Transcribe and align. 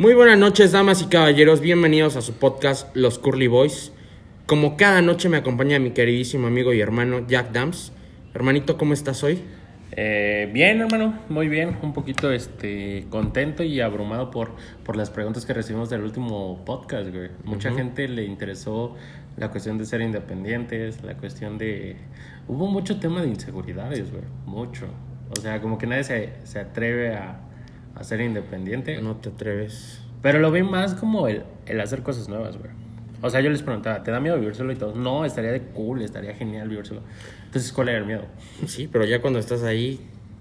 Muy 0.00 0.14
buenas 0.14 0.38
noches, 0.38 0.70
damas 0.70 1.02
y 1.02 1.06
caballeros. 1.06 1.60
Bienvenidos 1.60 2.14
a 2.14 2.22
su 2.22 2.34
podcast 2.34 2.94
Los 2.94 3.18
Curly 3.18 3.48
Boys. 3.48 3.92
Como 4.46 4.76
cada 4.76 5.02
noche 5.02 5.28
me 5.28 5.38
acompaña 5.38 5.80
mi 5.80 5.90
queridísimo 5.90 6.46
amigo 6.46 6.72
y 6.72 6.80
hermano 6.80 7.26
Jack 7.26 7.50
Dams. 7.50 7.92
Hermanito, 8.32 8.78
¿cómo 8.78 8.92
estás 8.92 9.24
hoy? 9.24 9.40
Eh, 9.90 10.48
bien, 10.52 10.80
hermano, 10.80 11.18
muy 11.28 11.48
bien. 11.48 11.78
Un 11.82 11.92
poquito 11.92 12.30
este, 12.30 13.06
contento 13.10 13.64
y 13.64 13.80
abrumado 13.80 14.30
por, 14.30 14.52
por 14.84 14.94
las 14.94 15.10
preguntas 15.10 15.44
que 15.44 15.52
recibimos 15.52 15.90
del 15.90 16.02
último 16.02 16.64
podcast, 16.64 17.10
güey. 17.12 17.30
Mucha 17.42 17.72
gente 17.72 18.06
le 18.06 18.22
interesó 18.22 18.94
la 19.36 19.50
cuestión 19.50 19.78
de 19.78 19.84
ser 19.84 20.00
independientes, 20.00 21.02
la 21.02 21.16
cuestión 21.16 21.58
de... 21.58 21.96
Hubo 22.46 22.68
mucho 22.68 23.00
tema 23.00 23.20
de 23.20 23.30
inseguridades, 23.30 24.12
güey. 24.12 24.22
Mucho. 24.46 24.86
O 25.36 25.40
sea, 25.40 25.60
como 25.60 25.76
que 25.76 25.88
nadie 25.88 26.04
se, 26.04 26.34
se 26.44 26.60
atreve 26.60 27.16
a, 27.16 27.47
a 27.98 28.04
ser 28.04 28.20
independiente. 28.20 29.00
No 29.02 29.16
te 29.16 29.28
atreves. 29.30 30.00
Pero 30.22 30.38
lo 30.40 30.50
vi 30.50 30.62
más 30.62 30.94
como 30.94 31.28
el, 31.28 31.42
el 31.66 31.80
hacer 31.80 32.02
cosas 32.02 32.28
nuevas, 32.28 32.56
güey. 32.56 32.70
O 33.20 33.30
sea, 33.30 33.40
yo 33.40 33.50
les 33.50 33.62
preguntaba, 33.62 34.02
¿te 34.02 34.10
da 34.10 34.20
miedo 34.20 34.38
vivir 34.38 34.54
solo 34.54 34.72
y 34.72 34.76
todo? 34.76 34.94
No, 34.94 35.24
estaría 35.24 35.50
de 35.52 35.60
cool, 35.60 36.02
estaría 36.02 36.34
genial 36.34 36.68
vivir 36.68 36.86
solo. 36.86 37.02
Entonces, 37.46 37.72
¿cuál 37.72 37.88
era 37.88 37.98
el 37.98 38.04
miedo? 38.06 38.24
Sí, 38.66 38.88
pero 38.90 39.04
ya 39.04 39.20
cuando 39.20 39.38
estás 39.40 39.62
ahí, 39.64 40.00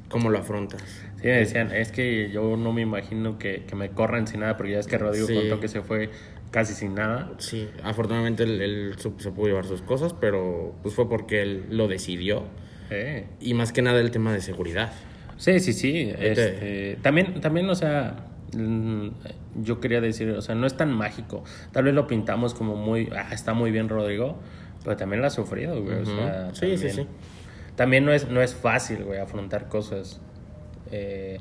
¿cómo 0.09 0.29
lo 0.29 0.37
afrontas? 0.37 0.81
Sí, 1.19 1.25
me 1.25 1.37
decían, 1.37 1.71
es 1.71 1.91
que 1.91 2.29
yo 2.29 2.55
no 2.55 2.73
me 2.73 2.81
imagino 2.81 3.39
que, 3.39 3.63
que 3.65 3.75
me 3.75 3.89
corran 3.89 4.27
sin 4.27 4.41
nada, 4.41 4.57
porque 4.57 4.73
ya 4.73 4.79
es 4.79 4.85
que 4.87 4.97
Rodrigo 4.99 5.25
Sí. 5.25 5.33
contó 5.35 5.59
que 5.59 5.67
se 5.67 5.81
fue 5.81 6.11
casi 6.51 6.73
sin 6.75 6.93
nada. 6.93 7.31
Sí, 7.39 7.67
afortunadamente 7.83 8.43
él, 8.43 8.61
él 8.61 8.95
se 8.99 9.31
pudo 9.31 9.47
llevar 9.47 9.65
sus 9.65 9.81
cosas, 9.81 10.13
pero 10.13 10.75
pues 10.83 10.93
fue 10.93 11.09
porque 11.09 11.41
él 11.41 11.65
lo 11.71 11.87
decidió. 11.87 12.43
Eh. 12.91 13.25
Y 13.41 13.53
más 13.55 13.73
que 13.73 13.81
nada 13.81 13.99
el 13.99 14.11
tema 14.11 14.31
de 14.33 14.41
seguridad. 14.41 14.91
Sí, 15.37 15.59
sí, 15.59 15.73
sí. 15.73 16.11
Este- 16.19 16.97
también, 17.01 17.39
también, 17.41 17.69
o 17.69 17.75
sea, 17.75 18.25
mm, 18.55 19.07
yo 19.63 19.79
quería 19.79 20.01
decir, 20.01 20.29
o 20.31 20.41
sea, 20.41 20.55
no 20.55 20.67
es 20.67 20.75
tan 20.75 20.91
mágico. 20.91 21.43
Tal 21.71 21.85
vez 21.85 21.93
lo 21.93 22.07
pintamos 22.07 22.53
como 22.53 22.75
muy, 22.75 23.09
ah, 23.15 23.29
está 23.33 23.53
muy 23.53 23.71
bien 23.71 23.89
Rodrigo, 23.89 24.37
pero 24.83 24.97
también 24.97 25.21
lo 25.21 25.27
ha 25.27 25.31
sufrido, 25.31 25.81
güey. 25.83 25.97
o 26.01 26.05
sea, 26.05 26.49
Sí, 26.53 26.77
sí, 26.77 26.87
también- 26.87 26.91
sí. 26.95 27.07
También 27.75 28.05
no 28.05 28.11
es, 28.11 28.27
no 28.29 28.41
es 28.41 28.55
fácil, 28.55 29.03
güey, 29.03 29.19
afrontar 29.19 29.67
cosas. 29.67 30.19
Eh, 30.91 31.37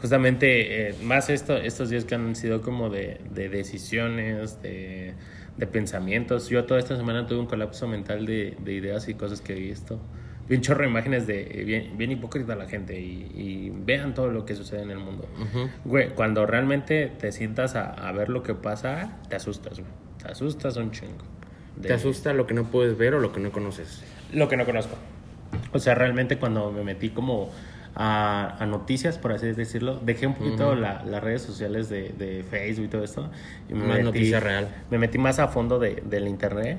justamente, 0.00 0.88
eh, 0.90 0.94
más 1.02 1.30
esto, 1.30 1.56
estos 1.56 1.88
días 1.88 2.04
que 2.04 2.14
han 2.14 2.36
sido 2.36 2.60
como 2.60 2.90
de, 2.90 3.18
de 3.32 3.48
decisiones, 3.48 4.60
de, 4.60 5.14
de 5.56 5.66
pensamientos. 5.66 6.50
Yo 6.50 6.64
toda 6.64 6.80
esta 6.80 6.96
semana 6.96 7.26
tuve 7.26 7.38
un 7.38 7.46
colapso 7.46 7.88
mental 7.88 8.26
de, 8.26 8.56
de 8.62 8.72
ideas 8.74 9.08
y 9.08 9.14
cosas 9.14 9.40
que 9.40 9.54
he 9.54 9.58
visto. 9.58 9.98
Vi 10.48 10.56
un 10.56 10.60
chorro 10.62 10.82
de 10.82 10.88
imágenes 10.90 11.26
de 11.26 11.40
eh, 11.60 11.64
bien, 11.64 11.96
bien 11.96 12.12
hipócrita 12.12 12.54
la 12.54 12.66
gente 12.66 13.00
y, 13.00 13.30
y 13.34 13.72
vean 13.74 14.12
todo 14.14 14.28
lo 14.30 14.44
que 14.44 14.54
sucede 14.54 14.82
en 14.82 14.90
el 14.90 14.98
mundo. 14.98 15.26
Güey, 15.84 16.10
cuando 16.10 16.44
realmente 16.46 17.10
te 17.18 17.32
sientas 17.32 17.74
a, 17.76 17.90
a 17.92 18.12
ver 18.12 18.28
lo 18.28 18.42
que 18.42 18.54
pasa, 18.54 19.16
te 19.28 19.36
asustas, 19.36 19.78
güey. 19.80 19.90
Te 20.22 20.30
asustas 20.32 20.76
un 20.76 20.90
chingo. 20.90 21.24
De- 21.76 21.88
¿Te 21.88 21.94
asusta 21.94 22.32
lo 22.34 22.46
que 22.46 22.54
no 22.54 22.64
puedes 22.64 22.96
ver 22.98 23.14
o 23.14 23.20
lo 23.20 23.32
que 23.32 23.40
no 23.40 23.50
conoces? 23.52 24.02
lo 24.32 24.48
que 24.48 24.56
no 24.56 24.64
conozco. 24.64 24.96
O 25.72 25.78
sea, 25.78 25.94
realmente 25.94 26.38
cuando 26.38 26.72
me 26.72 26.82
metí 26.82 27.10
como 27.10 27.50
a, 27.94 28.56
a 28.58 28.66
noticias, 28.66 29.18
por 29.18 29.32
así 29.32 29.46
decirlo, 29.52 30.00
dejé 30.04 30.26
un 30.26 30.34
poquito 30.34 30.74
la- 30.74 31.02
las 31.04 31.22
redes 31.22 31.42
sociales 31.42 31.88
de, 31.88 32.08
de 32.18 32.42
Facebook 32.42 32.86
y 32.86 32.88
todo 32.88 33.04
esto. 33.04 33.30
Y 33.70 33.74
me 33.74 33.86
Más 33.86 34.00
noticia 34.02 34.40
real. 34.40 34.68
Me 34.90 34.98
metí 34.98 35.18
más 35.18 35.38
a 35.38 35.48
fondo 35.48 35.78
de, 35.78 36.02
del 36.04 36.26
internet. 36.28 36.78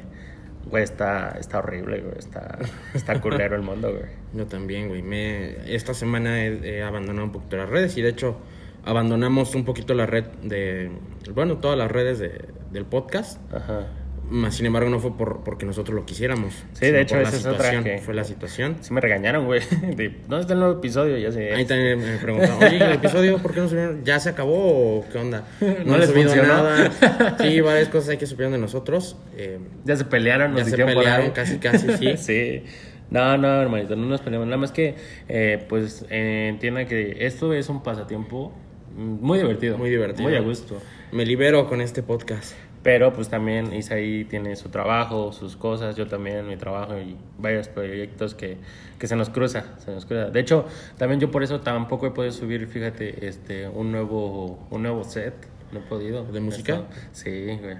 Güey, 0.65 0.83
está, 0.83 1.37
está 1.39 1.59
horrible, 1.59 1.99
güey. 2.01 2.17
Está, 2.17 2.57
está 2.93 3.21
culero 3.21 3.55
el 3.55 3.61
mundo, 3.61 3.91
güey. 3.91 4.09
Yo 4.33 4.47
también, 4.47 4.87
güey. 4.89 5.01
Me, 5.03 5.73
esta 5.73 5.93
semana 5.93 6.43
he, 6.43 6.77
he 6.77 6.83
abandonado 6.83 7.25
un 7.25 7.31
poquito 7.31 7.57
las 7.57 7.69
redes 7.69 7.97
y 7.97 8.01
de 8.01 8.09
hecho 8.09 8.37
abandonamos 8.83 9.55
un 9.55 9.65
poquito 9.65 9.93
la 9.93 10.05
red 10.05 10.25
de, 10.43 10.91
bueno, 11.33 11.57
todas 11.57 11.77
las 11.77 11.91
redes 11.91 12.19
de- 12.19 12.45
del 12.71 12.85
podcast. 12.85 13.39
Ajá. 13.53 13.87
Más 14.29 14.55
sin 14.55 14.65
embargo 14.65 14.89
no 14.89 14.99
fue 14.99 15.15
por, 15.15 15.43
porque 15.43 15.65
nosotros 15.67 15.95
lo 15.95 16.05
quisiéramos. 16.05 16.53
Sí, 16.73 16.87
de 16.87 17.01
hecho, 17.01 17.19
esa 17.19 17.35
es 17.35 17.45
otra 17.45 17.83
que- 17.83 17.99
Fue 17.99 18.13
la 18.15 18.23
situación. 18.23 18.77
Sí 18.81 18.91
me 18.93 18.99
regañaron, 18.99 19.45
güey. 19.45 19.61
De, 19.95 20.09
¿Dónde 20.27 20.41
está 20.41 20.53
el 20.53 20.59
nuevo 20.59 20.79
episodio? 20.79 21.17
Ya 21.17 21.31
sé. 21.31 21.53
Ahí 21.53 21.65
también 21.65 21.99
me 21.99 22.17
preguntaron, 22.17 22.57
oye, 22.63 22.77
¿el 22.83 22.91
episodio 22.93 23.37
por 23.37 23.53
qué 23.53 23.59
no 23.59 23.69
subieron? 23.69 24.03
¿Ya 24.03 24.19
se 24.19 24.29
acabó 24.29 24.97
o 24.99 25.05
qué 25.11 25.19
onda? 25.19 25.43
No 25.85 25.97
les 25.97 26.09
subido 26.09 26.29
funcionó. 26.29 26.47
nada. 26.53 27.35
Sí, 27.39 27.61
varias 27.61 27.89
cosas 27.89 28.09
hay 28.09 28.17
que 28.17 28.25
supieron 28.25 28.51
de 28.53 28.57
nosotros. 28.59 29.15
Eh, 29.37 29.59
Ya 29.83 29.95
se 29.95 30.05
pelearon, 30.05 30.51
nos 30.53 30.61
ya 30.69 30.75
se 30.75 30.83
pelearon 30.83 31.31
casi, 31.31 31.57
casi, 31.59 31.87
sí. 31.97 32.17
sí. 32.17 32.63
No, 33.11 33.37
no, 33.37 33.61
hermanito, 33.61 33.95
no 33.95 34.07
nos 34.07 34.21
peleamos. 34.21 34.47
Nada 34.47 34.57
más 34.57 34.71
que, 34.71 34.95
eh, 35.29 35.63
pues, 35.69 36.03
eh, 36.09 36.47
entiendan 36.49 36.87
que 36.87 37.17
esto 37.27 37.53
es 37.53 37.69
un 37.69 37.83
pasatiempo 37.83 38.51
muy 38.97 39.37
divertido. 39.37 39.77
Muy 39.77 39.91
divertido. 39.91 40.27
Muy 40.27 40.35
a 40.37 40.41
gusto. 40.41 40.81
Me 41.11 41.25
libero 41.25 41.67
con 41.69 41.81
este 41.81 42.01
podcast. 42.01 42.53
Pero, 42.85 43.11
pues, 43.13 43.29
también 43.29 43.73
Isaí 43.73 44.25
tiene 44.25 44.55
su 44.55 44.69
trabajo, 44.69 45.31
sus 45.31 45.55
cosas. 45.57 45.95
Yo 45.95 46.05
también, 46.05 46.47
mi 46.47 46.55
trabajo 46.55 46.95
y 46.99 47.17
varios 47.39 47.67
proyectos 47.67 48.35
que, 48.35 48.57
que 48.99 49.07
se 49.07 49.15
nos 49.15 49.31
cruza. 49.31 49.63
Se 49.79 49.89
nos 49.89 50.05
cruza. 50.05 50.25
De 50.29 50.39
hecho, 50.39 50.67
también 50.95 51.19
yo 51.19 51.31
por 51.31 51.41
eso 51.41 51.61
tampoco 51.61 52.05
he 52.05 52.11
podido 52.11 52.31
subir, 52.31 52.67
fíjate, 52.67 53.27
este, 53.27 53.67
un 53.67 53.91
nuevo, 53.91 54.59
un 54.69 54.83
nuevo 54.83 55.03
set. 55.03 55.33
No 55.71 55.79
he 55.79 55.81
podido. 55.81 56.25
¿De 56.25 56.39
música? 56.39 56.73
Esto- 56.75 56.87
Sí, 57.11 57.57
güey. 57.59 57.75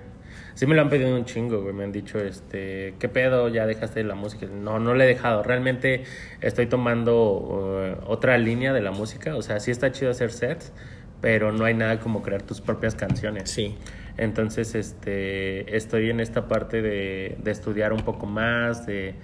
Sí 0.55 0.65
me 0.65 0.73
lo 0.73 0.81
han 0.81 0.89
pedido 0.89 1.15
un 1.15 1.23
chingo, 1.25 1.61
güey. 1.61 1.75
Me 1.75 1.83
han 1.83 1.91
dicho, 1.91 2.17
este, 2.17 2.95
¿qué 2.97 3.07
pedo? 3.07 3.47
¿Ya 3.49 3.67
dejaste 3.67 4.03
la 4.03 4.15
música? 4.15 4.47
No, 4.47 4.79
no 4.79 4.95
le 4.95 5.03
he 5.03 5.07
dejado. 5.07 5.43
Realmente 5.43 6.03
estoy 6.41 6.65
tomando 6.65 7.33
uh, 7.33 8.11
otra 8.11 8.39
línea 8.39 8.73
de 8.73 8.81
la 8.81 8.89
música. 8.89 9.35
O 9.35 9.43
sea, 9.43 9.59
sí 9.59 9.69
está 9.69 9.91
chido 9.91 10.09
hacer 10.09 10.31
sets, 10.31 10.73
pero 11.21 11.51
no 11.51 11.63
hay 11.63 11.75
nada 11.75 11.99
como 11.99 12.23
crear 12.23 12.41
tus 12.41 12.59
propias 12.59 12.95
canciones. 12.95 13.51
Sí. 13.51 13.77
Entonces, 14.17 14.75
este, 14.75 15.75
estoy 15.75 16.09
en 16.09 16.19
esta 16.19 16.47
parte 16.47 16.81
de, 16.81 17.37
de 17.43 17.51
estudiar 17.51 17.91
un 17.91 18.01
poco 18.01 18.25
más, 18.25 18.85
de, 18.85 19.15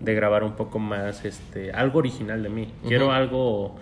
de 0.00 0.14
grabar 0.14 0.42
un 0.42 0.52
poco 0.52 0.78
más, 0.78 1.24
este, 1.24 1.72
algo 1.72 1.98
original 1.98 2.42
de 2.42 2.48
mí. 2.48 2.72
Quiero 2.86 3.12
algo, 3.12 3.76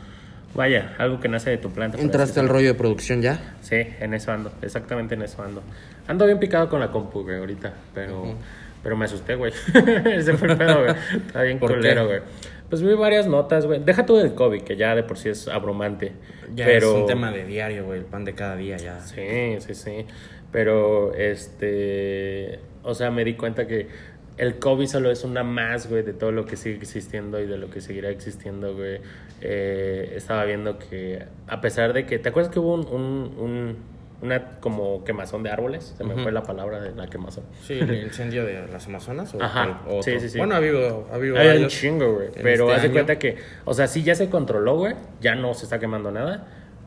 vaya, 0.54 0.94
algo 0.98 1.20
que 1.20 1.28
nace 1.28 1.50
de 1.50 1.58
tu 1.58 1.70
planta. 1.70 1.98
¿Entraste 1.98 2.40
al 2.40 2.48
rollo 2.48 2.68
de 2.68 2.74
producción 2.74 3.22
ya? 3.22 3.54
Sí, 3.60 3.76
en 3.76 4.14
eso 4.14 4.32
ando, 4.32 4.52
exactamente 4.62 5.14
en 5.14 5.22
eso 5.22 5.42
ando. 5.42 5.62
Ando 6.08 6.26
bien 6.26 6.38
picado 6.38 6.68
con 6.68 6.80
la 6.80 6.90
compu, 6.90 7.22
güey, 7.22 7.38
ahorita, 7.38 7.72
pero, 7.94 8.34
pero 8.82 8.96
me 8.96 9.04
asusté, 9.04 9.34
güey. 9.36 9.52
Ese 10.06 10.34
fue 10.34 10.48
el 10.48 10.56
pedo, 10.56 10.82
güey. 10.82 10.94
Está 11.26 11.42
bien 11.42 11.58
culero, 11.58 12.06
güey. 12.06 12.20
Pues 12.68 12.82
vi 12.82 12.94
varias 12.94 13.28
notas, 13.28 13.64
güey. 13.64 13.80
Deja 13.84 14.04
tú 14.04 14.16
del 14.16 14.34
COVID, 14.34 14.62
que 14.62 14.76
ya 14.76 14.94
de 14.96 15.04
por 15.04 15.18
sí 15.18 15.28
es 15.28 15.46
abrumante. 15.46 16.12
Ya 16.54 16.64
pero... 16.64 16.88
es 16.88 16.94
un 17.02 17.06
tema 17.06 17.30
de 17.30 17.44
diario, 17.44 17.84
güey. 17.84 18.00
El 18.00 18.04
pan 18.04 18.24
de 18.24 18.34
cada 18.34 18.56
día 18.56 18.76
ya. 18.76 19.00
Sí, 19.00 19.56
sí, 19.60 19.74
sí. 19.74 20.06
Pero, 20.56 21.12
este, 21.14 22.60
o 22.82 22.94
sea, 22.94 23.10
me 23.10 23.24
di 23.24 23.34
cuenta 23.34 23.66
que 23.66 23.88
el 24.38 24.58
COVID 24.58 24.86
solo 24.86 25.10
es 25.10 25.22
una 25.22 25.42
más, 25.42 25.88
güey, 25.90 26.02
de 26.02 26.14
todo 26.14 26.32
lo 26.32 26.46
que 26.46 26.56
sigue 26.56 26.76
existiendo 26.76 27.38
y 27.40 27.46
de 27.46 27.58
lo 27.58 27.68
que 27.68 27.82
seguirá 27.82 28.08
existiendo, 28.08 28.74
güey. 28.74 29.00
Eh, 29.42 30.14
estaba 30.16 30.44
viendo 30.44 30.78
que, 30.78 31.24
a 31.46 31.60
pesar 31.60 31.92
de 31.92 32.06
que, 32.06 32.18
¿te 32.18 32.30
acuerdas 32.30 32.50
que 32.50 32.58
hubo 32.58 32.72
un, 32.74 32.86
un- 32.88 33.34
un- 33.38 33.96
una 34.22 34.58
como 34.60 35.04
quemazón 35.04 35.42
de 35.42 35.50
árboles? 35.50 35.94
Se 35.98 36.04
me 36.04 36.14
fue 36.22 36.32
la 36.32 36.42
palabra 36.42 36.80
de 36.80 36.94
la 36.94 37.06
quemazón. 37.08 37.44
Sí, 37.62 37.74
el 37.74 37.94
incendio 38.04 38.46
de 38.46 38.66
las 38.66 38.86
Amazonas. 38.86 39.34
¿o 39.34 39.42
Ajá, 39.42 39.82
sí, 40.02 40.18
sí, 40.20 40.30
sí. 40.30 40.38
Bueno, 40.38 40.54
ha 40.54 40.56
habido, 40.56 41.06
ha 41.12 41.16
habido 41.16 41.36
Hay 41.36 41.62
un 41.64 41.68
chingo, 41.68 42.14
güey. 42.14 42.28
Pero 42.42 42.64
este 42.64 42.76
haz 42.76 42.82
de 42.82 42.90
cuenta 42.92 43.18
que, 43.18 43.36
o 43.66 43.74
sea, 43.74 43.86
sí 43.88 44.02
ya 44.02 44.14
se 44.14 44.30
controló, 44.30 44.76
güey. 44.78 44.94
Ya 45.20 45.34
no 45.34 45.52
se 45.52 45.64
está 45.64 45.78
quemando 45.78 46.10
nada. 46.10 46.46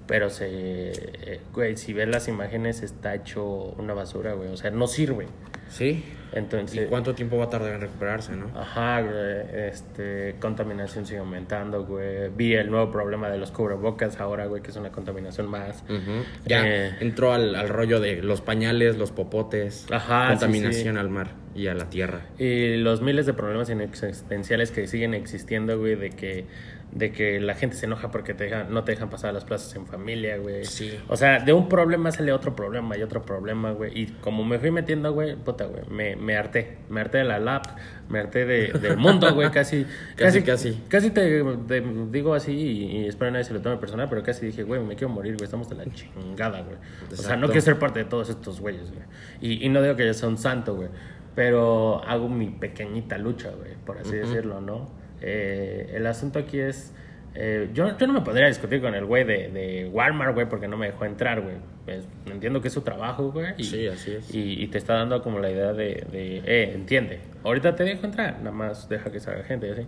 Pero 0.09 0.29
se, 0.29 0.47
eh, 0.49 1.39
güey, 1.53 1.77
si 1.77 1.93
ves 1.93 2.09
las 2.09 2.27
imágenes 2.27 2.81
está 2.83 3.15
hecho 3.15 3.45
una 3.77 3.93
basura, 3.93 4.33
güey. 4.33 4.49
O 4.49 4.57
sea, 4.57 4.71
no 4.71 4.87
sirve. 4.87 5.27
Sí. 5.69 6.03
¿Y 6.31 6.37
Entonces, 6.37 6.87
cuánto 6.89 7.13
tiempo 7.15 7.37
va 7.37 7.45
a 7.45 7.49
tardar 7.49 7.73
en 7.75 7.81
recuperarse, 7.81 8.35
no? 8.35 8.51
ajá, 8.59 9.01
güey, 9.01 9.67
este, 9.69 10.35
contaminación 10.39 11.05
sigue 11.05 11.19
aumentando, 11.19 11.85
güey. 11.85 12.29
Vi 12.35 12.53
el 12.55 12.69
nuevo 12.71 12.91
problema 12.91 13.29
de 13.29 13.37
los 13.37 13.51
cubrebocas 13.51 14.19
ahora, 14.19 14.45
güey, 14.47 14.61
que 14.63 14.69
es 14.71 14.77
una 14.77 14.91
contaminación 14.91 15.47
más. 15.47 15.83
Ujú. 15.87 16.23
Ya 16.45 16.63
Eh, 16.67 16.95
entró 17.01 17.33
al, 17.33 17.55
al 17.55 17.69
rollo 17.69 17.99
de 17.99 18.21
los 18.23 18.41
pañales, 18.41 18.97
los 18.97 19.11
popotes, 19.11 19.85
Ajá, 19.91 20.29
contaminación 20.29 20.95
sí, 20.95 20.99
al 20.99 21.09
mar 21.09 21.31
y 21.55 21.67
a 21.67 21.73
la 21.75 21.89
tierra. 21.89 22.21
Y 22.37 22.77
los 22.77 23.01
miles 23.01 23.25
de 23.27 23.33
problemas 23.33 23.69
existenciales 23.69 24.71
que 24.71 24.87
siguen 24.87 25.13
existiendo, 25.15 25.77
güey, 25.79 25.95
de 25.95 26.09
que, 26.11 26.45
de 26.91 27.11
que 27.11 27.39
la 27.39 27.53
gente 27.53 27.75
se 27.75 27.85
enoja 27.85 28.09
porque 28.09 28.33
te 28.33 28.45
dejan, 28.45 28.73
no 28.73 28.83
te 28.83 28.93
dejan 28.93 29.09
pasar 29.09 29.29
a 29.29 29.33
las 29.33 29.45
plazas 29.45 29.75
en 29.75 29.85
familia, 29.85 30.37
güey. 30.37 30.65
Sí. 30.65 30.99
O 31.07 31.15
sea, 31.15 31.39
de 31.39 31.53
un 31.53 31.69
problema 31.69 32.11
sale 32.11 32.31
otro 32.31 32.55
problema 32.55 32.97
y 32.97 33.03
otro 33.03 33.21
problema, 33.23 33.71
güey. 33.71 33.91
Y 33.99 34.07
como 34.07 34.43
me 34.43 34.57
fui 34.57 34.71
metiendo, 34.71 35.13
güey, 35.13 35.35
puta, 35.35 35.65
güey, 35.65 35.83
me, 35.89 36.15
me 36.15 36.35
harté. 36.35 36.77
Me 36.89 37.01
harté 37.01 37.19
de 37.19 37.25
la 37.25 37.39
lap, 37.39 37.65
me 38.09 38.19
harté 38.19 38.45
de, 38.45 38.67
del 38.79 38.97
mundo, 38.97 39.31
güey, 39.33 39.51
casi. 39.51 39.85
Casi, 40.15 40.41
casi. 40.41 40.81
Casi 40.87 41.11
te, 41.11 41.43
te 41.67 41.81
digo 42.09 42.33
así 42.33 42.53
y, 42.53 42.97
y 42.97 43.07
espero 43.07 43.31
nadie 43.31 43.45
se 43.45 43.53
lo 43.53 43.61
tome 43.61 43.77
personal, 43.77 44.09
pero 44.09 44.23
casi 44.23 44.47
dije, 44.47 44.63
güey, 44.63 44.81
me 44.81 44.95
quiero 44.95 45.13
morir, 45.13 45.35
güey, 45.35 45.45
estamos 45.45 45.69
de 45.69 45.75
la 45.75 45.85
chingada, 45.85 46.61
güey. 46.61 46.77
O 47.11 47.15
sea, 47.15 47.35
no 47.35 47.47
quiero 47.47 47.61
ser 47.61 47.77
parte 47.77 47.99
de 47.99 48.05
todos 48.05 48.29
estos 48.29 48.59
güeyes, 48.59 48.91
güey. 48.91 49.03
Y, 49.41 49.65
y 49.65 49.69
no 49.69 49.81
digo 49.81 49.95
que 49.95 50.07
yo 50.07 50.13
sea 50.13 50.27
un 50.27 50.37
santo, 50.37 50.75
güey. 50.75 50.89
Pero 51.35 52.03
hago 52.05 52.27
mi 52.27 52.49
pequeñita 52.49 53.17
lucha, 53.17 53.51
güey, 53.51 53.75
por 53.85 53.99
así 53.99 54.15
decirlo, 54.15 54.59
¿no? 54.59 54.98
Eh, 55.21 55.91
el 55.95 56.05
asunto 56.07 56.39
aquí 56.39 56.59
es 56.59 56.93
Eh, 57.35 57.69
yo, 57.75 57.95
yo 57.95 58.07
no 58.07 58.13
me 58.13 58.21
podría 58.21 58.47
discutir 58.47 58.81
con 58.81 58.95
el 58.95 59.05
güey 59.05 59.23
de, 59.23 59.49
de 59.49 59.87
Walmart, 59.93 60.33
güey, 60.33 60.49
porque 60.49 60.67
no 60.67 60.77
me 60.77 60.87
dejó 60.87 61.05
entrar, 61.05 61.41
güey. 61.41 61.57
Pues, 61.85 62.03
entiendo 62.25 62.59
que 62.59 62.69
es 62.69 62.73
su 62.73 62.81
trabajo, 62.81 63.31
güey. 63.31 63.53
y- 63.55 63.63
Sí, 63.65 63.87
así 63.87 64.13
es. 64.15 64.33
Y, 64.33 64.61
y 64.63 64.67
te 64.67 64.79
está 64.79 64.95
dando 64.95 65.21
como 65.21 65.37
la 65.37 65.51
idea 65.51 65.71
de, 65.71 66.05
de, 66.11 66.37
eh, 66.43 66.71
entiende, 66.73 67.19
ahorita 67.43 67.75
te 67.75 67.83
dejo 67.83 68.07
entrar, 68.07 68.39
nada 68.39 68.51
más 68.51 68.89
deja 68.89 69.11
que 69.11 69.19
salga 69.19 69.43
gente 69.43 69.67
y 69.67 69.71
así. 69.71 69.85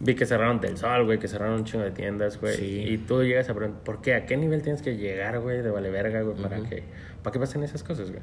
Vi 0.00 0.16
que 0.16 0.26
cerraron 0.26 0.60
Del 0.60 0.76
Sol, 0.78 1.04
güey, 1.04 1.20
que 1.20 1.28
cerraron 1.28 1.60
un 1.60 1.64
chingo 1.64 1.84
de 1.84 1.92
tiendas, 1.92 2.40
güey. 2.40 2.54
Sí. 2.56 2.84
Y 2.88 2.98
tú 2.98 3.22
llegas 3.22 3.48
a 3.48 3.54
preguntar, 3.54 3.84
¿por 3.84 4.02
qué? 4.02 4.14
¿A 4.14 4.26
qué 4.26 4.36
nivel 4.36 4.60
tienes 4.62 4.82
que 4.82 4.96
llegar, 4.96 5.38
güey, 5.38 5.62
de 5.62 5.70
vale 5.70 5.90
verga, 5.90 6.22
güey, 6.22 6.36
para, 6.42 6.60
que, 6.68 6.82
para 7.22 7.32
que 7.32 7.38
pasen 7.38 7.62
esas 7.62 7.84
cosas, 7.84 8.10
güey? 8.10 8.22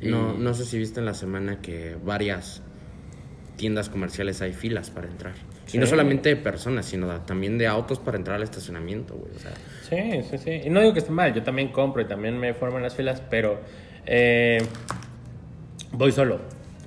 Y- 0.00 0.08
No, 0.08 0.32
no 0.34 0.54
sé 0.54 0.64
si 0.64 0.76
viste 0.76 0.98
en 0.98 1.06
la 1.06 1.14
semana 1.14 1.60
que 1.62 1.96
varias 2.04 2.62
tiendas 3.62 3.88
comerciales 3.88 4.42
hay 4.42 4.52
filas 4.52 4.90
para 4.90 5.06
entrar. 5.06 5.34
Sí. 5.66 5.76
Y 5.76 5.80
no 5.80 5.86
solamente 5.86 6.30
de 6.30 6.34
personas, 6.34 6.84
sino 6.84 7.06
también 7.20 7.58
de 7.58 7.68
autos 7.68 8.00
para 8.00 8.16
entrar 8.16 8.34
al 8.38 8.42
estacionamiento, 8.42 9.14
güey. 9.14 9.30
O 9.36 9.38
sea, 9.38 9.52
Sí, 9.88 10.20
sí, 10.28 10.36
sí. 10.38 10.50
Y 10.64 10.68
no 10.68 10.80
digo 10.80 10.92
que 10.94 10.98
esté 10.98 11.12
mal, 11.12 11.32
yo 11.32 11.44
también 11.44 11.68
compro 11.68 12.02
y 12.02 12.06
también 12.06 12.36
me 12.38 12.54
formo 12.54 12.78
en 12.78 12.82
las 12.82 12.96
filas, 12.96 13.22
pero 13.30 13.60
eh, 14.04 14.58
voy 15.92 16.10
solo. 16.10 16.40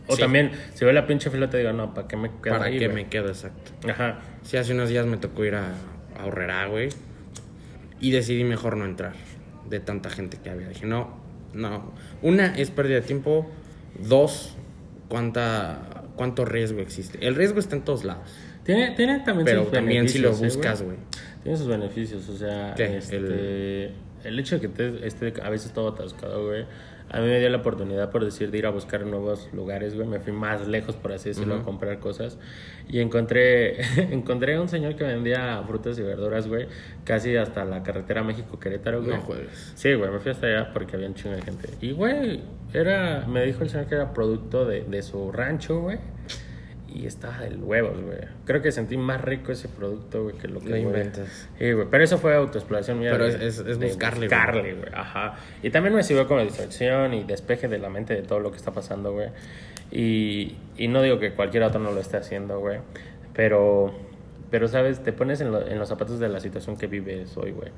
O 0.08 0.16
Sí. 0.16 0.22
también, 0.22 0.52
si 0.74 0.84
veo 0.84 0.94
la 0.94 1.08
pinche 1.08 1.30
fila, 1.30 1.50
te 1.50 1.60
digo, 1.60 1.72
no, 1.72 1.94
¿para 1.94 2.10
qué 2.10 2.18
me 2.18 2.30
quedo 2.30 2.54
¿para 2.56 2.66
ahí, 2.66 2.78
qué 2.78 2.88
güey? 2.90 3.04
me 3.06 3.10
quedo 3.10 3.30
exacto? 3.30 3.72
Ajá. 3.90 4.20
Sí, 4.44 4.58
hace 4.58 4.74
unos 4.74 4.90
días 4.90 5.06
me 5.06 5.16
tocó 5.16 5.46
ir 5.46 5.56
a, 5.56 5.70
a 6.20 6.26
Horrera, 6.26 6.68
güey. 6.68 6.90
Y 8.02 8.12
decidí 8.12 8.44
mejor 8.44 8.76
no 8.76 8.84
entrar 8.84 9.14
de 9.70 9.80
tanta 9.80 10.10
gente 10.10 10.38
que 10.44 10.50
había. 10.50 10.68
Dije, 10.68 10.86
no, 10.86 11.16
no. 11.54 11.94
Una, 12.22 12.54
es 12.58 12.70
pérdida 12.70 12.96
de 12.96 13.02
tiempo. 13.04 13.50
Dos, 13.98 14.58
cuánta, 15.08 15.95
cuánto 16.16 16.46
riesgo 16.46 16.80
existe. 16.80 17.18
El 17.26 17.36
riesgo 17.36 17.60
está 17.60 17.76
en 17.76 17.84
todos 17.84 18.04
lados. 18.04 18.30
Tiene, 18.64 18.92
tiene 18.96 19.20
también 19.20 19.46
Pero 19.46 19.64
sus 19.64 19.72
también 19.72 20.10
si 20.10 20.20
lo 20.20 20.30
¿eh, 20.30 20.36
buscas, 20.38 20.82
güey. 20.82 20.98
Tiene 21.44 21.58
sus 21.58 21.68
beneficios, 21.68 22.28
o 22.30 22.38
sea, 22.38 22.74
¿Qué? 22.76 22.98
este, 22.98 23.16
El- 23.18 23.92
el... 24.24 24.40
hecho 24.40 24.56
de 24.56 24.62
que 24.62 24.68
te, 24.70 25.06
esté 25.08 25.34
a 25.44 25.50
veces 25.50 25.72
todo 25.72 25.90
atascado, 25.90 26.48
güey, 26.48 26.66
a 27.10 27.20
mí 27.20 27.28
me 27.28 27.40
dio 27.40 27.50
la 27.50 27.58
oportunidad, 27.58 28.10
por 28.12 28.26
decir, 28.26 28.52
de 28.52 28.58
ir 28.58 28.66
a 28.66 28.72
buscar 28.72 29.06
nuevos 29.06 29.50
lugares, 29.54 29.96
güey, 29.96 30.08
me 30.08 30.20
fui 30.20 30.34
más 30.34 30.68
lejos, 30.68 30.96
por 30.96 31.12
así 31.12 31.30
decirlo, 31.30 31.56
a 31.56 31.64
comprar 31.64 32.00
cosas, 32.00 32.38
y 32.88 33.00
encontré, 33.00 33.82
encontré 34.12 34.56
a 34.56 34.62
un 34.62 34.68
señor 34.68 34.96
que 34.96 35.04
vendía 35.04 35.62
frutas 35.68 35.98
y 36.00 36.02
verduras, 36.02 36.48
güey, 36.48 36.68
casi 37.04 37.36
hasta 37.36 37.64
la 37.66 37.84
carretera 37.84 38.24
México-Querétaro, 38.24 39.04
güey. 39.04 39.18
No 39.18 39.22
juegues. 39.22 39.74
Sí, 39.76 39.94
güey, 39.94 40.12
me 40.12 40.20
fui 40.20 40.32
hasta 40.32 40.48
allá 40.48 40.74
porque 40.74 40.96
había 40.96 41.08
un 41.08 41.14
chingo 41.14 41.36
de 41.36 41.42
gente. 41.42 41.70
Y, 41.82 41.92
güey, 41.92 42.42
era, 42.74 43.26
me 43.28 43.46
dijo 43.46 43.64
el 43.64 43.70
señor 43.70 43.88
que 43.88 43.96
era 43.96 44.14
producto 44.14 44.66
de, 44.66 44.82
de 44.82 45.02
su 45.02 45.32
rancho, 45.32 45.82
güey. 45.82 46.00
Y 46.98 47.08
estaba 47.08 47.40
del 47.40 47.62
huevos, 47.62 48.02
güey. 48.02 48.20
Creo 48.46 48.62
que 48.62 48.72
sentí 48.72 48.96
más 48.96 49.22
rico 49.22 49.52
ese 49.52 49.68
producto, 49.68 50.24
güey, 50.24 50.38
que 50.38 50.48
lo 50.48 50.62
que... 50.62 50.70
No 50.70 50.78
inventes. 50.78 51.50
Sí, 51.60 51.74
güey, 51.74 51.88
pero 51.92 52.04
eso 52.06 52.18
fue 52.20 52.34
autoexploración 52.36 53.00
mía. 53.00 53.12
Pero 53.12 53.26
es- 53.26 53.36
es- 53.36 53.60
es 53.60 53.78
buscarle, 53.78 54.28
buscarle, 54.28 54.74
güey. 54.76 54.90
Ajá. 54.94 55.36
Y 55.62 55.72
también 55.72 55.94
me 55.94 56.04
sirvió 56.04 56.26
como 56.26 56.40
distracción 56.42 57.14
y 57.14 57.26
despeje 57.26 57.68
de 57.68 57.80
la 57.80 57.90
mente 57.90 58.14
de 58.14 58.22
todo 58.22 58.40
lo 58.40 58.52
que 58.52 58.58
está 58.58 58.72
pasando, 58.72 59.12
güey. 59.12 59.28
Y, 59.92 60.56
y 60.78 60.88
no 60.88 61.02
digo 61.02 61.20
que 61.20 61.34
cualquier 61.34 61.64
otro 61.64 61.82
no 61.82 61.92
lo 61.92 62.00
esté 62.00 62.16
haciendo, 62.18 62.60
güey. 62.60 62.80
Pero, 63.34 63.94
pero, 64.50 64.68
¿sabes? 64.70 65.04
Te 65.04 65.12
pones 65.12 65.42
en, 65.42 65.52
lo- 65.52 65.68
en 65.68 65.78
los 65.78 65.90
zapatos 65.90 66.20
de 66.20 66.30
la 66.30 66.40
situación 66.40 66.78
que 66.78 66.88
vives 66.88 67.36
hoy, 67.38 67.52
güey. 67.52 67.72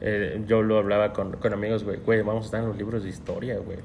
Eh, 0.00 0.42
yo 0.46 0.62
lo 0.62 0.78
hablaba 0.78 1.12
con, 1.12 1.32
con 1.36 1.52
amigos, 1.52 1.84
güey. 1.84 1.98
Güey, 2.04 2.22
vamos 2.22 2.42
a 2.42 2.46
estar 2.46 2.60
en 2.60 2.68
los 2.68 2.76
libros 2.76 3.04
de 3.04 3.08
historia, 3.08 3.56
güey. 3.58 3.78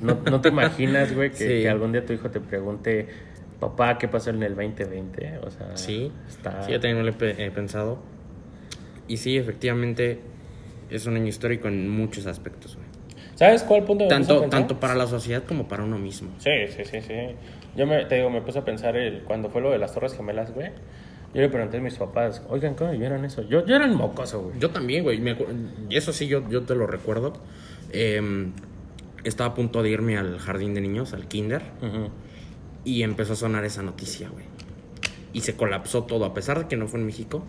No, 0.00 0.18
no 0.30 0.40
te 0.40 0.48
imaginas, 0.48 1.14
güey, 1.14 1.30
que, 1.30 1.36
Sí. 1.36 1.46
que 1.46 1.68
algún 1.68 1.92
día 1.92 2.04
tu 2.04 2.12
hijo 2.14 2.30
te 2.30 2.40
pregunte, 2.40 3.06
papá, 3.62 3.96
¿qué 3.96 4.08
pasó 4.08 4.30
en 4.30 4.42
el 4.42 4.54
2020? 4.56 5.38
O 5.44 5.50
sea, 5.50 5.76
Sí, 5.76 6.10
está... 6.28 6.64
sí, 6.64 6.72
yo 6.72 6.80
también 6.80 7.04
lo 7.04 7.10
he 7.10 7.14
pe- 7.14 7.44
he 7.46 7.50
pensado. 7.52 7.98
Y 9.08 9.16
sí, 9.18 9.36
efectivamente, 9.36 10.20
es 10.90 11.06
un 11.06 11.16
año 11.16 11.26
histórico 11.28 11.68
en 11.68 11.88
muchos 11.88 12.26
aspectos, 12.26 12.74
güey. 12.76 12.86
¿Sabes 13.36 13.62
cuál 13.62 13.84
punto 13.84 14.04
me 14.04 14.10
puse 14.18 14.32
a 14.32 14.36
Tanto, 14.36 14.50
tanto 14.50 14.80
para 14.80 14.94
la 14.94 15.06
sociedad 15.06 15.42
como 15.44 15.68
para 15.68 15.84
uno 15.84 15.96
mismo. 15.98 16.30
Sí, 16.38 16.50
sí, 16.76 16.84
sí, 16.84 17.00
sí. 17.00 17.14
Yo 17.76 17.86
me, 17.86 18.04
te 18.04 18.16
digo, 18.16 18.30
me 18.30 18.42
puse 18.42 18.58
a 18.58 18.64
pensar 18.64 18.96
el, 18.96 19.22
cuando 19.22 19.48
fue 19.48 19.62
lo 19.62 19.70
de 19.70 19.78
las 19.78 19.94
Torres 19.94 20.14
Gemelas, 20.16 20.52
güey. 20.52 20.70
Yo 21.34 21.40
le 21.40 21.48
pregunté 21.48 21.78
a 21.78 21.80
mis 21.80 21.94
papás, 21.94 22.42
oigan, 22.50 22.74
¿cómo 22.74 22.90
vivieron 22.90 23.24
eso? 23.24 23.42
Yo, 23.42 23.64
yo 23.64 23.74
era 23.76 23.86
el 23.86 23.92
mocoso, 23.94 24.42
güey. 24.42 24.58
Yo 24.58 24.70
también, 24.70 25.02
güey. 25.02 25.18
me 25.20 25.34
Eso 25.88 26.12
sí, 26.12 26.26
yo, 26.26 26.46
yo 26.50 26.62
te 26.62 26.74
lo 26.74 26.86
recuerdo. 26.86 27.32
Em, 27.92 28.52
estaba 29.24 29.50
a 29.50 29.54
punto 29.54 29.82
de 29.82 29.88
irme 29.90 30.18
al 30.18 30.38
jardín 30.38 30.74
de 30.74 30.80
niños, 30.82 31.14
al 31.14 31.26
kinder, 31.28 31.62
Ujú. 31.80 32.10
Y 32.84 33.02
empezó 33.02 33.34
a 33.34 33.36
sonar 33.36 33.64
esa 33.64 33.82
noticia, 33.82 34.28
güey. 34.28 34.44
Y 35.32 35.40
se 35.42 35.56
colapsó 35.56 36.04
todo. 36.04 36.24
A 36.24 36.34
pesar 36.34 36.58
de 36.58 36.68
que 36.68 36.76
no 36.76 36.88
fue 36.88 37.00
en 37.00 37.06
México, 37.06 37.42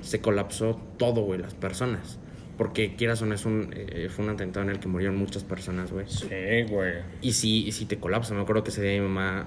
se 0.00 0.20
colapsó 0.20 0.80
todo, 0.96 1.22
güey, 1.22 1.40
las 1.40 1.54
personas. 1.54 2.18
Porque 2.56 2.96
quieras 2.96 3.20
o 3.20 3.26
no, 3.26 3.34
es 3.34 3.44
un, 3.44 3.68
eh, 3.76 4.08
fue 4.10 4.24
un 4.24 4.30
atentado 4.30 4.64
en 4.64 4.70
el 4.70 4.80
que 4.80 4.88
murieron 4.88 5.16
muchas 5.18 5.44
personas, 5.44 5.92
güey. 5.92 6.06
Sí, 6.08 6.26
güey. 6.70 6.94
Y 7.20 7.32
sí, 7.32 7.66
y 7.66 7.72
sí 7.72 7.84
te 7.84 7.98
colapsa. 7.98 8.32
Me 8.34 8.40
acuerdo 8.40 8.64
que 8.64 8.70
ese 8.70 8.82
día 8.82 8.92
mi 8.94 9.06
mamá, 9.08 9.46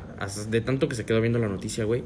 de 0.50 0.61
tanto 0.61 0.88
que 0.88 0.95
se 0.95 1.06
quedó 1.06 1.19
viendo 1.19 1.39
la 1.39 1.47
noticia, 1.47 1.85
güey, 1.85 2.03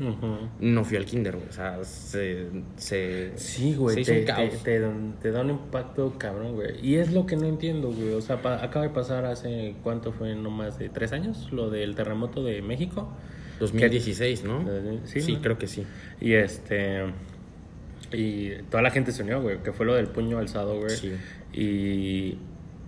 no 0.61 0.85
fui 0.85 0.95
al 0.95 1.03
kinder, 1.05 1.35
güey. 1.35 1.49
O 1.49 1.51
sea, 1.51 1.83
se... 1.83 2.47
se 2.77 3.33
Sí, 3.35 3.75
güey, 3.75 3.95
Se 3.95 4.01
hizo 4.01 4.11
te, 4.13 4.19
un 4.21 4.25
caos. 4.25 4.49
te, 4.51 4.57
te 4.59 4.79
dan- 4.79 5.15
te 5.21 5.31
da 5.31 5.41
un 5.41 5.49
impacto 5.49 6.13
cabrón, 6.17 6.53
güey. 6.55 6.79
Y 6.81 6.95
es 6.95 7.11
lo 7.11 7.25
que 7.25 7.35
no 7.35 7.47
entiendo, 7.47 7.91
güey. 7.91 8.13
O 8.13 8.21
sea, 8.21 8.41
pa- 8.41 8.63
acaba 8.63 8.85
de 8.87 8.91
pasar 8.93 9.25
hace, 9.25 9.75
¿cuánto 9.83 10.13
fue? 10.13 10.33
No 10.35 10.51
más 10.51 10.79
de 10.79 10.87
tres 10.87 11.11
años, 11.11 11.49
lo 11.51 11.69
del 11.69 11.95
terremoto 11.95 12.43
de 12.45 12.61
México. 12.61 13.11
2016, 13.59 14.43
¿no? 14.45 14.65
Sí, 15.05 15.21
Sí, 15.21 15.33
¿no? 15.33 15.41
creo 15.41 15.57
que 15.57 15.67
sí. 15.67 15.83
Y 16.21 16.33
este. 16.33 17.03
Y 18.13 18.51
toda 18.69 18.81
la 18.83 18.91
gente 18.91 19.11
se 19.11 19.23
unió, 19.23 19.41
güey, 19.41 19.61
que 19.63 19.71
fue 19.73 19.85
lo 19.85 19.95
del 19.95 20.07
puño 20.07 20.37
alzado, 20.37 20.77
güey. 20.79 20.91
Sí. 20.95 21.11
Y, 21.53 22.37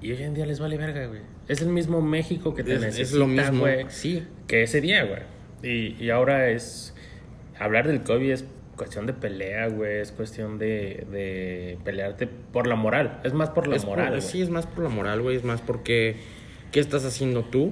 y 0.01 0.12
hoy 0.12 0.24
en 0.24 0.33
día 0.33 0.45
les 0.45 0.60
vale 0.60 0.77
verga, 0.77 1.07
güey. 1.07 1.22
Es 1.48 1.62
el 1.62 1.69
mismo 1.69 2.01
México 2.01 2.54
que 2.56 2.63
te 2.63 2.75
Es- 2.75 3.13
lo 3.13 3.27
mismo, 3.27 3.60
güey, 3.60 3.86
sí. 3.89 4.24
Que 4.48 4.63
ese 4.63 4.81
día, 4.81 5.04
güey. 5.04 5.22
Y, 5.63 6.04
y 6.04 6.10
ahora 6.10 6.50
es. 6.50 6.94
Hablar 7.60 7.88
del 7.88 8.01
COVID 8.01 8.31
es 8.31 8.45
cuestión 8.75 9.06
de 9.06 9.13
pelea, 9.13 9.68
güey. 9.69 10.00
Es 10.00 10.12
cuestión 10.12 10.57
de, 10.57 11.06
de 11.12 11.77
pelearte 11.83 12.27
por 12.27 12.68
la 12.68 12.75
moral. 12.75 13.22
Es 13.24 13.33
más 13.33 13.50
por 13.50 13.68
la 13.68 13.75
Es 13.77 13.86
moral, 13.86 14.22
sí, 14.22 14.42
es 14.42 14.50
más 14.50 14.66
por 14.66 14.83
la 14.83 14.89
moral, 14.89 15.22
güey. 15.22 15.38
Es 15.38 15.44
más 15.44 15.62
porque 15.62 16.18
qué 16.72 16.80
estás 16.80 17.06
haciendo 17.06 17.44
tú 17.44 17.72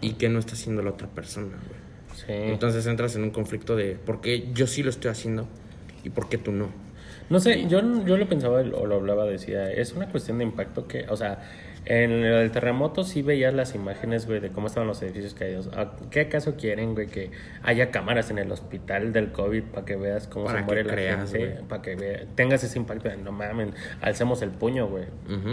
y 0.00 0.12
qué 0.12 0.28
no 0.28 0.38
está 0.38 0.52
haciendo 0.52 0.82
la 0.82 0.90
otra 0.90 1.08
persona, 1.08 1.56
güey. 1.66 1.84
Sí. 2.14 2.50
Entonces 2.52 2.86
entras 2.86 3.16
en 3.16 3.24
un 3.24 3.30
conflicto 3.30 3.74
de 3.74 3.96
por 3.96 4.20
qué 4.20 4.48
yo 4.54 4.66
sí 4.68 4.82
lo 4.84 4.90
estoy 4.90 5.10
haciendo 5.10 5.48
y 6.04 6.10
por 6.10 6.28
qué 6.28 6.38
tú 6.38 6.52
no. 6.52 6.68
No 7.30 7.40
sé, 7.40 7.66
yo, 7.68 7.80
yo 8.04 8.16
lo 8.16 8.28
pensaba 8.28 8.60
o 8.60 8.86
lo 8.86 8.96
hablaba, 8.96 9.24
decía, 9.24 9.70
es 9.70 9.92
una 9.92 10.08
cuestión 10.08 10.38
de 10.38 10.44
impacto 10.44 10.86
que, 10.86 11.06
o 11.08 11.16
sea, 11.16 11.42
en 11.86 12.10
el 12.12 12.50
terremoto 12.50 13.04
sí 13.04 13.22
veías 13.22 13.52
las 13.52 13.74
imágenes, 13.74 14.26
güey, 14.26 14.40
de 14.40 14.50
cómo 14.50 14.66
estaban 14.68 14.86
los 14.86 15.02
edificios 15.02 15.34
caídos. 15.34 15.68
¿A 15.76 15.92
¿Qué 16.10 16.20
acaso 16.22 16.56
quieren, 16.56 16.94
güey, 16.94 17.06
que 17.08 17.30
haya 17.62 17.90
cámaras 17.90 18.30
en 18.30 18.38
el 18.38 18.50
hospital 18.50 19.12
del 19.12 19.32
COVID 19.32 19.62
para 19.64 19.84
que 19.84 19.96
veas 19.96 20.26
cómo 20.26 20.46
Para 20.46 20.60
se 20.60 20.64
muere 20.64 20.84
la 20.84 20.92
creas, 20.92 21.32
gente? 21.32 21.60
Para 21.68 21.82
que 21.82 21.94
vea- 21.96 22.24
tengas 22.34 22.64
ese 22.64 22.78
impacto 22.78 23.08
de, 23.08 23.16
no 23.18 23.32
mames, 23.32 23.68
alcemos 24.00 24.40
el 24.42 24.50
puño, 24.50 24.86
güey. 24.88 25.04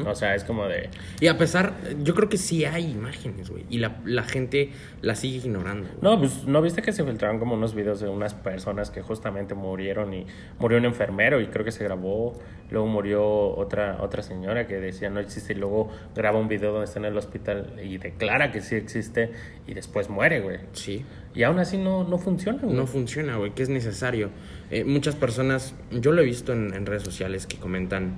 O 0.06 0.16
sea, 0.16 0.36
es 0.36 0.44
como 0.44 0.68
de, 0.68 0.90
Y 1.20 1.28
a 1.28 1.38
pesar, 1.38 1.74
yo 2.04 2.16
creo 2.16 2.30
que 2.30 2.38
sí 2.38 2.66
hay 2.66 2.92
imágenes, 2.92 3.50
güey. 3.50 3.66
Y 3.70 3.80
la, 3.80 3.98
la 4.06 4.24
gente 4.24 4.72
la 5.02 5.16
sigue 5.16 5.38
ignorando. 5.46 5.88
güey. 5.88 6.00
No, 6.02 6.18
pues 6.20 6.46
no 6.46 6.62
viste 6.62 6.82
que 6.82 6.92
se 6.94 7.04
filtraron 7.04 7.40
como 7.40 7.56
unos 7.56 7.76
videos 7.76 8.00
de 8.00 8.08
unas 8.10 8.34
personas 8.34 8.90
que 8.92 9.02
justamente 9.02 9.54
murieron 9.54 10.14
y 10.14 10.26
murió 10.60 10.78
un 10.78 10.86
enfermero 10.86 11.42
y 11.42 11.48
creo 11.48 11.66
que 11.66 11.72
se 11.72 11.84
grabó, 11.84 12.40
luego 12.72 12.88
murió 12.88 13.24
otra 13.56 13.98
otra 14.02 14.24
señora 14.24 14.66
que 14.66 14.76
decía 14.76 15.10
no 15.10 15.20
existe 15.20 15.54
y 15.54 15.58
luego 15.58 15.90
graba 16.16 16.40
un 16.40 16.48
video 16.48 16.72
donde 16.72 16.86
está 16.86 17.00
en 17.00 17.06
el 17.06 17.18
hospital 17.18 17.80
y 17.84 17.98
declara 17.98 18.52
que 18.52 18.62
sí 18.62 18.76
existe 18.76 19.32
y 19.68 19.74
después 19.74 20.10
muere, 20.10 20.40
güey. 20.40 20.60
Sí. 20.74 21.06
Y 21.36 21.44
aún 21.44 21.60
así 21.60 21.78
no, 21.78 22.04
no 22.04 22.18
funciona, 22.18 22.60
güey. 22.62 22.76
No 22.76 22.88
funciona, 22.88 23.38
güey, 23.38 23.52
que 23.52 23.64
es 23.64 23.70
necesario. 23.70 24.30
Eh, 24.72 24.84
muchas 24.84 25.16
personas, 25.16 25.76
yo 25.92 26.12
lo 26.12 26.22
he 26.22 26.26
visto 26.26 26.54
en, 26.54 26.74
en 26.74 26.86
redes 26.86 27.04
sociales 27.04 27.46
que 27.46 27.58
comentan 27.58 28.16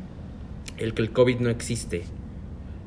el 0.77 0.93
que 0.93 1.01
el 1.01 1.12
COVID 1.12 1.39
no 1.39 1.50
existe 1.50 2.03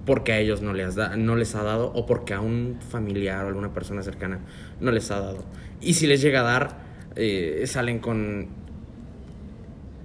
porque 0.06 0.32
a 0.32 0.38
ellos 0.38 0.62
no 0.62 0.72
les, 0.72 0.94
da, 0.94 1.16
no 1.16 1.34
les 1.34 1.54
ha 1.56 1.64
dado 1.64 1.92
o 1.92 2.06
porque 2.06 2.32
a 2.32 2.40
un 2.40 2.78
familiar 2.88 3.44
o 3.44 3.48
alguna 3.48 3.74
persona 3.74 4.02
cercana 4.02 4.38
no 4.80 4.92
les 4.92 5.10
ha 5.10 5.20
dado. 5.20 5.44
Y 5.80 5.94
si 5.94 6.06
les 6.06 6.22
llega 6.22 6.40
a 6.40 6.44
dar, 6.44 6.78
eh, 7.16 7.64
salen 7.66 7.98
con... 7.98 8.64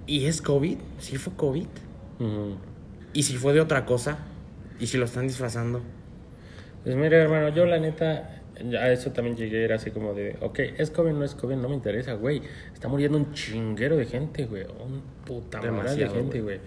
¿Y 0.06 0.26
es 0.26 0.42
COVID? 0.42 0.78
¿Sí 0.98 1.16
fue 1.16 1.32
COVID? 1.34 1.66
Ujú. 2.18 2.56
¿Y 3.12 3.22
si 3.22 3.36
fue 3.36 3.52
de 3.52 3.60
otra 3.60 3.84
cosa? 3.84 4.18
¿Y 4.80 4.86
si 4.86 4.98
lo 4.98 5.04
están 5.04 5.26
disfrazando? 5.26 5.80
Pues 6.82 6.96
mira, 6.96 7.18
hermano, 7.18 7.50
yo 7.50 7.64
la 7.66 7.78
neta, 7.78 8.42
a 8.80 8.90
eso 8.90 9.12
también 9.12 9.36
llegué, 9.36 9.64
era 9.64 9.76
así 9.76 9.90
como 9.90 10.14
de, 10.14 10.36
ok, 10.40 10.58
es 10.78 10.90
COVID, 10.90 11.12
no 11.12 11.24
es 11.24 11.34
COVID, 11.34 11.56
no 11.56 11.68
me 11.68 11.74
interesa, 11.74 12.14
güey. 12.14 12.42
Está 12.72 12.88
muriendo 12.88 13.18
un 13.18 13.32
chinguero 13.32 13.96
de 13.96 14.06
gente, 14.06 14.46
güey. 14.46 14.64
Un 14.64 15.02
puta 15.24 15.60
madre 15.70 15.94
de 15.94 16.08
gente, 16.08 16.40
güey. 16.40 16.58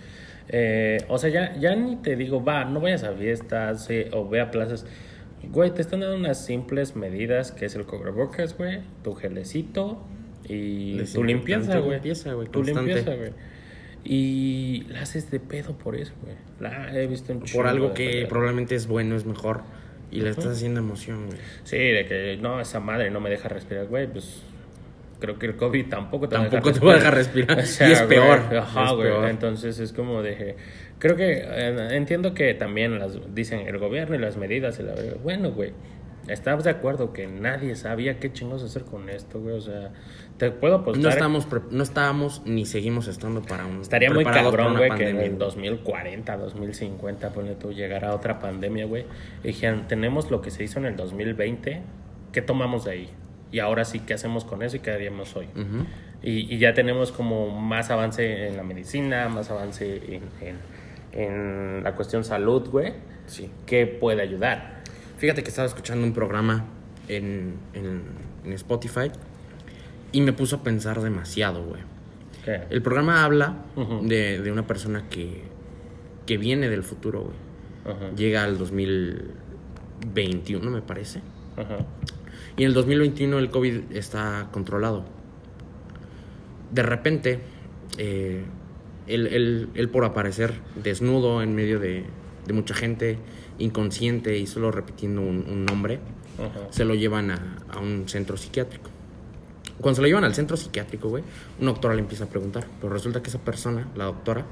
Eh, 0.48 1.00
o 1.10 1.18
sea, 1.18 1.30
ya, 1.30 1.58
ya 1.58 1.76
ni 1.76 1.98
te 1.98 2.16
digo, 2.16 2.44
va, 2.44 2.64
no 2.64 2.80
vayas 2.80 3.04
a 3.04 3.14
fiestas 3.14 3.90
eh, 3.90 4.10
o 4.14 4.30
ve 4.30 4.40
a 4.40 4.52
plazas. 4.52 4.86
Güey, 5.52 5.72
te 5.72 5.82
están 5.82 6.00
dando 6.00 6.16
unas 6.16 6.46
simples 6.46 6.96
medidas, 6.96 7.52
que 7.52 7.66
es 7.66 7.76
el 7.76 7.86
cubrebocas, 7.86 8.58
güey, 8.58 8.82
tu 9.04 9.14
gelecito 9.14 10.00
y 10.48 10.98
tu 11.14 11.24
limpieza, 11.24 11.80
güey. 11.80 11.94
limpieza, 11.94 12.34
güey, 12.34 12.48
Tu 12.48 12.64
limpieza, 12.64 13.16
güey. 13.16 13.32
Y 14.04 14.84
la 14.90 15.02
haces 15.02 15.32
de 15.32 15.40
pedo 15.40 15.78
por 15.78 15.96
eso, 15.96 16.14
güey. 16.22 16.36
La 16.60 16.96
he 16.96 17.08
visto 17.08 17.32
en 17.32 17.40
Por 17.40 17.66
algo 17.68 17.94
que 17.94 18.26
probablemente 18.30 18.76
es 18.76 18.88
bueno, 18.88 19.16
es 19.16 19.26
mejor. 19.26 19.62
Y 20.12 20.22
le 20.22 20.30
estás 20.30 20.48
haciendo 20.48 20.80
emoción, 20.80 21.26
güey. 21.26 21.40
Sí, 21.64 21.78
de 21.78 22.06
que 22.06 22.38
no, 22.40 22.62
esa 22.62 22.80
madre 22.80 23.10
no 23.10 23.20
me 23.20 23.30
deja 23.30 23.50
respirar, 23.50 23.88
güey, 23.88 24.08
pues 24.08 24.44
creo 25.20 25.40
que 25.40 25.48
el 25.48 25.56
COVID 25.56 25.88
tampoco 25.88 26.30
te 26.30 26.36
tampoco 26.36 26.72
te 26.72 26.80
va 26.80 26.94
a 26.94 26.96
dejar 26.98 27.16
respirar. 27.16 27.58
y 27.88 27.92
es 27.92 28.02
peor. 28.04 28.42
Ajá, 28.56 28.92
güey. 28.92 29.12
Entonces 29.30 29.80
es 29.80 29.92
como 29.92 30.22
de 30.22 30.56
creo 31.00 31.16
que 31.16 31.44
eh, 31.44 31.88
entiendo 31.92 32.34
que 32.34 32.54
también 32.54 32.98
las 33.00 33.18
dicen 33.34 33.62
el 33.62 33.78
gobierno 33.78 34.16
y 34.16 34.20
las 34.20 34.38
medidas 34.38 34.80
y 34.80 34.84
la 34.84 34.94
bueno, 35.24 35.52
güey. 35.52 35.74
Estamos 36.28 36.64
de 36.64 36.72
acuerdo 36.72 37.14
que 37.14 37.28
nadie 37.28 37.76
sabía 37.76 38.20
qué 38.20 38.34
chingos 38.34 38.64
hacer 38.64 38.84
con 38.84 39.10
esto, 39.10 39.40
güey. 39.40 39.56
O 39.56 39.62
sea, 39.62 39.92
te 40.38 40.52
puedo 40.52 40.76
apostar. 40.76 41.04
No 41.04 41.10
estábamos, 41.10 41.48
no 41.72 41.84
estábamos 41.84 42.42
ni 42.46 42.66
seguimos 42.66 43.08
estando 43.08 43.42
para 43.42 43.66
un. 43.66 43.82
Estaría 43.82 44.12
muy 44.12 44.26
cabrón, 44.26 44.76
güey, 44.76 44.90
que 44.92 45.10
en 45.10 45.38
2040, 45.38 46.38
2050, 46.38 47.30
ponle 47.32 47.56
tú, 47.56 47.72
llegara 47.72 48.14
otra 48.16 48.40
pandemia, 48.40 48.86
güey. 48.86 49.06
Y 49.44 49.48
dijeran, 49.48 49.88
tenemos 49.88 50.32
lo 50.32 50.42
que 50.42 50.50
se 50.50 50.64
hizo 50.64 50.80
en 50.80 50.86
el 50.86 50.96
2020, 50.96 51.82
¿qué 52.32 52.42
tomamos 52.42 52.86
de 52.86 52.92
ahí? 52.92 53.10
Y 53.52 53.60
ahora 53.60 53.86
sí, 53.86 54.00
¿qué 54.00 54.16
hacemos 54.16 54.46
con 54.46 54.64
eso 54.64 54.78
y 54.78 54.80
qué 54.80 54.92
haríamos 54.92 55.36
hoy? 55.36 55.48
y, 56.24 56.54
y, 56.54 56.58
ya 56.58 56.74
tenemos 56.74 57.12
como 57.12 57.50
más 57.52 57.92
avance 57.92 58.48
en 58.48 58.58
la 58.58 58.64
medicina, 58.64 59.30
más 59.30 59.52
avance 59.52 59.98
en, 59.98 60.24
en, 60.42 60.58
en 61.12 61.84
la 61.84 61.94
cuestión 61.96 62.24
salud, 62.24 62.68
güey. 62.70 62.94
Sí. 63.28 63.52
¿Qué 63.66 63.86
puede 63.86 64.22
ayudar? 64.24 64.75
Fíjate 65.18 65.44
que 65.44 65.50
estaba 65.50 65.68
escuchando 65.68 66.06
un 66.06 66.14
programa 66.14 66.66
en, 67.08 67.56
en, 67.74 68.54
Spotify 68.54 69.12
y 70.12 70.22
me 70.22 70.34
puso 70.34 70.58
a 70.58 70.64
pensar 70.64 71.02
demasiado, 71.02 71.64
güey. 71.64 71.82
El 72.70 72.84
programa 72.84 73.26
habla 73.26 73.56
de, 74.04 74.40
de, 74.40 74.52
una 74.52 74.68
persona 74.68 75.10
que, 75.10 75.42
que 76.28 76.38
viene 76.38 76.70
del 76.70 76.84
futuro, 76.84 77.22
güey. 77.22 77.34
Llega 78.16 78.44
al 78.44 78.58
2021, 78.58 80.70
me 80.70 80.82
parece. 80.82 81.22
Y 82.58 82.64
en 82.64 82.68
el 82.68 82.74
2021 82.74 83.40
el 83.40 83.50
COVID 83.50 83.92
está 83.92 84.50
controlado. 84.52 85.06
De 86.72 86.84
repente, 86.84 87.40
eh, 87.98 88.44
él, 89.08 89.70
él, 89.74 89.90
por 89.90 90.06
aparecer 90.06 90.54
desnudo 90.82 91.42
en 91.42 91.56
medio 91.56 91.80
de, 91.80 92.04
de 92.46 92.54
mucha 92.54 92.74
gente, 92.74 93.18
inconsciente 93.60 94.38
y 94.38 94.48
solo 94.48 94.72
repitiendo 94.72 95.22
un, 95.22 95.66
nombre, 95.66 96.00
se 96.70 96.86
lo 96.86 96.96
llevan 96.96 97.32
a, 97.32 97.80
un 97.82 98.08
centro 98.08 98.38
psiquiátrico. 98.38 98.90
Cuando 99.80 99.98
se 99.98 100.02
lo 100.02 100.08
llevan 100.08 100.24
al 100.24 100.34
centro 100.34 100.58
psiquiátrico, 100.58 101.10
güey, 101.10 101.24
una 101.60 101.72
doctora 101.72 101.96
le 101.96 102.02
empieza 102.02 102.26
a 102.26 102.28
preguntar, 102.28 102.66
pero 102.80 102.94
resulta 102.94 103.22
que 103.22 103.30
esa 103.30 103.40
persona, 103.40 103.88
la 103.96 104.06
doctora, 104.06 104.46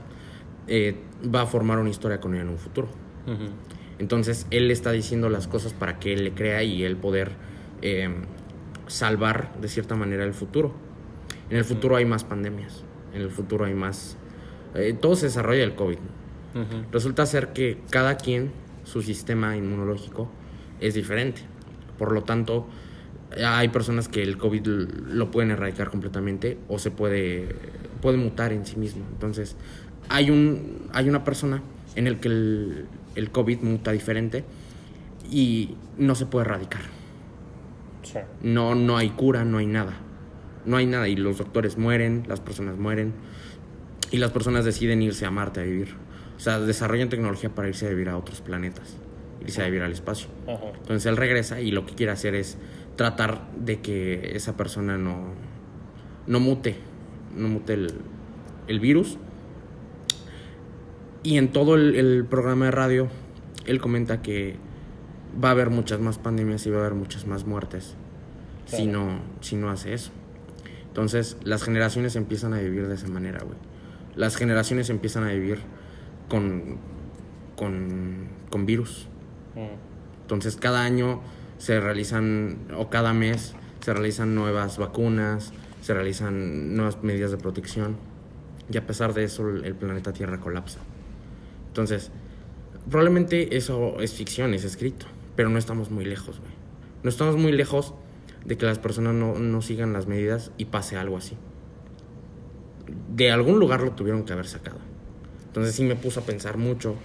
eh, 0.67 0.95
va 1.33 1.41
a 1.41 1.45
formar 1.45 1.79
una 1.79 1.89
historia 1.89 2.19
con 2.19 2.35
él 2.35 2.41
en 2.41 2.49
un 2.49 2.57
futuro. 2.57 2.89
Entonces, 3.99 4.47
él 4.51 4.67
le 4.67 4.73
está 4.73 4.91
diciendo 4.91 5.29
las 5.29 5.47
cosas 5.47 5.73
para 5.73 5.99
que 5.99 6.13
él 6.13 6.25
le 6.25 6.33
crea 6.33 6.63
y 6.63 6.83
él 6.83 6.97
poder 6.97 7.31
eh, 7.81 8.09
salvar 8.87 9.53
de 9.61 9.67
cierta 9.67 9.95
manera 9.95 10.23
el 10.25 10.33
futuro. 10.33 10.73
En 11.49 11.57
el 11.57 11.63
futuro 11.63 11.95
hay 11.95 12.05
más 12.05 12.23
pandemias, 12.23 12.83
en 13.13 13.21
el 13.21 13.29
futuro 13.29 13.65
hay 13.65 13.73
más... 13.73 14.17
Eh, 14.75 14.95
todo 14.99 15.15
se 15.15 15.27
desarrolla 15.27 15.63
el 15.63 15.75
COVID. 15.75 15.99
Resulta 16.91 17.25
ser 17.25 17.51
que 17.53 17.79
cada 17.89 18.15
quien 18.15 18.51
su 18.83 19.01
sistema 19.01 19.55
inmunológico 19.55 20.29
es 20.79 20.93
diferente. 20.93 21.41
Por 21.97 22.11
lo 22.11 22.23
tanto, 22.23 22.67
hay 23.45 23.69
personas 23.69 24.07
que 24.07 24.21
el 24.21 24.37
COVID 24.37 24.65
lo 24.67 25.31
pueden 25.31 25.51
erradicar 25.51 25.89
completamente 25.89 26.57
o 26.67 26.79
se 26.79 26.91
puede, 26.91 27.55
puede 28.01 28.17
mutar 28.17 28.53
en 28.53 28.65
sí 28.65 28.77
mismo. 28.77 29.05
Entonces, 29.11 29.55
hay, 30.09 30.29
un, 30.29 30.89
hay 30.93 31.09
una 31.09 31.23
persona 31.23 31.61
en 31.95 32.07
el 32.07 32.19
que 32.19 32.27
el, 32.27 32.85
el 33.15 33.31
COVID 33.31 33.61
muta 33.61 33.91
diferente 33.91 34.43
y 35.31 35.75
no 35.97 36.15
se 36.15 36.25
puede 36.25 36.45
erradicar. 36.45 36.81
No, 38.41 38.75
no 38.75 38.97
hay 38.97 39.09
cura, 39.11 39.45
no 39.45 39.57
hay 39.57 39.65
nada. 39.65 39.93
No 40.65 40.77
hay 40.77 40.85
nada 40.85 41.07
y 41.07 41.15
los 41.15 41.37
doctores 41.37 41.77
mueren, 41.77 42.23
las 42.27 42.39
personas 42.39 42.77
mueren 42.77 43.13
y 44.11 44.17
las 44.17 44.31
personas 44.31 44.63
deciden 44.65 45.01
irse 45.01 45.25
a 45.25 45.31
Marte 45.31 45.61
a 45.61 45.63
vivir. 45.63 45.95
O 46.43 46.45
sea, 46.45 46.59
desarrollan 46.59 47.07
tecnología 47.07 47.49
para 47.55 47.69
irse 47.69 47.85
a 47.85 47.89
vivir 47.89 48.09
a 48.09 48.17
otros 48.17 48.41
planetas, 48.41 48.97
irse 49.39 49.61
a 49.61 49.65
vivir 49.67 49.81
al 49.81 49.93
espacio. 49.93 50.27
Entonces 50.45 51.05
él 51.05 51.15
regresa 51.15 51.61
y 51.61 51.71
lo 51.71 51.85
que 51.85 51.95
quiere 51.95 52.11
hacer 52.11 52.35
es 52.35 52.57
tratar 52.97 53.49
de 53.55 53.79
que 53.79 54.35
esa 54.35 54.57
persona 54.57 54.97
no, 54.97 55.27
no 56.27 56.41
mute, 56.41 56.75
no 57.33 57.47
mute 57.47 57.87
el, 58.67 58.79
virus. 58.81 59.17
Y 61.23 61.37
en 61.37 61.47
todo 61.53 61.75
el, 61.75 62.25
programa 62.29 62.65
de 62.65 62.71
radio, 62.71 63.07
él 63.65 63.79
comenta 63.79 64.21
que 64.21 64.57
va 65.41 65.47
a 65.47 65.51
haber 65.51 65.69
muchas 65.69 66.01
más 66.01 66.17
pandemias 66.17 66.65
y 66.65 66.71
va 66.71 66.79
a 66.79 66.81
haber 66.81 66.95
muchas 66.95 67.25
más 67.25 67.45
muertes 67.45 67.95
si, 68.65 68.85
no, 68.85 69.21
si 69.39 69.55
no 69.55 69.69
hace 69.69 69.93
eso. 69.93 70.11
Entonces 70.89 71.37
las 71.45 71.63
generaciones 71.63 72.17
empiezan 72.17 72.53
a 72.53 72.59
vivir 72.59 72.89
de 72.89 72.95
esa 72.95 73.07
manera, 73.07 73.39
güey. 73.45 73.57
Las 74.17 74.35
generaciones 74.35 74.89
empiezan 74.89 75.23
a 75.23 75.31
vivir 75.31 75.59
con, 76.27 76.77
con, 77.55 78.65
virus. 78.65 79.07
Mm. 79.55 80.21
Entonces 80.21 80.55
cada 80.55 80.83
año 80.83 81.21
se 81.57 81.79
realizan, 81.79 82.57
o 82.75 82.89
cada 82.89 83.13
mes 83.13 83.55
se 83.81 83.93
realizan 83.93 84.35
nuevas 84.35 84.77
vacunas, 84.77 85.53
se 85.81 85.93
realizan 85.93 86.75
nuevas 86.75 87.03
medidas 87.03 87.31
de 87.31 87.37
protección 87.37 87.97
y 88.71 88.77
a 88.77 88.87
pesar 88.87 89.13
de 89.13 89.25
eso 89.25 89.49
el, 89.49 89.75
planeta 89.75 90.13
Tierra 90.13 90.39
colapsa. 90.39 90.79
Entonces, 91.67 92.11
probablemente 92.89 93.57
eso 93.57 93.99
es 93.99 94.13
ficción, 94.13 94.53
es 94.53 94.63
escrito, 94.63 95.05
pero 95.35 95.49
no 95.49 95.57
estamos 95.57 95.91
muy 95.91 96.05
lejos, 96.05 96.39
güey. 96.39 96.53
No 97.03 97.09
estamos 97.09 97.35
muy 97.35 97.51
lejos 97.51 97.93
de 98.45 98.57
que 98.57 98.65
las 98.65 98.79
personas 98.79 99.13
no, 99.13 99.35
no 99.35 99.61
sigan 99.61 99.91
las 99.91 100.07
medidas 100.07 100.51
y 100.57 100.65
pase 100.65 100.95
algo 100.95 101.17
así. 101.17 101.35
De 103.13 103.31
algún 103.31 103.59
lugar 103.59 103.81
lo 103.81 103.91
tuvieron 103.91 104.23
que 104.23 104.33
haber 104.33 104.47
sacado. 104.47 104.92
Entonces 105.53 105.75
sí 105.75 105.83
me 105.83 105.95
puso 105.95 106.19
a 106.19 106.23
pensar 106.23 106.57
mucho 106.57 106.95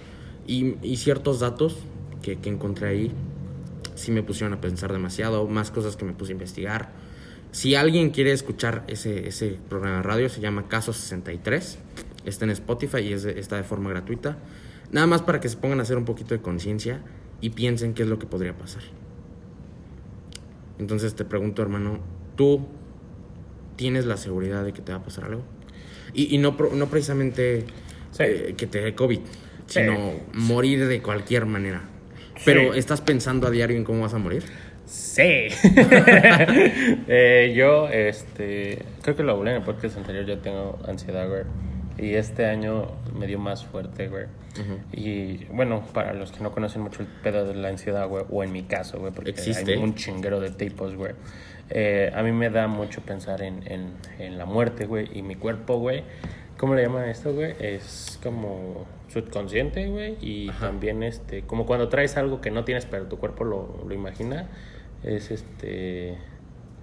y, 0.46 0.96
ciertos 0.96 1.40
datos 1.40 1.76
que, 2.22 2.38
encontré 2.44 2.88
ahí 2.88 3.12
sí 3.94 4.10
me 4.10 4.22
pusieron 4.22 4.54
a 4.54 4.60
pensar 4.62 4.90
demasiado, 4.90 5.46
más 5.46 5.70
cosas 5.70 5.96
que 5.96 6.06
me 6.06 6.14
puse 6.14 6.32
a 6.32 6.32
investigar. 6.32 6.90
Si 7.52 7.74
alguien 7.74 8.08
quiere 8.08 8.32
escuchar 8.32 8.84
ese, 8.86 9.28
ese 9.28 9.58
programa 9.68 9.98
de 9.98 10.02
radio, 10.02 10.28
se 10.30 10.40
llama 10.40 10.66
Caso 10.66 10.94
63, 10.94 11.78
está 12.24 12.46
en 12.46 12.52
Spotify 12.52 13.00
y 13.00 13.12
está 13.12 13.56
de 13.56 13.64
forma 13.64 13.90
gratuita. 13.90 14.38
Nada 14.92 15.06
más 15.06 15.20
para 15.20 15.40
que 15.40 15.50
se 15.50 15.58
pongan 15.58 15.80
a 15.80 15.82
hacer 15.82 15.98
un 15.98 16.06
poquito 16.06 16.32
de 16.32 16.40
conciencia 16.40 17.02
y 17.42 17.50
piensen 17.50 17.92
qué 17.92 18.04
es 18.04 18.08
lo 18.08 18.18
que 18.18 18.26
podría 18.26 18.56
pasar. 18.56 18.82
Entonces 20.78 21.14
te 21.14 21.26
pregunto, 21.26 21.60
hermano, 21.60 21.98
¿tú 22.34 22.66
tienes 23.76 24.06
la 24.06 24.16
seguridad 24.16 24.64
de 24.64 24.72
que 24.72 24.80
te 24.80 24.92
va 24.92 25.00
a 25.00 25.04
pasar 25.04 25.24
algo? 25.24 25.42
Y, 26.14 26.34
y 26.34 26.38
no, 26.38 26.56
no 26.72 26.86
precisamente 26.86 27.66
eh, 28.18 28.54
que 28.56 28.66
te 28.66 28.80
dé 28.80 28.94
COVID, 28.94 29.20
sino 29.66 30.12
morir 30.34 30.86
de 30.86 31.00
cualquier 31.00 31.46
manera. 31.46 31.82
Pero 32.44 32.74
¿estás 32.74 33.00
pensando 33.00 33.46
a 33.46 33.50
diario 33.50 33.76
en 33.76 33.84
cómo 33.84 34.02
vas 34.02 34.14
a 34.14 34.18
morir? 34.18 34.44
Sí. 34.86 35.48
Eh, 37.10 37.52
yo, 37.56 37.88
este, 37.88 38.84
creo 39.02 39.16
que 39.16 39.22
lo 39.22 39.32
hablé 39.32 39.50
en 39.50 39.56
el 39.58 39.62
podcast 39.62 39.96
anterior, 39.96 40.24
yo 40.24 40.38
tengo 40.38 40.78
ansiedad, 40.86 41.28
güey. 41.28 41.42
Y 41.98 42.14
este 42.14 42.46
año 42.46 42.92
me 43.18 43.26
dio 43.26 43.38
más 43.38 43.64
fuerte, 43.64 44.08
güey. 44.08 44.26
Y 44.92 45.44
bueno, 45.46 45.84
para 45.92 46.14
los 46.14 46.32
que 46.32 46.40
no 46.40 46.50
conocen 46.52 46.82
mucho 46.82 47.02
el 47.02 47.08
pedo 47.08 47.46
de 47.46 47.54
la 47.54 47.68
ansiedad, 47.68 48.06
güey, 48.08 48.24
o 48.28 48.42
en 48.42 48.52
mi 48.52 48.64
caso, 48.64 48.98
güey, 48.98 49.12
porque 49.12 49.34
hay 49.40 49.76
un 49.76 49.94
chinguero 49.94 50.40
de 50.40 50.50
tipos, 50.50 50.94
güey. 50.94 51.12
Eh, 51.70 52.10
a 52.14 52.22
mí 52.22 52.32
me 52.32 52.50
da 52.50 52.66
mucho 52.66 53.00
pensar 53.02 53.42
en, 53.42 53.62
en, 53.66 53.92
en 54.18 54.38
la 54.38 54.46
muerte, 54.46 54.86
güey, 54.86 55.08
y 55.12 55.22
mi 55.22 55.34
cuerpo, 55.34 55.78
güey 55.78 56.02
¿Cómo 56.58 56.74
le 56.74 56.82
llaman 56.82 57.08
esto, 57.08 57.32
güey? 57.32 57.54
Es 57.60 58.18
como 58.22 58.84
subconsciente, 59.08 59.86
güey. 59.86 60.16
Y 60.20 60.50
también, 60.50 61.04
este, 61.04 61.42
como 61.42 61.66
cuando 61.66 61.88
traes 61.88 62.16
algo 62.16 62.40
que 62.40 62.50
no 62.50 62.64
tienes, 62.64 62.84
pero 62.84 63.06
tu 63.06 63.18
cuerpo 63.18 63.44
lo, 63.44 63.84
lo 63.86 63.94
imagina. 63.94 64.48
Es 65.04 65.30
este. 65.30 66.18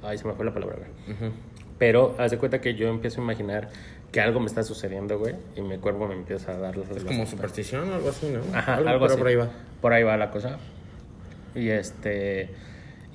Ay, 0.01 0.17
se 0.17 0.25
me 0.25 0.33
fue 0.33 0.45
la 0.45 0.53
palabra, 0.53 0.77
güey. 0.77 1.31
Pero 1.77 2.15
haz 2.17 2.31
de 2.31 2.37
cuenta 2.37 2.61
que 2.61 2.75
yo 2.75 2.87
empiezo 2.87 3.19
a 3.19 3.23
imaginar 3.25 3.69
que 4.13 4.21
algo 4.21 4.39
me 4.39 4.45
está 4.45 4.63
sucediendo, 4.63 5.19
güey. 5.19 5.35
Y 5.57 5.61
mi 5.61 5.77
cuerpo 5.77 6.07
me 6.07 6.13
empieza 6.13 6.53
a 6.53 6.57
dar 6.57 6.77
los. 6.77 6.89
Es 6.89 7.03
como 7.03 7.25
superstición 7.25 7.91
o 7.91 7.95
algo 7.95 8.09
así, 8.09 8.27
¿no? 8.27 8.57
Ajá, 8.57 8.75
algo, 8.75 9.05
así. 9.05 9.17
Por 9.17 9.27
ahí 9.27 9.35
va. 9.35 9.49
Por 9.81 9.91
ahí 9.91 10.03
va 10.03 10.15
la 10.15 10.31
cosa. 10.31 10.57
Y 11.53 11.67
este. 11.67 12.49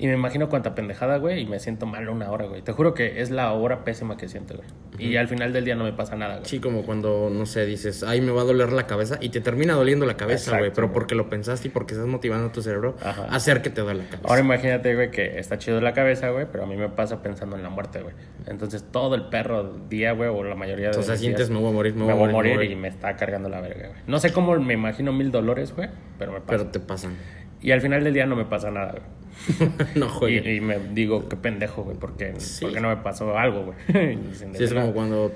Y 0.00 0.06
me 0.06 0.14
imagino 0.14 0.48
cuánta 0.48 0.74
pendejada, 0.74 1.18
güey, 1.18 1.42
y 1.42 1.46
me 1.46 1.60
siento 1.60 1.84
mal 1.84 2.08
una 2.08 2.30
hora, 2.30 2.46
güey. 2.46 2.62
Te 2.62 2.72
juro 2.72 2.94
que 2.94 3.20
es 3.20 3.30
la 3.30 3.52
hora 3.52 3.84
pésima 3.84 4.16
que 4.16 4.28
siento, 4.28 4.54
güey. 4.56 4.66
Y 4.98 5.16
al 5.16 5.28
final 5.28 5.52
del 5.52 5.66
día 5.66 5.74
no 5.74 5.84
me 5.84 5.92
pasa 5.92 6.16
nada, 6.16 6.36
güey. 6.36 6.46
Sí, 6.46 6.58
como 6.58 6.84
cuando, 6.84 7.28
no 7.30 7.44
sé, 7.44 7.66
dices, 7.66 8.02
ay, 8.02 8.22
me 8.22 8.32
va 8.32 8.40
a 8.40 8.44
doler 8.44 8.72
la 8.72 8.86
cabeza 8.86 9.18
y 9.20 9.28
te 9.28 9.42
termina 9.42 9.74
doliendo 9.74 10.06
la 10.06 10.16
cabeza, 10.16 10.56
güey. 10.56 10.70
Pero 10.70 10.86
güey. 10.86 10.94
porque 10.94 11.14
lo 11.14 11.28
pensaste 11.28 11.68
y 11.68 11.70
porque 11.70 11.92
estás 11.92 12.08
motivando 12.08 12.46
a 12.48 12.52
tu 12.52 12.62
cerebro 12.62 12.96
Ajá. 13.02 13.26
a 13.26 13.36
hacer 13.36 13.60
que 13.60 13.68
te 13.68 13.82
duele 13.82 14.04
la 14.04 14.08
cabeza. 14.08 14.26
Ahora 14.26 14.40
imagínate, 14.40 14.94
güey, 14.94 15.10
que 15.10 15.38
está 15.38 15.58
chido 15.58 15.82
la 15.82 15.92
cabeza, 15.92 16.30
güey, 16.30 16.46
pero 16.50 16.64
a 16.64 16.66
mí 16.66 16.76
me 16.76 16.88
pasa 16.88 17.20
pensando 17.20 17.56
en 17.56 17.62
la 17.62 17.68
muerte, 17.68 18.00
güey. 18.00 18.14
Entonces 18.46 18.82
todo 18.90 19.14
el 19.14 19.28
perro 19.28 19.80
día, 19.90 20.12
güey, 20.12 20.30
o 20.30 20.42
la 20.42 20.54
mayoría 20.54 20.92
de 20.92 20.96
los 20.96 21.04
sientes, 21.04 21.48
días, 21.48 21.50
me 21.50 21.58
voy 21.58 21.68
a 21.68 21.74
morir, 21.74 21.94
me, 21.94 22.06
me 22.06 22.14
voy 22.14 22.30
a 22.30 22.32
morir, 22.32 22.56
me 22.56 22.64
y 22.64 22.74
me 22.74 22.88
está 22.88 23.16
cargando 23.16 23.50
la 23.50 23.60
verga, 23.60 23.88
güey. 23.88 24.00
No 24.06 24.18
sé 24.18 24.32
cómo 24.32 24.58
me 24.58 24.72
imagino 24.72 25.12
mil 25.12 25.30
dolores, 25.30 25.76
güey, 25.76 25.90
pero 26.18 26.32
me 26.32 26.40
pasa. 26.40 26.50
Pero 26.52 26.66
te 26.70 26.80
pasan. 26.80 27.16
Y 27.62 27.72
al 27.72 27.80
final 27.80 28.02
del 28.04 28.14
día 28.14 28.26
no 28.26 28.36
me 28.36 28.44
pasa 28.44 28.70
nada, 28.70 28.92
güey. 28.92 29.70
no 29.94 30.06
Y, 30.06 30.08
juegues. 30.08 30.46
y 30.56 30.60
me 30.60 30.78
digo, 30.92 31.28
qué 31.28 31.36
pendejo, 31.36 31.82
güey, 31.82 31.96
porque, 31.96 32.34
Sí. 32.38 32.64
porque 32.64 32.80
no 32.80 32.88
me 32.88 32.96
pasó 32.98 33.36
algo, 33.38 33.64
güey. 33.64 34.18
Sí, 34.32 34.44
es 34.64 34.72
como 34.74 34.92
cuando 34.92 35.32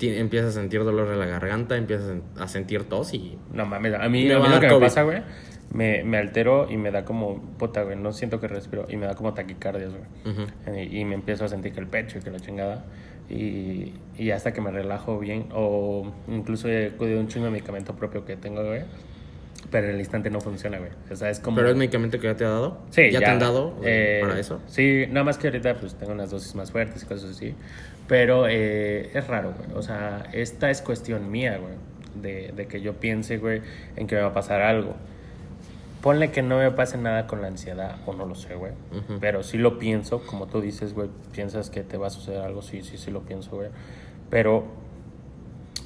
empiezas 0.00 0.56
a 0.56 0.60
sentir 0.60 0.84
dolor 0.84 1.12
en 1.12 1.18
la 1.18 1.26
garganta, 1.26 1.76
empiezas 1.76 2.16
a 2.38 2.48
sentir 2.48 2.84
tos 2.84 3.12
y... 3.14 3.38
No 3.52 3.66
mames, 3.66 3.94
a 3.94 4.08
mí, 4.08 4.30
a 4.30 4.38
lo 4.38 4.60
que 4.60 4.68
me 4.68 4.80
pasa, 4.80 5.02
güey, 5.02 5.22
me, 5.72 6.02
me 6.04 6.16
altero 6.18 6.70
y 6.70 6.76
me 6.76 6.90
da 6.90 7.04
como, 7.04 7.40
puta, 7.58 7.82
güey, 7.82 7.96
no 7.96 8.12
siento 8.12 8.40
que 8.40 8.48
respiro 8.48 8.86
y 8.88 8.96
me 8.96 9.06
da 9.06 9.14
como 9.14 9.34
taquicardias, 9.34 9.90
güey. 9.92 10.46
Eh, 10.66 10.88
y 10.90 11.04
me 11.04 11.14
empiezo 11.14 11.44
a 11.44 11.48
sentir 11.48 11.72
que 11.72 11.80
el 11.80 11.86
pecho 11.86 12.18
y 12.18 12.22
que 12.22 12.30
la 12.30 12.40
chingada. 12.40 12.84
Y, 13.28 13.92
y 14.16 14.30
hasta 14.30 14.52
que 14.52 14.60
me 14.60 14.70
relajo 14.70 15.18
bien, 15.18 15.46
o 15.52 16.12
incluso 16.28 16.68
he 16.68 16.86
acudido 16.86 17.18
un 17.18 17.26
chingo 17.28 17.46
de 17.46 17.50
medicamento 17.52 17.94
propio 17.96 18.24
que 18.24 18.36
tengo, 18.36 18.64
güey. 18.64 18.82
Pero 19.76 19.88
en 19.88 19.96
el 19.96 20.00
instante 20.00 20.30
no 20.30 20.40
funciona, 20.40 20.78
güey. 20.78 20.90
O 21.10 21.16
sea, 21.16 21.28
es 21.28 21.38
como. 21.38 21.58
¿Pero 21.58 21.68
es 21.68 21.76
medicamento 21.76 22.18
que 22.18 22.28
ya 22.28 22.34
te 22.34 22.46
ha 22.46 22.48
dado? 22.48 22.78
Sí, 22.88 23.10
¿Ya, 23.10 23.18
te 23.18 23.26
han 23.26 23.38
dado 23.38 23.78
eh, 23.84 24.20
para 24.22 24.40
eso? 24.40 24.58
Sí, 24.66 25.04
nada 25.10 25.22
más 25.22 25.36
que 25.36 25.48
ahorita 25.48 25.74
pues 25.74 25.96
tengo 25.96 26.12
unas 26.12 26.30
dosis 26.30 26.54
más 26.54 26.72
fuertes 26.72 27.02
y 27.02 27.06
cosas 27.06 27.32
así. 27.32 27.54
Pero 28.08 28.48
eh, 28.48 29.10
es 29.12 29.26
raro, 29.26 29.52
güey. 29.52 29.78
O 29.78 29.82
sea, 29.82 30.30
esta 30.32 30.70
es 30.70 30.80
cuestión 30.80 31.30
mía, 31.30 31.58
güey. 31.58 31.74
De, 32.14 32.54
de 32.56 32.66
que 32.66 32.80
yo 32.80 32.94
piense, 32.94 33.36
güey, 33.36 33.60
en 33.96 34.06
que 34.06 34.14
me 34.14 34.22
va 34.22 34.28
a 34.28 34.32
pasar 34.32 34.62
algo. 34.62 34.94
Ponle 36.00 36.30
que 36.30 36.40
no 36.40 36.56
me 36.56 36.70
pase 36.70 36.96
nada 36.96 37.26
con 37.26 37.42
la 37.42 37.48
ansiedad, 37.48 37.96
o 38.06 38.14
no 38.14 38.24
lo 38.24 38.34
sé, 38.34 38.54
güey. 38.54 38.72
Ujú. 38.92 39.18
Pero 39.20 39.42
sí 39.42 39.58
lo 39.58 39.78
pienso, 39.78 40.24
como 40.24 40.46
tú 40.46 40.62
dices, 40.62 40.94
güey. 40.94 41.10
Piensas 41.32 41.68
que 41.68 41.82
te 41.82 41.98
va 41.98 42.06
a 42.06 42.10
suceder 42.10 42.40
algo, 42.40 42.62
sí, 42.62 42.80
sí, 42.82 42.96
sí 42.96 43.10
lo 43.10 43.20
pienso, 43.24 43.50
güey. 43.50 43.68
Pero 44.30 44.64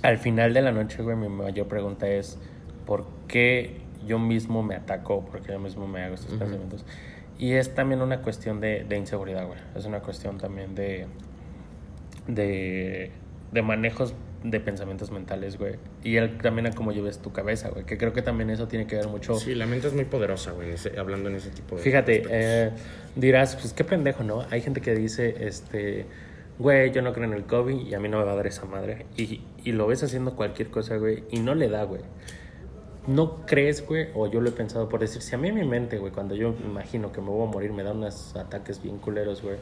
al 0.02 0.18
final 0.18 0.54
de 0.54 0.62
la 0.62 0.70
noche, 0.70 1.02
güey, 1.02 1.16
mi 1.16 1.28
mayor 1.28 1.66
pregunta 1.66 2.06
es: 2.06 2.38
¿por 2.86 3.06
qué 3.28 3.76
yo 4.06 4.18
mismo 4.18 4.62
me 4.62 4.74
ataco? 4.74 5.24
¿Por 5.24 5.40
qué 5.42 5.52
yo 5.52 5.58
mismo 5.58 5.86
me 5.86 6.02
hago 6.02 6.14
estos 6.14 6.30
Ujú. 6.30 6.38
pensamientos? 6.40 6.84
Y 7.38 7.52
es 7.52 7.74
también 7.74 8.02
una 8.02 8.20
cuestión 8.20 8.60
de, 8.60 8.84
de 8.84 8.96
inseguridad, 8.96 9.46
güey. 9.46 9.58
Es 9.74 9.84
una 9.86 10.00
cuestión 10.00 10.36
también 10.38 10.74
de, 10.74 11.06
de, 12.26 13.10
de 13.52 13.62
manejos 13.62 14.14
de 14.44 14.58
pensamientos 14.60 15.10
mentales, 15.10 15.58
güey. 15.58 15.74
Y 16.02 16.16
el, 16.16 16.38
también 16.38 16.66
a 16.66 16.72
cómo 16.72 16.92
lleves 16.92 17.18
tu 17.18 17.32
cabeza, 17.32 17.68
güey. 17.68 17.84
Que 17.84 17.98
creo 17.98 18.12
que 18.12 18.22
también 18.22 18.50
eso 18.50 18.68
tiene 18.68 18.86
que 18.86 18.96
ver 18.96 19.08
mucho. 19.08 19.34
Sí, 19.34 19.54
la 19.54 19.66
mente 19.66 19.88
es 19.88 19.94
muy 19.94 20.04
poderosa, 20.06 20.52
güey, 20.52 20.74
hablando 20.98 21.28
en 21.28 21.36
ese 21.36 21.50
tipo 21.50 21.76
de 21.76 21.82
Fíjate, 21.82 22.22
eh, 22.30 22.70
dirás, 23.16 23.56
pues 23.56 23.72
qué 23.72 23.84
pendejo, 23.84 24.24
¿no? 24.24 24.44
Hay 24.50 24.62
gente 24.62 24.80
que 24.80 24.94
dice, 24.94 25.46
este, 25.46 26.06
güey, 26.58 26.90
yo 26.92 27.02
no 27.02 27.12
creo 27.12 27.26
en 27.26 27.34
el 27.34 27.44
COVID 27.44 27.86
y 27.86 27.94
a 27.94 28.00
mí 28.00 28.08
no 28.08 28.18
me 28.18 28.24
va 28.24 28.32
a 28.32 28.36
dar 28.36 28.46
esa 28.46 28.64
madre. 28.64 29.04
Y, 29.16 29.42
y 29.62 29.72
lo 29.72 29.86
ves 29.86 30.02
haciendo 30.02 30.36
cualquier 30.36 30.70
cosa, 30.70 30.96
güey, 30.96 31.24
y 31.30 31.40
no 31.40 31.54
le 31.54 31.68
da, 31.68 31.84
güey. 31.84 32.02
¿No 33.06 33.46
crees, 33.46 33.86
güey? 33.86 34.08
O 34.14 34.26
yo 34.26 34.40
lo 34.40 34.50
he 34.50 34.52
pensado 34.52 34.88
por 34.88 35.00
decir, 35.00 35.22
si 35.22 35.34
a 35.34 35.38
mí 35.38 35.48
en 35.48 35.54
mi 35.54 35.64
mente, 35.64 35.98
güey, 35.98 36.12
cuando 36.12 36.34
yo 36.34 36.54
imagino 36.64 37.12
que 37.12 37.20
me 37.20 37.28
voy 37.28 37.48
a 37.48 37.50
morir, 37.50 37.72
me 37.72 37.82
da 37.82 37.92
unos 37.92 38.36
ataques 38.36 38.82
bien 38.82 38.98
culeros, 38.98 39.42
güey. 39.42 39.56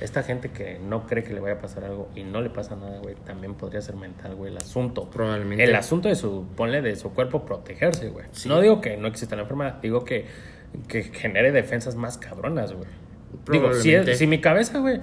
Esta 0.00 0.24
gente 0.24 0.50
que 0.50 0.80
no 0.80 1.06
cree 1.06 1.22
que 1.22 1.32
le 1.32 1.38
vaya 1.38 1.54
a 1.54 1.60
pasar 1.60 1.84
algo 1.84 2.08
y 2.16 2.24
no 2.24 2.40
le 2.40 2.50
pasa 2.50 2.74
nada, 2.74 2.98
güey, 2.98 3.14
también 3.14 3.54
podría 3.54 3.80
ser 3.80 3.94
mental, 3.94 4.34
güey, 4.34 4.50
el 4.50 4.56
asunto. 4.56 5.08
Probablemente. 5.08 5.62
El 5.62 5.74
asunto 5.76 6.08
de 6.08 6.16
su, 6.16 6.44
ponle 6.56 6.82
de 6.82 6.96
su 6.96 7.12
cuerpo 7.12 7.44
protegerse, 7.44 8.08
güey. 8.08 8.26
Sí. 8.32 8.48
No 8.48 8.60
digo 8.60 8.80
que 8.80 8.96
no 8.96 9.06
exista 9.06 9.36
la 9.36 9.42
enfermedad, 9.42 9.74
digo 9.80 10.04
que, 10.04 10.26
que 10.88 11.04
genere 11.04 11.52
defensas 11.52 11.94
más 11.94 12.18
cabronas, 12.18 12.72
güey. 12.72 12.88
Digo, 13.50 13.72
si, 13.74 13.94
si 14.14 14.26
mi 14.26 14.40
cabeza, 14.40 14.78
güey, 14.78 15.00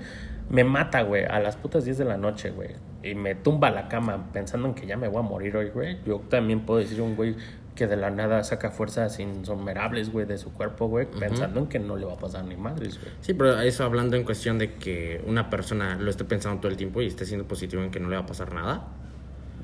me 0.50 0.66
mata, 0.66 1.02
güey, 1.04 1.24
a 1.24 1.40
las 1.40 1.56
putas 1.56 1.86
10 1.86 1.98
de 2.00 2.06
la 2.06 2.18
noche, 2.18 2.52
güey, 2.52 2.72
y 3.04 3.16
me 3.16 3.36
tumba 3.36 3.70
la 3.70 3.88
cama 3.88 4.30
pensando 4.32 4.68
en 4.68 4.74
que 4.74 4.86
ya 4.86 4.98
me 4.98 5.08
voy 5.08 5.20
a 5.20 5.22
morir 5.22 5.56
hoy, 5.56 5.70
güey, 5.70 5.98
yo 6.06 6.20
también 6.30 6.62
puedo 6.62 6.80
decir 6.80 7.02
un 7.02 7.16
güey 7.16 7.36
que 7.76 7.88
de 7.88 7.96
la 7.96 8.10
nada 8.10 8.44
saca 8.44 8.72
fuerzas 8.72 9.20
insomerables, 9.22 10.12
güey, 10.12 10.26
de 10.26 10.38
su 10.38 10.52
cuerpo, 10.52 10.88
güey, 10.88 11.06
pensando 11.06 11.62
en 11.62 11.68
que 11.68 11.80
no 11.80 11.96
le 11.96 12.06
va 12.06 12.14
a 12.14 12.18
pasar 12.18 12.44
ni 12.44 12.58
madres, 12.58 13.00
güey. 13.00 13.14
Sí, 13.22 13.34
pero 13.34 13.60
eso 13.62 13.86
hablando 13.86 14.18
en 14.18 14.26
cuestión 14.26 14.58
de 14.58 14.74
que 14.74 15.24
una 15.26 15.50
persona 15.50 15.96
lo 15.96 16.10
esté 16.10 16.26
pensando 16.26 16.60
todo 16.60 16.72
el 16.72 16.78
tiempo 16.78 17.02
y 17.02 17.08
esté 17.08 17.26
siendo 17.26 17.48
positivo 17.48 17.82
en 17.82 17.90
que 17.90 18.02
no 18.02 18.10
le 18.10 18.18
va 18.18 18.24
a 18.24 18.26
pasar 18.26 18.54
nada. 18.54 18.88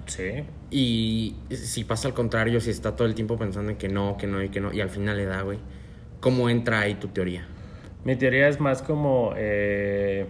Sí. 0.06 0.45
Y 0.71 1.36
si 1.50 1.84
pasa 1.84 2.08
al 2.08 2.13
contrario, 2.13 2.62
si 2.62 2.69
está 2.69 2.95
todo 2.95 3.06
el 3.06 3.15
tiempo 3.15 3.38
pensando 3.38 3.71
en 3.71 3.78
que 3.78 3.89
no, 3.89 4.15
que 4.17 4.28
no 4.28 4.41
y 4.41 4.50
que 4.50 4.62
no, 4.62 4.71
y 4.71 4.80
al 4.80 4.89
final 4.89 5.17
le 5.17 5.26
da, 5.26 5.41
güey. 5.41 5.60
¿Cómo 6.21 6.50
entra 6.50 6.80
ahí 6.80 6.95
tu 6.95 7.10
teoría? 7.10 7.45
Mi 8.06 8.15
teoría 8.15 8.48
es 8.48 8.60
más 8.60 8.82
como, 8.82 9.34
eh, 9.36 10.28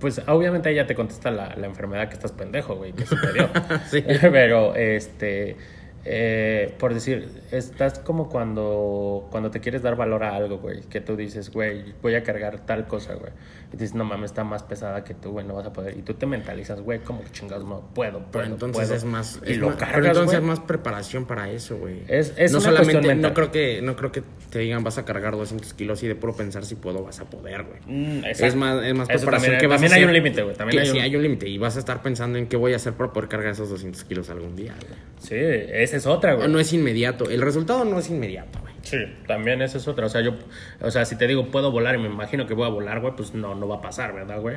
pues 0.00 0.20
obviamente 0.26 0.70
ella 0.70 0.86
te 0.86 0.94
contesta 0.94 1.30
la, 1.30 1.54
la 1.56 1.66
enfermedad 1.66 2.08
que 2.08 2.14
estás 2.14 2.32
pendejo, 2.32 2.76
güey, 2.76 2.92
que 2.92 3.06
se 3.06 3.16
te 3.16 3.32
dio. 3.32 3.48
Sí. 3.90 4.04
Pero, 4.20 4.74
este, 4.74 5.56
eh, 6.04 6.74
por 6.78 6.92
decir, 6.92 7.42
estás 7.50 7.98
como 7.98 8.28
cuando, 8.28 9.28
cuando 9.30 9.50
te 9.50 9.60
quieres 9.60 9.82
dar 9.82 9.96
valor 9.96 10.24
a 10.24 10.34
algo, 10.36 10.58
güey, 10.58 10.82
que 10.82 11.00
tú 11.00 11.16
dices, 11.16 11.50
güey, 11.50 11.94
voy 12.02 12.14
a 12.14 12.22
cargar 12.22 12.66
tal 12.66 12.86
cosa, 12.86 13.14
güey. 13.14 13.32
Y 13.74 13.76
dices, 13.76 13.94
no 13.96 14.04
mames, 14.04 14.30
está 14.30 14.44
más 14.44 14.62
pesada 14.62 15.02
que 15.02 15.14
tú, 15.14 15.32
güey, 15.32 15.44
no 15.44 15.54
vas 15.54 15.66
a 15.66 15.72
poder. 15.72 15.98
Y 15.98 16.02
tú 16.02 16.14
te 16.14 16.26
mentalizas, 16.26 16.80
güey, 16.80 17.00
como 17.00 17.24
que 17.24 17.30
chingados 17.32 17.64
no 17.66 17.80
puedo, 17.92 18.20
puedo, 18.20 18.26
Pero 18.30 18.44
entonces 18.44 18.84
puedo. 18.86 18.94
es 18.94 19.04
más. 19.04 19.40
Y 19.44 19.52
es 19.52 19.58
lo 19.58 19.66
más- 19.70 19.76
cargas, 19.76 19.94
pero 19.96 20.06
entonces 20.06 20.26
güey. 20.40 20.52
es 20.52 20.58
más 20.58 20.60
preparación 20.60 21.24
para 21.24 21.50
eso, 21.50 21.76
güey. 21.76 22.02
Es- 22.06 22.32
es 22.36 22.52
no 22.52 22.58
una 22.58 22.66
solamente, 22.66 22.92
cuestión 22.92 23.16
mental. 23.16 23.30
no 23.30 23.34
creo 23.34 23.50
que, 23.50 23.82
no 23.82 23.96
creo 23.96 24.12
que 24.12 24.22
te 24.50 24.60
digan 24.60 24.84
vas 24.84 24.96
a 24.98 25.04
cargar 25.04 25.32
200 25.36 25.74
kilos 25.74 26.00
y 26.04 26.06
de 26.06 26.14
puro 26.14 26.36
pensar 26.36 26.64
si 26.64 26.76
puedo 26.76 27.02
vas 27.02 27.18
a 27.18 27.24
poder, 27.24 27.64
güey. 27.64 27.80
Mm, 28.20 28.24
Es 28.26 28.54
más, 28.54 28.84
es 28.84 28.94
más 28.94 29.10
Eso 29.10 29.18
preparación 29.22 29.30
también- 29.54 29.58
que 29.60 29.66
vas 29.66 29.74
a 29.74 29.76
también 29.80 29.92
hay 29.92 29.98
hacer. 29.98 30.06
un 30.08 30.12
límite, 30.14 30.42
güey, 30.44 30.54
también 30.56 30.76
Que 30.76 30.80
hay 30.86 30.92
sí, 30.92 30.96
un- 30.98 31.02
hay 31.02 31.16
un 31.16 31.22
límite 31.22 31.48
y 31.48 31.58
vas 31.58 31.74
a 31.74 31.78
estar 31.80 32.00
pensando 32.00 32.38
en 32.38 32.46
qué 32.46 32.56
voy 32.56 32.74
a 32.74 32.76
hacer 32.76 32.92
para 32.92 33.12
poder 33.12 33.28
cargar 33.28 33.50
esos 33.52 33.68
200 33.70 34.04
kilos 34.04 34.30
algún 34.30 34.54
día, 34.54 34.74
güey. 34.80 34.98
Sí, 35.18 35.34
esa 35.34 35.96
es 35.96 36.06
otra, 36.06 36.34
güey. 36.34 36.48
No 36.48 36.60
es 36.60 36.72
inmediato. 36.72 37.28
El 37.28 37.40
resultado 37.42 37.84
no 37.84 37.98
es 37.98 38.08
inmediato, 38.08 38.60
güey. 38.60 38.73
Sí, 38.84 38.98
también 39.26 39.60
esa 39.62 39.78
es 39.78 39.88
otra. 39.88 40.06
O 40.06 40.08
sea, 40.08 40.20
yo, 40.20 40.34
o 40.80 40.90
sea, 40.90 41.04
si 41.04 41.16
te 41.16 41.26
digo 41.26 41.46
puedo 41.46 41.70
volar 41.72 41.94
y 41.96 41.98
me 41.98 42.06
imagino 42.06 42.46
que 42.46 42.54
voy 42.54 42.66
a 42.66 42.70
volar, 42.70 43.00
güey, 43.00 43.14
pues 43.16 43.34
no, 43.34 43.54
no 43.54 43.66
va 43.66 43.76
a 43.76 43.80
pasar, 43.80 44.14
¿verdad, 44.14 44.40
güey? 44.40 44.56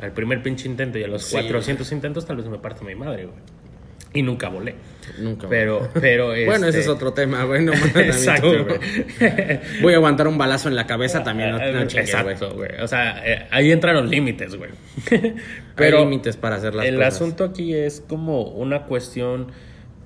Al 0.00 0.12
primer 0.12 0.42
pinche 0.42 0.68
intento 0.68 0.98
y 0.98 1.04
a 1.04 1.08
los 1.08 1.24
Sí. 1.24 1.32
400 1.32 1.90
intentos 1.92 2.26
tal 2.26 2.36
vez 2.36 2.46
me 2.46 2.58
parte 2.58 2.84
mi 2.84 2.94
madre, 2.94 3.26
güey. 3.26 3.38
Y 4.14 4.22
nunca 4.22 4.48
volé. 4.48 4.74
Nunca. 5.18 5.46
güey. 5.46 5.60
Pero, 5.60 5.88
pero. 5.92 6.26
Bueno, 6.46 6.66
ese 6.66 6.78
este, 6.78 6.80
es 6.80 6.88
otro 6.88 7.12
tema, 7.12 7.44
güey. 7.44 7.62
No 7.64 7.72
Exacto, 7.94 8.64
güey. 8.64 8.80
Voy 9.82 9.92
a 9.92 9.96
aguantar 9.96 10.28
un 10.28 10.38
balazo 10.38 10.68
en 10.68 10.76
la 10.76 10.86
cabeza 10.86 11.22
también. 11.22 11.50
No, 11.50 11.58
no 11.58 11.72
güey. 11.72 11.82
Exacto, 11.82 12.54
güey. 12.54 12.80
O 12.80 12.88
sea, 12.88 13.22
eh, 13.24 13.46
ahí 13.50 13.70
entran 13.70 13.94
los 13.96 14.08
límites, 14.08 14.56
güey. 14.56 14.70
Hay 15.76 15.92
límites 15.92 16.36
para 16.36 16.56
hacer 16.56 16.74
las 16.74 16.86
el 16.86 16.96
cosas. 16.96 17.14
asunto 17.14 17.44
aquí 17.44 17.74
es 17.74 18.02
como 18.08 18.42
una 18.42 18.84
cuestión 18.84 19.52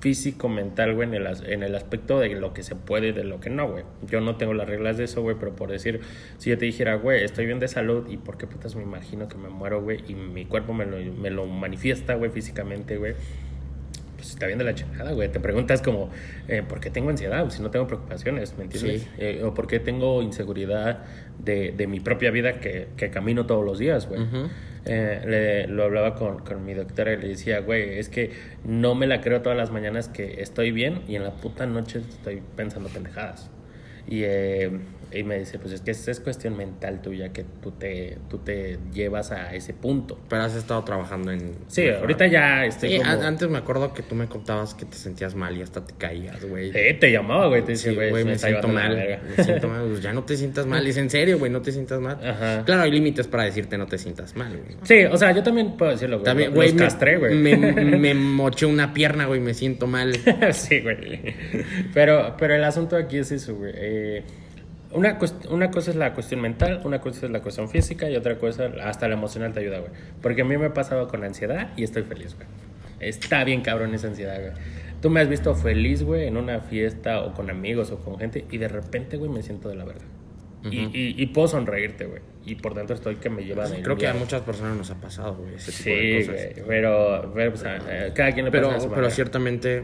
físico-mental, 0.03 0.95
güey, 0.95 1.07
en 1.07 1.13
el, 1.13 1.27
en 1.45 1.63
el 1.63 1.75
aspecto 1.75 2.19
de 2.19 2.27
lo 2.35 2.53
que 2.53 2.61
se 2.61 2.75
puede 2.75 3.07
y 3.07 3.11
de 3.13 3.23
lo 3.23 3.39
que 3.39 3.49
no, 3.49 3.71
güey. 3.71 3.85
Yo 4.05 4.19
no 4.19 4.35
tengo 4.35 4.53
las 4.53 4.67
reglas 4.67 4.97
de 4.97 5.05
eso, 5.05 5.21
güey, 5.21 5.37
pero 5.39 5.55
por 5.55 5.71
decir, 5.71 6.01
si 6.39 6.49
yo 6.49 6.57
te 6.57 6.65
dijera, 6.65 6.95
güey, 6.95 7.23
estoy 7.23 7.45
bien 7.45 7.59
de 7.59 7.69
salud 7.69 8.09
y 8.09 8.17
por 8.17 8.37
qué 8.37 8.45
putas 8.45 8.75
me 8.75 8.83
imagino 8.83 9.29
que 9.29 9.37
me 9.37 9.47
muero, 9.47 9.81
güey, 9.81 10.03
y 10.05 10.13
mi 10.13 10.43
cuerpo 10.43 10.73
me 10.73 10.85
lo, 10.85 10.97
me 11.13 11.29
lo 11.29 11.45
manifiesta, 11.45 12.15
güey, 12.15 12.31
físicamente, 12.31 12.97
güey. 12.97 13.13
Pues 14.17 14.31
está 14.31 14.45
bien 14.45 14.59
de 14.59 14.65
la 14.65 14.75
chingada, 14.75 15.13
güey. 15.13 15.31
Te 15.31 15.39
preguntas 15.39 15.81
como, 15.81 16.09
eh, 16.49 16.63
¿por 16.67 16.81
qué 16.81 16.89
tengo 16.89 17.09
ansiedad? 17.09 17.49
Si 17.49 17.61
no 17.61 17.71
tengo 17.71 17.87
preocupaciones, 17.87 18.57
¿me 18.57 18.65
entiendes? 18.65 19.03
Sí. 19.03 19.09
Eh, 19.19 19.41
o 19.41 19.53
por 19.53 19.67
qué 19.67 19.79
tengo 19.79 20.21
inseguridad 20.21 21.05
de, 21.39 21.71
de 21.71 21.87
mi 21.87 22.01
propia 22.01 22.29
vida 22.29 22.59
que, 22.59 22.89
que 22.97 23.09
camino 23.09 23.45
todos 23.45 23.63
los 23.65 23.79
días, 23.79 24.09
güey. 24.09 24.21
Ujú. 24.21 24.49
Eh, 24.85 25.21
le- 25.25 25.67
lo 25.67 25.83
hablaba 25.83 26.15
con, 26.15 26.39
con 26.43 26.65
mi 26.65 26.73
doctora 26.73 27.13
y 27.13 27.17
le 27.17 27.29
decía, 27.29 27.59
güey, 27.61 27.97
es 27.99 28.09
que 28.09 28.31
no 28.63 28.95
me 28.95 29.07
la 29.07 29.21
creo 29.21 29.41
todas 29.41 29.57
las 29.57 29.71
mañanas 29.71 30.09
que 30.09 30.41
estoy 30.41 30.71
bien 30.71 31.03
y 31.07 31.15
en 31.15 31.23
la 31.23 31.39
puta 31.39 31.65
noche 31.65 31.99
estoy 31.99 32.41
pensando 32.55 32.89
pendejadas. 32.91 33.49
Y, 34.07 34.23
eh, 34.23 34.69
y 35.15 35.23
me 35.23 35.37
dice, 35.37 35.59
pues 35.59 35.71
es 35.75 35.81
que 35.81 35.91
es, 35.91 36.07
es 36.07 36.19
cuestión 36.19 36.57
mental 36.57 36.99
tuya 37.03 37.31
que 37.31 37.45
tú 37.61 37.69
te, 37.69 38.17
tú 38.31 38.39
te 38.39 38.79
llevas 38.91 39.31
a 39.31 39.53
ese 39.53 39.71
punto. 39.73 40.19
Pero 40.27 40.41
has 40.41 40.55
estado 40.55 40.83
trabajando 40.83 41.31
en. 41.31 41.51
Sí, 41.67 41.87
ahorita 41.87 42.25
ya 42.25 42.65
estoy 42.65 42.89
Sí, 42.93 42.97
como... 42.97 43.11
a- 43.11 43.27
antes 43.27 43.47
me 43.47 43.59
acuerdo 43.59 43.93
que 43.93 44.01
tú 44.01 44.15
me 44.15 44.25
contabas 44.27 44.73
que 44.73 44.85
te 44.85 44.97
sentías 44.97 45.35
mal 45.35 45.55
y 45.55 45.61
hasta 45.61 45.85
te 45.85 45.93
caías, 45.93 46.43
güey. 46.43 46.71
Eh, 46.73 46.95
te 46.99 47.11
llamaba, 47.11 47.45
güey, 47.47 47.61
te 47.63 47.75
Sí, 47.75 47.89
decía, 47.89 48.09
güey, 48.09 48.25
me 48.25 48.39
siento 48.39 48.67
mal. 48.67 49.19
Me 49.37 49.43
siento 49.43 49.67
mal. 49.67 49.87
Pues 49.87 50.01
ya 50.01 50.13
no 50.13 50.23
te 50.23 50.35
sientas 50.35 50.65
mal. 50.65 50.85
Es 50.87 50.97
en 50.97 51.11
serio, 51.11 51.37
güey, 51.37 51.51
no 51.51 51.61
te 51.61 51.71
sientas 51.71 51.99
mal. 52.01 52.17
Ajá. 52.27 52.63
Claro, 52.65 52.81
hay 52.81 52.89
límites 52.91 53.27
para 53.27 53.43
decirte 53.43 53.77
no 53.77 53.85
te 53.85 53.99
sientas 53.99 54.35
mal, 54.35 54.57
güey. 54.57 54.77
Sí, 54.81 55.05
o 55.05 55.15
sea, 55.17 55.31
yo 55.31 55.43
también 55.43 55.77
puedo 55.77 55.91
decirlo, 55.91 56.17
güey. 56.17 56.25
También, 56.25 56.53
güey, 56.55 56.73
me, 56.73 56.79
castré, 56.79 57.17
güey. 57.17 57.35
me, 57.35 57.55
me 57.97 58.13
moché 58.15 58.65
una 58.65 58.95
pierna, 58.95 59.27
güey, 59.27 59.39
me 59.39 59.53
siento 59.53 59.85
mal. 59.85 60.15
sí, 60.53 60.81
güey. 60.81 61.35
Pero, 61.93 62.35
pero 62.39 62.55
el 62.55 62.63
asunto 62.63 62.95
aquí 62.95 63.17
es 63.19 63.31
eso, 63.31 63.53
güey. 63.55 63.73
Eh, 63.93 64.23
Una, 64.91 65.17
una 65.49 65.71
cosa 65.71 65.89
es 65.89 65.95
la 65.97 66.13
cuestión 66.13 66.39
mental, 66.41 66.81
una 66.83 67.01
cosa 67.01 67.25
es 67.25 67.31
la 67.31 67.41
cuestión 67.41 67.67
física 67.67 68.09
y 68.11 68.15
otra 68.15 68.37
cosa, 68.37 68.69
hasta 68.83 69.07
la 69.07 69.15
emocional 69.15 69.51
te 69.51 69.61
ayuda, 69.61 69.79
güey. 69.79 69.91
Porque 70.21 70.41
a 70.43 70.45
mí 70.45 70.55
me 70.55 70.67
ha 70.67 70.73
pasado 70.73 71.07
con 71.07 71.21
la 71.21 71.27
ansiedad 71.27 71.71
y 71.75 71.83
estoy 71.83 72.03
feliz, 72.03 72.35
güey. 72.35 72.47
Está 72.99 73.43
bien 73.43 73.61
cabrón 73.61 73.93
esa 73.95 74.07
ansiedad, 74.07 74.39
güey. 74.39 74.51
Tú 75.01 75.09
me 75.09 75.19
has 75.19 75.27
visto 75.27 75.55
feliz, 75.55 76.03
güey, 76.03 76.27
en 76.27 76.37
una 76.37 76.59
fiesta 76.59 77.21
o 77.21 77.33
con 77.33 77.49
amigos 77.49 77.89
o 77.91 77.97
con 77.97 78.19
gente 78.19 78.45
y 78.51 78.57
de 78.59 78.67
repente, 78.67 79.17
güey, 79.17 79.31
me 79.31 79.41
siento 79.41 79.67
de 79.67 79.75
la 79.75 79.83
verga. 79.83 80.05
y, 80.69 80.77
y, 80.97 81.15
y 81.17 81.25
puedo 81.27 81.47
sonreírte, 81.47 82.05
güey. 82.05 82.21
Y 82.45 82.55
por 82.55 82.73
dentro 82.75 82.95
estoy 82.95 83.15
que 83.15 83.29
me 83.31 83.43
lleva 83.43 83.67
de 83.67 83.81
Creo 83.81 83.97
que 83.97 84.07
a 84.07 84.13
muchas 84.13 84.41
personas 84.43 84.77
nos 84.77 84.91
ha 84.91 85.01
pasado, 85.01 85.35
güey, 85.37 85.55
ese 85.55 85.71
tipo 85.71 85.89
de 85.89 86.21
Sí, 86.23 86.27
cosas. 86.29 86.53
güey. 86.55 86.67
Pero, 86.67 87.31
pero 87.33 87.49
pues, 87.51 87.63
a- 87.65 87.75
a 87.77 88.13
cada 88.13 88.31
quien 88.31 88.45
le 88.45 88.51
Pero, 88.51 88.67
pasa 88.67 88.77
a 88.77 88.81
su 88.81 88.85
pero 88.89 88.97
manera. 88.97 89.15
ciertamente 89.15 89.83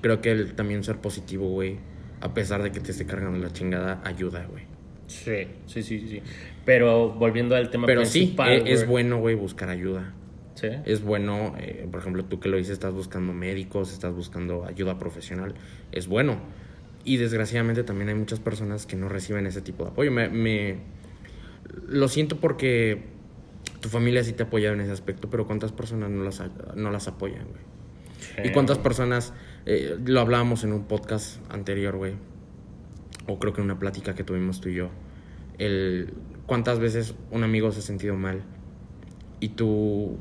creo 0.00 0.20
que 0.20 0.32
el 0.32 0.54
también 0.54 0.82
ser 0.84 0.96
positivo, 0.96 1.48
güey, 1.48 1.76
a 2.24 2.34
pesar 2.34 2.62
de 2.62 2.72
que 2.72 2.80
te 2.80 2.90
esté 2.90 3.06
cargando 3.06 3.38
la 3.38 3.52
chingada, 3.52 4.00
ayuda, 4.04 4.46
güey. 4.50 4.64
Sí, 5.06 5.46
sí, 5.66 5.82
sí, 5.82 6.06
sí. 6.08 6.22
Pero 6.64 7.10
volviendo 7.12 7.54
al 7.54 7.70
tema 7.70 7.86
Pero 7.86 8.04
sí, 8.04 8.20
principal, 8.20 8.50
e- 8.52 8.72
es 8.72 8.80
güey. 8.80 8.88
bueno, 9.04 9.18
güey, 9.18 9.34
buscar 9.34 9.68
ayuda. 9.68 10.12
Sí. 10.54 10.68
Es 10.86 11.02
bueno, 11.02 11.54
eh, 11.58 11.86
por 11.90 12.00
ejemplo, 12.00 12.24
tú 12.24 12.40
que 12.40 12.48
lo 12.48 12.56
dices, 12.56 12.72
estás 12.72 12.94
buscando 12.94 13.32
médicos, 13.32 13.92
estás 13.92 14.14
buscando 14.14 14.64
ayuda 14.64 14.98
profesional. 14.98 15.54
Es 15.92 16.06
bueno. 16.08 16.38
Y 17.04 17.18
desgraciadamente 17.18 17.82
también 17.84 18.08
hay 18.08 18.14
muchas 18.14 18.40
personas 18.40 18.86
que 18.86 18.96
no 18.96 19.08
reciben 19.10 19.46
ese 19.46 19.60
tipo 19.60 19.84
de 19.84 19.90
apoyo. 19.90 20.10
Me, 20.10 20.28
me- 20.30 20.76
lo 21.86 22.08
siento 22.08 22.36
porque 22.40 23.02
tu 23.80 23.88
familia 23.90 24.24
sí 24.24 24.32
te 24.32 24.44
apoya 24.44 24.72
en 24.72 24.80
ese 24.80 24.92
aspecto, 24.92 25.28
pero 25.28 25.46
¿cuántas 25.46 25.72
personas 25.72 26.08
no 26.10 26.24
las, 26.24 26.42
no 26.76 26.90
las 26.90 27.08
apoyan, 27.08 27.44
güey? 27.44 28.48
¿Y 28.48 28.52
cuántas 28.52 28.78
personas, 28.78 29.34
eh, 29.66 29.98
lo 30.04 30.20
hablábamos 30.20 30.64
en 30.64 30.72
un 30.72 30.84
podcast 30.84 31.38
anterior, 31.52 31.96
güey, 31.96 32.14
o 33.26 33.38
creo 33.38 33.52
que 33.52 33.60
en 33.60 33.66
una 33.66 33.78
plática 33.78 34.14
que 34.14 34.24
tuvimos 34.24 34.60
tú 34.60 34.68
y 34.68 34.74
yo, 34.74 34.90
el 35.58 36.12
cuántas 36.46 36.78
veces 36.78 37.14
un 37.30 37.44
amigo 37.44 37.72
se 37.72 37.78
ha 37.78 37.82
sentido 37.82 38.16
mal 38.16 38.42
y 39.40 39.50
tú 39.50 40.18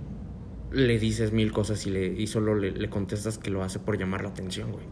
le 0.72 0.98
dices 0.98 1.32
mil 1.32 1.52
cosas 1.52 1.86
y, 1.86 1.92
le, 1.92 2.08
y 2.08 2.28
solo 2.28 2.56
le, 2.56 2.72
le 2.72 2.90
contestas 2.90 3.38
que 3.38 3.50
lo 3.50 3.64
hace 3.64 3.80
por 3.80 3.98
llamar 3.98 4.24
la 4.24 4.30
atención, 4.30 4.72
güey. 4.72 4.86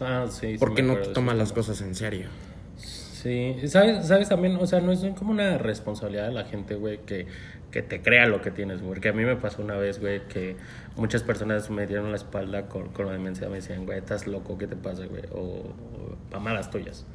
Ah, 0.00 0.26
sí. 0.30 0.52
sí 0.52 0.56
Porque 0.58 0.82
no 0.82 0.96
de 0.96 1.08
tomas 1.08 1.36
las 1.36 1.52
cosas 1.52 1.80
en 1.80 1.94
serio. 1.94 2.28
Sí, 2.76 3.56
¿sabes, 3.66 4.06
sabes 4.06 4.30
también, 4.30 4.56
o 4.56 4.66
sea, 4.66 4.80
no 4.80 4.92
es 4.92 5.04
como 5.18 5.32
una 5.32 5.58
responsabilidad 5.58 6.28
de 6.28 6.32
la 6.32 6.44
gente, 6.44 6.74
güey, 6.74 7.00
que, 7.04 7.26
que 7.70 7.82
te 7.82 8.02
crea 8.02 8.26
lo 8.26 8.40
que 8.42 8.50
tienes, 8.50 8.78
güey. 8.80 8.94
Porque 8.94 9.08
a 9.10 9.12
mí 9.12 9.24
me 9.24 9.36
pasó 9.36 9.62
una 9.62 9.76
vez, 9.76 10.00
güey, 10.00 10.26
que 10.28 10.56
muchas 10.96 11.22
personas 11.22 11.70
me 11.70 11.86
dieron 11.86 12.10
la 12.10 12.16
espalda 12.16 12.66
con, 12.66 12.88
con 12.88 13.06
la 13.06 13.12
demencia, 13.12 13.48
me 13.48 13.56
decían, 13.56 13.86
güey, 13.86 13.98
estás 13.98 14.26
loco, 14.26 14.58
¿qué 14.58 14.66
te 14.66 14.76
pasa, 14.76 15.06
güey? 15.06 15.22
O, 15.32 15.38
o 15.40 16.16
mamadas 16.32 16.70
tuyas. 16.70 17.06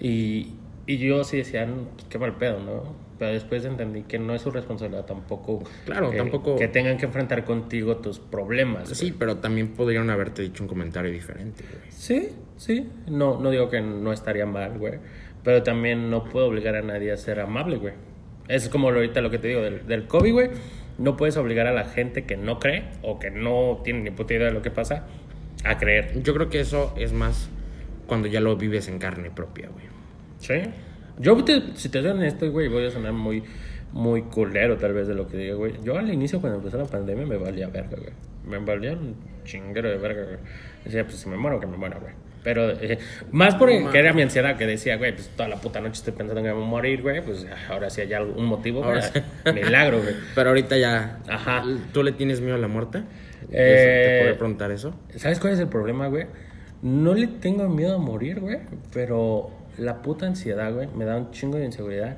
Y, 0.00 0.54
y 0.86 0.98
yo 0.98 1.24
sí 1.24 1.38
decía, 1.38 1.66
"No, 1.66 1.88
qué 2.08 2.18
mal 2.18 2.36
pedo, 2.36 2.60
¿no? 2.60 2.94
Pero 3.18 3.32
después 3.32 3.64
entendí 3.64 4.02
que 4.04 4.20
no 4.20 4.32
es 4.34 4.42
su 4.42 4.50
responsabilidad 4.52 5.04
tampoco. 5.04 5.64
Claro, 5.84 6.10
que, 6.12 6.18
tampoco- 6.18 6.54
Que 6.56 6.68
tengan 6.68 6.96
que 6.98 7.06
enfrentar 7.06 7.44
contigo 7.44 7.96
tus 7.96 8.20
problemas. 8.20 8.84
güey. 8.84 8.94
Sí, 8.94 9.16
pero 9.18 9.38
también 9.38 9.68
podrían 9.74 10.08
haberte 10.10 10.42
dicho 10.42 10.62
un 10.62 10.68
comentario 10.68 11.10
diferente, 11.10 11.64
güey. 11.68 11.82
Sí, 11.90 12.28
sí. 12.56 12.88
No, 13.08 13.40
no 13.40 13.50
digo 13.50 13.68
que 13.70 13.80
no 13.80 14.12
estaría 14.12 14.46
mal, 14.46 14.78
güey. 14.78 15.00
Pero 15.42 15.64
también 15.64 16.10
no 16.10 16.22
puedo 16.24 16.46
obligar 16.46 16.76
a 16.76 16.82
nadie 16.82 17.10
a 17.10 17.16
ser 17.16 17.40
amable, 17.40 17.76
güey. 17.78 17.94
Es 18.48 18.68
como 18.68 18.88
ahorita 18.88 19.20
lo 19.20 19.30
que 19.30 19.38
te 19.38 19.48
digo 19.48 19.60
del, 19.60 19.86
del 19.86 20.06
COVID, 20.06 20.32
güey. 20.32 20.50
No 20.98 21.16
puedes 21.16 21.36
obligar 21.36 21.66
a 21.66 21.72
la 21.72 21.84
gente 21.84 22.24
que 22.24 22.36
no 22.36 22.58
cree 22.58 22.84
o 23.02 23.18
que 23.18 23.30
no 23.30 23.80
tiene 23.84 24.00
ni 24.00 24.10
puta 24.10 24.34
idea 24.34 24.46
de 24.46 24.52
lo 24.52 24.62
que 24.62 24.70
pasa 24.70 25.06
a 25.64 25.78
creer. 25.78 26.22
Yo 26.22 26.34
creo 26.34 26.48
que 26.48 26.60
eso 26.60 26.94
es 26.98 27.12
más 27.12 27.48
cuando 28.06 28.26
ya 28.26 28.40
lo 28.40 28.56
vives 28.56 28.88
en 28.88 28.98
carne 28.98 29.30
propia, 29.30 29.68
güey. 29.68 29.84
Sí. 30.40 30.54
Yo, 31.18 31.42
te- 31.44 31.76
si 31.76 31.88
te 31.88 32.00
soy 32.00 32.10
honesto, 32.10 32.50
güey, 32.50 32.68
voy 32.68 32.86
a 32.86 32.90
sonar 32.90 33.12
muy, 33.12 33.42
muy 33.92 34.22
culero 34.22 34.76
tal 34.76 34.92
vez 34.94 35.06
de 35.08 35.14
lo 35.14 35.28
que 35.28 35.36
digo, 35.36 35.58
güey. 35.58 35.74
Yo 35.84 35.98
al 35.98 36.12
inicio 36.12 36.40
cuando 36.40 36.58
empezó 36.58 36.78
la 36.78 36.84
pandemia 36.86 37.26
me 37.26 37.36
valía 37.36 37.68
verga, 37.68 37.96
güey. 37.96 38.12
Me 38.46 38.58
valía 38.64 38.92
un 38.92 39.14
chinguero 39.44 39.90
de 39.90 39.98
verga, 39.98 40.24
güey. 40.24 40.36
Decía, 40.84 41.04
pues 41.04 41.16
si 41.18 41.28
me 41.28 41.36
muero, 41.36 41.60
que 41.60 41.66
me 41.66 41.76
muera, 41.76 41.98
güey. 41.98 42.14
Pero 42.48 42.70
eh, 42.70 42.98
más 43.30 43.56
porque 43.56 43.78
Ma- 43.80 43.92
era 43.92 44.14
mi 44.14 44.22
ansiedad 44.22 44.56
que 44.56 44.66
decía, 44.66 44.96
güey, 44.96 45.12
pues 45.14 45.28
toda 45.36 45.50
la 45.50 45.56
puta 45.56 45.80
noche 45.80 45.98
estoy 45.98 46.14
pensando 46.14 46.40
que 46.40 46.48
me 46.48 46.54
voy 46.54 46.62
a 46.62 46.66
morir, 46.66 47.02
güey. 47.02 47.20
Pues 47.20 47.46
ahora 47.68 47.90
sí 47.90 48.00
hay 48.00 48.12
algún 48.14 48.46
motivo, 48.46 48.82
güey. 48.82 49.02
Sí. 49.02 49.20
Milagro, 49.52 50.00
güey. 50.00 50.14
Pero 50.34 50.48
ahorita 50.48 50.78
ya... 50.78 51.18
Ajá. 51.28 51.62
¿Tú 51.92 52.02
le 52.02 52.12
tienes 52.12 52.40
miedo 52.40 52.54
a 52.54 52.58
la 52.58 52.68
muerte? 52.68 53.02
Eh, 53.52 54.04
¿Te 54.16 54.22
puedo 54.24 54.38
preguntar 54.38 54.70
eso? 54.70 54.94
¿Sabes 55.16 55.40
cuál 55.40 55.52
es 55.52 55.58
el 55.60 55.68
problema, 55.68 56.06
güey? 56.08 56.24
No 56.80 57.12
le 57.12 57.26
tengo 57.26 57.68
miedo 57.68 57.96
a 57.96 57.98
morir, 57.98 58.40
güey, 58.40 58.60
pero 58.94 59.50
la 59.76 60.00
puta 60.00 60.24
ansiedad, 60.26 60.72
güey, 60.72 60.88
me 60.96 61.04
da 61.04 61.16
un 61.18 61.30
chingo 61.32 61.58
de 61.58 61.66
inseguridad. 61.66 62.16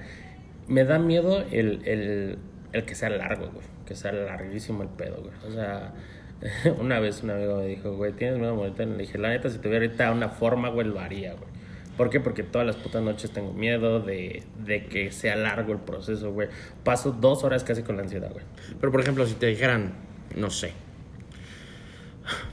Me 0.68 0.84
da 0.84 1.00
miedo 1.00 1.44
el, 1.50 1.82
el, 1.86 2.38
el 2.72 2.84
que 2.84 2.94
sea 2.94 3.10
largo, 3.10 3.46
güey, 3.52 3.66
que 3.84 3.96
sea 3.96 4.12
larguísimo 4.12 4.84
el 4.84 4.88
pedo, 4.90 5.22
güey. 5.22 5.32
O 5.48 5.52
sea, 5.52 5.92
una 6.81 7.00
vez 7.00 7.22
un 7.22 7.31
amigo 7.31 7.59
me 7.59 7.66
dijo, 7.66 7.94
güey, 7.96 8.12
¿tienes 8.12 8.38
miedo 8.38 8.53
a 8.53 8.55
morirte? 8.55 8.87
Le 8.87 8.96
dije, 8.96 9.18
la 9.18 9.29
neta, 9.31 9.50
si 9.50 9.59
tuviera 9.59 9.85
ahorita 9.85 10.12
una 10.12 10.29
forma, 10.29 10.68
güey, 10.68 10.87
lo 10.87 11.00
haría, 11.00 11.33
güey. 11.35 11.50
¿Por 11.96 12.09
qué? 12.09 12.18
Porque 12.18 12.42
todas 12.42 12.66
las 12.66 12.76
putas 12.76 13.03
noches 13.03 13.31
tengo 13.31 13.53
miedo 13.53 14.00
de, 14.00 14.42
de 14.64 14.87
que 14.87 15.12
sea 15.12 15.37
largo 15.37 15.72
el 15.72 15.81
proceso, 15.81 16.33
güey. 16.33 16.48
Paso 16.83 17.12
dos 17.12 17.44
horas 17.44 17.62
casi 17.62 17.83
con 17.83 17.96
la 17.96 18.03
ansiedad, 18.03 18.33
güey. 18.33 18.44
Pero, 18.81 18.90
por 18.90 19.03
ejemplo, 19.03 19.26
si 19.26 19.35
te 19.35 19.46
dijeran, 19.46 19.92
no 20.35 20.48
sé, 20.48 20.72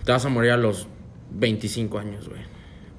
te 0.03 0.11
vas 0.11 0.25
a 0.25 0.29
morir 0.29 0.51
a 0.51 0.57
los 0.57 0.87
25 1.31 1.97
años, 1.97 2.27
güey. 2.27 2.41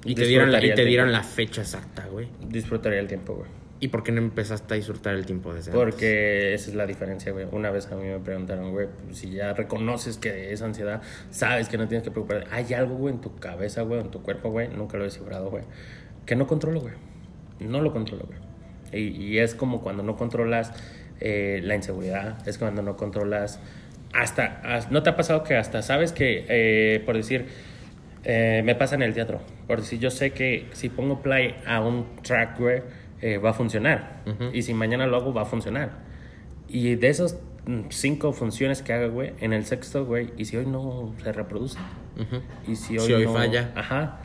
Y 0.05 0.15
te 0.15 0.25
dieran 0.25 0.51
la, 0.51 0.63
y 0.65 0.73
te 0.73 0.85
dieran 0.85 1.11
la 1.11 1.23
fecha 1.23 1.61
exacta, 1.61 2.07
güey. 2.07 2.29
Disfrutaría 2.47 2.99
el 2.99 3.07
tiempo, 3.07 3.35
güey. 3.35 3.58
¿Y 3.81 3.87
por 3.87 4.03
qué 4.03 4.11
no 4.11 4.19
empezaste 4.19 4.73
a 4.73 4.77
disfrutar 4.77 5.15
el 5.15 5.25
tiempo 5.25 5.53
desde 5.53 5.71
antes? 5.71 5.81
Porque 5.83 6.53
esa 6.53 6.69
es 6.69 6.75
la 6.75 6.85
diferencia, 6.85 7.31
güey. 7.31 7.47
Una 7.51 7.71
vez 7.71 7.87
a 7.91 7.95
mí 7.95 8.03
me 8.05 8.19
preguntaron, 8.19 8.71
güey, 8.71 8.87
pues, 9.05 9.17
si 9.17 9.31
ya 9.31 9.53
reconoces 9.53 10.17
que 10.17 10.51
es 10.51 10.61
ansiedad, 10.61 11.01
sabes 11.31 11.69
que 11.69 11.77
no 11.77 11.87
tienes 11.87 12.03
que 12.03 12.11
preocuparte. 12.11 12.47
Hay 12.51 12.73
algo, 12.73 12.95
güey, 12.95 13.13
en 13.15 13.21
tu 13.21 13.35
cabeza, 13.37 13.83
güey, 13.83 14.01
en 14.01 14.11
tu 14.11 14.21
cuerpo, 14.21 14.49
güey, 14.51 14.67
nunca 14.67 14.97
lo 14.97 15.03
he 15.03 15.07
descifrado, 15.07 15.49
güey, 15.49 15.63
que 16.25 16.35
no 16.35 16.45
controlo, 16.45 16.81
güey. 16.81 16.93
No 17.61 17.81
lo 17.81 17.91
controlo, 17.93 18.25
güey. 18.25 18.39
Y, 18.91 19.15
y 19.23 19.39
es 19.39 19.55
como 19.55 19.81
cuando 19.81 20.03
no 20.03 20.15
controlas 20.17 20.73
eh, 21.21 21.61
la 21.63 21.75
inseguridad, 21.75 22.45
es 22.47 22.57
cuando 22.57 22.81
no 22.81 22.97
controlas 22.97 23.59
hasta, 24.13 24.61
has- 24.63 24.91
¿no 24.91 25.03
te 25.03 25.11
ha 25.11 25.15
pasado 25.15 25.43
que 25.43 25.55
hasta 25.55 25.81
sabes 25.83 26.11
que, 26.11 26.45
eh, 26.49 27.01
por 27.05 27.15
decir, 27.15 27.45
eh, 28.23 28.61
me 28.65 28.75
pasa 28.75 28.95
en 28.95 29.03
el 29.03 29.13
teatro, 29.13 29.39
por 29.67 29.79
decir, 29.81 29.99
yo 29.99 30.09
sé 30.11 30.31
que 30.31 30.67
si 30.73 30.89
pongo 30.89 31.21
play 31.21 31.55
a 31.65 31.79
un 31.81 32.05
track, 32.23 32.59
güey, 32.59 32.81
eh, 33.21 33.37
va 33.37 33.51
a 33.51 33.53
funcionar. 33.53 34.23
Y 34.53 34.61
si 34.61 34.73
mañana 34.73 35.07
lo 35.07 35.17
hago, 35.17 35.33
va 35.33 35.43
a 35.43 35.45
funcionar. 35.45 35.99
Y 36.67 36.95
de 36.95 37.09
esas 37.09 37.39
mm, 37.65 37.81
cinco 37.89 38.31
funciones 38.33 38.81
que 38.81 38.93
haga, 38.93 39.07
güey, 39.07 39.33
en 39.39 39.53
el 39.53 39.65
sexto, 39.65 40.05
güey, 40.05 40.31
y 40.37 40.45
si 40.45 40.57
hoy 40.57 40.65
no 40.65 41.13
se 41.23 41.31
reproduce, 41.31 41.77
y 42.67 42.75
si 42.75 42.97
hoy, 42.97 43.05
Si 43.07 43.13
hoy 43.13 43.25
no- 43.25 43.33
falla. 43.33 43.71
Ajá. 43.75 44.19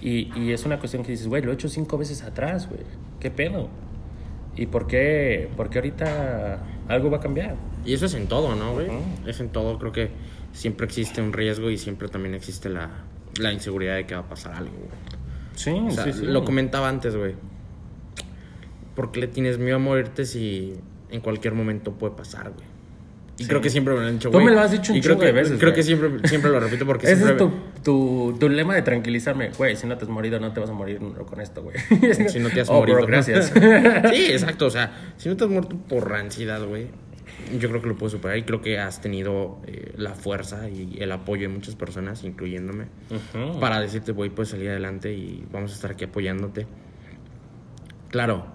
Y, 0.00 0.32
y 0.38 0.52
es 0.52 0.64
una 0.64 0.78
cuestión 0.78 1.02
que 1.02 1.10
dices, 1.12 1.28
güey, 1.28 1.42
lo 1.42 1.50
he 1.50 1.54
hecho 1.54 1.68
cinco 1.68 1.98
veces 1.98 2.22
atrás, 2.22 2.68
güey. 2.68 2.80
¿Qué 3.20 3.30
pedo? 3.30 3.68
¿Y 4.56 4.66
por 4.66 4.86
qué, 4.86 5.48
por 5.56 5.68
qué 5.70 5.78
ahorita 5.78 6.58
algo 6.88 7.10
va 7.10 7.18
a 7.18 7.20
cambiar? 7.20 7.56
Y 7.84 7.92
eso 7.94 8.06
es 8.06 8.14
en 8.14 8.26
todo, 8.26 8.54
¿no, 8.56 8.72
güey? 8.74 8.88
Es 9.26 9.40
en 9.40 9.50
todo. 9.50 9.78
Creo 9.78 9.92
que 9.92 10.10
siempre 10.52 10.86
existe 10.86 11.20
un 11.22 11.32
riesgo 11.32 11.70
y 11.70 11.76
siempre 11.78 12.08
también 12.08 12.34
existe 12.34 12.68
la, 12.70 12.88
la 13.38 13.52
inseguridad 13.52 13.94
de 13.96 14.06
que 14.06 14.14
va 14.14 14.22
a 14.22 14.28
pasar 14.28 14.54
algo, 14.54 14.72
güey. 14.76 14.90
Sí, 15.54 15.70
O 15.70 15.90
sea, 15.90 16.04
sí, 16.04 16.12
sí. 16.14 16.24
lo 16.26 16.44
comentaba 16.44 16.88
antes, 16.88 17.14
güey. 17.14 17.34
¿Por 19.00 19.12
qué 19.12 19.20
le 19.20 19.28
tienes 19.28 19.58
miedo 19.58 19.76
a 19.76 19.78
morirte 19.78 20.26
si 20.26 20.74
en 21.10 21.22
cualquier 21.22 21.54
momento 21.54 21.92
puede 21.92 22.14
pasar, 22.14 22.50
güey? 22.50 22.66
Y 23.38 23.44
Sí. 23.44 23.48
creo 23.48 23.62
que 23.62 23.70
siempre 23.70 23.94
me 23.94 24.00
lo 24.00 24.06
han 24.06 24.12
dicho, 24.12 24.28
Tú 24.28 24.34
güey. 24.36 24.44
me 24.44 24.52
lo 24.52 24.60
has 24.60 24.70
dicho 24.70 24.92
un 24.92 24.98
Y 24.98 25.00
creo 25.00 25.18
que, 25.18 25.24
de 25.24 25.32
veces, 25.32 25.52
Creo 25.58 25.70
güey. 25.70 25.74
que 25.76 25.82
siempre, 25.82 26.28
siempre 26.28 26.50
lo 26.50 26.60
repito 26.60 26.84
porque 26.84 27.06
Ese 27.10 27.24
siempre... 27.24 27.46
es 27.46 27.82
tu, 27.82 28.32
tu, 28.32 28.38
tu 28.38 28.48
lema 28.50 28.74
de 28.74 28.82
tranquilizarme. 28.82 29.52
Güey, 29.56 29.76
si 29.76 29.86
no 29.86 29.96
te 29.96 30.04
has 30.04 30.10
morido, 30.10 30.38
no 30.38 30.52
te 30.52 30.60
vas 30.60 30.68
a 30.68 30.74
morir 30.74 30.98
con 31.26 31.40
esto, 31.40 31.62
güey. 31.62 31.76
Si 32.28 32.38
no 32.38 32.50
te 32.50 32.60
has 32.60 32.68
Oh, 32.70 32.74
morido. 32.80 32.98
bro, 32.98 33.06
gracias. 33.06 33.46
sí, 34.12 34.26
exacto. 34.30 34.66
O 34.66 34.70
sea, 34.70 34.92
si 35.16 35.30
no 35.30 35.36
te 35.38 35.44
has 35.44 35.50
muerto 35.50 35.74
por 35.88 36.12
ansiedad, 36.12 36.62
güey, 36.66 36.88
yo 37.58 37.70
creo 37.70 37.80
que 37.80 37.88
lo 37.88 37.96
puedes 37.96 38.12
superar 38.12 38.36
y 38.36 38.42
creo 38.42 38.60
que 38.60 38.78
has 38.78 39.00
tenido 39.00 39.58
eh, 39.66 39.94
la 39.96 40.14
fuerza 40.14 40.68
y 40.68 40.98
el 41.00 41.10
apoyo 41.10 41.48
de 41.48 41.54
muchas 41.54 41.76
personas, 41.76 42.22
incluyéndome, 42.24 42.88
Ujú. 43.10 43.58
para 43.58 43.80
decirte, 43.80 44.12
güey, 44.12 44.28
puedes 44.28 44.50
salir 44.50 44.68
adelante 44.68 45.14
y 45.14 45.46
vamos 45.50 45.72
a 45.72 45.74
estar 45.76 45.92
aquí 45.92 46.04
apoyándote. 46.04 46.66
Claro, 48.10 48.46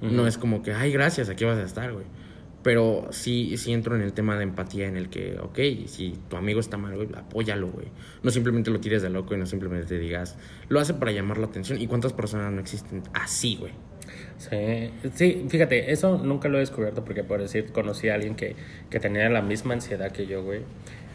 no 0.00 0.26
es 0.26 0.38
como 0.38 0.62
que, 0.62 0.72
ay, 0.72 0.92
gracias, 0.92 1.28
aquí 1.28 1.44
vas 1.44 1.58
a 1.58 1.62
estar, 1.62 1.92
güey. 1.92 2.06
Pero 2.62 3.06
sí, 3.10 3.56
sí 3.58 3.72
entro 3.72 3.94
en 3.94 4.02
el 4.02 4.12
tema 4.12 4.36
de 4.36 4.42
empatía 4.42 4.88
en 4.88 4.96
el 4.96 5.08
que, 5.08 5.38
ok, 5.40 5.58
si 5.86 6.18
tu 6.28 6.36
amigo 6.36 6.58
está 6.58 6.76
mal, 6.76 6.96
güey, 6.96 7.08
apóyalo, 7.16 7.68
güey. 7.68 7.86
No 8.24 8.30
simplemente 8.30 8.70
lo 8.70 8.80
tires 8.80 9.02
de 9.02 9.10
loco 9.10 9.34
y 9.34 9.38
no 9.38 9.46
simplemente 9.46 9.86
te 9.86 9.98
digas, 9.98 10.36
lo 10.68 10.80
hace 10.80 10.94
para 10.94 11.12
llamar 11.12 11.38
la 11.38 11.46
atención. 11.46 11.80
¿Y 11.80 11.86
cuántas 11.86 12.12
personas 12.12 12.52
no 12.52 12.60
existen 12.60 13.04
así, 13.12 13.56
güey? 13.56 13.72
Sí, 14.38 14.90
sí, 15.14 15.46
fíjate, 15.48 15.92
eso 15.92 16.18
nunca 16.18 16.48
lo 16.48 16.58
he 16.58 16.60
descubierto 16.60 17.04
porque 17.04 17.24
por 17.24 17.40
decir, 17.40 17.72
conocí 17.72 18.08
a 18.08 18.14
alguien 18.14 18.34
que, 18.34 18.56
que 18.90 19.00
tenía 19.00 19.28
la 19.28 19.42
misma 19.42 19.74
ansiedad 19.74 20.10
que 20.10 20.26
yo, 20.26 20.42
güey. 20.42 20.62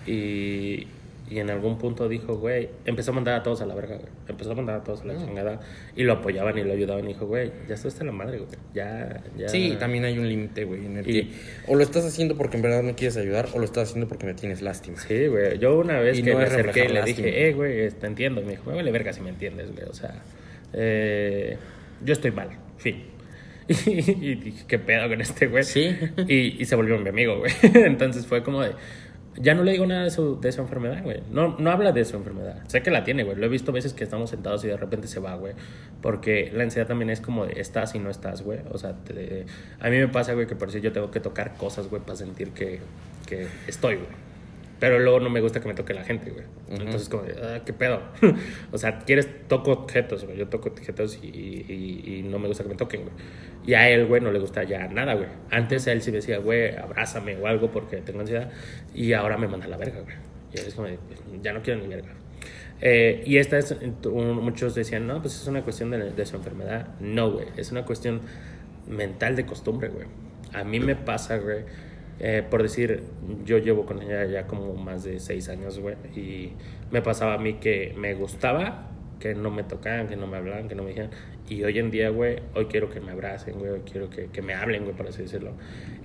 Y, 0.07 0.87
Y 1.31 1.39
en 1.39 1.49
algún 1.49 1.77
punto 1.77 2.09
dijo, 2.09 2.35
güey, 2.35 2.67
empezó 2.83 3.11
a 3.11 3.13
mandar 3.13 3.35
a 3.39 3.41
todos 3.43 3.61
a 3.61 3.65
la 3.65 3.73
verga, 3.73 3.95
güey. 3.95 4.09
Empezó 4.27 4.51
a 4.51 4.55
mandar 4.55 4.75
a 4.81 4.83
todos 4.83 4.99
a 5.01 5.05
la 5.05 5.15
chingada. 5.17 5.61
Y 5.95 6.03
lo 6.03 6.11
apoyaban 6.11 6.57
y 6.57 6.63
lo 6.65 6.73
ayudaban. 6.73 7.05
Y 7.05 7.13
dijo, 7.13 7.25
güey, 7.25 7.53
ya 7.69 7.75
estás 7.75 8.01
la 8.03 8.11
madre, 8.11 8.39
güey. 8.39 8.49
Ya, 8.73 9.23
ya. 9.37 9.47
Sí, 9.47 9.77
también 9.79 10.03
hay 10.03 10.19
un 10.19 10.27
límite, 10.27 10.65
güey, 10.65 10.85
en 10.85 10.97
el 10.97 11.09
Y- 11.09 11.13
que 11.23 11.27
o 11.67 11.75
lo 11.75 11.83
estás 11.83 12.03
haciendo 12.05 12.35
porque 12.35 12.57
en 12.57 12.63
verdad 12.63 12.83
me 12.83 12.95
quieres 12.95 13.15
ayudar 13.15 13.47
o 13.53 13.59
lo 13.59 13.63
estás 13.63 13.87
haciendo 13.87 14.09
porque 14.09 14.25
me 14.25 14.33
tienes 14.33 14.61
lástima. 14.61 14.97
Sí, 14.99 15.27
güey. 15.27 15.57
Yo 15.57 15.79
una 15.79 16.01
vez 16.01 16.19
Y 16.19 16.23
que 16.23 16.31
no 16.33 16.39
me 16.39 16.43
acerqué 16.43 16.63
reflejar 16.63 16.91
le 16.91 16.99
lástima. 16.99 17.25
dije, 17.27 17.47
eh, 17.47 17.53
güey, 17.53 17.89
te 17.91 18.07
entiendo. 18.07 18.41
Me 18.41 18.51
dijo, 18.51 18.69
me 18.69 18.75
vale 18.75 18.91
verga 18.91 19.13
si 19.13 19.21
me 19.21 19.29
entiendes, 19.29 19.71
güey. 19.71 19.85
O 19.87 19.93
sea, 19.93 20.21
eh, 20.73 21.57
yo 22.03 22.11
estoy 22.13 22.31
mal. 22.31 22.49
Fin. 22.77 23.03
Y, 23.85 24.35
dije, 24.35 24.65
¿qué 24.67 24.79
pedo 24.79 25.07
con 25.07 25.21
este 25.21 25.47
güey? 25.47 25.63
Sí. 25.63 25.95
Y, 26.27 26.61
y 26.61 26.65
se 26.65 26.75
volvió 26.75 26.97
mi 26.97 27.07
amigo, 27.07 27.37
güey. 27.39 27.53
Entonces 27.73 28.25
fue 28.27 28.43
como 28.43 28.61
de. 28.61 28.71
Ya 29.37 29.53
no 29.53 29.63
le 29.63 29.71
digo 29.71 29.85
nada 29.85 30.03
de 30.03 30.09
su, 30.11 30.39
de 30.41 30.51
su 30.51 30.59
enfermedad, 30.61 31.03
güey. 31.03 31.21
No, 31.31 31.55
no 31.57 31.71
habla 31.71 31.91
de 31.93 32.03
su 32.03 32.17
enfermedad. 32.17 32.61
Sé 32.67 32.81
que 32.83 32.91
la 32.91 33.03
tiene, 33.05 33.23
güey. 33.23 33.37
Lo 33.37 33.45
he 33.45 33.49
visto 33.49 33.71
veces 33.71 33.93
que 33.93 34.03
estamos 34.03 34.29
sentados 34.29 34.63
y 34.65 34.67
de 34.67 34.75
repente 34.75 35.07
se 35.07 35.19
va, 35.21 35.35
güey. 35.35 35.53
Porque 36.01 36.51
la 36.53 36.63
ansiedad 36.63 36.85
también 36.87 37.09
es 37.09 37.21
como 37.21 37.45
de 37.45 37.59
estás 37.61 37.95
y 37.95 37.99
no 37.99 38.09
estás, 38.09 38.41
güey. 38.41 38.59
O 38.71 38.77
sea, 38.77 38.93
te- 38.93 39.45
a 39.79 39.89
mí 39.89 39.97
me 39.97 40.09
pasa, 40.09 40.33
güey, 40.33 40.47
que 40.47 40.55
por 40.55 40.67
eso 40.67 40.79
yo 40.79 40.91
tengo 40.91 41.11
que 41.11 41.21
tocar 41.21 41.55
cosas, 41.55 41.87
güey, 41.87 42.01
para 42.01 42.17
sentir 42.17 42.51
que, 42.51 42.79
que 43.25 43.47
estoy, 43.67 43.95
güey. 43.95 44.07
Pero 44.81 44.99
luego 44.99 45.19
no 45.21 45.29
me 45.29 45.39
gusta 45.41 45.61
que 45.61 45.67
me 45.69 45.75
toque 45.75 45.93
la 45.93 46.03
gente, 46.03 46.31
güey. 46.31 46.43
Entonces, 46.69 47.07
como, 47.07 47.23
ah, 47.41 47.59
¿qué 47.63 47.71
pedo? 47.71 48.01
o 48.71 48.77
sea, 48.77 48.97
quieres, 48.99 49.29
toco 49.47 49.71
objetos, 49.71 50.25
güey. 50.25 50.35
Yo 50.37 50.47
toco 50.49 50.69
objetos 50.69 51.19
y, 51.21 51.27
y- 51.27 52.03
y 52.17 52.23
no 52.23 52.39
me 52.39 52.47
gusta 52.47 52.63
que 52.63 52.69
me 52.69 52.75
toquen, 52.75 53.03
güey. 53.03 53.13
Y 53.65 53.75
a 53.75 53.87
él, 53.89 54.07
güey, 54.07 54.21
no 54.21 54.31
le 54.31 54.39
gusta 54.39 54.63
ya 54.63 54.87
nada, 54.87 55.13
güey. 55.13 55.27
Antes 55.51 55.87
a 55.87 55.91
él 55.91 56.01
sí 56.01 56.09
me 56.11 56.17
decía, 56.17 56.39
güey, 56.39 56.75
abrázame 56.75 57.37
o 57.37 57.45
algo 57.45 57.69
porque 57.71 57.97
tengo 57.97 58.21
ansiedad. 58.21 58.51
Y 58.93 59.13
ahora 59.13 59.37
me 59.37 59.47
manda 59.47 59.67
a 59.67 59.69
la 59.69 59.77
verga, 59.77 60.01
güey. 60.01 60.15
Y 60.51 60.57
es 60.59 60.73
como, 60.73 60.87
ya 61.41 61.53
no 61.53 61.61
quiero 61.61 61.79
ni 61.79 61.87
verga. 61.87 62.09
Eh, 62.81 63.21
y 63.25 63.37
esta 63.37 63.59
es, 63.59 63.75
muchos 64.03 64.73
decían, 64.73 65.05
no, 65.05 65.21
pues 65.21 65.35
es 65.39 65.47
una 65.47 65.61
cuestión 65.61 65.91
de, 65.91 66.09
de 66.11 66.25
su 66.25 66.35
enfermedad. 66.37 66.87
No, 66.99 67.31
güey, 67.31 67.45
es 67.55 67.71
una 67.71 67.85
cuestión 67.85 68.21
mental 68.87 69.35
de 69.35 69.45
costumbre, 69.45 69.89
güey. 69.89 70.07
A 70.53 70.63
mí 70.63 70.79
me 70.79 70.95
pasa, 70.95 71.37
güey, 71.37 71.59
eh, 72.23 72.43
por 72.49 72.61
decir, 72.61 73.03
yo 73.45 73.57
llevo 73.57 73.85
con 73.85 74.01
ella 74.01 74.23
ya 74.25 74.47
como 74.47 74.73
más 74.75 75.03
de 75.03 75.19
seis 75.19 75.49
años, 75.49 75.79
güey, 75.79 75.95
y 76.15 76.53
me 76.91 77.01
pasaba 77.01 77.33
a 77.33 77.37
mí 77.37 77.55
que 77.55 77.93
me 77.97 78.13
gustaba 78.13 78.87
que 79.19 79.35
no 79.35 79.51
me 79.51 79.61
tocaran, 79.63 80.07
que 80.07 80.15
no 80.15 80.25
me 80.25 80.37
hablaban, 80.37 80.67
que 80.67 80.73
no 80.75 80.81
me 80.81 80.89
dijeran. 80.89 81.11
Y 81.47 81.63
hoy 81.63 81.77
en 81.77 81.91
día, 81.91 82.09
güey, 82.09 82.37
hoy 82.55 82.65
quiero 82.65 82.89
que 82.89 82.99
me 83.01 83.11
abracen, 83.11 83.59
güey, 83.59 83.69
hoy 83.71 83.81
quiero 83.81 84.09
que, 84.09 84.27
que 84.27 84.41
me 84.41 84.55
hablen, 84.55 84.83
güey, 84.83 84.95
por 84.95 85.07
así 85.07 85.21
decirlo. 85.21 85.51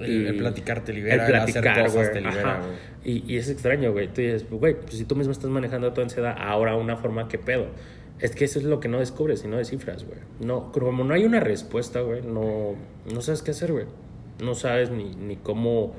El- 0.00 0.26
el 0.26 0.36
platicar 0.36 0.84
te 0.84 0.92
libera, 0.92 1.24
el 1.26 1.34
el 1.34 1.40
hacer 1.40 1.62
platicar, 1.62 1.84
cosas 1.86 1.94
güey, 2.10 2.12
te 2.12 2.20
libera, 2.20 2.60
güey. 2.60 3.16
Y, 3.26 3.32
y 3.32 3.36
es 3.38 3.48
extraño, 3.48 3.92
güey. 3.92 4.08
Tú 4.08 4.20
dices, 4.20 4.44
güey, 4.50 4.74
pues 4.74 4.94
si 4.98 5.04
tú 5.06 5.16
mismo 5.16 5.32
estás 5.32 5.48
manejando 5.50 5.92
tu 5.94 6.02
ansiedad, 6.02 6.36
ahora 6.38 6.76
una 6.76 6.96
forma, 6.98 7.26
¿qué 7.28 7.38
pedo? 7.38 7.68
Es 8.18 8.32
que 8.34 8.44
eso 8.44 8.58
es 8.58 8.64
lo 8.66 8.80
que 8.80 8.88
no 8.88 8.98
descubres 8.98 9.44
y 9.44 9.48
no 9.48 9.56
descifras, 9.56 10.04
güey. 10.04 10.18
No, 10.40 10.70
como 10.72 11.02
no 11.04 11.14
hay 11.14 11.24
una 11.24 11.40
respuesta, 11.40 12.00
güey, 12.02 12.20
no, 12.22 12.74
no 13.12 13.20
sabes 13.22 13.42
qué 13.42 13.52
hacer, 13.52 13.72
güey. 13.72 13.86
No 14.40 14.54
sabes 14.54 14.90
ni, 14.90 15.14
ni 15.14 15.36
cómo, 15.36 15.94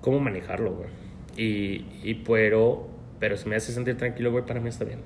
cómo 0.00 0.20
manejarlo, 0.20 0.74
güey. 0.74 0.88
Y, 1.36 1.86
y 2.02 2.14
pero, 2.26 2.88
pero 3.18 3.36
si 3.36 3.48
me 3.48 3.56
hace 3.56 3.72
sentir 3.72 3.96
tranquilo, 3.96 4.30
güey, 4.30 4.44
para 4.44 4.60
mí 4.60 4.68
está 4.68 4.84
bien. 4.84 5.00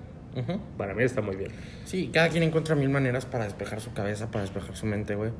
Para 0.76 0.94
mí 0.94 1.04
está 1.04 1.20
muy 1.20 1.36
bien. 1.36 1.52
Sí, 1.84 2.10
cada 2.12 2.28
quien 2.28 2.42
encuentra 2.42 2.74
mil 2.74 2.88
maneras 2.88 3.24
para 3.24 3.44
despejar 3.44 3.80
su 3.80 3.92
cabeza, 3.92 4.30
para 4.30 4.42
despejar 4.42 4.76
su 4.76 4.86
mente, 4.86 5.14
güey. 5.14 5.30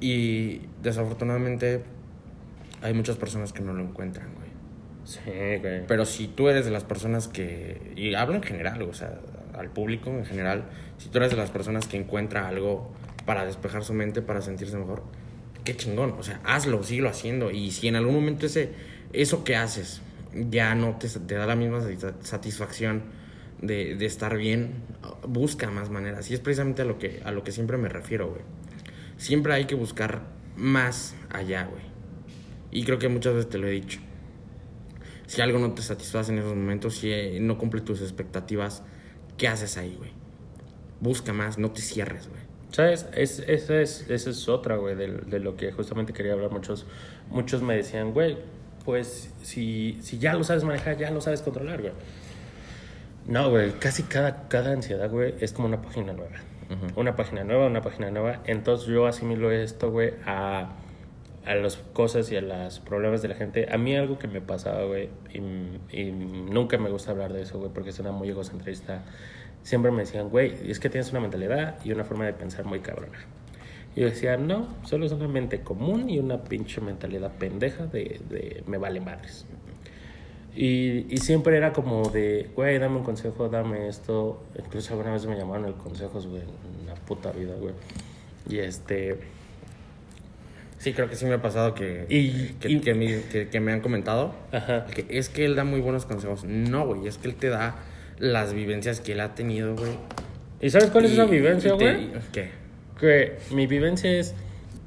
Y 0.00 0.62
desafortunadamente 0.80 1.82
hay 2.82 2.94
muchas 2.94 3.16
personas 3.16 3.52
que 3.52 3.62
no 3.62 3.72
lo 3.72 3.82
encuentran, 3.82 4.32
güey. 4.34 4.48
Sí, 5.04 5.60
güey. 5.60 5.86
Pero 5.86 6.04
si 6.04 6.28
tú 6.28 6.48
eres 6.48 6.64
de 6.64 6.70
las 6.70 6.84
personas 6.84 7.26
que, 7.26 7.92
y 7.96 8.14
hablo 8.14 8.36
en 8.36 8.42
general, 8.42 8.80
o 8.82 8.92
sea, 8.92 9.18
al 9.54 9.70
público 9.70 10.10
en 10.10 10.24
general, 10.24 10.66
si 10.98 11.08
tú 11.08 11.18
eres 11.18 11.30
de 11.30 11.36
las 11.36 11.50
personas 11.50 11.86
que 11.86 11.96
encuentra 11.96 12.46
algo 12.46 12.92
para 13.26 13.44
despejar 13.44 13.82
su 13.82 13.94
mente, 13.94 14.22
para 14.22 14.40
sentirse 14.40 14.76
mejor, 14.76 15.02
qué 15.68 15.76
chingón, 15.76 16.14
o 16.18 16.22
sea, 16.22 16.40
hazlo, 16.44 16.82
síguelo 16.82 17.10
haciendo. 17.10 17.50
Y 17.50 17.72
si 17.72 17.88
en 17.88 17.96
algún 17.96 18.14
momento 18.14 18.46
ese, 18.46 18.70
eso 19.12 19.44
que 19.44 19.54
haces 19.54 20.00
ya 20.32 20.74
no 20.74 20.96
te, 20.96 21.08
da 21.34 21.44
la 21.46 21.56
misma 21.56 21.80
satisfa- 21.82 22.14
satisfacción 22.22 23.02
de, 23.60 23.96
de 23.96 24.06
estar 24.06 24.34
bien, 24.38 24.82
busca 25.26 25.70
más 25.70 25.90
maneras. 25.90 26.30
Y 26.30 26.34
es 26.34 26.40
precisamente 26.40 26.80
a 26.80 26.84
lo 26.86 26.98
que, 26.98 27.20
a 27.22 27.32
lo 27.32 27.44
que 27.44 27.52
siempre 27.52 27.76
me 27.76 27.90
refiero, 27.90 28.28
güey. 28.30 28.40
Siempre 29.18 29.52
hay 29.52 29.66
que 29.66 29.74
buscar 29.74 30.22
más 30.56 31.14
allá, 31.28 31.64
güey. 31.66 31.82
Y 32.70 32.84
creo 32.84 32.98
que 32.98 33.08
muchas 33.10 33.34
veces 33.34 33.50
te 33.50 33.58
lo 33.58 33.66
he 33.66 33.72
dicho 33.72 34.00
si 35.26 35.42
algo 35.42 35.58
no 35.58 35.72
te 35.74 35.82
satisface 35.82 36.32
en 36.32 36.38
esos 36.38 36.54
momentos, 36.54 36.94
si 36.96 37.12
eh, 37.12 37.38
no 37.38 37.58
cumple 37.58 37.82
tus 37.82 38.00
expectativas, 38.00 38.82
¿qué 39.36 39.46
haces 39.46 39.76
ahí, 39.76 39.94
güey? 39.98 40.12
Busca 41.00 41.34
más, 41.34 41.58
no 41.58 41.70
te 41.70 41.82
cierres, 41.82 42.28
güey. 42.28 42.47
¿Sabes? 42.70 43.06
Es, 43.14 43.40
esa, 43.40 43.80
es, 43.80 44.08
esa 44.10 44.30
es 44.30 44.48
otra, 44.48 44.76
güey, 44.76 44.94
de, 44.94 45.08
de 45.08 45.40
lo 45.40 45.56
que 45.56 45.72
justamente 45.72 46.12
quería 46.12 46.34
hablar. 46.34 46.50
Muchos, 46.50 46.86
muchos 47.30 47.62
me 47.62 47.76
decían, 47.76 48.12
güey, 48.12 48.36
pues 48.84 49.34
si, 49.42 49.98
si 50.00 50.18
ya 50.18 50.34
lo 50.34 50.44
sabes 50.44 50.64
manejar, 50.64 50.96
ya 50.96 51.10
lo 51.10 51.20
sabes 51.20 51.42
controlar, 51.42 51.80
güey. 51.80 51.92
No, 53.26 53.50
güey, 53.50 53.72
casi 53.72 54.04
cada, 54.04 54.48
cada 54.48 54.72
ansiedad, 54.72 55.10
güey, 55.10 55.34
es 55.40 55.52
como 55.52 55.68
una 55.68 55.82
página 55.82 56.12
nueva. 56.12 56.36
Una 56.96 57.16
página 57.16 57.44
nueva, 57.44 57.66
una 57.66 57.80
página 57.80 58.10
nueva. 58.10 58.42
Entonces 58.44 58.86
yo 58.88 59.06
asimilo 59.06 59.50
esto, 59.50 59.90
güey, 59.90 60.12
a, 60.26 60.72
a 61.46 61.54
las 61.54 61.78
cosas 61.94 62.30
y 62.30 62.36
a 62.36 62.42
los 62.42 62.80
problemas 62.80 63.22
de 63.22 63.28
la 63.28 63.34
gente. 63.34 63.68
A 63.70 63.78
mí 63.78 63.96
algo 63.96 64.18
que 64.18 64.28
me 64.28 64.42
pasaba, 64.42 64.84
güey, 64.84 65.08
y, 65.32 65.38
y 65.98 66.12
nunca 66.12 66.76
me 66.76 66.90
gusta 66.90 67.12
hablar 67.12 67.32
de 67.32 67.42
eso, 67.42 67.58
güey, 67.58 67.70
porque 67.72 67.92
suena 67.92 68.12
muy 68.12 68.28
egocentrista. 68.28 69.02
Siempre 69.62 69.90
me 69.90 70.00
decían, 70.00 70.28
güey, 70.30 70.54
es 70.70 70.80
que 70.80 70.88
tienes 70.88 71.10
una 71.10 71.20
mentalidad 71.20 71.76
y 71.84 71.92
una 71.92 72.04
forma 72.04 72.24
de 72.26 72.32
pensar 72.32 72.64
muy 72.64 72.80
cabrona. 72.80 73.18
Y 73.96 74.00
yo 74.00 74.06
decía, 74.06 74.36
no, 74.36 74.68
solo 74.84 75.06
es 75.06 75.12
una 75.12 75.28
mente 75.28 75.60
común 75.60 76.08
y 76.08 76.18
una 76.18 76.44
pinche 76.44 76.80
mentalidad 76.80 77.32
pendeja 77.32 77.86
de, 77.86 78.20
de 78.30 78.62
me 78.66 78.78
vale 78.78 79.00
madres. 79.00 79.44
Y, 80.54 81.06
y 81.12 81.18
siempre 81.18 81.56
era 81.56 81.72
como 81.72 82.08
de, 82.08 82.50
güey, 82.56 82.78
dame 82.78 82.96
un 82.96 83.04
consejo, 83.04 83.48
dame 83.48 83.88
esto. 83.88 84.42
Incluso 84.58 84.94
alguna 84.94 85.12
vez 85.12 85.26
me 85.26 85.36
llamaron 85.36 85.66
el 85.66 85.74
consejos, 85.74 86.26
güey, 86.26 86.42
en 86.42 86.86
la 86.86 86.94
puta 86.94 87.30
vida, 87.32 87.54
güey. 87.60 87.74
Y 88.48 88.58
este. 88.58 89.18
Sí, 90.78 90.92
creo 90.92 91.08
que 91.08 91.16
sí 91.16 91.26
me 91.26 91.34
ha 91.34 91.42
pasado 91.42 91.74
que, 91.74 92.06
Y- 92.08 92.54
que, 92.60 92.68
y- 92.70 92.80
que 92.80 92.94
me, 92.94 93.20
que- 93.24 93.48
que 93.48 93.60
me 93.60 93.72
han 93.72 93.80
comentado 93.80 94.32
Ajá. 94.52 94.86
que 94.86 95.06
es 95.10 95.28
que 95.28 95.44
él 95.44 95.56
da 95.56 95.64
muy 95.64 95.80
buenos 95.80 96.06
consejos. 96.06 96.44
No, 96.44 96.86
güey, 96.86 97.06
es 97.08 97.18
que 97.18 97.28
él 97.28 97.34
te 97.34 97.48
da 97.48 97.76
las 98.18 98.52
vivencias 98.54 99.00
que 99.00 99.12
él 99.12 99.20
ha 99.20 99.34
tenido, 99.34 99.74
güey. 99.76 99.92
¿Y 100.60 100.70
sabes 100.70 100.90
cuál 100.90 101.04
es 101.04 101.12
Y- 101.12 101.14
esa 101.14 101.24
vivencia, 101.26 101.74
y 101.74 101.78
güey? 101.78 102.10
¿Qué? 102.32 102.50
Que 102.98 103.38
mi 103.52 103.66
vivencia 103.66 104.10
es. 104.10 104.34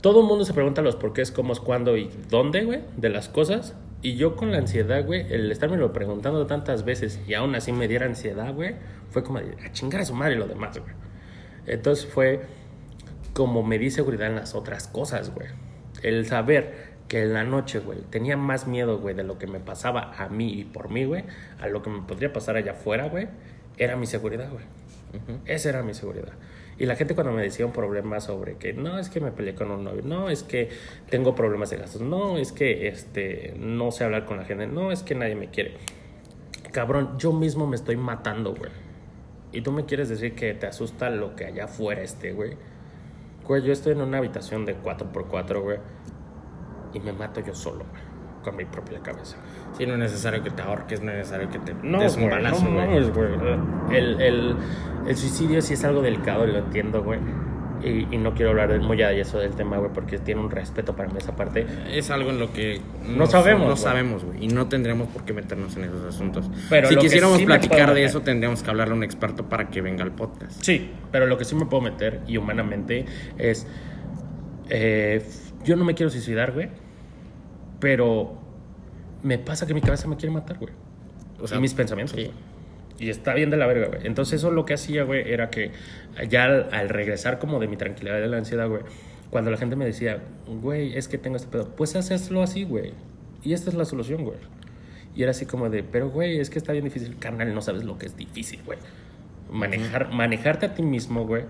Todo 0.01 0.21
el 0.21 0.27
mundo 0.27 0.43
se 0.45 0.53
pregunta 0.53 0.81
los 0.81 0.95
porqués, 0.95 1.31
cómo, 1.31 1.53
cuándo 1.55 1.95
y 1.95 2.09
dónde, 2.29 2.63
güey, 2.63 2.81
de 2.97 3.09
las 3.09 3.29
cosas. 3.29 3.75
Y 4.01 4.15
yo 4.15 4.35
con 4.35 4.51
la 4.51 4.57
ansiedad, 4.57 5.05
güey, 5.05 5.31
el 5.31 5.51
estarme 5.51 5.77
lo 5.77 5.93
preguntando 5.93 6.47
tantas 6.47 6.83
veces 6.85 7.19
y 7.27 7.35
aún 7.35 7.53
así 7.53 7.71
me 7.71 7.87
diera 7.87 8.07
ansiedad, 8.07 8.51
güey, 8.53 8.75
fue 9.11 9.23
como 9.23 9.39
de, 9.39 9.55
a 9.63 9.71
chingar 9.71 10.01
a 10.01 10.05
su 10.05 10.15
madre 10.15 10.35
lo 10.35 10.47
demás, 10.47 10.77
güey. 10.79 10.91
Entonces 11.67 12.07
fue 12.07 12.41
como 13.33 13.61
me 13.63 13.77
di 13.77 13.91
seguridad 13.91 14.27
en 14.27 14.35
las 14.35 14.55
otras 14.55 14.87
cosas, 14.87 15.33
güey. 15.33 15.47
El 16.01 16.25
saber 16.25 16.90
que 17.11 17.23
en 17.23 17.33
la 17.33 17.43
noche, 17.43 17.79
güey, 17.79 17.99
tenía 18.09 18.37
más 18.37 18.67
miedo, 18.67 18.97
güey, 18.99 19.13
de 19.13 19.23
lo 19.23 19.37
que 19.37 19.45
me 19.45 19.59
pasaba 19.59 20.13
a 20.17 20.29
mí 20.29 20.49
y 20.53 20.63
por 20.63 20.89
mí, 20.89 21.03
güey, 21.03 21.25
a 21.59 21.67
lo 21.67 21.81
que 21.81 21.89
me 21.89 22.01
podría 22.03 22.31
pasar 22.31 22.55
allá 22.55 22.71
afuera, 22.71 23.09
güey, 23.09 23.27
era 23.77 23.97
mi 23.97 24.07
seguridad, 24.07 24.49
güey. 24.49 24.63
Esa 25.43 25.67
era 25.67 25.83
mi 25.83 25.93
seguridad. 25.93 26.31
Y 26.79 26.85
la 26.85 26.95
gente 26.95 27.13
cuando 27.13 27.33
me 27.33 27.41
decía 27.41 27.65
un 27.65 27.73
problema 27.73 28.21
sobre 28.21 28.55
que 28.55 28.71
no, 28.71 28.97
es 28.97 29.09
que 29.09 29.19
me 29.19 29.33
peleé 29.33 29.55
con 29.55 29.71
un 29.71 29.83
novio, 29.83 30.03
no, 30.05 30.29
es 30.29 30.43
que 30.43 30.69
tengo 31.09 31.35
problemas 31.35 31.69
de 31.71 31.79
gastos, 31.79 32.01
no, 32.01 32.37
es 32.37 32.53
que 32.53 32.87
este, 32.87 33.55
no 33.59 33.91
sé 33.91 34.05
hablar 34.05 34.23
con 34.23 34.37
la 34.37 34.45
gente, 34.45 34.67
no, 34.67 34.93
es 34.93 35.03
que 35.03 35.13
nadie 35.13 35.35
me 35.35 35.49
quiere. 35.49 35.73
Cabrón, 36.71 37.17
yo 37.17 37.33
mismo 37.33 37.67
me 37.67 37.75
estoy 37.75 37.97
matando, 37.97 38.55
güey. 38.55 38.71
Y 39.51 39.63
tú 39.63 39.73
me 39.73 39.83
quieres 39.83 40.07
decir 40.07 40.33
que 40.33 40.53
te 40.53 40.65
asusta 40.65 41.09
lo 41.09 41.35
que 41.35 41.43
allá 41.43 41.65
afuera 41.65 42.03
esté, 42.03 42.31
güey. 42.31 42.55
Güey, 43.45 43.63
yo 43.63 43.73
estoy 43.73 43.91
en 43.91 43.99
una 43.99 44.19
habitación 44.19 44.65
de 44.65 44.77
4x4, 44.77 45.61
güey. 45.61 45.79
Y 46.93 46.99
me 46.99 47.13
mato 47.13 47.39
yo 47.41 47.53
solo, 47.55 47.85
güey. 47.89 48.11
Con 48.43 48.55
mi 48.55 48.65
propia 48.65 48.99
cabeza. 49.01 49.37
Sí, 49.77 49.85
no 49.85 49.93
es 49.93 49.99
necesario 49.99 50.41
que 50.43 50.49
te 50.49 50.63
ahorques, 50.63 50.99
no 51.01 51.11
es 51.11 51.17
necesario 51.19 51.49
que 51.49 51.59
te 51.59 51.75
No, 51.83 51.99
des 52.01 52.15
un 52.15 52.23
güey, 52.23 52.33
balazo, 52.35 52.63
no 52.65 52.71
güey. 52.71 52.87
mames, 52.87 53.13
güey. 53.13 53.29
El, 53.91 54.19
el, 54.21 54.55
el 55.07 55.15
suicidio 55.17 55.61
sí 55.61 55.75
es 55.75 55.83
algo 55.83 56.01
delicado, 56.01 56.45
lo 56.47 56.57
entiendo, 56.57 57.03
güey. 57.03 57.19
Y, 57.83 58.07
y 58.11 58.17
no 58.17 58.33
quiero 58.35 58.51
hablar 58.51 58.79
muy 58.79 59.01
a 59.03 59.11
eso 59.11 59.37
del 59.39 59.53
tema, 59.53 59.77
güey, 59.77 59.91
porque 59.93 60.17
tiene 60.19 60.41
un 60.41 60.49
respeto 60.51 60.95
para 60.95 61.09
mí 61.09 61.15
esa 61.19 61.35
parte. 61.35 61.65
Es 61.91 62.09
algo 62.11 62.29
en 62.31 62.39
lo 62.39 62.51
que 62.51 62.81
No 63.07 63.25
sabemos, 63.27 63.61
No 63.61 63.67
güey. 63.73 63.77
sabemos, 63.77 64.23
güey. 64.25 64.43
Y 64.45 64.47
no 64.47 64.67
tendríamos 64.67 65.07
por 65.09 65.23
qué 65.23 65.33
meternos 65.33 65.77
en 65.77 65.83
esos 65.85 66.03
asuntos. 66.05 66.49
Pero 66.69 66.87
si 66.89 66.95
quisiéramos 66.95 67.37
sí 67.37 67.45
platicar 67.45 67.93
de 67.93 68.03
eso, 68.03 68.21
tendríamos 68.21 68.63
que 68.63 68.69
hablarle 68.71 68.93
a 68.95 68.97
un 68.97 69.03
experto 69.03 69.49
para 69.49 69.69
que 69.69 69.81
venga 69.81 70.03
al 70.03 70.11
podcast. 70.13 70.63
Sí, 70.63 70.91
pero 71.11 71.27
lo 71.27 71.37
que 71.37 71.45
sí 71.45 71.53
me 71.55 71.65
puedo 71.67 71.81
meter, 71.83 72.21
y 72.27 72.37
humanamente, 72.37 73.05
es. 73.37 73.67
eh, 74.69 75.23
yo 75.63 75.75
no 75.75 75.85
me 75.85 75.93
quiero 75.93 76.09
suicidar, 76.09 76.51
güey. 76.53 76.69
Pero 77.81 78.37
me 79.23 79.37
pasa 79.37 79.67
que 79.67 79.73
mi 79.73 79.81
cabeza 79.81 80.07
me 80.07 80.15
quiere 80.15 80.33
matar, 80.33 80.57
güey. 80.57 80.71
O 81.41 81.47
sea, 81.47 81.57
y 81.57 81.61
mis 81.61 81.73
pensamientos. 81.73 82.15
sí. 82.15 82.31
Y 82.99 83.09
está 83.09 83.33
bien 83.33 83.49
de 83.49 83.57
la 83.57 83.65
verga, 83.65 83.87
güey. 83.87 84.01
Entonces 84.05 84.35
eso 84.35 84.51
lo 84.51 84.63
que 84.63 84.75
hacía, 84.75 85.03
güey, 85.03 85.29
era 85.31 85.49
que 85.49 85.71
ya 86.29 86.43
al, 86.43 86.69
al 86.71 86.87
regresar 86.87 87.39
como 87.39 87.59
de 87.59 87.67
mi 87.67 87.75
tranquilidad 87.75 88.21
de 88.21 88.27
la 88.27 88.37
ansiedad, 88.37 88.69
güey, 88.69 88.83
cuando 89.31 89.49
la 89.49 89.57
gente 89.57 89.75
me 89.75 89.85
decía, 89.85 90.21
güey, 90.45 90.95
es 90.95 91.07
que 91.07 91.17
tengo 91.17 91.37
este 91.37 91.49
pedo, 91.49 91.69
pues 91.75 91.95
hazlo 91.95 92.43
así, 92.43 92.63
güey. 92.63 92.93
Y 93.43 93.53
esta 93.53 93.71
es 93.71 93.75
la 93.75 93.85
solución, 93.85 94.23
güey. 94.23 94.37
Y 95.15 95.23
era 95.23 95.31
así 95.31 95.45
como 95.45 95.69
de, 95.69 95.83
pero 95.83 96.09
güey, 96.09 96.39
es 96.39 96.49
que 96.49 96.59
está 96.59 96.73
bien 96.73 96.83
difícil, 96.83 97.17
carnal, 97.17 97.53
no 97.53 97.61
sabes 97.61 97.83
lo 97.83 97.97
que 97.97 98.05
es 98.05 98.15
difícil, 98.15 98.61
güey. 98.65 98.77
Manejar, 99.51 100.11
manejarte 100.13 100.67
a 100.67 100.73
ti 100.73 100.83
mismo, 100.83 101.25
güey, 101.25 101.45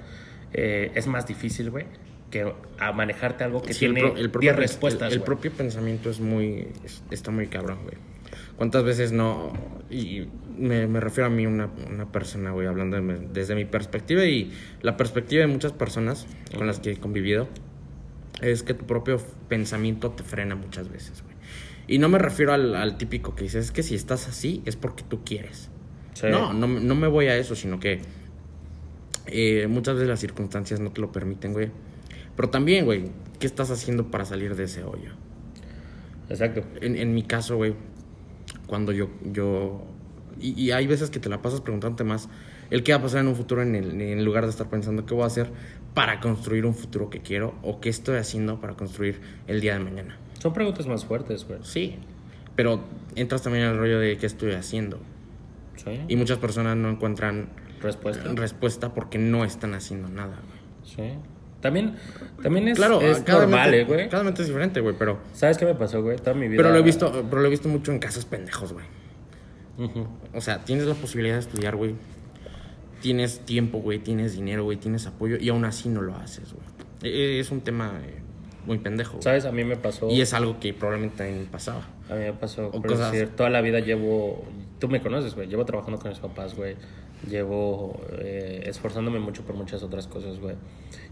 eh, 0.54 0.91
es 0.96 1.08
más 1.08 1.28
difícil, 1.28 1.70
güey, 1.70 1.86
que 2.32 2.52
a 2.80 2.91
manejarte 2.94 3.44
algo 3.44 3.62
que 3.62 3.74
Sí, 3.74 3.86
el 3.86 3.94
tiene 3.94 4.08
pro- 4.10 4.17
el 4.17 4.24
10 4.24 4.32
propio, 4.32 4.54
respuestas, 4.54 5.13
el, 5.13 5.22
propio 5.22 5.52
pensamiento 5.52 6.10
es 6.10 6.20
muy. 6.20 6.67
es- 6.84 7.04
está 7.12 7.30
muy 7.30 7.48
cabrón, 7.48 7.80
güey. 7.84 7.96
¿Cuántas 8.58 8.84
veces 8.84 9.12
no.? 9.12 9.52
Y 9.89 10.28
me, 10.58 10.88
me 10.88 11.00
refiero 11.00 11.28
a 11.28 11.30
mí, 11.30 11.46
una, 11.46 11.70
una 11.89 12.12
persona, 12.12 12.52
güey, 12.52 12.67
hablando 12.67 13.00
de 13.00 13.28
desde 13.34 13.54
mi 13.56 13.65
perspectiva 13.65 14.24
y 14.26 14.52
la 14.82 14.98
perspectiva 14.98 15.41
de 15.41 15.48
muchas 15.48 15.74
personas 15.74 16.26
con 16.58 16.65
las 16.67 16.80
que 16.80 16.91
he 16.91 16.98
convivido, 16.98 17.48
es 18.41 18.63
que 18.63 18.74
tu 18.74 18.86
propio 18.86 19.20
pensamiento 19.50 20.12
te 20.12 20.24
frena 20.24 20.56
muchas 20.56 20.89
veces, 20.89 21.22
güey. 21.24 21.36
Y 21.88 21.98
no 21.98 22.08
me 22.08 22.20
refiero 22.20 22.54
al, 22.54 22.76
al 22.76 22.98
típico 22.98 23.36
que 23.36 23.44
dices, 23.44 23.65
es 23.65 23.72
que 23.72 23.84
si 23.84 23.96
estás 23.96 24.28
así 24.30 24.62
es 24.65 24.76
porque 24.78 25.04
tú 25.04 25.24
quieres. 25.26 25.70
Sí. 26.13 26.28
No, 26.30 26.54
no, 26.54 26.67
no 26.67 26.96
me 26.96 27.08
voy 27.08 27.28
a 27.28 27.36
eso, 27.38 27.56
sino 27.56 27.80
que 27.80 28.00
eh, 29.28 29.67
muchas 29.67 29.96
veces 29.96 30.08
las 30.10 30.20
circunstancias 30.20 30.80
no 30.80 30.91
te 30.91 31.02
lo 31.02 31.12
permiten, 31.12 31.54
güey. 31.54 31.70
Pero 32.36 32.50
también, 32.50 32.86
güey, 32.86 33.06
¿qué 33.39 33.46
estás 33.48 33.70
haciendo 33.72 34.10
para 34.12 34.26
salir 34.26 34.56
de 34.56 34.63
ese 34.65 34.84
hoyo? 34.84 35.12
Exacto. 36.30 36.63
En, 36.82 36.96
en 36.96 37.13
mi 37.13 37.24
caso, 37.24 37.58
güey, 37.58 37.76
cuando 38.67 38.91
yo... 38.91 39.10
yo 39.32 39.84
y, 40.39 40.60
y 40.60 40.72
hay 40.72 40.88
veces 40.88 41.10
que 41.10 41.20
te 41.20 41.30
la 41.30 41.41
pasas 41.41 41.62
preguntándote 41.62 42.04
más 42.04 42.30
el 42.72 42.84
qué 42.84 42.94
va 42.94 43.00
a 43.00 43.02
pasar 43.02 43.20
en 43.20 43.28
un 43.28 43.36
futuro 43.36 43.62
en, 43.62 43.76
el- 43.76 44.00
en 44.02 44.24
lugar 44.26 44.46
de 44.46 44.50
estar 44.50 44.70
pensando 44.70 45.06
qué 45.06 45.13
voy 45.13 45.24
a 45.24 45.28
hacer 45.28 45.52
para 45.94 46.20
construir 46.22 46.65
un 46.65 46.74
futuro 46.74 47.10
que 47.10 47.20
quiero 47.20 47.54
o 47.63 47.82
qué 47.82 47.89
estoy 47.89 48.15
haciendo 48.15 48.60
para 48.62 48.76
construir 48.76 49.20
el 49.48 49.60
día 49.60 49.74
de 49.78 49.84
mañana. 49.84 50.17
Son 50.39 50.54
preguntas 50.54 50.88
más 50.88 51.04
fuertes, 51.06 51.46
güey. 51.46 51.60
Sí, 51.63 51.98
pero 52.56 52.82
entras 53.15 53.44
también 53.44 53.65
al 53.65 53.78
rollo 53.78 54.00
de 54.00 54.17
qué 54.17 54.26
estoy 54.26 54.54
haciendo. 54.54 55.00
Sí. 55.76 56.00
Y 56.08 56.15
muchas 56.15 56.38
personas 56.39 56.78
no 56.78 56.89
encuentran 56.89 57.50
Respuesta. 57.82 58.32
respuesta 58.36 58.94
porque 58.94 59.17
no 59.17 59.44
están 59.44 59.74
haciendo 59.74 60.08
nada, 60.08 60.39
güey. 60.48 60.62
Sí. 61.12 61.17
También, 61.62 61.95
también 62.41 62.67
es, 62.67 62.78
Claro, 62.78 63.00
es 63.02 63.19
cada 63.19 63.41
normal, 63.41 63.69
mente, 63.71 63.82
eh, 63.82 63.86
güey. 63.86 64.10
cada 64.10 64.24
mente 64.24 64.41
es 64.41 64.47
diferente, 64.47 64.80
güey, 64.82 64.95
pero, 64.97 65.19
¿Sabes 65.34 65.58
qué 65.58 65.65
me 65.65 65.76
pasó, 65.76 66.02
güey? 66.02 66.17
Toda 66.17 66.34
mi 66.34 66.47
vida. 66.47 66.58
pero 66.58 66.71
lo 66.74 66.80
he 66.80 66.82
visto, 66.82 67.12
pero 67.30 67.41
lo 67.41 67.47
he 67.47 67.52
visto 67.52 67.69
mucho 67.69 67.91
en 67.91 68.00
casos 68.00 68.26
pendejos, 68.26 68.74
güey. 68.74 68.86
Ujú. 69.78 70.08
O 70.34 70.41
sea, 70.41 70.60
tienes 70.65 70.86
la 70.86 70.95
posibilidad 70.95 71.36
de 71.36 71.41
estudiar, 71.41 71.76
güey. 71.76 71.95
Tienes 73.02 73.39
tiempo, 73.39 73.80
güey, 73.80 74.00
tienes 74.00 74.34
dinero, 74.36 74.63
güey, 74.63 74.78
tienes 74.78 75.08
apoyo 75.08 75.38
y 75.39 75.50
aún 75.50 75.65
así 75.65 75.89
no 75.89 76.02
lo 76.02 76.15
haces, 76.15 76.54
güey. 76.54 76.65
E- 77.13 77.39
Es 77.39 77.50
un 77.50 77.62
tema 77.62 78.00
eh, 78.06 78.19
muy 78.67 78.78
pendejo. 78.78 79.13
güey. 79.13 79.24
¿Sabes? 79.24 79.45
A 79.45 79.52
mí 79.52 79.63
me 79.63 79.76
pasó. 79.76 80.08
Y 80.10 80.21
es 80.21 80.34
algo 80.34 80.60
que 80.60 80.74
probablemente 80.74 81.17
también 81.17 81.47
pasaba. 81.47 81.82
A 82.10 82.13
mí 82.13 82.19
me 82.26 82.34
pasó, 82.34 82.67
O 82.67 82.71
por 82.74 82.88
cosas- 82.91 83.12
decir, 83.12 83.30
toda 83.30 83.50
la 83.50 83.62
vida 83.62 83.80
llevo, 83.80 84.45
tú 84.80 84.88
me 84.88 85.02
conoces, 85.02 85.34
güey, 85.34 85.47
llevo 85.47 85.65
trabajando 85.65 86.00
con 86.00 86.10
mis 86.12 86.19
papás, 86.19 86.56
güey, 86.56 86.76
llevo 87.29 88.01
eh, 88.19 88.63
esforzándome 88.65 89.19
mucho 89.19 89.43
por 89.43 89.55
muchas 89.55 89.84
otras 89.84 90.07
cosas, 90.07 90.39
güey. 90.39 90.55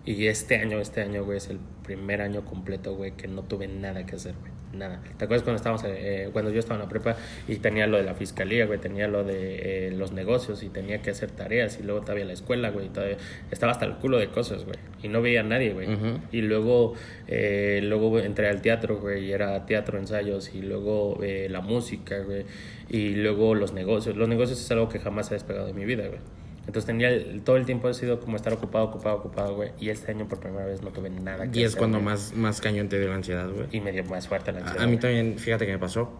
Y 0.05 0.27
este 0.27 0.55
año, 0.55 0.79
este 0.79 1.01
año, 1.01 1.23
güey, 1.23 1.37
es 1.37 1.49
el 1.49 1.59
primer 1.83 2.21
año 2.21 2.45
completo, 2.45 2.95
güey, 2.95 3.11
que 3.11 3.27
no 3.27 3.43
tuve 3.43 3.67
nada 3.67 4.05
que 4.05 4.15
hacer, 4.15 4.33
güey, 4.39 4.51
nada. 4.73 5.01
¿Te 5.17 5.25
acuerdas 5.25 5.43
cuando 5.43 5.57
estábamos, 5.57 5.83
eh, 5.85 6.29
cuando 6.31 6.51
yo 6.51 6.59
estaba 6.59 6.75
en 6.75 6.83
la 6.83 6.89
prepa 6.89 7.15
y 7.47 7.57
tenía 7.57 7.85
lo 7.85 7.97
de 7.97 8.03
la 8.03 8.15
fiscalía, 8.15 8.65
güey, 8.65 8.79
tenía 8.79 9.07
lo 9.07 9.23
de 9.23 9.87
eh, 9.87 9.91
los 9.91 10.11
negocios 10.11 10.63
y 10.63 10.69
tenía 10.69 11.01
que 11.01 11.11
hacer 11.11 11.31
tareas 11.31 11.79
y 11.79 11.83
luego 11.83 12.01
todavía 12.01 12.25
la 12.25 12.33
escuela, 12.33 12.69
güey, 12.71 12.89
todavía 12.89 13.17
estaba 13.51 13.71
hasta 13.71 13.85
el 13.85 13.95
culo 13.95 14.17
de 14.17 14.29
cosas, 14.29 14.65
güey, 14.65 14.77
y 15.03 15.09
no 15.09 15.21
veía 15.21 15.41
a 15.41 15.43
nadie, 15.43 15.73
güey. 15.73 15.93
Ujú. 15.93 16.19
Y 16.31 16.41
luego, 16.41 16.93
eh, 17.27 17.81
luego 17.83 18.17
entré 18.19 18.47
al 18.47 18.61
teatro, 18.61 18.99
güey, 18.99 19.25
y 19.25 19.31
era 19.31 19.65
teatro, 19.65 19.99
ensayos, 19.99 20.55
y 20.55 20.61
luego 20.61 21.19
eh, 21.21 21.47
la 21.49 21.61
música, 21.61 22.19
güey, 22.19 22.45
y 22.89 23.15
luego 23.15 23.55
los 23.55 23.73
negocios. 23.73 24.15
Los 24.17 24.27
negocios 24.27 24.59
es 24.59 24.69
algo 24.71 24.89
que 24.89 24.99
jamás 24.99 25.29
ha 25.31 25.35
despegado 25.35 25.67
de 25.67 25.73
mi 25.73 25.85
vida, 25.85 26.07
güey. 26.07 26.19
Entonces 26.67 26.85
tenía 26.85 27.09
el- 27.09 27.41
todo 27.41 27.57
el 27.57 27.65
tiempo 27.65 27.87
ha 27.87 27.93
sido 27.93 28.19
como 28.19 28.35
estar 28.35 28.53
ocupado, 28.53 28.85
ocupado, 28.85 29.17
ocupado, 29.17 29.55
güey. 29.55 29.71
Y 29.79 29.89
este 29.89 30.11
año 30.11 30.27
por 30.27 30.39
primera 30.39 30.65
vez 30.65 30.81
no 30.83 30.89
tuve 30.91 31.09
nada 31.09 31.49
que 31.49 31.59
Y 31.59 31.63
es 31.63 31.69
hacer, 31.69 31.79
cuando 31.79 31.97
güey. 31.97 32.05
más, 32.05 32.33
más 32.35 32.61
cañón 32.61 32.89
te 32.89 32.99
dio 32.99 33.09
la 33.09 33.15
ansiedad, 33.15 33.49
güey. 33.49 33.67
Y 33.71 33.79
me 33.81 33.91
dio 33.91 34.03
más 34.03 34.27
fuerte 34.27 34.51
la 34.51 34.59
ansiedad. 34.59 34.81
A, 34.81 34.83
a 34.83 34.87
mí 34.87 34.93
güey. 34.93 34.99
también, 35.01 35.39
fíjate 35.39 35.65
que 35.65 35.71
me 35.71 35.79
pasó. 35.79 36.11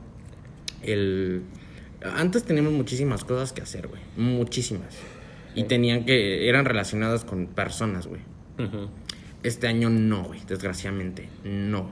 El... 0.82 1.44
Antes 2.16 2.44
teníamos 2.46 2.72
muchísimas 2.74 3.24
cosas 3.26 3.52
que 3.54 3.62
hacer, 3.62 3.88
güey. 3.88 4.02
Muchísimas. 4.18 4.98
Y 5.54 5.64
tenían 5.66 6.06
que... 6.06 6.48
Eran 6.50 6.66
relacionadas 6.66 7.26
con 7.26 7.48
personas, 7.48 8.08
güey. 8.08 8.22
Este 9.44 9.68
año 9.68 9.90
no, 9.90 10.24
güey. 10.24 10.40
Desgraciadamente, 10.48 11.28
no. 11.44 11.92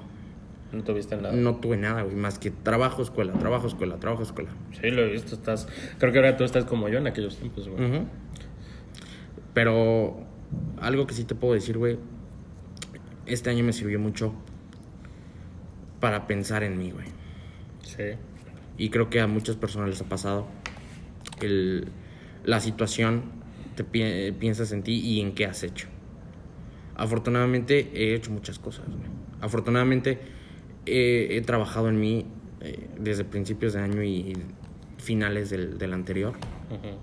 No 0.72 0.84
tuviste 0.84 1.16
nada. 1.16 1.32
No 1.32 1.56
tuve 1.56 1.78
nada, 1.78 2.02
güey. 2.04 2.16
Más 2.16 2.40
que 2.40 2.52
trabajo, 2.52 3.02
escuela, 3.02 3.34
trabajo, 3.34 3.68
escuela, 3.68 3.98
trabajo, 3.98 4.24
escuela. 4.24 4.50
Sí, 4.82 4.90
lo 4.92 5.04
he 5.04 5.12
visto. 5.12 5.36
Estás... 5.36 5.68
Creo 5.98 6.12
que 6.12 6.20
ahora 6.20 6.36
tú 6.38 6.44
estás 6.44 6.66
como 6.66 6.90
yo 6.90 6.98
en 6.98 7.08
aquellos 7.08 7.38
tiempos, 7.38 7.68
güey. 7.70 8.02
Pero 9.54 10.26
algo 10.80 11.08
que 11.08 11.14
sí 11.14 11.24
te 11.24 11.36
puedo 11.36 11.54
decir, 11.54 11.78
güey. 11.78 11.98
Este 13.26 13.50
año 13.50 13.64
me 13.64 13.74
sirvió 13.74 14.00
mucho 14.00 14.34
para 16.00 16.28
pensar 16.28 16.64
en 16.64 16.78
mí, 16.78 16.92
güey. 16.92 17.08
Sí. 17.82 18.18
Y 18.78 18.90
creo 18.90 19.10
que 19.10 19.20
a 19.22 19.28
muchas 19.28 19.56
personas 19.56 19.90
les 19.90 20.02
ha 20.02 20.06
pasado. 20.06 20.48
El, 21.42 21.88
la 22.44 22.60
situación, 22.60 23.24
te 23.76 23.84
pi- 23.84 24.32
piensas 24.40 24.72
en 24.72 24.84
ti 24.84 24.94
y 25.00 25.22
en 25.22 25.34
qué 25.34 25.46
has 25.46 25.64
hecho. 25.64 25.88
Afortunadamente 26.96 27.90
he 27.94 28.16
hecho 28.16 28.32
muchas 28.32 28.60
cosas. 28.60 28.86
güey. 28.88 29.00
Afortunadamente 29.42 30.20
he, 30.88 31.38
he 31.38 31.42
trabajado 31.42 31.90
en 31.90 32.00
mí 32.00 32.26
eh, 32.62 32.90
desde 33.00 33.24
principios 33.24 33.74
de 33.74 33.82
año 33.82 34.04
y 34.04 34.38
finales 34.98 35.50
del, 35.50 35.78
del 35.78 35.94
anterior. 35.94 36.34
Ujú. 36.72 36.98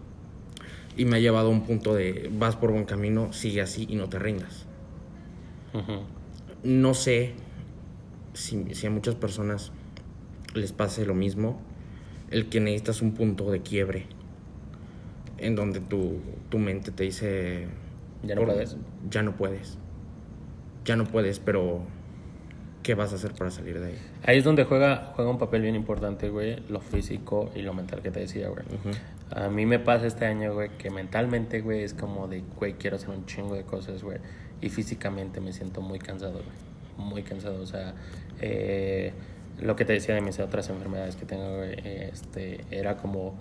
Y 0.97 1.05
me 1.05 1.16
ha 1.16 1.20
llevado 1.20 1.49
a 1.49 1.51
un 1.51 1.62
punto 1.62 1.94
de 1.94 2.31
vas 2.33 2.57
por 2.57 2.70
buen 2.70 2.85
camino, 2.85 3.33
sigue 3.33 3.61
así 3.61 3.87
y 3.88 3.97
no 3.97 4.09
te 4.09 4.18
rindas. 4.18 4.66
No 6.62 6.94
sé 6.94 7.35
si, 8.33 8.75
si 8.75 8.87
a 8.87 8.90
muchas 8.90 9.16
personas 9.16 9.73
les 10.55 10.73
pase 10.73 11.05
lo 11.05 11.14
mismo, 11.14 11.61
el 12.31 12.49
que 12.49 12.61
necesitas 12.61 13.03
un 13.03 13.12
punto 13.12 13.51
de 13.51 13.61
quiebre 13.61 14.07
en 15.38 15.57
donde 15.57 15.81
tu, 15.81 16.20
tu 16.49 16.59
mente 16.59 16.92
te 16.92 17.03
dice... 17.03 17.66
¿Ya 18.23 18.37
no 18.37 18.44
puedes? 18.44 18.77
Ya 19.11 19.23
no 19.23 19.37
puedes. 19.37 19.79
Ya 20.85 20.97
no 20.97 21.05
puedes, 21.05 21.40
pero 21.40 21.83
¿qué 22.85 22.94
vas 22.94 23.12
a 23.12 23.16
hacer 23.16 23.33
para 23.33 23.51
salir 23.51 23.81
de 23.81 23.88
ahí? 23.88 23.99
Ahí 24.25 24.38
es 24.38 24.44
donde 24.44 24.64
juega, 24.64 25.12
juega 25.16 25.31
un 25.31 25.38
papel 25.38 25.62
bien 25.62 25.75
importante, 25.75 26.29
güey, 26.29 26.61
lo 26.68 26.81
físico 26.81 27.51
y 27.55 27.62
lo 27.62 27.73
mental 27.73 28.03
que 28.03 28.11
te 28.11 28.20
decía, 28.20 28.49
güey. 28.51 28.64
A 29.31 29.49
mí 29.49 29.66
me 29.66 29.81
pasa 29.81 30.07
este 30.07 30.27
año, 30.27 30.53
güey, 30.53 30.68
que 30.77 30.90
mentalmente, 30.90 31.62
güey, 31.62 31.83
es 31.83 31.94
como 31.94 32.29
de, 32.29 32.44
güey, 32.57 32.75
quiero 32.75 32.97
hacer 32.97 33.09
un 33.09 33.25
chingo 33.25 33.55
de 33.55 33.64
cosas, 33.64 34.05
güey. 34.05 34.18
Y 34.61 34.68
físicamente 34.68 35.40
me 35.40 35.53
siento 35.53 35.81
muy 35.81 35.99
cansado, 35.99 36.35
güey. 36.35 37.09
Muy 37.09 37.23
cansado, 37.23 37.61
o 37.61 37.66
sea, 37.66 37.94
eh, 38.40 39.12
lo 39.61 39.75
que 39.75 39.85
te 39.85 39.94
decía 39.94 40.14
de 40.14 40.20
mis 40.20 40.38
otras 40.38 40.68
enfermedades 40.68 41.16
que 41.16 41.25
tengo, 41.25 41.57
güey, 41.57 41.75
este, 41.85 42.61
era 42.70 42.99
como, 42.99 43.35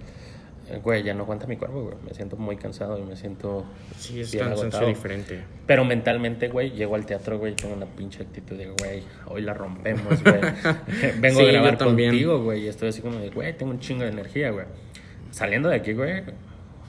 güey, 0.84 1.04
ya 1.04 1.14
no 1.14 1.24
aguanta 1.24 1.46
mi 1.48 1.58
cuerpo, 1.58 1.84
güey. 1.84 1.96
Me 2.06 2.14
siento 2.14 2.38
muy 2.38 2.56
cansado 2.58 2.98
y 2.98 3.04
me 3.04 3.16
siento 3.16 3.66
Sí, 3.98 4.22
es 4.22 4.32
bien 4.32 4.46
cansancio 4.48 4.88
diferente. 4.88 5.44
Pero 5.68 5.86
mentalmente, 5.86 6.48
güey, 6.48 6.72
llego 6.72 6.96
al 6.96 7.06
teatro, 7.06 7.38
güey, 7.40 7.56
tengo 7.56 7.76
una 7.76 7.86
pinche 7.86 8.24
actitud 8.24 8.58
de, 8.58 8.70
güey, 8.80 9.04
hoy 9.28 9.42
la 9.42 9.54
rompemos, 9.54 10.24
güey. 10.24 10.40
Vengo 11.20 11.40
Sí, 11.40 11.46
a 11.48 11.52
grabar 11.52 11.78
contigo, 11.78 12.44
güey, 12.44 12.66
y 12.66 12.68
estoy 12.68 12.90
así 12.90 13.02
como 13.02 13.20
de, 13.20 13.30
güey, 13.30 13.56
tengo 13.58 13.72
un 13.72 13.80
chingo 13.80 14.04
de 14.04 14.10
energía, 14.10 14.52
güey. 14.52 14.66
Saliendo 15.32 15.70
de 15.70 15.76
aquí, 15.76 15.94
güey, 15.94 16.24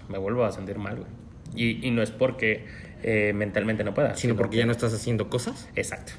me 0.08 0.18
vuelvo 0.18 0.44
a 0.44 0.52
sentir 0.52 0.78
mal, 0.78 0.96
güey. 0.96 1.08
Y, 1.56 1.86
y 1.86 1.90
no 1.90 2.02
es 2.02 2.10
porque 2.10 2.64
eh, 3.02 3.32
mentalmente 3.34 3.84
no 3.84 3.94
pueda. 3.94 4.16
Sino 4.16 4.34
porque 4.36 4.52
que- 4.52 4.58
ya 4.58 4.66
no 4.66 4.72
estás 4.72 4.92
haciendo 4.94 5.30
cosas. 5.30 5.68
Exacto. 5.76 6.12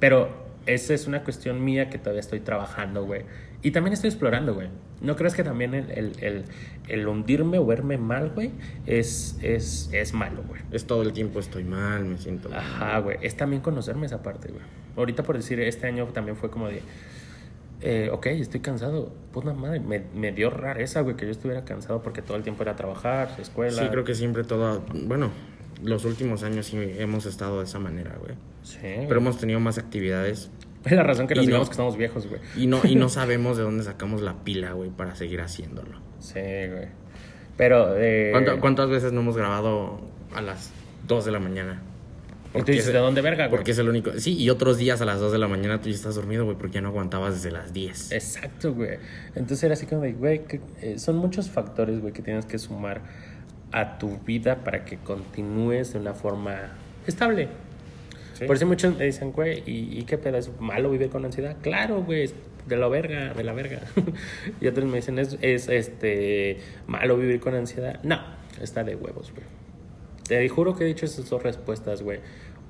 Pero 0.00 0.30
esa 0.66 0.94
es 0.94 1.06
una 1.06 1.22
cuestión 1.24 1.64
mía 1.64 1.90
que 1.90 1.98
todavía 1.98 2.20
estoy 2.20 2.40
trabajando, 2.40 3.04
güey. 3.04 3.22
Y 3.62 3.70
también 3.70 3.92
estoy 3.92 4.08
explorando, 4.08 4.54
güey. 4.54 4.68
¿No 5.00 5.14
crees 5.16 5.34
que 5.34 5.44
también 5.44 5.74
el, 5.74 5.90
el, 5.90 6.12
el, 6.20 6.44
el 6.88 7.06
hundirme 7.06 7.58
o 7.58 7.66
verme 7.66 7.96
mal, 7.96 8.30
güey, 8.30 8.50
es, 8.86 9.38
es, 9.40 9.88
es 9.92 10.12
malo, 10.12 10.42
güey? 10.46 10.60
Es 10.72 10.84
todo 10.84 11.02
el 11.02 11.12
tiempo 11.12 11.38
estoy 11.40 11.64
mal, 11.64 12.04
me 12.04 12.18
siento... 12.18 12.48
mal. 12.48 12.58
Ajá, 12.58 12.98
güey. 12.98 13.18
Es 13.22 13.36
también 13.36 13.62
conocerme 13.62 14.06
esa 14.06 14.22
parte, 14.22 14.48
güey. 14.48 14.62
Ahorita 14.96 15.22
por 15.22 15.36
decir, 15.36 15.60
este 15.60 15.86
año 15.86 16.06
también 16.08 16.36
fue 16.36 16.50
como 16.50 16.68
de... 16.68 16.82
eh, 17.80 18.10
ok, 18.12 18.26
estoy 18.26 18.60
cansado. 18.60 19.12
Puta 19.32 19.52
madre, 19.54 19.80
me, 19.80 20.02
me 20.14 20.32
dio 20.32 20.50
rareza, 20.50 21.00
güey, 21.00 21.16
que 21.16 21.24
yo 21.24 21.30
estuviera 21.30 21.64
cansado 21.64 22.02
porque 22.02 22.20
todo 22.22 22.36
el 22.36 22.42
tiempo 22.42 22.62
era 22.62 22.76
trabajar, 22.76 23.36
escuela. 23.40 23.82
Sí, 23.82 23.88
creo 23.90 24.04
que 24.04 24.14
siempre 24.14 24.44
todo... 24.44 24.84
Bueno, 25.06 25.30
los 25.82 26.04
últimos 26.04 26.42
años 26.42 26.66
sí 26.66 26.78
hemos 26.98 27.26
estado 27.26 27.58
de 27.58 27.64
esa 27.64 27.78
manera, 27.78 28.16
güey. 28.20 28.34
Sí. 28.62 28.78
Pero 29.08 29.16
hemos 29.20 29.38
tenido 29.38 29.58
más 29.60 29.78
actividades 29.78 30.50
Es 30.84 30.92
la 30.92 31.02
razón 31.02 31.26
que 31.26 31.34
nos 31.34 31.44
Y 31.44 31.46
no- 31.46 31.50
digamos 31.50 31.68
que 31.68 31.72
estamos 31.74 31.96
viejos, 31.96 32.26
güey. 32.26 32.40
y 32.56 32.66
no, 32.66 32.80
y 32.84 32.94
no 32.96 33.08
sabemos 33.08 33.56
de 33.56 33.62
dónde 33.62 33.84
sacamos 33.84 34.20
la 34.22 34.42
pila, 34.44 34.72
güey, 34.72 34.90
para 34.90 35.14
seguir 35.14 35.40
haciéndolo. 35.40 35.98
Sí, 36.18 36.40
güey. 36.40 36.88
Pero, 37.56 37.94
eh, 37.98 38.30
¿Cuánto- 38.32 38.60
¿Cuántas 38.60 38.88
veces 38.90 39.12
no 39.12 39.20
hemos 39.20 39.36
grabado 39.36 40.00
a 40.34 40.40
las 40.42 40.70
2 41.06 41.24
de 41.24 41.30
la 41.32 41.38
mañana? 41.38 41.82
y 42.54 42.58
tú 42.58 42.64
dices, 42.72 42.88
es- 42.88 42.92
¿de 42.92 42.98
dónde 42.98 43.22
verga, 43.22 43.46
güey? 43.46 43.56
Porque 43.56 43.70
es 43.70 43.78
el 43.78 43.88
único. 43.88 44.10
Sí, 44.18 44.36
y 44.36 44.50
otros 44.50 44.76
días 44.76 45.00
a 45.00 45.06
las 45.06 45.18
2 45.20 45.32
de 45.32 45.38
la 45.38 45.48
mañana 45.48 45.80
tú 45.80 45.88
ya 45.88 45.94
estás 45.94 46.16
dormido, 46.16 46.44
güey, 46.44 46.56
porque 46.58 46.74
ya 46.74 46.80
no 46.82 46.88
aguantabas 46.88 47.34
desde 47.34 47.50
las 47.50 47.72
10. 47.72 48.12
Exacto, 48.12 48.74
güey. 48.74 48.98
Entonces 49.34 49.62
era 49.64 49.72
así 49.72 49.86
como 49.86 50.02
de, 50.02 50.12
güey, 50.12 50.44
que, 50.44 50.60
eh, 50.82 50.98
son 50.98 51.16
muchos 51.16 51.48
factores, 51.48 52.00
güey, 52.00 52.12
que 52.12 52.20
tienes 52.20 52.44
que 52.44 52.58
sumar 52.58 53.00
a 53.72 53.96
tu 53.98 54.18
vida 54.18 54.64
para 54.64 54.84
que 54.84 54.98
continúes 54.98 55.94
de 55.94 56.00
una 56.00 56.12
forma 56.12 56.72
estable. 57.06 57.48
Por 58.46 58.56
eso 58.56 58.66
muchos 58.66 58.96
me 58.96 59.04
dicen, 59.04 59.32
güey, 59.32 59.62
¿y, 59.66 60.02
qué 60.04 60.18
pedo? 60.18 60.38
¿Es 60.38 60.50
malo 60.60 60.90
vivir 60.90 61.10
con 61.10 61.24
ansiedad? 61.24 61.56
Claro, 61.60 62.02
güey, 62.02 62.30
de 62.66 62.76
la 62.76 62.88
verga, 62.88 63.34
de 63.34 63.44
la 63.44 63.52
verga. 63.52 63.80
y 64.60 64.66
otros 64.66 64.86
me 64.86 64.96
dicen, 64.96 65.18
¿es, 65.18 65.38
es 65.40 65.68
este, 65.68 66.58
malo 66.86 67.16
vivir 67.16 67.40
con 67.40 67.54
ansiedad? 67.54 68.00
No, 68.02 68.20
está 68.60 68.84
de 68.84 68.96
huevos, 68.96 69.32
güey. 69.32 69.46
Te 70.26 70.48
juro 70.48 70.76
que 70.76 70.84
he 70.84 70.86
dicho 70.86 71.04
esas 71.04 71.28
dos 71.28 71.42
respuestas, 71.42 72.02
güey, 72.02 72.20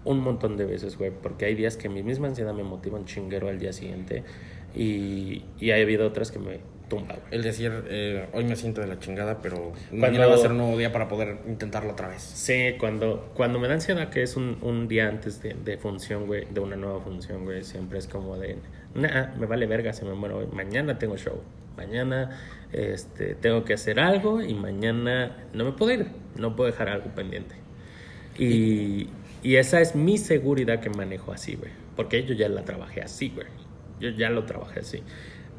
un 0.05 0.21
montón 0.21 0.57
de 0.57 0.65
veces, 0.65 0.97
güey, 0.97 1.11
porque 1.11 1.45
hay 1.45 1.55
días 1.55 1.77
que 1.77 1.89
mi 1.89 2.03
misma 2.03 2.29
ansiedad 2.29 2.55
me 2.55 2.65
motiva 2.65 2.99
un 2.99 3.05
chinguero 3.05 3.49
al 3.49 3.59
día 3.59 3.73
siguiente 3.73 4.25
y, 4.75 5.45
y 5.61 5.71
hay 5.71 5.83
habido 5.83 6.07
otras 6.07 6.33
que 6.33 6.39
me 6.39 6.61
tumba, 6.93 7.15
güey. 7.15 7.27
El 7.31 7.43
decir, 7.43 7.73
eh, 7.89 8.29
hoy 8.35 8.45
me 8.45 8.55
siento 8.55 8.83
de 8.83 8.87
la 8.87 8.99
chingada, 8.99 9.41
pero 9.41 9.57
Cuando- 9.89 9.97
mañana 10.07 10.27
va 10.27 10.35
a 10.35 10.39
ser 10.39 10.51
un 10.51 10.59
nuevo 10.59 10.77
día 10.77 10.93
para 10.93 11.09
poder 11.09 11.39
intentarlo 11.49 11.93
otra 11.93 12.09
vez. 12.09 12.21
Sí, 12.23 12.75
cuando, 12.79 13.33
cuando 13.35 13.59
me 13.59 13.67
da 13.69 13.75
ansiedad, 13.75 14.11
que 14.11 14.23
es 14.23 14.37
un, 14.37 14.59
un 14.61 14.89
día 14.89 15.09
antes 15.09 15.41
de, 15.43 15.55
de 15.55 15.79
función, 15.79 16.27
güey, 16.27 16.47
de 16.51 16.61
una 16.61 16.77
nueva 16.77 17.01
función, 17.01 17.45
güey, 17.45 17.65
siempre 17.65 17.99
es 17.99 18.07
como 18.07 18.37
de, 18.37 18.59
nah, 18.95 19.35
me 19.39 19.47
vale 19.47 19.67
verga, 19.67 19.95
se 19.95 20.05
me 20.05 20.13
muero 20.13 20.37
hoy. 20.39 20.47
Mañana 20.53 20.99
tengo 20.99 21.17
show, 21.17 21.41
mañana 21.79 22.39
este, 22.73 23.35
tengo 23.37 23.65
que 23.65 23.73
hacer 23.73 23.99
algo 23.99 24.43
y 24.43 24.53
mañana 24.53 25.47
no 25.55 25.65
me 25.65 25.73
puedo 25.73 25.93
ir, 25.93 26.07
no 26.37 26.55
puedo 26.57 26.71
dejar 26.71 26.91
algo 26.91 27.09
pendiente. 27.15 27.55
Y, 28.39 29.09
y 29.43 29.57
esa 29.57 29.81
es 29.81 29.95
mi 29.95 30.19
seguridad 30.19 30.81
que 30.81 30.91
manejo 30.91 31.33
así, 31.33 31.55
güey, 31.57 31.71
porque 31.97 32.25
yo 32.25 32.35
ya 32.35 32.49
la 32.49 32.65
trabajé 32.65 33.03
así, 33.03 33.31
güey, 33.35 33.47
yo 34.01 34.11
ya 34.11 34.31
lo 34.31 34.45
trabajé 34.45 34.81
así. 34.81 35.03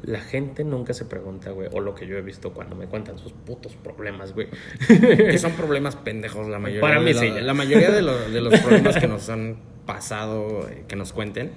La 0.06 0.20
gente 0.20 0.64
nunca 0.64 0.92
se 0.92 1.04
pregunta, 1.06 1.50
güey, 1.50 1.68
o 1.72 1.80
lo 1.80 1.94
que 1.94 2.06
yo 2.06 2.16
he 2.18 2.22
visto 2.22 2.52
cuando 2.52 2.76
me 2.76 2.86
cuentan 2.86 3.18
sus 3.18 3.32
putos 3.32 3.74
problemas, 3.76 4.34
güey. 4.34 4.48
Que 4.88 5.38
son 5.38 5.52
problemas 5.52 5.96
pendejos 5.96 6.46
la 6.48 6.58
mayoría. 6.58 6.80
Para 6.82 7.00
mí 7.00 7.12
de 7.12 7.18
sí. 7.18 7.28
la, 7.30 7.40
la 7.40 7.54
mayoría 7.54 7.90
de, 7.90 8.02
los- 8.02 8.32
de 8.32 8.40
los 8.40 8.58
problemas 8.60 8.96
que 8.98 9.08
nos 9.08 9.28
han 9.30 9.56
pasado, 9.86 10.68
eh, 10.68 10.84
que 10.88 10.96
nos 10.96 11.12
cuenten, 11.14 11.52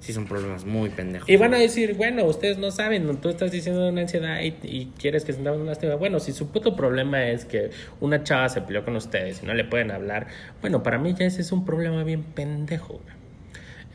sí 0.00 0.12
son 0.12 0.26
problemas 0.26 0.64
muy 0.64 0.90
pendejos. 0.90 1.28
Y 1.28 1.36
van 1.36 1.54
a 1.54 1.58
decir, 1.58 1.94
bueno, 1.94 2.24
ustedes 2.24 2.58
no 2.58 2.72
saben, 2.72 3.16
tú 3.18 3.28
estás 3.28 3.52
diciendo 3.52 3.88
una 3.88 4.00
ansiedad 4.00 4.40
y, 4.40 4.56
y 4.64 4.92
quieres 4.98 5.24
que 5.24 5.32
sintamos 5.32 5.60
una 5.60 5.70
lástima. 5.70 5.94
Bueno, 5.94 6.18
si 6.18 6.32
su 6.32 6.48
puto 6.50 6.74
problema 6.74 7.28
es 7.28 7.44
que 7.44 7.70
una 8.00 8.24
chava 8.24 8.48
se 8.48 8.62
peleó 8.62 8.84
con 8.84 8.96
ustedes 8.96 9.44
y 9.44 9.46
no 9.46 9.54
le 9.54 9.64
pueden 9.64 9.92
hablar, 9.92 10.26
bueno, 10.60 10.82
para 10.82 10.98
mí 10.98 11.14
ya 11.16 11.24
ese 11.26 11.40
es 11.42 11.52
un 11.52 11.64
problema 11.64 12.02
bien 12.02 12.24
pendejo. 12.24 12.94
güey. 12.94 13.21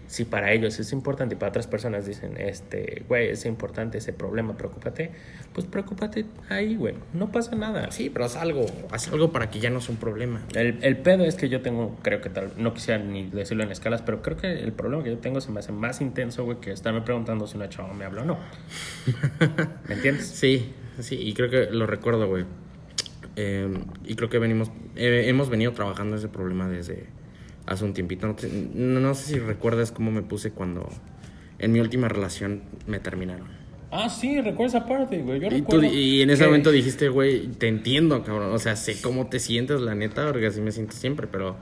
Si 0.07 0.23
para 0.23 0.53
ellos 0.53 0.79
es 0.79 0.93
importante 0.93 1.35
y 1.35 1.37
para 1.37 1.49
otras 1.49 1.67
personas 1.67 2.05
dicen, 2.05 2.37
este, 2.37 3.03
güey, 3.07 3.29
es 3.29 3.45
importante 3.45 3.97
ese 3.97 4.13
problema, 4.13 4.55
preocúpate, 4.55 5.11
pues 5.53 5.65
preocúpate 5.67 6.25
ahí, 6.49 6.75
güey, 6.75 6.95
no 7.13 7.31
pasa 7.31 7.55
nada. 7.55 7.91
Sí, 7.91 8.09
pero 8.09 8.25
haz 8.25 8.37
algo, 8.37 8.65
haz 8.89 9.09
algo 9.09 9.31
para 9.31 9.49
que 9.49 9.59
ya 9.59 9.69
no 9.69 9.81
sea 9.81 9.93
un 9.93 9.99
problema. 9.99 10.41
El, 10.55 10.79
el 10.81 10.97
pedo 10.97 11.25
es 11.25 11.35
que 11.35 11.49
yo 11.49 11.61
tengo, 11.61 11.97
creo 12.03 12.21
que 12.21 12.29
tal, 12.29 12.53
no 12.57 12.73
quisiera 12.73 13.03
ni 13.03 13.29
decirlo 13.29 13.63
en 13.63 13.71
escalas, 13.71 14.01
pero 14.01 14.21
creo 14.21 14.37
que 14.37 14.51
el 14.51 14.71
problema 14.71 15.03
que 15.03 15.09
yo 15.09 15.17
tengo 15.17 15.41
se 15.41 15.51
me 15.51 15.59
hace 15.59 15.73
más 15.73 15.99
intenso, 15.99 16.45
güey, 16.45 16.59
que 16.59 16.71
estarme 16.71 17.01
preguntando 17.01 17.45
si 17.45 17.57
una 17.57 17.67
chava 17.67 17.93
me 17.93 18.05
habla 18.05 18.21
o 18.21 18.25
no. 18.25 18.39
¿Me 19.89 19.95
entiendes? 19.95 20.27
Sí, 20.27 20.73
sí, 20.99 21.15
y 21.15 21.33
creo 21.33 21.49
que 21.49 21.67
lo 21.69 21.85
recuerdo, 21.85 22.27
güey. 22.27 22.45
Eh, 23.35 23.71
y 24.05 24.15
creo 24.15 24.29
que 24.29 24.39
venimos, 24.39 24.71
eh, 24.95 25.25
hemos 25.27 25.49
venido 25.49 25.71
trabajando 25.73 26.15
ese 26.15 26.27
problema 26.27 26.67
desde 26.67 27.05
hace 27.67 27.85
un 27.85 27.93
tiempito. 27.93 28.25
No, 28.27 28.35
te- 28.35 28.49
no- 28.73 28.99
no 28.99 29.13
sé 29.13 29.33
si 29.33 29.39
recuerdas 29.39 29.91
cómo 29.91 30.09
me 30.11 30.23
puse 30.23 30.51
cuando 30.51 30.89
en 31.59 31.71
mi 31.71 31.79
última 31.79 32.07
relación 32.07 32.63
me 32.87 32.99
terminaron. 32.99 33.47
Ah, 33.91 34.09
sí, 34.09 34.41
recuerdo 34.41 34.77
esa 34.77 34.85
parte, 34.85 35.19
güey. 35.19 35.39
Yo 35.39 35.47
Y, 35.47 35.49
tú, 35.49 35.55
recuerdo 35.57 35.85
y 35.93 36.21
en 36.21 36.29
ese 36.29 36.41
que- 36.43 36.47
momento 36.47 36.71
dijiste, 36.71 37.07
güey, 37.09 37.47
te 37.47 37.67
entiendo, 37.67 38.23
cabrón. 38.23 38.51
O 38.53 38.59
sea, 38.59 38.75
sé 38.75 38.99
cómo 39.01 39.27
te 39.27 39.39
sientes, 39.39 39.79
la 39.79 39.95
neta, 39.95 40.27
porque 40.27 40.47
así 40.47 40.59
me 40.61 40.71
siento 40.71 40.93
siempre, 40.95 41.27
pero 41.27 41.55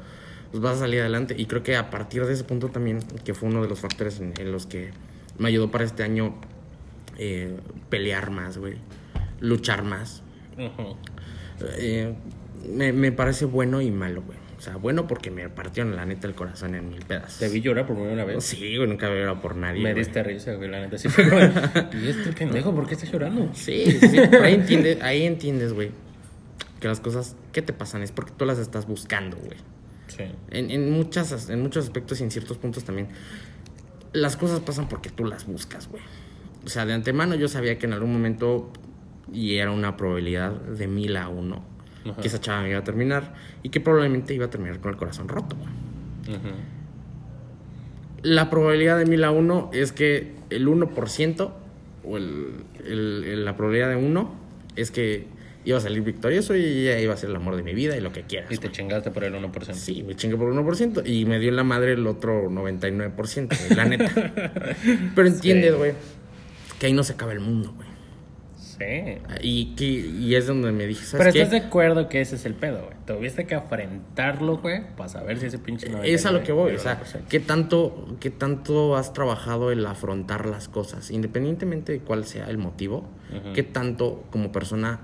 pues 0.51 0.61
vas 0.63 0.77
a 0.77 0.79
salir 0.81 1.01
adelante. 1.01 1.35
Y 1.37 1.45
creo 1.45 1.61
que 1.63 1.75
a 1.75 1.89
partir 1.91 2.25
de 2.25 2.33
ese 2.33 2.43
punto 2.43 2.69
también, 2.69 2.99
que 3.23 3.33
fue 3.33 3.49
uno 3.49 3.61
de 3.61 3.67
los 3.69 3.79
factores 3.79 4.19
en, 4.21 4.33
en 4.39 4.51
los 4.51 4.65
que 4.65 4.89
me 5.37 5.49
ayudó 5.49 5.69
para 5.69 5.83
este 5.83 6.01
año 6.03 6.35
eh, 7.17 7.57
pelear 7.89 8.31
más, 8.31 8.57
güey, 8.57 8.75
luchar 9.39 9.83
más. 9.83 10.23
Eh, 11.77 12.13
me, 12.73 12.91
me 12.93 13.11
parece 13.11 13.45
bueno 13.45 13.81
y 13.81 13.91
malo, 13.91 14.23
güey. 14.23 14.37
O 14.65 14.67
sea, 14.67 14.77
bueno 14.77 15.05
porque 15.05 15.29
me 15.29 15.47
partieron 15.47 15.95
la 15.95 16.07
neta 16.07 16.25
el 16.25 16.33
corazón 16.33 16.73
en 16.73 16.89
mil 16.89 17.05
pedazos. 17.05 17.37
Te 17.37 17.49
vi 17.49 17.61
llorar 17.61 17.85
por 17.85 17.97
primera 17.97 18.25
vez. 18.25 18.43
Sí, 18.43 18.77
güey, 18.77 18.89
nunca 18.89 19.05
había 19.05 19.19
llorado 19.19 19.39
por 19.39 19.55
nadie. 19.55 19.83
me 19.83 19.91
güey. 19.91 20.03
diste 20.03 20.23
risa, 20.23 20.55
güey, 20.55 20.71
la 20.71 20.79
neta. 20.79 20.97
Sí 20.97 21.07
fue 21.07 21.29
como, 21.29 21.39
¿y 21.93 22.07
este 22.07 22.33
pendejo 22.33 22.73
por 22.73 22.87
qué 22.87 22.95
está 22.95 23.05
llorando? 23.05 23.47
Sí, 23.53 23.85
sí, 23.99 24.17
ahí 24.41 24.55
entiendes, 24.55 25.03
ahí 25.03 25.23
entiendes, 25.23 25.71
güey, 25.71 25.91
que 26.79 26.87
las 26.87 26.99
cosas 26.99 27.35
que 27.51 27.61
te 27.61 27.73
pasan 27.73 28.01
es 28.01 28.11
porque 28.11 28.31
tú 28.35 28.43
las 28.45 28.57
estás 28.57 28.87
buscando, 28.87 29.37
güey. 29.37 29.57
Sí. 30.07 30.23
En, 30.49 30.71
en, 30.71 30.89
muchas, 30.89 31.47
en 31.51 31.61
muchos 31.61 31.85
aspectos 31.85 32.19
y 32.21 32.23
en 32.23 32.31
ciertos 32.31 32.57
puntos 32.57 32.85
también. 32.85 33.09
Las 34.13 34.35
cosas 34.35 34.61
pasan 34.61 34.89
porque 34.89 35.11
tú 35.11 35.25
las 35.25 35.45
buscas, 35.45 35.89
güey. 35.89 36.01
O 36.65 36.69
sea, 36.69 36.87
de 36.87 36.93
antemano 36.93 37.35
yo 37.35 37.49
sabía 37.49 37.77
que 37.77 37.85
en 37.85 37.93
algún 37.93 38.13
momento, 38.13 38.71
y 39.31 39.57
era 39.57 39.69
una 39.69 39.95
probabilidad 39.95 40.53
de 40.53 40.87
mil 40.87 41.17
a 41.17 41.29
uno, 41.29 41.74
Ajá. 42.11 42.21
que 42.21 42.27
esa 42.27 42.39
chava 42.39 42.61
me 42.61 42.69
iba 42.69 42.79
a 42.79 42.83
terminar 42.83 43.33
y 43.63 43.69
que 43.69 43.79
probablemente 43.81 44.33
iba 44.33 44.45
a 44.45 44.49
terminar 44.49 44.79
con 44.79 44.91
el 44.91 44.97
corazón 44.97 45.27
roto. 45.27 45.55
Ujú. 45.55 46.51
La 48.23 48.49
probabilidad 48.49 48.97
de 48.97 49.05
mil 49.05 49.23
a 49.23 49.31
uno 49.31 49.69
es 49.73 49.91
que 49.91 50.33
el 50.49 50.67
1% 50.67 51.51
o 52.03 52.17
el, 52.17 52.47
el- 52.85 53.23
el- 53.25 53.45
la 53.45 53.55
probabilidad 53.55 53.89
de 53.89 53.95
uno 53.97 54.33
es 54.75 54.91
que 54.91 55.27
iba 55.63 55.77
a 55.77 55.81
salir 55.81 56.01
victorioso 56.03 56.55
y 56.55 56.63
ella 56.63 56.99
iba 56.99 57.13
a 57.13 57.17
ser 57.17 57.31
el 57.31 57.35
amor 57.35 57.55
de 57.55 57.63
mi 57.63 57.73
vida 57.73 57.97
y 57.97 58.01
lo 58.01 58.11
que 58.11 58.21
quieras. 58.23 58.51
Y 58.51 58.57
te 58.57 58.71
chingaste 58.71 59.09
por 59.11 59.23
el 59.23 59.33
1%. 59.33 59.73
Sí, 59.73 60.03
me 60.03 60.15
chingué 60.15 60.37
por 60.37 60.51
1% 60.53 61.03
y 61.07 61.25
me 61.25 61.39
dio 61.39 61.49
en 61.49 61.55
la 61.55 61.63
madre 61.63 61.93
el 61.93 62.05
otro 62.05 62.49
99%, 62.51 63.57
güey, 63.57 63.75
la 63.75 63.85
neta. 63.85 64.11
Pero 65.15 65.27
entiendes, 65.27 65.71
Sí. 65.71 65.77
güey, 65.77 65.93
que 66.79 66.85
ahí 66.87 66.93
no 66.93 67.03
se 67.03 67.13
acaba 67.13 67.31
el 67.31 67.39
mundo, 67.39 67.73
güey. 67.75 67.84
Sí. 68.77 69.17
Y, 69.41 69.75
que, 69.75 69.85
y 69.85 70.35
es 70.35 70.47
donde 70.47 70.71
me 70.71 70.85
dije, 70.85 71.05
Pero 71.11 71.23
¿sabes 71.23 71.35
estás 71.35 71.51
de 71.51 71.57
acuerdo 71.67 72.09
que 72.09 72.19
ese 72.21 72.35
es 72.35 72.45
el 72.45 72.55
pedo, 72.55 72.83
güey. 72.83 72.95
Tuviste 73.05 73.45
que 73.45 73.55
afrentarlo, 73.55 74.57
güey, 74.57 74.81
para 74.95 75.09
saber 75.09 75.39
si 75.39 75.45
ese 75.45 75.59
pinche 75.59 75.89
no 75.89 76.03
Es 76.03 76.25
a 76.25 76.31
lo 76.31 76.43
que 76.43 76.51
voy, 76.51 76.73
o 76.73 76.79
sea, 76.79 76.99
1%. 76.99 77.27
¿qué 77.29 77.39
tanto, 77.39 78.17
¿qué 78.19 78.31
tanto 78.31 78.95
has 78.97 79.13
trabajado 79.13 79.71
el 79.71 79.85
afrontar 79.85 80.45
las 80.45 80.67
cosas? 80.67 81.11
Independientemente 81.11 81.93
de 81.93 81.99
cuál 81.99 82.25
sea 82.25 82.49
el 82.49 82.57
motivo. 82.57 83.07
¿qué 83.53 83.63
tanto 83.63 84.23
como 84.29 84.51
persona 84.51 85.01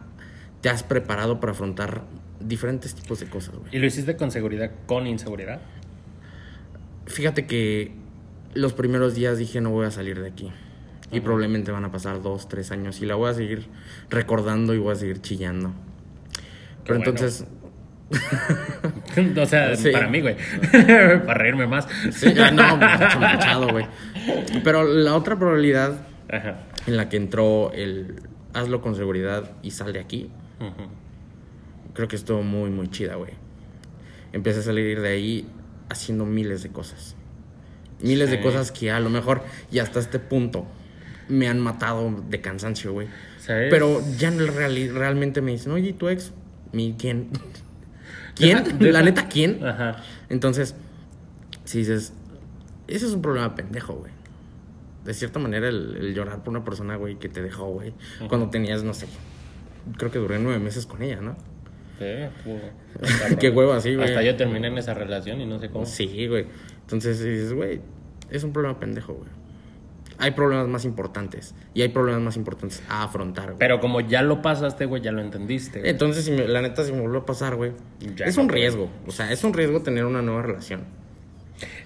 te 0.62 0.70
has 0.70 0.84
preparado 0.84 1.40
para 1.40 1.54
afrontar 1.54 2.04
diferentes 2.40 2.94
tipos 2.94 3.20
de 3.20 3.28
cosas, 3.28 3.56
güey? 3.56 3.76
¿Y 3.76 3.80
lo 3.80 3.86
hiciste 3.86 4.16
con 4.16 4.32
seguridad, 4.32 4.72
con 4.86 5.08
inseguridad? 5.08 5.60
Fíjate 7.08 7.46
que 7.46 7.94
los 8.54 8.74
primeros 8.74 9.16
días 9.16 9.38
dije 9.38 9.62
no 9.62 9.72
voy 9.72 9.86
a 9.86 9.92
salir 9.92 10.22
de 10.22 10.28
aquí. 10.28 10.52
Y 11.12 11.20
probablemente 11.20 11.72
van 11.72 11.84
a 11.86 11.92
pasar 11.92 12.22
dos, 12.22 12.48
tres 12.48 12.72
años 12.72 13.02
y 13.02 13.06
la 13.06 13.16
voy 13.16 13.30
a 13.30 13.34
seguir 13.34 13.68
recordando 14.10 14.74
y 14.74 14.78
voy 14.78 14.94
a 14.94 14.96
seguir 14.96 15.22
chillando. 15.22 15.74
Pero 16.86 17.00
bueno. 17.00 17.12
entonces, 17.12 17.46
o 19.38 19.46
sea, 19.46 19.76
Sí. 19.76 19.92
para 19.92 20.08
mí, 20.08 20.22
güey. 20.22 20.36
para 21.26 21.34
reírme 21.34 21.68
más. 21.68 21.88
sí, 22.12 22.34
ah, 22.40 22.52
no, 22.52 22.78
manchado, 22.78 23.70
güey. 23.70 23.86
Pero 24.64 24.84
la 24.84 25.16
otra 25.16 25.38
probabilidad 25.38 26.06
Ajá. 26.32 26.60
en 26.88 26.98
la 26.98 27.10
que 27.10 27.18
entró 27.18 27.72
el 27.74 28.22
hazlo 28.54 28.82
con 28.82 28.96
seguridad 28.96 29.52
y 29.62 29.72
sal 29.72 29.94
de 29.94 30.00
aquí, 30.00 30.30
creo 31.94 32.08
que 32.08 32.16
estuvo 32.16 32.44
muy, 32.44 32.70
muy 32.70 32.90
chida, 32.90 33.16
güey. 33.16 33.32
Empecé 34.34 34.60
a 34.60 34.64
salir 34.64 35.02
de 35.02 35.10
ahí 35.10 35.48
haciendo 35.90 36.26
miles 36.26 36.64
de 36.64 36.70
cosas. 36.70 37.16
Miles 38.02 38.32
de 38.32 38.42
cosas 38.42 38.72
que 38.72 38.92
a 38.92 39.00
lo 39.00 39.10
mejor 39.10 39.44
y 39.72 39.80
hasta 39.80 40.00
este 40.00 40.18
punto 40.20 40.66
me 41.28 41.48
han 41.48 41.60
matado 41.60 42.24
de 42.30 42.42
cansancio, 42.42 42.94
güey. 42.94 43.08
¿Sabes? 43.40 43.70
Pero 43.70 44.02
ya 44.18 44.30
en 44.30 44.40
el 44.40 44.94
realmente 44.94 45.42
me 45.42 45.52
dicen, 45.52 45.72
oye, 45.72 45.90
¿y 45.90 45.94
tu 45.94 46.10
ex? 46.10 46.32
¿Mi 46.72 46.96
quién? 46.98 47.30
¿Quién? 48.36 48.64
La 48.80 49.02
neta, 49.02 49.28
¿quién? 49.28 49.66
Ajá. 49.66 50.04
Entonces, 50.30 50.76
si 51.64 51.80
dices, 51.80 52.14
ese 52.88 53.06
es 53.06 53.12
un 53.14 53.22
problema 53.22 53.56
pendejo, 53.56 53.94
güey. 53.94 54.12
De 55.06 55.14
cierta 55.14 55.40
manera, 55.40 55.68
el, 55.68 55.98
el 55.98 56.14
llorar 56.14 56.44
por 56.44 56.50
una 56.50 56.64
persona, 56.64 56.96
güey, 56.96 57.16
que 57.16 57.28
te 57.28 57.42
dejó, 57.42 57.68
güey, 57.72 57.94
cuando 58.28 58.50
tenías, 58.50 58.84
no 58.84 58.94
sé, 58.94 59.08
creo 59.98 60.12
que 60.12 60.20
duré 60.20 60.38
nueve 60.40 60.60
meses 60.60 60.86
con 60.86 61.02
ella, 61.02 61.22
¿no? 61.22 61.36
Sí, 62.00 63.36
Qué 63.40 63.50
huevo 63.50 63.74
así, 63.74 63.96
güey. 63.96 64.08
Hasta 64.08 64.24
yo 64.24 64.36
terminé 64.36 64.68
en 64.68 64.78
esa 64.78 64.94
relación 64.94 65.40
y 65.42 65.46
no 65.46 65.60
sé 65.60 65.70
cómo. 65.70 65.86
Sí, 65.86 66.28
güey. 66.28 66.48
Entonces 66.82 67.24
dices, 67.24 67.54
güey, 67.54 67.82
es 68.30 68.44
un 68.44 68.54
problema 68.54 68.80
pendejo, 68.80 69.14
güey. 69.14 69.30
Hay 70.22 70.32
problemas 70.32 70.68
más 70.68 70.86
importantes. 70.86 71.54
Y 71.74 71.82
hay 71.82 71.90
problemas 71.90 72.22
más 72.22 72.38
importantes 72.38 72.82
a 72.90 73.04
afrontar, 73.04 73.46
güey. 73.48 73.58
Pero 73.60 73.80
como 73.80 74.00
ya 74.02 74.22
lo 74.22 74.42
pasaste, 74.42 74.86
güey, 74.86 75.02
ya 75.02 75.12
lo 75.12 75.22
entendiste. 75.22 75.80
güey. 75.80 75.92
Entonces, 75.92 76.26
si 76.26 76.32
me- 76.32 76.48
la 76.48 76.62
neta, 76.62 76.84
si 76.86 76.92
me 76.94 77.02
vuelve 77.02 77.18
a 77.20 77.26
pasar, 77.26 77.56
güey, 77.56 77.74
Ya 78.16 78.26
es 78.26 78.38
no, 78.38 78.44
un 78.44 78.50
riesgo. 78.50 78.90
O 79.08 79.12
sea, 79.12 79.32
es 79.32 79.44
un 79.44 79.54
riesgo 79.54 79.82
tener 79.82 80.06
una 80.06 80.22
nueva 80.22 80.42
relación. 80.44 80.84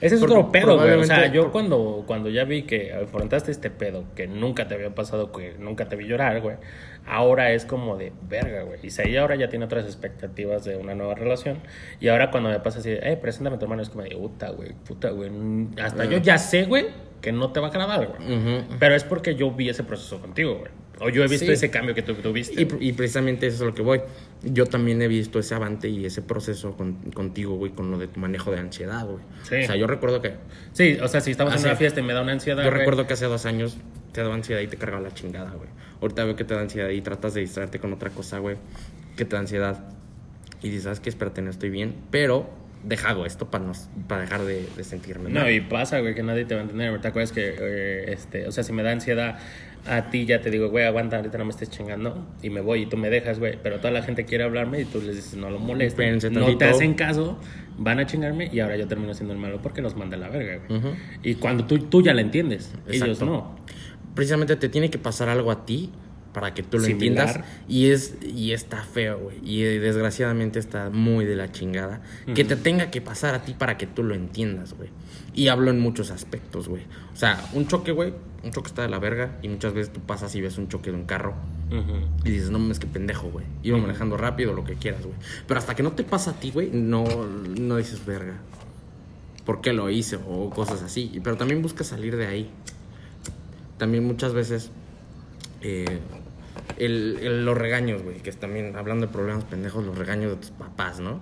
Ese 0.01 0.15
es 0.15 0.21
Porque 0.21 0.35
otro 0.35 0.51
pedo, 0.51 0.77
güey. 0.77 0.93
O 0.93 1.03
sea, 1.03 1.27
yo 1.27 1.51
cuando, 1.51 2.03
cuando 2.07 2.29
ya 2.29 2.43
vi 2.43 2.63
que 2.63 2.93
afrontaste 2.93 3.51
este 3.51 3.69
pedo, 3.69 4.05
que 4.15 4.27
nunca 4.27 4.67
te 4.67 4.75
había 4.75 4.93
pasado, 4.93 5.31
que 5.31 5.55
nunca 5.59 5.87
te 5.87 5.95
vi 5.95 6.05
llorar, 6.05 6.41
güey. 6.41 6.57
Ahora 7.07 7.51
es 7.51 7.65
como 7.65 7.97
de 7.97 8.11
verga, 8.27 8.63
güey. 8.63 8.79
Y 8.81 8.87
Isaí 8.87 9.15
ahora 9.17 9.35
ya 9.35 9.49
tiene 9.49 9.65
otras 9.65 9.85
expectativas 9.85 10.65
de 10.65 10.75
una 10.77 10.95
nueva 10.95 11.13
relación. 11.15 11.59
Y 11.99 12.07
ahora 12.07 12.31
cuando 12.31 12.49
me 12.49 12.59
pasa 12.59 12.79
así, 12.79 12.89
eh, 12.91 13.17
preséntame 13.21 13.57
a 13.57 13.59
tu 13.59 13.65
hermano, 13.65 13.81
es 13.81 13.89
como 13.89 14.03
de 14.03 14.15
puta, 14.15 14.49
güey, 14.49 14.73
puta, 14.73 15.11
güey. 15.11 15.31
Hasta 15.81 16.05
yo 16.05 16.17
ya 16.17 16.37
sé, 16.37 16.63
güey, 16.63 16.87
que 17.21 17.31
no 17.31 17.51
te 17.51 17.59
va 17.59 17.67
a 17.67 17.69
agradar, 17.69 18.07
güey. 18.07 18.63
Pero 18.79 18.95
es 18.95 19.03
porque 19.03 19.35
yo 19.35 19.51
vi 19.51 19.69
ese 19.69 19.83
proceso 19.83 20.19
contigo, 20.19 20.55
güey. 20.55 20.71
O 20.99 21.09
yo 21.09 21.23
he 21.23 21.27
visto 21.27 21.45
Sí. 21.47 21.51
ese 21.51 21.69
cambio 21.69 21.93
que 21.93 22.01
tú 22.01 22.13
tuviste. 22.15 22.61
Y, 22.61 22.67
y 22.89 22.93
precisamente 22.93 23.47
eso 23.47 23.55
es 23.57 23.61
a 23.61 23.65
lo 23.65 23.73
que 23.75 23.81
voy. 23.81 24.01
Yo 24.43 24.65
también 24.65 25.01
he 25.01 25.07
visto 25.07 25.39
ese 25.39 25.53
avance 25.55 25.89
y 25.89 26.05
ese 26.05 26.21
proceso 26.21 26.75
con- 26.77 26.95
contigo, 27.11 27.55
güey, 27.55 27.71
con 27.73 27.91
lo 27.91 27.97
de 27.97 28.07
tu 28.07 28.19
manejo 28.19 28.51
de 28.51 28.59
ansiedad, 28.59 29.05
güey. 29.05 29.19
Sí. 29.43 29.55
O 29.63 29.65
sea, 29.67 29.75
yo 29.75 29.87
recuerdo 29.87 30.21
que. 30.21 30.33
Sí, 30.73 30.97
o 31.01 31.07
sea, 31.07 31.21
si 31.21 31.31
estamos 31.31 31.53
Ah, 31.53 31.57
en 31.57 31.63
una 31.65 31.75
fiesta 31.75 31.99
y 31.99 32.03
me 32.03 32.13
da 32.13 32.21
una 32.21 32.31
ansiedad. 32.31 32.63
Yo 32.63 32.69
güey, 32.69 32.79
recuerdo 32.79 33.07
que 33.07 33.13
hace 33.13 33.25
dos 33.25 33.45
años 33.45 33.77
te 34.13 34.21
daba 34.21 34.35
ansiedad 34.35 34.61
y 34.61 34.67
te 34.67 34.77
cargaba 34.77 35.01
la 35.03 35.13
chingada, 35.13 35.51
güey. 35.51 35.69
Ahorita 36.01 36.23
veo 36.23 36.35
que 36.35 36.43
te 36.45 36.53
da 36.53 36.61
ansiedad 36.61 36.89
y 36.89 37.01
tratas 37.01 37.33
de 37.33 37.41
distraerte 37.41 37.79
con 37.79 37.91
otra 37.91 38.09
cosa, 38.11 38.39
güey, 38.39 38.55
que 39.17 39.25
te 39.25 39.35
da 39.35 39.39
ansiedad. 39.41 39.83
Y 40.61 40.67
dices, 40.69 40.83
¿sabes 40.83 40.99
qué? 41.01 41.09
Espérate, 41.09 41.41
no 41.41 41.49
estoy 41.49 41.69
bien. 41.69 41.93
Pero 42.11 42.49
deja 42.83 43.09
hago 43.09 43.25
esto 43.25 43.49
para, 43.49 43.65
no, 43.65 43.73
para 44.07 44.21
dejar 44.21 44.43
de, 44.45 44.65
de 44.77 44.83
sentirme 44.83 45.29
No, 45.29 45.41
mal. 45.41 45.51
y 45.51 45.59
pasa, 45.59 45.99
güey, 45.99 46.13
que 46.15 46.23
nadie 46.23 46.45
te 46.45 46.53
va 46.55 46.61
a 46.61 46.63
entender. 46.63 47.01
¿Te 47.01 47.07
acuerdas 47.07 47.31
que, 47.31 47.55
eh, 47.59 48.13
este, 48.13 48.47
o 48.47 48.51
sea, 48.51 48.63
si 48.63 48.71
me 48.73 48.83
da 48.83 48.91
ansiedad 48.91 49.39
a 49.87 50.09
ti, 50.09 50.25
ya 50.25 50.41
te 50.41 50.49
digo, 50.49 50.69
güey, 50.69 50.85
aguanta, 50.85 51.17
ahorita 51.17 51.37
no 51.37 51.45
me 51.45 51.51
estés 51.51 51.69
chingando. 51.69 52.25
Y 52.41 52.49
me 52.49 52.61
voy 52.61 52.83
y 52.83 52.85
tú 52.87 52.97
me 52.97 53.09
dejas, 53.09 53.39
güey. 53.39 53.57
Pero 53.61 53.77
toda 53.77 53.91
la 53.91 54.01
gente 54.03 54.25
quiere 54.25 54.43
hablarme 54.43 54.81
y 54.81 54.85
tú 54.85 55.01
les 55.01 55.15
dices, 55.15 55.35
no 55.35 55.49
lo 55.49 55.59
molestes. 55.59 56.31
No 56.31 56.57
te 56.57 56.65
hacen 56.65 56.93
caso, 56.95 57.37
van 57.77 57.99
a 57.99 58.05
chingarme 58.05 58.49
y 58.51 58.59
ahora 58.59 58.77
yo 58.77 58.87
termino 58.87 59.13
siendo 59.13 59.33
el 59.33 59.39
malo 59.39 59.61
porque 59.61 59.81
los 59.81 59.95
manda 59.95 60.17
a 60.17 60.19
la 60.19 60.29
verga, 60.29 60.65
güey. 60.67 60.81
Y 61.23 61.35
cuando 61.35 61.65
tú, 61.65 61.79
tú 61.79 62.01
ya 62.01 62.13
la 62.13 62.21
entiendes, 62.21 62.73
ellos 62.87 63.07
Exacto. 63.09 63.25
no. 63.25 63.55
Precisamente 64.15 64.55
te 64.55 64.69
tiene 64.69 64.89
que 64.89 64.97
pasar 64.97 65.29
algo 65.29 65.51
a 65.51 65.65
ti 65.65 65.91
para 66.33 66.53
que 66.53 66.63
tú 66.63 66.77
lo 66.79 66.83
Similar. 66.83 67.27
entiendas. 67.27 67.49
Y, 67.69 67.91
es, 67.91 68.17
y 68.21 68.51
está 68.51 68.83
feo, 68.83 69.19
güey. 69.19 69.37
Y 69.43 69.63
eh, 69.63 69.79
desgraciadamente 69.79 70.59
está 70.59 70.89
muy 70.89 71.23
de 71.25 71.35
la 71.35 71.51
chingada. 71.51 72.01
Que 72.33 72.43
te 72.43 72.55
tenga 72.57 72.91
que 72.91 72.99
pasar 73.01 73.35
a 73.35 73.43
ti 73.43 73.53
para 73.53 73.77
que 73.77 73.87
tú 73.87 74.03
lo 74.03 74.15
entiendas, 74.15 74.73
güey. 74.73 74.89
Y 75.33 75.47
hablo 75.47 75.71
en 75.71 75.79
muchos 75.79 76.11
aspectos, 76.11 76.67
güey. 76.67 76.83
O 77.13 77.15
sea, 77.15 77.41
un 77.53 77.67
choque, 77.67 77.91
güey. 77.93 78.13
Un 78.45 78.51
choque 78.51 78.67
está 78.67 78.83
de 78.83 78.89
la 78.89 78.99
verga. 78.99 79.37
Y 79.41 79.49
muchas 79.49 79.73
veces 79.73 79.91
tú 79.91 79.99
pasas 79.99 80.33
y 80.35 80.41
ves 80.41 80.57
un 80.57 80.67
choque 80.69 80.91
de 80.91 80.97
un 80.97 81.05
carro. 81.05 81.33
Y 82.23 82.29
dices, 82.29 82.51
no 82.51 82.59
mames, 82.59 82.79
que 82.79 82.85
pendejo, 82.87 83.29
güey. 83.29 83.45
Iba 83.63 83.77
manejando 83.79 84.15
rápido, 84.17 84.53
lo 84.53 84.63
que 84.63 84.75
quieras, 84.75 85.01
güey. 85.03 85.15
Pero 85.47 85.59
hasta 85.59 85.75
que 85.75 85.81
no 85.83 85.91
te 85.93 86.03
pasa 86.03 86.31
a 86.31 86.33
ti, 86.35 86.51
güey, 86.51 86.69
no, 86.71 87.03
no 87.59 87.77
dices, 87.77 88.05
verga. 88.05 88.35
¿Por 89.45 89.61
qué 89.61 89.73
lo 89.73 89.89
hice? 89.89 90.17
O 90.27 90.49
cosas 90.51 90.81
así. 90.83 91.19
Pero 91.23 91.37
también 91.37 91.61
buscas 91.61 91.87
salir 91.87 92.15
de 92.17 92.27
ahí. 92.27 92.49
También 93.77 94.05
muchas 94.05 94.33
veces. 94.33 94.71
eh, 95.61 95.99
el- 96.77 97.17
el- 97.21 97.45
los 97.45 97.57
regaños, 97.57 98.03
güey. 98.03 98.17
Que 98.21 98.29
es 98.29 98.37
también, 98.37 98.75
hablando 98.75 99.07
de 99.07 99.11
problemas 99.11 99.43
pendejos, 99.45 99.83
los 99.83 99.97
regaños 99.97 100.31
de 100.31 100.37
tus 100.37 100.51
papás, 100.51 100.99
¿no? 100.99 101.19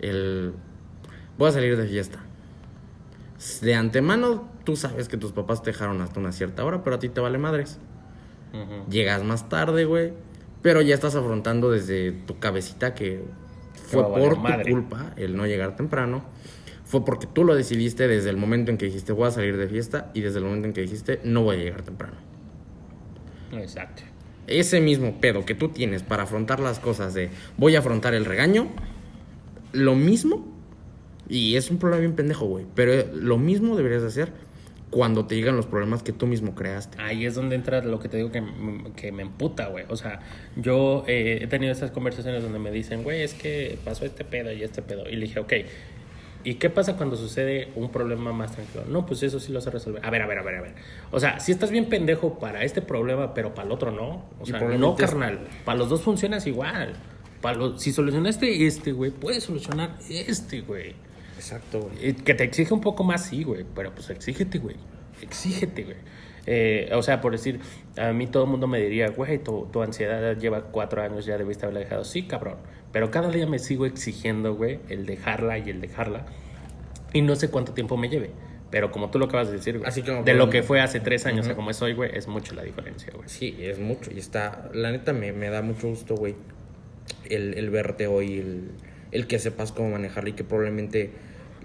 El. 0.00 0.52
Voy 1.38 1.48
a 1.48 1.52
salir 1.52 1.76
de 1.76 1.86
fiesta. 1.88 2.20
De 3.62 3.74
antemano, 3.74 4.48
tú 4.64 4.76
sabes 4.76 5.08
que 5.08 5.16
tus 5.16 5.32
papás 5.32 5.62
te 5.62 5.70
dejaron 5.70 6.00
hasta 6.02 6.20
una 6.20 6.32
cierta 6.32 6.64
hora, 6.64 6.84
pero 6.84 6.96
a 6.96 6.98
ti 6.98 7.08
te 7.08 7.20
vale 7.20 7.38
madres. 7.38 7.78
Llegas 8.90 9.22
más 9.22 9.48
tarde, 9.48 9.84
güey. 9.84 10.12
Pero 10.62 10.82
ya 10.82 10.94
estás 10.94 11.14
afrontando 11.14 11.70
desde 11.70 12.12
tu 12.12 12.38
cabecita 12.38 12.94
que 12.94 13.24
fue 13.86 14.02
por 14.06 14.34
tu 14.34 14.40
madre. 14.40 14.70
culpa 14.70 15.12
el 15.16 15.36
no 15.36 15.46
llegar 15.46 15.76
temprano. 15.76 16.22
Fue 16.84 17.04
porque 17.04 17.26
tú 17.26 17.44
lo 17.44 17.54
decidiste 17.54 18.08
desde 18.08 18.30
el 18.30 18.36
momento 18.36 18.70
en 18.70 18.76
que 18.76 18.86
dijiste 18.86 19.12
voy 19.12 19.28
a 19.28 19.30
salir 19.30 19.56
de 19.56 19.68
fiesta 19.68 20.10
y 20.12 20.20
desde 20.20 20.38
el 20.38 20.44
momento 20.44 20.66
en 20.66 20.74
que 20.74 20.80
dijiste 20.82 21.20
no 21.24 21.42
voy 21.42 21.56
a 21.56 21.58
llegar 21.60 21.82
temprano. 21.82 22.16
Exacto. 23.52 24.02
Ese 24.46 24.80
mismo 24.80 25.20
pedo 25.20 25.46
que 25.46 25.54
tú 25.54 25.68
tienes 25.68 26.02
para 26.02 26.24
afrontar 26.24 26.60
las 26.60 26.78
cosas 26.78 27.14
de 27.14 27.30
voy 27.56 27.76
a 27.76 27.78
afrontar 27.78 28.14
el 28.14 28.24
regaño, 28.24 28.68
lo 29.72 29.94
mismo, 29.94 30.46
y 31.30 31.56
es 31.56 31.70
un 31.70 31.78
problema 31.78 32.00
bien 32.00 32.14
pendejo, 32.14 32.44
güey, 32.46 32.66
pero 32.74 32.92
lo 33.14 33.38
mismo 33.38 33.76
deberías 33.76 34.02
de 34.02 34.08
hacer 34.08 34.32
cuando 34.90 35.24
te 35.26 35.36
llegan 35.36 35.54
los 35.56 35.66
problemas 35.66 36.02
que 36.02 36.12
tú 36.12 36.26
mismo 36.26 36.56
creaste. 36.56 37.00
Ahí 37.00 37.24
es 37.24 37.36
donde 37.36 37.54
entra 37.54 37.80
lo 37.82 38.00
que 38.00 38.08
te 38.08 38.16
digo 38.16 38.32
que, 38.32 38.38
m- 38.38 38.90
que 38.96 39.12
me 39.12 39.22
emputa, 39.22 39.68
güey. 39.68 39.84
O 39.88 39.96
sea, 39.96 40.18
yo 40.56 41.04
eh, 41.06 41.38
he 41.42 41.46
tenido 41.46 41.70
estas 41.72 41.92
conversaciones 41.92 42.42
donde 42.42 42.58
me 42.58 42.72
dicen, 42.72 43.04
güey, 43.04 43.22
es 43.22 43.32
que 43.34 43.78
pasó 43.84 44.04
este 44.04 44.24
pedo 44.24 44.52
y 44.52 44.64
este 44.64 44.82
pedo. 44.82 45.08
Y 45.08 45.14
le 45.14 45.26
dije, 45.26 45.38
ok, 45.38 45.52
¿y 46.42 46.54
qué 46.54 46.70
pasa 46.70 46.96
cuando 46.96 47.14
sucede 47.16 47.68
un 47.76 47.92
problema 47.92 48.32
más 48.32 48.50
tranquilo? 48.56 48.82
No, 48.88 49.06
pues 49.06 49.22
eso 49.22 49.38
sí 49.38 49.52
lo 49.52 49.60
sé 49.60 49.70
resolver. 49.70 50.04
A 50.04 50.10
ver, 50.10 50.22
a 50.22 50.26
ver, 50.26 50.38
a 50.38 50.42
ver, 50.42 50.54
a 50.56 50.60
ver. 50.62 50.74
O 51.12 51.20
sea, 51.20 51.38
si 51.38 51.52
estás 51.52 51.70
bien 51.70 51.84
pendejo 51.88 52.40
para 52.40 52.64
este 52.64 52.82
problema, 52.82 53.32
pero 53.32 53.54
para 53.54 53.66
el 53.66 53.72
otro 53.72 53.92
no. 53.92 54.24
O 54.40 54.44
sea, 54.46 54.58
no, 54.60 54.96
carnal. 54.96 55.46
Para 55.64 55.78
los 55.78 55.88
dos 55.88 56.00
funcionas 56.02 56.48
igual. 56.48 56.94
Para 57.40 57.56
los, 57.56 57.80
si 57.80 57.92
solucionaste 57.92 58.66
este, 58.66 58.90
güey, 58.90 59.12
puedes 59.12 59.44
solucionar 59.44 59.96
este, 60.08 60.62
güey. 60.62 60.94
Exacto, 61.40 61.80
güey. 61.80 62.12
Que 62.12 62.34
te 62.34 62.44
exige 62.44 62.74
un 62.74 62.82
poco 62.82 63.02
más, 63.02 63.24
sí, 63.24 63.44
güey. 63.44 63.64
Pero 63.74 63.94
pues 63.94 64.10
exígete, 64.10 64.58
güey. 64.58 64.76
Exígete, 65.22 65.84
güey. 65.84 65.96
Eh, 66.46 66.90
o 66.92 67.02
sea, 67.02 67.22
por 67.22 67.32
decir, 67.32 67.60
a 67.96 68.12
mí 68.12 68.26
todo 68.26 68.44
el 68.44 68.50
mundo 68.50 68.66
me 68.66 68.78
diría, 68.78 69.08
güey, 69.08 69.38
tu, 69.38 69.66
tu 69.72 69.82
ansiedad 69.82 70.36
lleva 70.36 70.64
cuatro 70.64 71.02
años, 71.02 71.24
ya 71.24 71.38
debiste 71.38 71.64
haberla 71.64 71.80
dejado. 71.80 72.04
Sí, 72.04 72.24
cabrón. 72.24 72.56
Pero 72.92 73.10
cada 73.10 73.30
día 73.30 73.46
me 73.46 73.58
sigo 73.58 73.86
exigiendo, 73.86 74.54
güey, 74.54 74.80
el 74.90 75.06
dejarla 75.06 75.56
y 75.56 75.70
el 75.70 75.80
dejarla. 75.80 76.26
Y 77.14 77.22
no 77.22 77.34
sé 77.36 77.50
cuánto 77.50 77.72
tiempo 77.72 77.96
me 77.96 78.10
lleve. 78.10 78.32
Pero 78.70 78.92
como 78.92 79.10
tú 79.10 79.18
lo 79.18 79.24
acabas 79.24 79.48
de 79.48 79.54
decir, 79.54 79.78
güey, 79.78 79.88
Así 79.88 80.02
como 80.02 80.22
de 80.22 80.34
lo 80.34 80.50
que 80.50 80.62
fue 80.62 80.80
hace 80.80 81.00
tres 81.00 81.24
años 81.24 81.48
a 81.48 81.56
como 81.56 81.70
es 81.70 81.80
hoy, 81.80 81.94
güey, 81.94 82.10
es 82.14 82.28
mucho 82.28 82.54
la 82.54 82.62
diferencia, 82.62 83.12
güey. 83.16 83.28
Sí, 83.30 83.56
es 83.60 83.78
mucho. 83.78 84.10
Y 84.14 84.18
está, 84.18 84.70
la 84.74 84.92
neta 84.92 85.14
me, 85.14 85.32
me 85.32 85.48
da 85.48 85.62
mucho 85.62 85.88
gusto, 85.88 86.14
güey, 86.16 86.36
el, 87.30 87.54
el 87.54 87.70
verte 87.70 88.06
hoy, 88.06 88.38
el, 88.38 88.70
el 89.12 89.26
que 89.26 89.38
sepas 89.38 89.72
cómo 89.72 89.90
manejarlo 89.90 90.30
y 90.30 90.34
que 90.34 90.44
probablemente 90.44 91.10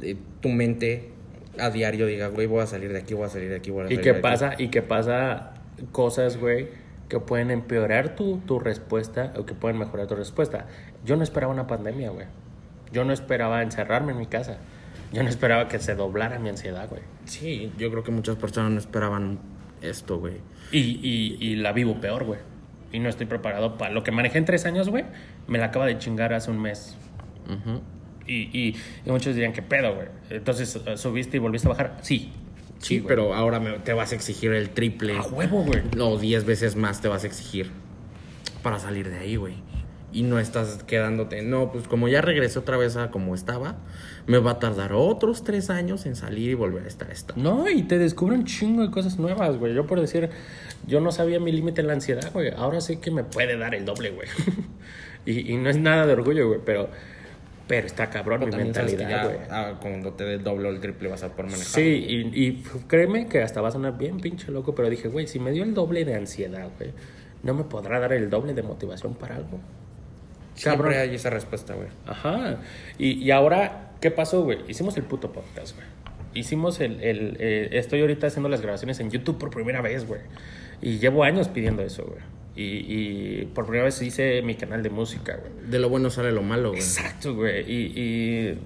eh, 0.01 0.15
tu 0.41 0.49
mente 0.49 1.11
a 1.59 1.69
diario 1.69 2.05
diga, 2.05 2.27
güey, 2.27 2.47
voy 2.47 2.61
a 2.61 2.67
salir 2.67 2.91
de 2.91 2.99
aquí, 2.99 3.13
voy 3.13 3.25
a 3.25 3.29
salir 3.29 3.49
de 3.49 3.55
aquí, 3.55 3.71
voy 3.71 3.83
a 3.83 3.85
Y 3.85 3.87
salir 3.89 4.01
que 4.01 4.09
de 4.11 4.15
aquí". 4.17 4.21
pasa, 4.21 4.53
y 4.57 4.67
que 4.69 4.81
pasa 4.81 5.53
cosas, 5.91 6.37
güey, 6.37 6.67
que 7.09 7.19
pueden 7.19 7.51
empeorar 7.51 8.15
tu, 8.15 8.37
tu 8.39 8.59
respuesta 8.59 9.33
o 9.37 9.45
que 9.45 9.53
pueden 9.53 9.77
mejorar 9.77 10.07
tu 10.07 10.15
respuesta. 10.15 10.67
Yo 11.05 11.15
no 11.15 11.23
esperaba 11.23 11.53
una 11.53 11.67
pandemia, 11.67 12.09
güey. 12.09 12.25
Yo 12.91 13.03
no 13.05 13.13
esperaba 13.13 13.61
encerrarme 13.61 14.11
en 14.13 14.17
mi 14.19 14.25
casa. 14.27 14.57
Yo 15.13 15.21
no 15.23 15.29
esperaba 15.29 15.67
que 15.67 15.79
se 15.79 15.95
doblara 15.95 16.39
mi 16.39 16.49
ansiedad, 16.49 16.89
güey. 16.89 17.01
Sí, 17.25 17.71
yo 17.77 17.89
creo 17.91 18.03
que 18.03 18.11
muchas 18.11 18.35
personas 18.37 18.71
no 18.71 18.79
esperaban 18.79 19.39
esto, 19.81 20.17
güey. 20.19 20.35
Y, 20.71 20.79
y, 21.03 21.37
y 21.39 21.55
la 21.57 21.71
vivo 21.73 21.99
peor, 22.01 22.23
güey. 22.25 22.39
Y 22.91 22.99
no 22.99 23.07
estoy 23.09 23.25
preparado 23.27 23.77
para 23.77 23.91
lo 23.93 24.03
que 24.03 24.11
manejé 24.11 24.37
en 24.39 24.45
tres 24.45 24.65
años, 24.65 24.89
güey. 24.89 25.05
Me 25.47 25.57
la 25.57 25.65
acaba 25.65 25.85
de 25.85 25.97
chingar 25.99 26.33
hace 26.33 26.49
un 26.51 26.61
mes. 26.61 26.97
Y, 28.27 28.49
y, 28.57 28.75
y 29.05 29.09
muchos 29.11 29.35
dirían, 29.35 29.53
¿qué 29.53 29.61
pedo, 29.61 29.93
güey? 29.95 30.07
Entonces, 30.29 30.79
eh, 30.85 30.97
¿subiste 30.97 31.37
y 31.37 31.39
volviste 31.39 31.67
a 31.67 31.71
bajar? 31.71 31.97
Sí. 32.01 32.31
Sí, 32.79 33.03
pero 33.07 33.33
ahora 33.33 33.59
me- 33.59 33.79
te 33.79 33.93
vas 33.93 34.11
a 34.11 34.15
exigir 34.15 34.51
el 34.53 34.69
triple. 34.69 35.17
A 35.17 35.21
huevo, 35.23 35.63
güey. 35.63 35.81
No, 35.95 36.17
10 36.17 36.45
veces 36.45 36.75
más 36.75 37.01
te 37.01 37.07
vas 37.07 37.23
a 37.23 37.27
exigir 37.27 37.69
para 38.63 38.79
salir 38.79 39.09
de 39.09 39.17
ahí, 39.19 39.35
güey. 39.37 39.55
Y 40.11 40.23
no 40.23 40.39
estás 40.39 40.83
quedándote, 40.83 41.41
no, 41.41 41.71
pues 41.73 41.87
como 41.89 42.07
ya 42.07 42.21
regresé 42.21 42.57
otra 42.59 42.77
vez 42.77 42.95
a 42.95 43.11
como 43.11 43.35
estaba, 43.35 43.75
me 44.27 44.37
va 44.37 44.51
a 44.51 44.59
tardar 44.59 44.93
otros 44.93 45.43
tres 45.43 45.69
años 45.69 46.05
en 46.05 46.15
salir 46.15 46.51
y 46.51 46.53
volver 46.53 46.85
a 46.85 46.87
estar 46.87 47.11
estable. 47.11 47.43
No, 47.43 47.69
y 47.69 47.83
te 47.83 47.97
descubren 47.97 48.39
un 48.41 48.45
chingo 48.45 48.81
de 48.83 48.91
cosas 48.91 49.19
nuevas, 49.19 49.57
güey. 49.57 49.73
Yo 49.73 49.85
por 49.85 49.99
decir, 49.99 50.29
yo 50.87 51.01
no 51.01 51.11
sabía 51.11 51.39
mi 51.41 51.51
límite 51.51 51.81
en 51.81 51.87
la 51.87 51.93
ansiedad, 51.93 52.31
güey. 52.31 52.51
Ahora 52.55 52.79
sé 52.81 52.99
que 53.01 53.11
me 53.11 53.23
puede 53.25 53.57
dar 53.57 53.75
el 53.75 53.83
doble, 53.83 54.11
güey. 54.11 54.27
y, 55.25 55.51
y 55.53 55.57
no 55.57 55.69
es 55.69 55.77
nada 55.77 56.05
de 56.05 56.13
orgullo, 56.13 56.47
güey, 56.47 56.59
pero, 56.65 56.89
pero 57.67 57.87
está 57.87 58.09
cabrón 58.09 58.41
mi 58.41 58.55
mentalidad, 58.55 59.25
güey. 59.25 59.37
ah, 59.49 59.79
cuando 59.81 60.13
te 60.13 60.23
dé 60.23 60.35
el 60.35 60.43
doble 60.43 60.69
o 60.69 60.71
el 60.71 60.79
triple 60.79 61.09
vas 61.09 61.23
a 61.23 61.29
poder 61.29 61.45
manejar. 61.51 61.65
Sí, 61.65 62.05
y, 62.07 62.43
y 62.43 62.63
créeme 62.87 63.27
que 63.27 63.41
hasta 63.41 63.61
va 63.61 63.69
a 63.69 63.71
sonar 63.71 63.97
bien 63.97 64.19
pinche 64.19 64.51
loco, 64.51 64.75
pero 64.75 64.89
dije, 64.89 65.07
güey, 65.07 65.27
si 65.27 65.39
me 65.39 65.51
dio 65.51 65.63
el 65.63 65.73
doble 65.73 66.05
de 66.05 66.15
ansiedad, 66.15 66.69
güey, 66.77 66.91
¿no 67.43 67.53
me 67.53 67.63
podrá 67.63 67.99
dar 67.99 68.13
el 68.13 68.29
doble 68.29 68.53
de 68.53 68.61
motivación 68.61 69.15
para 69.15 69.37
algo? 69.37 69.59
Siempre 70.53 70.83
cabrón. 70.91 71.01
hay 71.09 71.15
esa 71.15 71.29
respuesta, 71.29 71.73
güey. 71.73 71.89
Ajá. 72.05 72.57
Y, 72.97 73.13
y 73.23 73.31
ahora, 73.31 73.91
¿qué 73.99 74.11
pasó, 74.11 74.43
güey? 74.43 74.59
Hicimos 74.67 74.95
el 74.97 75.03
puto 75.03 75.31
podcast, 75.31 75.75
güey. 75.75 75.87
Hicimos 76.33 76.79
el... 76.79 77.01
el 77.01 77.37
eh, 77.39 77.69
estoy 77.73 78.01
ahorita 78.01 78.27
haciendo 78.27 78.47
las 78.49 78.61
grabaciones 78.61 78.99
en 78.99 79.09
YouTube 79.09 79.37
por 79.37 79.49
primera 79.49 79.81
vez, 79.81 80.07
güey. 80.07 80.21
Y 80.81 80.99
llevo 80.99 81.23
años 81.23 81.47
pidiendo 81.47 81.81
eso, 81.81 82.03
güey. 82.05 82.19
Y, 82.57 82.85
y 82.87 83.45
por 83.53 83.65
primera 83.65 83.83
vez 83.83 84.01
hice 84.01 84.41
mi 84.41 84.55
canal 84.55 84.81
de 84.81 84.89
música, 84.89 85.35
güey. 85.35 85.69
De 85.69 85.77
lo 85.77 85.89
bueno 85.89 86.09
sale 86.09 86.31
lo 86.31 86.41
malo, 86.41 86.69
güey. 86.69 86.79
Exacto, 86.79 87.35
güey. 87.35 87.69
Y, 87.69 87.99
y 87.99 88.59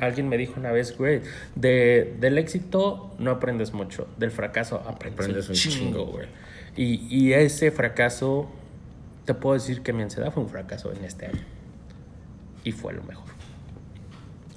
alguien 0.00 0.28
me 0.28 0.36
dijo 0.36 0.54
una 0.58 0.72
vez, 0.72 0.96
güey, 0.98 1.20
de, 1.54 2.16
del 2.18 2.36
éxito 2.38 3.14
no 3.20 3.30
aprendes 3.30 3.72
mucho, 3.72 4.08
del 4.18 4.32
fracaso 4.32 4.82
aprendes, 4.86 5.20
Aprendes 5.20 5.48
un 5.48 5.54
chingo, 5.54 5.76
chingo. 5.78 6.04
güey. 6.06 6.26
Y, 6.76 7.06
y 7.16 7.32
ese 7.34 7.70
fracaso, 7.70 8.50
te 9.24 9.34
puedo 9.34 9.54
decir 9.54 9.82
que 9.82 9.92
mi 9.92 10.02
ansiedad 10.02 10.32
fue 10.32 10.42
un 10.42 10.48
fracaso 10.48 10.92
en 10.92 11.04
este 11.04 11.26
año. 11.26 11.42
Y 12.64 12.72
fue 12.72 12.92
lo 12.92 13.04
mejor. 13.04 13.26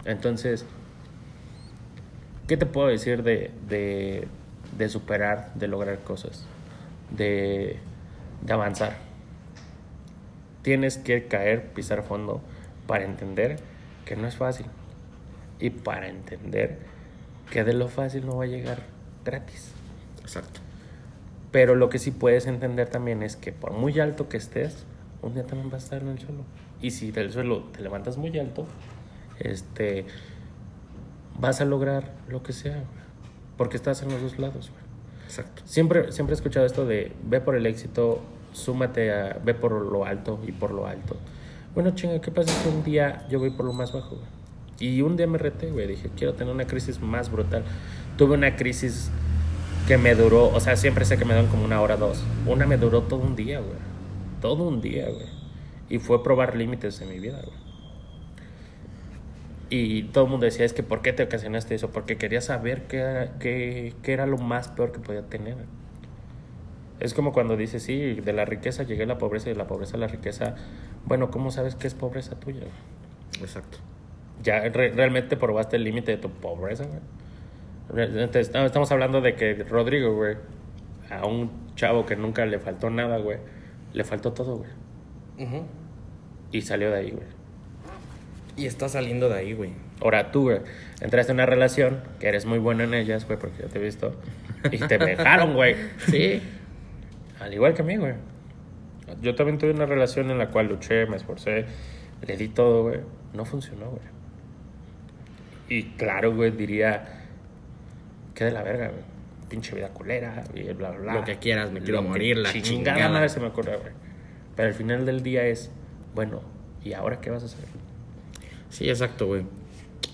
Entonces, 0.06 0.66
¿qué 2.48 2.58
te 2.58 2.66
puedo 2.66 2.88
decir 2.88 3.22
de, 3.24 3.52
de, 3.68 4.28
de 4.78 4.90
superar, 4.90 5.52
de 5.56 5.68
lograr 5.68 6.00
cosas, 6.04 6.46
de, 7.16 7.78
de 8.42 8.54
avanzar? 8.54 8.98
Tienes 10.62 10.98
que 10.98 11.28
caer, 11.28 11.74
pisar 11.74 12.04
fondo 12.04 12.42
para 12.88 13.06
entender 13.06 13.60
que 14.06 14.16
no 14.16 14.28
es 14.28 14.36
fácil 14.36 14.68
y 15.60 15.70
para 15.70 16.08
entender 16.08 16.80
que 17.52 17.64
de 17.64 17.74
lo 17.74 17.88
fácil 17.88 18.26
no 18.26 18.38
va 18.38 18.46
a 18.46 18.48
llegar 18.48 18.84
gratis. 19.24 19.72
Exacto. 20.22 20.60
Pero 21.52 21.76
lo 21.76 21.90
que 21.90 22.00
sí 22.00 22.12
puedes 22.12 22.48
entender 22.48 22.90
también 22.90 23.24
es 23.24 23.36
que 23.36 23.52
por 23.52 23.72
muy 23.72 24.00
alto 24.00 24.28
que 24.28 24.38
estés, 24.38 24.86
un 25.22 25.34
día 25.34 25.46
también 25.46 25.70
vas 25.70 25.84
a 25.84 25.86
estar 25.86 26.02
en 26.02 26.10
el 26.10 26.20
suelo. 26.20 26.44
Y 26.82 26.92
si 26.92 27.12
del 27.12 27.32
suelo 27.32 27.64
te 27.72 27.82
levantas 27.82 28.18
muy 28.18 28.38
alto, 28.38 28.68
este, 29.40 30.06
vas 31.40 31.62
a 31.62 31.66
lograr 31.66 32.12
lo 32.28 32.44
que 32.44 32.54
sea, 32.54 32.84
porque 33.58 33.78
estás 33.78 34.02
en 34.02 34.10
los 34.10 34.22
dos 34.22 34.38
lados. 34.38 34.72
Exacto. 35.26 35.62
Siempre, 35.66 36.12
siempre 36.12 36.34
he 36.34 36.38
escuchado 36.38 36.66
esto 36.66 36.86
de 36.86 37.12
ve 37.24 37.42
por 37.42 37.56
el 37.56 37.66
éxito, 37.66 38.22
súmate 38.54 39.12
a, 39.12 39.40
ve 39.44 39.54
por 39.54 39.72
lo 39.72 40.06
alto 40.06 40.40
y 40.48 40.52
por 40.52 40.72
lo 40.72 40.88
alto. 40.88 41.18
Bueno, 41.74 41.92
chinga, 41.92 42.22
¿qué 42.22 42.32
pasa 42.32 42.54
si 42.54 42.70
un 42.70 42.84
día 42.84 43.28
yo 43.30 43.40
voy 43.40 43.50
por 43.50 43.66
lo 43.66 43.74
más 43.74 43.92
bajo? 43.92 44.18
Y 44.80 45.02
un 45.02 45.18
día 45.18 45.28
me 45.28 45.38
reté, 45.38 45.72
güey, 45.72 45.88
dije, 45.88 46.10
quiero 46.16 46.34
tener 46.34 46.54
una 46.54 46.66
crisis 46.66 47.02
más 47.02 47.32
brutal. 47.32 47.64
Tuve 48.18 48.36
una 48.36 48.56
crisis 48.56 49.10
que 49.88 49.98
me 49.98 50.16
duró, 50.16 50.48
o 50.48 50.60
sea, 50.60 50.76
siempre 50.76 51.06
sé 51.06 51.18
que 51.18 51.26
me 51.26 51.34
dan 51.34 51.48
como 51.48 51.66
una 51.66 51.82
hora, 51.82 51.98
dos. 51.98 52.24
Una 52.46 52.66
me 52.66 52.78
duró 52.78 53.04
todo 53.04 53.22
un 53.22 53.36
día, 53.36 53.60
güey. 53.60 53.78
Todo 54.42 54.64
un 54.64 54.82
día, 54.82 55.06
güey. 55.06 55.28
Y 55.90 56.00
fue 56.00 56.24
probar 56.24 56.56
límites 56.56 57.02
en 57.02 57.10
mi 57.10 57.20
vida, 57.20 57.40
güey. 57.44 57.65
Y 59.70 60.04
todo 60.04 60.26
el 60.26 60.30
mundo 60.30 60.46
decía, 60.46 60.66
es 60.66 60.74
que 60.74 60.84
¿por 60.84 61.02
qué 61.02 61.12
te 61.14 61.24
ocasionaste 61.24 61.74
eso? 61.76 61.90
Porque 61.92 62.18
quería 62.18 62.42
saber 62.42 62.84
qué 62.84 62.98
era, 62.98 63.38
qué, 63.40 63.94
qué 64.04 64.14
era 64.14 64.26
lo 64.28 64.38
más 64.38 64.68
peor 64.68 64.92
que 64.92 65.00
podía 65.00 65.24
tener. 65.24 65.56
Es 67.00 67.14
como 67.14 67.34
cuando 67.34 67.58
dices, 67.58 67.84
sí, 67.84 68.14
de 68.16 68.34
la 68.34 68.46
riqueza 68.46 68.84
llegué 68.84 69.04
a 69.04 69.08
la 69.08 69.18
pobreza 69.18 69.50
y 69.50 69.54
de 69.54 69.58
la 69.58 69.68
pobreza 69.68 69.98
a 69.98 70.00
la 70.00 70.08
riqueza. 70.08 70.56
Bueno, 71.06 71.30
¿cómo 71.32 71.52
sabes 71.52 71.76
qué 71.76 71.88
es 71.88 71.94
pobreza 71.94 72.40
tuya? 72.40 72.64
Exacto. 73.42 73.80
Ya 74.44 74.60
re- 74.62 74.92
realmente 74.92 75.36
probaste 75.36 75.76
el 75.78 75.84
límite 75.84 76.12
de 76.12 76.18
tu 76.18 76.30
pobreza, 76.30 76.86
güey. 76.86 77.00
Re- 77.90 78.24
entonces, 78.24 78.54
no, 78.54 78.66
Estamos 78.66 78.92
hablando 78.92 79.20
de 79.22 79.36
que 79.36 79.56
Rodrigo, 79.64 80.16
güey, 80.16 80.38
a 81.10 81.26
un 81.26 81.52
chavo 81.76 82.06
que 82.06 82.16
nunca 82.16 82.46
le 82.46 82.60
faltó 82.60 82.90
nada, 82.90 83.18
güey, 83.18 83.40
le 83.94 84.04
faltó 84.04 84.32
todo, 84.34 84.58
güey. 84.58 84.70
Ujú. 85.40 85.64
Y 86.52 86.62
salió 86.62 86.90
de 86.92 86.98
ahí, 86.98 87.12
güey. 87.12 87.28
Y 88.58 88.68
está 88.68 88.88
saliendo 88.88 89.28
de 89.30 89.40
ahí, 89.40 89.54
güey. 89.54 89.72
Ahora 90.02 90.32
tú, 90.32 90.44
güey, 90.44 90.60
entraste 91.02 91.32
en 91.32 91.38
una 91.38 91.46
relación 91.46 92.02
que 92.20 92.28
eres 92.28 92.46
muy 92.46 92.58
bueno 92.58 92.84
en 92.84 92.94
ellas, 92.94 93.26
güey, 93.26 93.38
porque 93.38 93.64
ya 93.64 93.68
te 93.68 93.80
he 93.80 93.82
visto. 93.82 94.16
Y 94.72 94.78
te 94.78 94.98
dejaron, 94.98 95.54
güey. 95.54 95.76
Sí. 96.10 96.42
Al 97.40 97.54
igual 97.54 97.74
que 97.74 97.82
a 97.82 97.86
mí, 97.86 97.98
güey. 97.98 98.14
Yo 99.22 99.36
también 99.36 99.58
tuve 99.58 99.72
una 99.72 99.86
relación 99.86 100.32
en 100.32 100.38
la 100.38 100.50
cual 100.50 100.68
luché, 100.68 101.06
me 101.06 101.18
esforcé, 101.18 101.66
le 102.26 102.38
di 102.38 102.48
todo, 102.48 102.84
güey. 102.84 103.00
No 103.34 103.46
funcionó, 103.46 103.90
güey. 103.90 104.04
Y 105.68 105.84
claro, 105.98 106.34
güey, 106.34 106.52
diría, 106.52 107.24
qué 108.34 108.46
de 108.46 108.52
la 108.52 108.64
verga, 108.64 108.88
güey. 108.88 109.04
Pinche 109.50 109.76
vida 109.76 109.90
culera, 109.90 110.44
y 110.54 110.64
bla, 110.74 110.92
bla, 110.92 111.00
bla. 111.00 111.14
Lo 111.16 111.24
que 111.24 111.38
quieras, 111.38 111.72
me 111.72 111.82
quiero 111.82 112.02
morir, 112.02 112.38
la 112.38 112.52
chingada 112.52 112.96
chingada. 112.96 113.10
madre 113.10 113.30
se 113.30 113.40
me 113.40 113.48
ocurre, 113.48 113.78
güey. 113.78 113.94
Pero 114.56 114.70
al 114.70 114.74
final 114.74 115.06
del 115.06 115.22
día 115.22 115.46
es, 115.46 115.72
bueno, 116.16 116.42
¿y 116.84 116.94
ahora 116.94 117.20
qué 117.20 117.30
vas 117.30 117.44
a 117.44 117.46
hacer? 117.48 117.66
Sí, 118.70 118.90
exacto, 118.90 119.28
güey. 119.28 119.44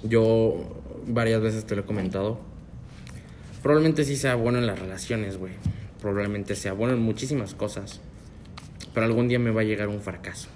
Yo 0.03 0.81
varias 1.07 1.41
veces 1.41 1.65
te 1.65 1.75
lo 1.75 1.81
he 1.81 1.85
comentado. 1.85 2.39
Probablemente 3.61 4.03
sí 4.03 4.15
sea 4.15 4.35
bueno 4.35 4.59
en 4.59 4.67
las 4.67 4.79
relaciones, 4.79 5.37
güey. 5.37 5.53
Probablemente 6.01 6.55
sea 6.55 6.73
bueno 6.73 6.93
en 6.93 7.01
muchísimas 7.01 7.53
cosas. 7.53 8.01
Pero 8.93 9.05
algún 9.05 9.27
día 9.27 9.39
me 9.39 9.51
va 9.51 9.61
a 9.61 9.63
llegar 9.63 9.87
un 9.87 10.01
fracaso. 10.01 10.49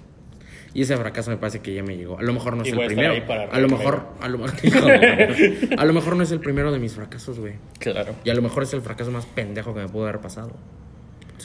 Y 0.74 0.82
ese 0.82 0.94
fracaso 0.96 1.30
me 1.30 1.38
parece 1.38 1.60
que 1.60 1.72
ya 1.72 1.82
me 1.82 1.96
llegó. 1.96 2.18
A 2.18 2.22
lo 2.22 2.34
mejor 2.34 2.54
no 2.54 2.62
es 2.62 2.70
el 2.70 2.84
primero. 2.84 3.14
A 3.50 3.58
lo 3.60 3.68
mejor, 3.68 4.08
a 4.20 4.28
lo, 4.28 4.44
a 4.44 5.84
lo 5.86 5.92
mejor 5.94 6.16
no 6.16 6.22
es 6.22 6.30
el 6.32 6.40
primero 6.40 6.70
de 6.70 6.78
mis 6.78 6.92
fracasos, 6.94 7.38
güey. 7.38 7.54
Claro. 7.78 8.14
Y 8.24 8.30
a 8.30 8.34
lo 8.34 8.42
mejor 8.42 8.64
es 8.64 8.74
el 8.74 8.82
fracaso 8.82 9.10
más 9.10 9.24
pendejo 9.24 9.72
que 9.72 9.80
me 9.80 9.88
pudo 9.88 10.02
haber 10.02 10.20
pasado. 10.20 10.52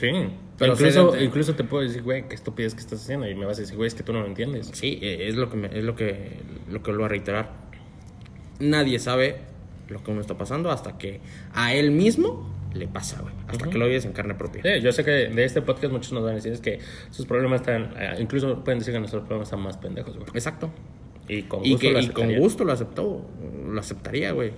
Sí. 0.02 0.10
Pero 0.58 0.74
incluso, 0.74 1.12
de- 1.12 1.24
incluso 1.24 1.56
te 1.56 1.64
puedo 1.64 1.84
decir, 1.84 2.02
güey, 2.04 2.28
qué 2.28 2.36
estupidez 2.36 2.74
que 2.76 2.82
estás 2.82 3.02
haciendo. 3.02 3.28
Y 3.30 3.36
me 3.36 3.46
vas 3.46 3.58
a 3.58 3.62
decir, 3.62 3.78
güey, 3.78 3.88
es 3.88 3.96
que 3.96 4.04
tú 4.04 4.12
no 4.14 4.20
lo 4.20 4.28
entiendes. 4.28 4.70
Sí, 4.74 5.00
eh, 5.02 5.28
es 5.30 5.36
lo 5.36 5.50
que 5.50 5.56
me- 5.58 5.70
es 5.78 5.84
lo 5.86 5.96
que 5.96 6.38
lo 6.70 6.84
que 6.84 6.92
vuelvo 6.92 7.06
a 7.06 7.08
reiterar. 7.08 7.52
Nadie 8.60 9.00
sabe 9.00 9.38
lo 9.88 10.04
que 10.04 10.12
uno 10.12 10.22
está 10.22 10.38
pasando 10.38 10.72
hasta 10.72 10.98
que 10.98 11.20
a 11.54 11.74
él 11.74 11.92
mismo 11.92 12.50
le 12.74 12.88
pasa, 12.88 13.22
güey. 13.22 13.34
Hasta 13.48 13.70
que 13.70 13.78
lo 13.78 13.86
vives 13.88 14.06
en 14.06 14.14
carne 14.14 14.36
propia. 14.36 14.62
Sí, 14.64 14.82
yo 14.82 14.92
sé 14.92 15.04
que 15.04 15.12
de 15.12 15.44
este 15.44 15.62
podcast 15.62 15.92
muchos 15.92 16.14
nos 16.14 16.24
van 16.24 16.34
a 16.34 16.36
decir 16.36 16.54
es 16.54 16.62
que 16.62 16.80
sus 17.10 17.26
problemas 17.26 17.62
están, 17.62 17.94
eh, 17.98 18.16
incluso 18.20 18.64
pueden 18.64 18.80
decir 18.80 18.94
que 18.94 19.00
nuestros 19.00 19.24
problemas 19.24 19.48
están 19.48 19.62
más 19.62 19.78
pendejos, 19.78 20.16
güey. 20.16 20.28
Exacto. 20.34 20.72
Y 21.28 21.44
con 21.44 21.66
Y, 21.66 21.72
gusto 21.72 21.88
que, 21.88 21.94
lo 21.94 22.00
y 22.02 22.08
con 22.10 22.36
gusto 22.36 22.64
lo 22.64 22.72
aceptó, 22.74 23.26
lo 23.68 23.80
aceptaría, 23.80 24.32
güey. 24.32 24.52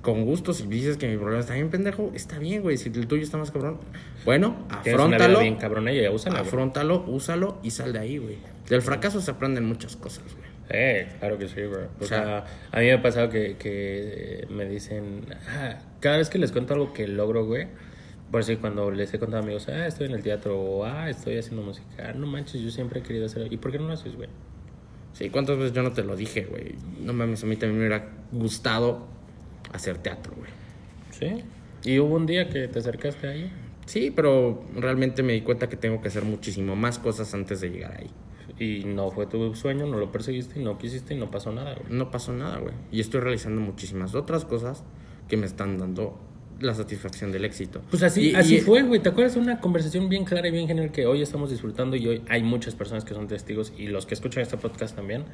Con 0.00 0.24
gusto, 0.24 0.52
si 0.52 0.66
dices 0.66 0.96
que 0.96 1.08
mi 1.08 1.16
problema 1.16 1.40
está 1.40 1.54
bien 1.54 1.70
pendejo, 1.70 2.10
está 2.14 2.38
bien, 2.38 2.62
güey. 2.62 2.76
Si 2.78 2.88
el 2.88 3.06
tuyo 3.06 3.22
está 3.22 3.36
más 3.36 3.50
cabrón, 3.50 3.78
bueno, 4.24 4.66
afrontalo. 4.70 5.40
bien 5.40 5.56
cabrona 5.56 5.92
y 5.92 6.06
úsala, 6.08 6.36
güey. 6.38 6.48
Afrontalo, 6.48 7.04
úsalo 7.06 7.58
y 7.62 7.70
sal 7.70 7.92
de 7.92 7.98
ahí, 7.98 8.18
güey. 8.18 8.38
Del 8.68 8.82
fracaso 8.82 9.20
se 9.20 9.30
aprenden 9.30 9.64
muchas 9.66 9.96
cosas, 9.96 10.24
güey. 10.34 10.50
Eh, 10.70 11.08
claro 11.18 11.36
que 11.38 11.48
sí, 11.48 11.60
güey. 11.62 11.82
O 12.00 12.04
O 12.04 12.06
sea- 12.06 12.22
sea, 12.22 12.44
a 12.70 12.78
mí 12.80 12.86
me 12.86 12.92
ha 12.94 13.02
pasado 13.02 13.28
que, 13.28 13.56
que 13.58 14.46
me 14.50 14.64
dicen, 14.66 15.26
ah, 15.48 15.78
cada 16.00 16.16
vez 16.18 16.30
que 16.30 16.38
les 16.38 16.52
cuento 16.52 16.72
algo 16.74 16.92
que 16.92 17.06
logro, 17.08 17.44
güey, 17.44 17.66
por 18.30 18.40
decir, 18.40 18.58
cuando 18.58 18.90
les 18.90 19.12
he 19.12 19.18
contado 19.18 19.42
a 19.42 19.44
amigos, 19.44 19.68
ah, 19.68 19.86
estoy 19.86 20.06
en 20.06 20.12
el 20.14 20.22
teatro, 20.22 20.58
o 20.58 20.84
ah, 20.86 21.10
estoy 21.10 21.36
haciendo 21.36 21.62
música, 21.62 21.86
ah, 22.08 22.12
no 22.16 22.26
manches, 22.26 22.62
yo 22.62 22.70
siempre 22.70 23.00
he 23.00 23.02
querido 23.02 23.26
hacer, 23.26 23.52
¿y 23.52 23.56
por 23.58 23.72
qué 23.72 23.78
no 23.78 23.88
lo 23.88 23.92
haces, 23.92 24.16
güey? 24.16 24.30
Sí, 25.12 25.28
¿cuántas 25.28 25.58
veces 25.58 25.72
yo 25.74 25.82
no 25.82 25.92
te 25.92 26.02
lo 26.02 26.16
dije, 26.16 26.44
güey? 26.44 26.76
No 27.02 27.12
mames, 27.12 27.42
a 27.42 27.46
mí 27.46 27.56
también 27.56 27.78
me 27.78 27.86
hubiera 27.86 28.08
gustado 28.32 29.06
hacer 29.72 29.98
teatro, 29.98 30.34
güey. 30.36 30.50
Sí. 31.10 31.44
Y 31.84 31.98
hubo 31.98 32.14
un 32.16 32.26
día 32.26 32.48
que 32.48 32.68
te 32.68 32.78
acercaste 32.78 33.26
ahí. 33.28 33.52
Sí, 33.86 34.12
pero 34.14 34.62
realmente 34.76 35.22
me 35.22 35.32
di 35.32 35.40
cuenta 35.40 35.68
que 35.68 35.76
tengo 35.76 36.00
que 36.00 36.08
hacer 36.08 36.24
muchísimo 36.24 36.76
más 36.76 36.98
cosas 36.98 37.32
antes 37.34 37.60
de 37.60 37.70
llegar 37.70 37.96
ahí. 37.98 38.10
Y 38.58 38.84
no 38.84 39.10
fue 39.10 39.26
tu 39.26 39.54
sueño, 39.54 39.86
no 39.86 39.98
lo 39.98 40.12
perseguiste, 40.12 40.60
no 40.60 40.78
quisiste 40.78 41.14
y 41.14 41.18
no 41.18 41.30
pasó 41.30 41.52
nada, 41.52 41.74
güey. 41.74 41.86
No 41.92 42.10
pasó 42.10 42.32
nada, 42.32 42.58
güey. 42.58 42.74
Y 42.92 43.00
estoy 43.00 43.20
realizando 43.20 43.60
muchísimas 43.60 44.14
otras 44.14 44.44
cosas 44.44 44.84
que 45.28 45.36
me 45.36 45.46
están 45.46 45.78
dando 45.78 46.18
la 46.60 46.74
satisfacción 46.74 47.32
del 47.32 47.44
éxito. 47.44 47.80
Pues 47.90 48.04
así, 48.04 48.30
Y- 48.30 48.34
así 48.36 48.56
y- 48.56 48.60
fue, 48.60 48.82
güey. 48.82 49.00
¿Te 49.00 49.08
acuerdas 49.08 49.34
de 49.34 49.40
una 49.40 49.58
conversación 49.60 50.08
bien 50.08 50.24
clara 50.24 50.46
y 50.46 50.52
bien 50.52 50.68
general 50.68 50.92
que 50.92 51.06
hoy 51.06 51.20
estamos 51.22 51.50
disfrutando 51.50 51.96
y 51.96 52.06
hoy 52.06 52.22
hay 52.28 52.44
muchas 52.44 52.76
personas 52.76 53.04
que 53.04 53.14
son 53.14 53.26
testigos 53.26 53.72
y 53.76 53.88
los 53.88 54.06
que 54.06 54.14
escuchan 54.14 54.42
este 54.42 54.56
podcast 54.58 54.94
también? 54.94 55.24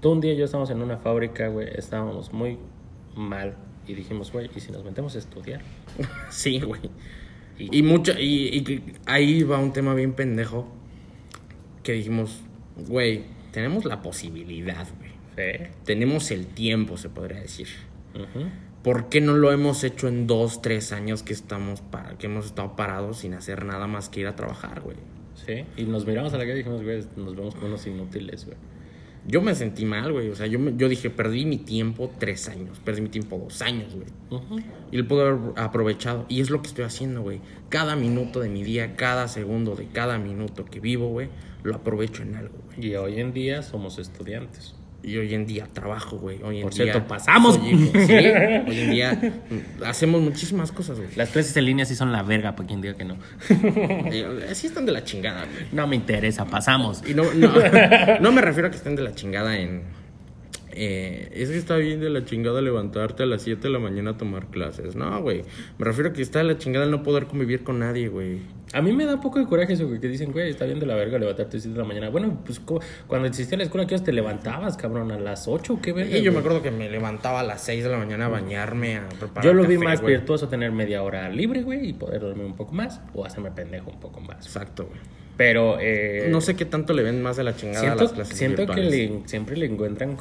Todo 0.00 0.12
un 0.12 0.20
día 0.20 0.34
yo 0.34 0.44
estábamos 0.44 0.70
en 0.70 0.80
una 0.82 0.98
fábrica, 0.98 1.48
güey, 1.48 1.68
estábamos 1.74 2.32
muy 2.32 2.58
mal 3.16 3.56
y 3.86 3.94
dijimos, 3.94 4.30
güey, 4.32 4.48
¿y 4.54 4.60
si 4.60 4.70
nos 4.72 4.84
metemos 4.84 5.14
a 5.16 5.18
estudiar? 5.18 5.60
Sí, 6.30 6.60
güey. 6.60 6.80
Y- 7.58 7.78
Y, 7.78 7.82
mucho, 7.82 8.12
y, 8.18 8.82
ahí 9.06 9.42
va 9.42 9.58
un 9.58 9.72
tema 9.72 9.94
bien 9.94 10.12
pendejo 10.14 10.66
que 11.82 11.92
dijimos, 11.92 12.40
güey, 12.76 13.24
tenemos 13.52 13.84
la 13.84 14.00
posibilidad, 14.02 14.86
güey. 14.98 15.12
Sí. 15.36 15.64
Tenemos 15.84 16.30
el 16.30 16.46
tiempo, 16.46 16.96
se 16.96 17.08
podría 17.08 17.40
decir. 17.40 17.68
Ujú. 18.14 18.46
¿Por 18.82 19.08
qué 19.08 19.20
no 19.20 19.34
lo 19.34 19.52
hemos 19.52 19.84
hecho 19.84 20.08
en 20.08 20.26
dos, 20.26 20.60
tres 20.62 20.92
años 20.92 21.22
que 21.22 21.32
estamos 21.32 21.80
para, 21.82 22.18
que 22.18 22.26
hemos 22.26 22.46
estado 22.46 22.74
parados 22.76 23.18
sin 23.18 23.34
hacer 23.34 23.64
nada 23.64 23.86
más 23.86 24.08
que 24.08 24.20
ir 24.20 24.26
a 24.26 24.34
trabajar, 24.36 24.80
güey? 24.80 24.96
Sí. 25.46 25.64
Y 25.76 25.84
nos 25.84 26.06
miramos 26.06 26.32
a 26.34 26.38
la 26.38 26.44
cara 26.44 26.54
y 26.54 26.58
dijimos, 26.58 26.82
güey, 26.82 27.04
nos 27.16 27.36
vemos 27.36 27.54
como 27.54 27.68
unos 27.68 27.86
inútiles, 27.86 28.44
güey. 28.44 28.56
Yo 29.26 29.40
me 29.40 29.54
sentí 29.54 29.84
mal, 29.84 30.12
güey. 30.12 30.28
O 30.30 30.34
sea, 30.34 30.46
yo, 30.46 30.58
me- 30.58 30.76
yo 30.76 30.88
dije, 30.88 31.08
perdí 31.10 31.44
mi 31.46 31.58
tiempo 31.58 32.10
tres 32.18 32.48
años, 32.48 32.80
perdí 32.84 33.00
mi 33.02 33.08
tiempo 33.08 33.38
dos 33.38 33.62
años, 33.62 33.94
güey. 33.94 34.06
Y 34.90 34.96
lo 34.96 35.06
puedo 35.06 35.26
haber 35.26 35.38
aprovechado. 35.58 36.26
Y 36.28 36.40
es 36.40 36.50
lo 36.50 36.60
que 36.62 36.68
estoy 36.68 36.84
haciendo, 36.84 37.22
güey. 37.22 37.40
Cada 37.68 37.94
minuto 37.96 38.40
de 38.40 38.48
mi 38.48 38.62
día, 38.64 38.96
cada 38.96 39.28
segundo 39.28 39.76
de 39.76 39.86
cada 39.86 40.18
minuto 40.18 40.64
que 40.64 40.80
vivo, 40.80 41.08
güey, 41.08 41.28
lo 41.62 41.76
aprovecho 41.76 42.22
en 42.22 42.34
algo, 42.34 42.56
güey. 42.66 42.88
Y 42.88 42.94
hoy 42.96 43.20
en 43.20 43.32
día 43.32 43.62
somos 43.62 43.98
estudiantes. 43.98 44.74
Y 45.04 45.16
hoy 45.16 45.34
en 45.34 45.46
día 45.46 45.66
trabajo, 45.72 46.16
güey. 46.18 46.40
Hoy 46.42 46.58
en 46.58 46.62
Por 46.62 46.74
día 46.74 46.84
cierto, 46.84 47.06
pasamos. 47.08 47.56
Sí, 47.62 47.70
hoy 47.98 48.78
en 48.80 48.90
día 48.90 49.32
hacemos 49.84 50.20
muchísimas 50.20 50.70
cosas, 50.70 50.98
güey. 50.98 51.10
Las 51.16 51.30
clases 51.30 51.56
en 51.56 51.64
línea 51.64 51.84
sí 51.84 51.94
son 51.96 52.12
la 52.12 52.22
verga, 52.22 52.54
para 52.54 52.66
quien 52.68 52.80
diga 52.80 52.94
que 52.94 53.04
no. 53.04 53.16
Eh, 53.50 54.50
Sí 54.54 54.66
están 54.68 54.86
de 54.86 54.92
la 54.92 55.02
chingada, 55.04 55.44
güey. 55.44 55.66
No 55.72 55.86
me 55.86 55.96
interesa, 55.96 56.44
pasamos. 56.44 57.02
Y 57.06 57.14
no, 57.14 57.24
no, 57.34 57.52
no 58.20 58.32
me 58.32 58.40
refiero 58.42 58.68
a 58.68 58.70
que 58.70 58.76
estén 58.76 58.94
de 58.96 59.02
la 59.02 59.14
chingada 59.14 59.58
en... 59.58 59.82
eh, 60.74 61.28
es 61.34 61.50
que 61.50 61.56
está 61.58 61.76
bien 61.76 62.00
de 62.00 62.10
la 62.10 62.24
chingada 62.24 62.60
levantarte 62.60 63.22
a 63.22 63.26
las 63.26 63.42
7 63.42 63.60
de 63.62 63.70
la 63.70 63.78
mañana 63.78 64.10
a 64.12 64.16
tomar 64.16 64.46
clases. 64.46 64.96
No, 64.96 65.20
güey. 65.22 65.42
Me 65.78 65.84
refiero 65.84 66.10
a 66.10 66.12
que 66.12 66.22
está 66.22 66.38
de 66.38 66.44
la 66.46 66.58
chingada 66.58 66.84
el 66.86 66.90
no 66.90 67.02
poder 67.02 67.26
convivir 67.26 67.62
con 67.62 67.78
nadie, 67.78 68.08
güey. 68.08 68.38
A 68.72 68.80
mí 68.80 68.92
me 68.92 69.04
da 69.04 69.16
un 69.16 69.20
poco 69.20 69.38
de 69.38 69.44
coraje 69.46 69.74
eso, 69.74 69.86
güey, 69.86 70.00
que 70.00 70.08
dicen, 70.08 70.32
güey, 70.32 70.48
está 70.48 70.64
bien 70.64 70.80
de 70.80 70.86
la 70.86 70.94
verga 70.94 71.18
levantarte 71.18 71.52
a 71.52 71.54
las 71.56 71.62
7 71.62 71.74
de 71.76 71.82
la 71.82 71.86
mañana. 71.86 72.08
Bueno, 72.08 72.40
pues 72.44 72.60
cuando 73.06 73.28
existía 73.28 73.58
la 73.58 73.64
escuela, 73.64 73.86
¿qué 73.86 73.94
horas 73.94 74.04
te 74.04 74.12
levantabas, 74.12 74.76
cabrón? 74.78 75.12
¿A 75.12 75.18
las 75.18 75.46
8 75.46 75.78
qué 75.82 75.92
verga? 75.92 76.16
Y 76.16 76.22
yo 76.22 76.32
me 76.32 76.38
acuerdo 76.38 76.62
que 76.62 76.70
me 76.70 76.88
levantaba 76.88 77.40
a 77.40 77.42
las 77.44 77.62
6 77.64 77.84
de 77.84 77.90
la 77.90 77.98
mañana 77.98 78.26
a 78.26 78.28
bañarme, 78.28 78.96
a 78.96 79.08
preparar 79.08 79.44
Yo 79.44 79.52
lo 79.52 79.64
vi 79.64 79.76
más 79.76 80.00
güey. 80.00 80.14
virtuoso 80.16 80.48
tener 80.48 80.72
media 80.72 81.02
hora 81.02 81.28
libre, 81.28 81.62
güey, 81.62 81.90
y 81.90 81.92
poder 81.92 82.20
dormir 82.22 82.46
un 82.46 82.56
poco 82.56 82.72
más, 82.72 83.00
o 83.12 83.26
hacerme 83.26 83.50
pendejo 83.50 83.90
un 83.90 84.00
poco 84.00 84.20
más. 84.20 84.46
Exacto, 84.46 84.86
güey. 84.86 85.00
Pero, 85.36 85.78
eh, 85.80 86.28
No 86.30 86.40
sé 86.40 86.56
qué 86.56 86.64
tanto 86.64 86.92
le 86.94 87.02
ven 87.02 87.22
más 87.22 87.36
de 87.36 87.44
la 87.44 87.56
chingada 87.56 87.92
a 87.92 87.94
las 87.96 88.12
clases 88.12 88.36
siento 88.36 88.66
que 88.66 88.82
le- 88.82 89.22
siempre 89.26 89.56
le 89.56 89.66
encuentran 89.66 90.16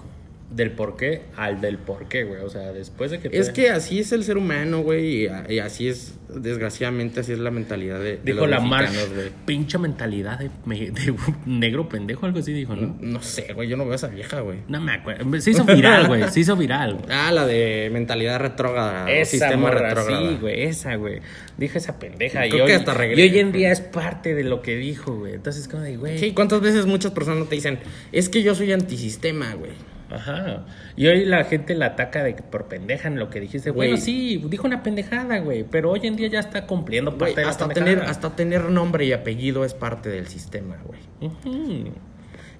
del 0.52 0.72
por 0.72 0.97
qué 0.97 1.22
al 1.38 1.62
del 1.62 1.78
por 1.78 2.08
qué, 2.10 2.24
güey. 2.26 2.41
O 2.41 2.49
sea, 2.49 2.74
después 2.74 3.10
de 3.12 3.20
que... 3.20 3.30
te- 3.30 3.38
Es 3.39 3.49
que 3.52 3.70
así 3.70 3.99
es 3.99 4.12
el 4.12 4.24
ser 4.24 4.38
humano, 4.38 4.82
güey, 4.82 5.26
y, 5.26 5.30
y 5.54 5.60
así 5.60 5.88
es, 5.88 6.16
desgraciadamente, 6.34 7.22
así 7.22 7.32
es 7.32 7.39
la 7.39 7.52
mentalidad 7.52 7.99
de, 7.99 8.18
de 8.18 8.20
Dijo 8.24 8.41
los 8.41 8.49
la 8.49 8.60
Mar, 8.60 8.82
mexicanos, 8.84 9.14
güey. 9.16 9.30
pinche 9.45 9.78
mentalidad 9.78 10.39
de, 10.39 10.49
de 10.91 11.14
negro 11.45 11.88
pendejo, 11.88 12.26
algo 12.26 12.39
así 12.39 12.52
dijo, 12.52 12.76
¿no? 12.76 12.97
No 12.99 13.22
sé, 13.24 13.54
güey, 13.54 13.70
yo 13.70 13.78
no 13.78 13.84
veo 13.86 13.93
a 13.93 13.95
esa 13.95 14.08
vieja, 14.08 14.41
güey. 14.41 14.60
No 14.68 14.82
me 14.82 14.91
acuerdo. 14.91 15.39
Se 15.41 15.52
hizo 15.52 15.64
viral, 15.64 16.08
güey. 16.08 16.28
Se 16.30 16.41
hizo 16.41 16.56
viral. 16.58 16.95
güey. 16.95 17.06
Ah, 17.10 17.32
la 17.32 17.45
de 17.45 17.89
mentalidad 17.93 18.39
retrógrada, 18.39 19.10
Esa 19.10 19.32
sistema 19.32 19.56
morra, 19.56 19.88
retrógrada. 19.93 20.30
sí, 20.30 20.38
güey, 20.41 20.64
esa, 20.64 20.95
güey. 20.95 21.20
Dijo 21.58 21.78
esa 21.78 21.97
pendeja. 21.97 22.41
Creo 22.41 22.58
y, 22.58 22.62
hoy, 22.62 22.68
que 22.68 22.76
hasta 22.76 22.93
y 22.93 22.97
regresa. 22.97 23.34
hoy 23.34 23.39
en 23.39 23.52
día 23.54 23.72
es 23.72 23.80
parte 23.82 24.36
de 24.36 24.43
lo 24.43 24.62
que 24.62 24.76
dijo, 24.76 25.16
güey. 25.16 25.34
Entonces, 25.36 25.68
como 25.70 25.84
de, 25.84 25.95
güey. 25.97 26.18
Sí, 26.18 26.32
¿cuántas 26.34 26.60
veces 26.62 26.86
muchas 26.86 27.12
personas 27.14 27.39
no 27.39 27.45
te 27.45 27.56
dicen, 27.56 27.80
es 28.12 28.28
que 28.30 28.43
yo 28.43 28.54
soy 28.54 28.72
antisistema, 28.74 29.54
güey? 29.54 29.72
Ajá. 30.12 30.66
Y 30.95 31.07
hoy 31.07 31.26
la 31.26 31.43
gente 31.45 31.76
la 31.76 31.88
ataca 31.88 32.24
de 32.24 32.36
que 32.36 32.43
por 32.43 32.66
pendeja 32.66 33.07
en 33.07 33.18
lo 33.20 33.30
que 33.30 33.39
dijiste. 33.39 33.70
Güey. 33.72 33.89
Bueno, 33.89 34.03
sí, 34.03 34.43
dijo 34.47 34.68
una 34.68 34.84
pendejada, 34.84 35.39
güey. 35.39 35.64
Pero 35.64 35.91
hoy 35.91 36.01
en 36.03 36.16
día 36.16 36.28
ya 36.28 36.39
está 36.39 36.68
cumpliendo 36.68 37.12
parte 37.18 37.34
Güey, 37.34 37.36
de 37.36 37.41
la 37.43 37.49
hasta, 37.49 37.68
pendejada. 37.68 37.91
tener, 37.95 38.09
hasta 38.09 38.36
tener 38.36 38.64
nombre 38.70 39.05
y 39.05 39.14
apellido 39.14 39.64
es 39.66 39.74
parte 39.74 40.09
del 40.09 40.28
sistema, 40.28 40.78
güey. 40.86 40.99
Ujú. 41.22 41.84
Pero 41.86 41.93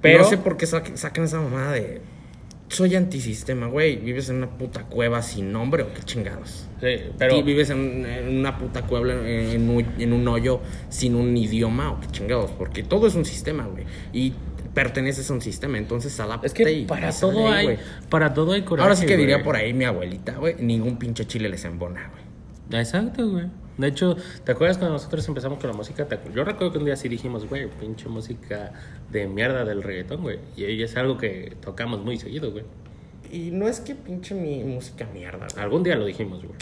Pero. 0.02 0.24
no 0.24 0.30
sé 0.30 0.38
por 0.38 0.58
qué 0.58 0.66
sacan 0.66 1.24
esa 1.26 1.40
mamada 1.40 1.74
de, 1.74 2.02
soy 2.70 2.96
antisistema, 2.96 3.68
güey. 3.68 3.98
¿Vives 3.98 4.30
en 4.30 4.38
una 4.38 4.50
puta 4.50 4.84
cueva 4.86 5.22
sin 5.22 5.52
nombre 5.52 5.84
o 5.84 5.94
qué 5.94 6.02
chingados? 6.04 6.68
Sí, 6.80 6.96
pero. 7.18 7.36
Y 7.36 7.44
vives 7.44 7.70
en, 7.70 8.06
en 8.06 8.38
una 8.40 8.58
puta 8.58 8.82
cueva, 8.84 9.12
en, 9.14 9.28
en 9.28 9.70
un, 9.70 9.86
en 10.00 10.14
un 10.14 10.28
hoyo 10.28 10.62
sin 10.90 11.16
un 11.16 11.36
idioma 11.36 11.92
o 11.92 12.00
qué 12.00 12.08
chingados, 12.08 12.52
porque 12.52 12.82
todo 12.82 13.08
es 13.08 13.16
un 13.16 13.26
sistema, 13.26 13.66
güey. 13.66 13.84
Y 14.14 14.34
perteneces 14.74 15.30
a 15.30 15.34
un 15.34 15.42
sistema, 15.42 15.78
entonces 15.78 16.20
adáptate 16.20 16.48
Es 16.48 16.54
que 16.54 16.72
y 16.72 16.86
para 16.86 17.12
todo 17.12 17.52
hay. 17.52 17.66
güey. 17.66 17.80
Para 18.10 18.34
todo 18.34 18.54
hay 18.54 18.62
coraje. 18.64 18.84
Ahora 18.84 18.96
sí 18.96 19.06
que 19.06 19.18
diría 19.18 19.44
por 19.44 19.56
ahí 19.56 19.74
mi 19.74 19.86
abuelita, 19.86 20.34
güey, 20.38 20.56
ningún 20.60 20.98
pinche 20.98 21.26
chile 21.26 21.50
les 21.50 21.64
embona, 21.66 22.10
güey. 22.12 22.80
Exacto, 22.82 23.30
güey. 23.30 23.46
De 23.78 23.88
hecho, 23.88 24.16
¿te 24.44 24.52
acuerdas 24.52 24.78
cuando 24.78 24.94
nosotros 24.94 25.28
empezamos 25.28 25.58
con 25.60 25.70
la 25.70 25.76
música? 25.76 26.06
¿Te 26.06 26.16
acu- 26.16 26.34
Yo 26.34 26.44
recuerdo 26.44 26.72
que 26.74 26.78
un 26.78 26.86
día 26.86 26.96
sí 26.96 27.10
dijimos, 27.10 27.48
güey, 27.48 27.68
pinche 27.68 28.08
música 28.10 28.74
de 29.10 29.28
mierda 29.28 29.66
del 29.66 29.82
reggaetón, 29.82 30.22
güey. 30.22 30.40
Y 30.56 30.82
es 30.84 30.96
algo 30.98 31.18
que 31.18 31.56
tocamos 31.62 32.02
muy 32.04 32.18
seguido, 32.18 32.52
güey. 32.52 32.64
Y 33.32 33.52
no 33.52 33.68
es 33.68 33.80
que 33.80 33.96
pinche 33.96 34.36
mi 34.36 34.64
música 34.64 35.08
mierda. 35.14 35.48
Algún 35.58 35.84
día 35.84 35.96
lo 35.96 36.06
dijimos, 36.06 36.40
güey. 36.44 36.56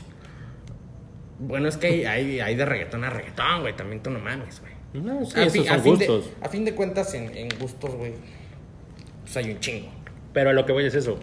Bueno, 1.39 1.67
es 1.67 1.77
que 1.77 1.87
hay, 1.87 2.05
hay, 2.05 2.39
hay 2.39 2.55
de 2.55 2.65
reggaetón 2.65 3.03
a 3.03 3.09
reggaetón, 3.09 3.61
güey, 3.61 3.75
también 3.75 4.01
tú 4.03 4.09
no 4.09 4.19
mames, 4.19 4.59
güey. 4.61 4.73
No, 4.93 5.25
sí, 5.25 5.39
a, 5.39 5.43
esos 5.43 5.53
fin, 5.63 5.69
a 5.71 5.79
fin 5.79 5.97
de, 5.99 6.07
gustos. 6.07 6.31
a 6.41 6.49
fin 6.49 6.65
de 6.65 6.73
cuentas, 6.75 7.13
en, 7.13 7.35
en 7.37 7.49
gustos, 7.59 7.93
güey, 7.95 8.13
pues 9.21 9.37
hay 9.37 9.51
un 9.51 9.59
chingo. 9.59 9.89
Pero 10.33 10.49
a 10.49 10.53
lo 10.53 10.65
que 10.65 10.71
voy 10.73 10.85
es 10.85 10.95
eso. 10.95 11.19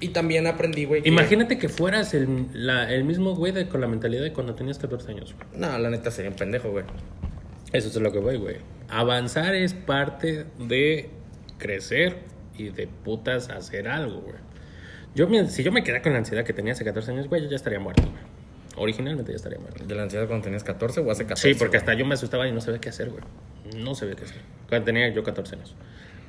Y 0.00 0.08
también 0.10 0.46
aprendí, 0.46 0.84
güey. 0.84 1.02
Imagínate 1.04 1.58
que 1.58 1.68
fueras 1.68 2.14
el, 2.14 2.46
la- 2.52 2.92
el 2.92 3.02
mismo 3.04 3.34
güey 3.34 3.50
de- 3.52 3.68
con 3.68 3.80
la 3.80 3.88
mentalidad 3.88 4.22
de 4.22 4.32
cuando 4.32 4.54
tenías 4.54 4.78
14 4.78 5.10
años, 5.10 5.34
güey. 5.34 5.60
No, 5.60 5.76
la 5.78 5.90
neta 5.90 6.10
sería 6.12 6.30
un 6.30 6.36
pendejo, 6.36 6.70
güey. 6.70 6.84
Eso 7.72 7.88
es 7.88 7.96
lo 7.96 8.12
que 8.12 8.18
voy, 8.20 8.36
güey. 8.36 8.56
Avanzar 8.88 9.54
es 9.56 9.74
parte 9.74 10.46
de 10.58 11.10
crecer 11.58 12.18
y 12.56 12.68
de 12.70 12.86
putas 12.86 13.48
hacer 13.50 13.88
algo, 13.88 14.20
güey. 14.20 14.36
Yo, 15.16 15.28
si 15.48 15.64
yo 15.64 15.72
me 15.72 15.82
quedara 15.82 16.00
con 16.02 16.12
la 16.12 16.18
ansiedad 16.18 16.44
que 16.44 16.52
tenía 16.52 16.74
hace 16.74 16.84
14 16.84 17.10
años, 17.10 17.28
güey, 17.28 17.42
yo 17.42 17.48
ya 17.50 17.56
estaría 17.56 17.80
muerto, 17.80 18.02
güey. 18.02 18.37
Originalmente 18.78 19.32
ya 19.32 19.36
estaría 19.36 19.58
muerto. 19.58 19.84
¿De 19.84 19.94
la 19.94 20.04
ansiedad 20.04 20.26
cuando 20.26 20.44
tenías 20.44 20.64
14 20.64 21.00
o 21.00 21.10
hace 21.10 21.24
14? 21.24 21.52
Sí, 21.52 21.58
porque 21.58 21.76
hasta 21.76 21.94
yo 21.94 22.06
me 22.06 22.14
asustaba 22.14 22.46
y 22.48 22.52
no 22.52 22.60
sabía 22.60 22.80
qué 22.80 22.88
hacer, 22.88 23.10
güey. 23.10 23.22
No 23.76 23.94
sabía 23.94 24.14
qué 24.14 24.24
hacer. 24.24 24.40
Cuando 24.68 24.86
tenía 24.86 25.08
yo 25.08 25.22
14 25.22 25.56
años. 25.56 25.74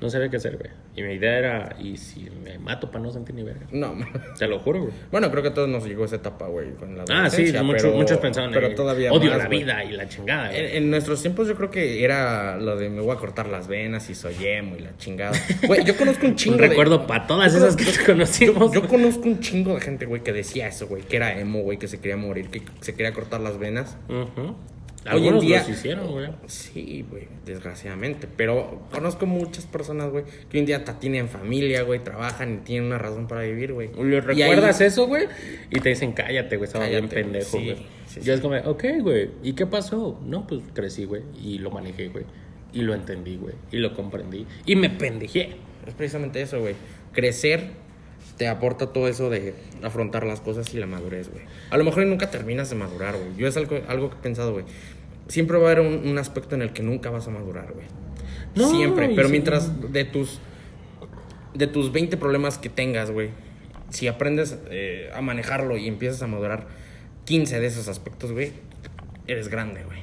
No 0.01 0.09
sabía 0.09 0.29
qué 0.29 0.37
hacer, 0.37 0.57
güey. 0.57 0.69
Y 0.95 1.03
mi 1.03 1.13
idea 1.13 1.37
era, 1.37 1.75
¿y 1.79 1.97
si 1.97 2.29
me 2.43 2.57
mato 2.57 2.89
para 2.89 3.03
no 3.03 3.11
sentir 3.11 3.35
ni 3.35 3.43
verga? 3.43 3.67
No. 3.71 3.95
Te 4.37 4.47
lo 4.47 4.59
juro, 4.59 4.81
güey. 4.83 4.93
Bueno, 5.11 5.29
creo 5.29 5.43
que 5.43 5.49
a 5.49 5.53
todos 5.53 5.67
nos 5.67 5.85
llegó 5.85 6.05
esa 6.05 6.15
etapa, 6.17 6.47
güey, 6.47 6.71
con 6.75 6.95
la 6.97 7.03
Ah, 7.03 7.05
sí, 7.07 7.11
adolescencia, 7.13 7.63
muchos, 7.63 7.81
pero- 7.83 7.95
muchos 7.95 8.17
pensaban 8.19 8.51
Pero 8.51 8.73
todavía 8.75 9.11
odio 9.11 9.29
más, 9.29 9.37
la 9.39 9.45
güey. 9.47 9.59
vida 9.63 9.83
y 9.83 9.91
la 9.91 10.07
chingada, 10.07 10.47
güey. 10.49 10.59
En, 10.59 10.83
en 10.83 10.89
nuestros 10.91 11.21
tiempos 11.21 11.47
yo 11.47 11.55
creo 11.55 11.69
que 11.69 12.03
era 12.03 12.57
lo 12.57 12.77
de 12.77 12.89
me 12.89 13.01
voy 13.01 13.11
a 13.11 13.15
cortar 13.19 13.47
las 13.47 13.67
venas 13.67 14.09
y 14.09 14.15
soy 14.15 14.35
emo 14.39 14.75
y 14.77 14.79
la 14.81 14.95
chingada. 14.97 15.37
Güey, 15.67 15.83
yo 15.83 15.95
conozco 15.97 16.25
un 16.25 16.35
chingo 16.35 16.55
Un 16.55 16.61
de- 16.61 16.67
recuerdo 16.69 17.05
para 17.05 17.27
todas 17.27 17.53
esas 17.53 17.75
que 17.75 17.85
conocimos. 18.05 18.71
Yo 18.73 18.87
conozco 18.87 19.23
un 19.27 19.39
chingo 19.39 19.75
de 19.75 19.81
gente, 19.81 20.05
güey, 20.05 20.23
que 20.23 20.31
decía 20.33 20.67
eso, 20.67 20.87
güey, 20.87 21.03
que 21.03 21.17
era 21.17 21.37
emo, 21.39 21.61
güey, 21.61 21.77
que 21.77 21.87
se 21.87 21.99
quería 21.99 22.17
morir, 22.17 22.49
que 22.49 22.61
se 22.81 22.93
quería 22.95 23.13
cortar 23.13 23.41
las 23.41 23.57
venas. 23.59 23.97
Ujú. 25.05 25.15
Hoy 25.15 25.21
en 25.21 25.23
Algunos 25.27 25.41
día- 25.41 25.59
los 25.59 25.69
hicieron, 25.69 26.07
güey. 26.11 26.29
Sí, 26.47 27.05
güey, 27.09 27.27
desgraciadamente. 27.45 28.27
Pero 28.35 28.87
conozco 28.91 29.25
muchas 29.25 29.65
personas, 29.65 30.09
güey, 30.11 30.25
que 30.25 30.57
hoy 30.57 30.59
en 30.59 30.65
día 30.65 30.77
hasta 30.77 30.99
tienen 30.99 31.29
familia, 31.29 31.83
güey, 31.83 32.03
trabajan 32.03 32.55
y 32.55 32.57
tienen 32.57 32.85
una 32.87 32.97
razón 32.97 33.27
para 33.27 33.41
vivir, 33.43 33.73
güey. 33.73 33.89
Le 34.03 34.19
recuerdas 34.21 34.81
ahí- 34.81 34.87
eso, 34.87 35.07
güey, 35.07 35.27
y 35.69 35.79
te 35.79 35.89
dicen, 35.89 36.11
cállate, 36.11 36.57
güey, 36.57 36.67
estaba 36.67 36.87
bien 36.87 37.07
pendejo, 37.07 37.57
sí, 37.57 37.63
güey. 37.65 37.77
sí, 38.07 38.19
Yo 38.19 38.23
sí. 38.25 38.31
es 38.31 38.41
como, 38.41 38.55
ok, 38.57 38.83
güey, 39.01 39.29
¿y 39.41 39.53
qué 39.53 39.65
pasó? 39.65 40.19
No, 40.25 40.45
pues 40.45 40.61
crecí, 40.73 41.05
güey, 41.05 41.23
y 41.41 41.59
lo 41.59 41.71
manejé, 41.71 42.09
güey, 42.09 42.25
y 42.73 42.81
lo 42.81 42.93
entendí, 42.93 43.37
güey, 43.37 43.55
y 43.71 43.77
lo 43.77 43.93
comprendí, 43.95 44.45
y 44.65 44.75
me 44.75 44.89
pendejé. 44.89 45.55
Es 45.87 45.93
precisamente 45.93 46.41
eso, 46.41 46.59
güey. 46.59 46.75
Crecer 47.13 47.71
te 48.37 48.47
aporta 48.47 48.91
todo 48.93 49.07
eso 49.07 49.29
de 49.29 49.53
afrontar 49.81 50.25
las 50.25 50.39
cosas 50.41 50.73
y 50.73 50.77
la 50.77 50.85
madurez, 50.85 51.29
güey. 51.31 51.43
A 51.69 51.77
lo 51.77 51.83
mejor 51.83 52.05
nunca 52.05 52.29
terminas 52.31 52.69
de 52.69 52.75
madurar, 52.75 53.15
güey. 53.15 53.35
Yo 53.37 53.47
es 53.47 53.55
algo, 53.57 53.79
algo 53.87 54.09
que 54.09 54.15
he 54.17 54.19
pensado, 54.21 54.53
güey. 54.53 54.65
Siempre 55.27 55.57
va 55.57 55.69
a 55.69 55.71
haber 55.71 55.85
un, 55.85 56.07
un 56.07 56.17
aspecto 56.17 56.55
en 56.55 56.61
el 56.63 56.73
que 56.73 56.81
nunca 56.83 57.09
vas 57.11 57.27
a 57.27 57.31
madurar, 57.31 57.71
güey. 57.73 57.85
No, 58.55 58.69
Siempre. 58.69 59.09
Pero 59.15 59.27
sí. 59.27 59.31
mientras 59.31 59.91
de 59.93 60.03
tus, 60.05 60.39
de 61.53 61.67
tus 61.67 61.91
20 61.91 62.17
problemas 62.17 62.57
que 62.57 62.69
tengas, 62.69 63.11
güey, 63.11 63.29
si 63.89 64.07
aprendes 64.07 64.57
eh, 64.71 65.11
a 65.13 65.21
manejarlo 65.21 65.77
y 65.77 65.87
empiezas 65.87 66.21
a 66.23 66.27
madurar 66.27 66.67
15 67.25 67.59
de 67.59 67.67
esos 67.67 67.87
aspectos, 67.87 68.31
güey, 68.31 68.51
eres 69.27 69.49
grande, 69.49 69.83
güey. 69.83 69.99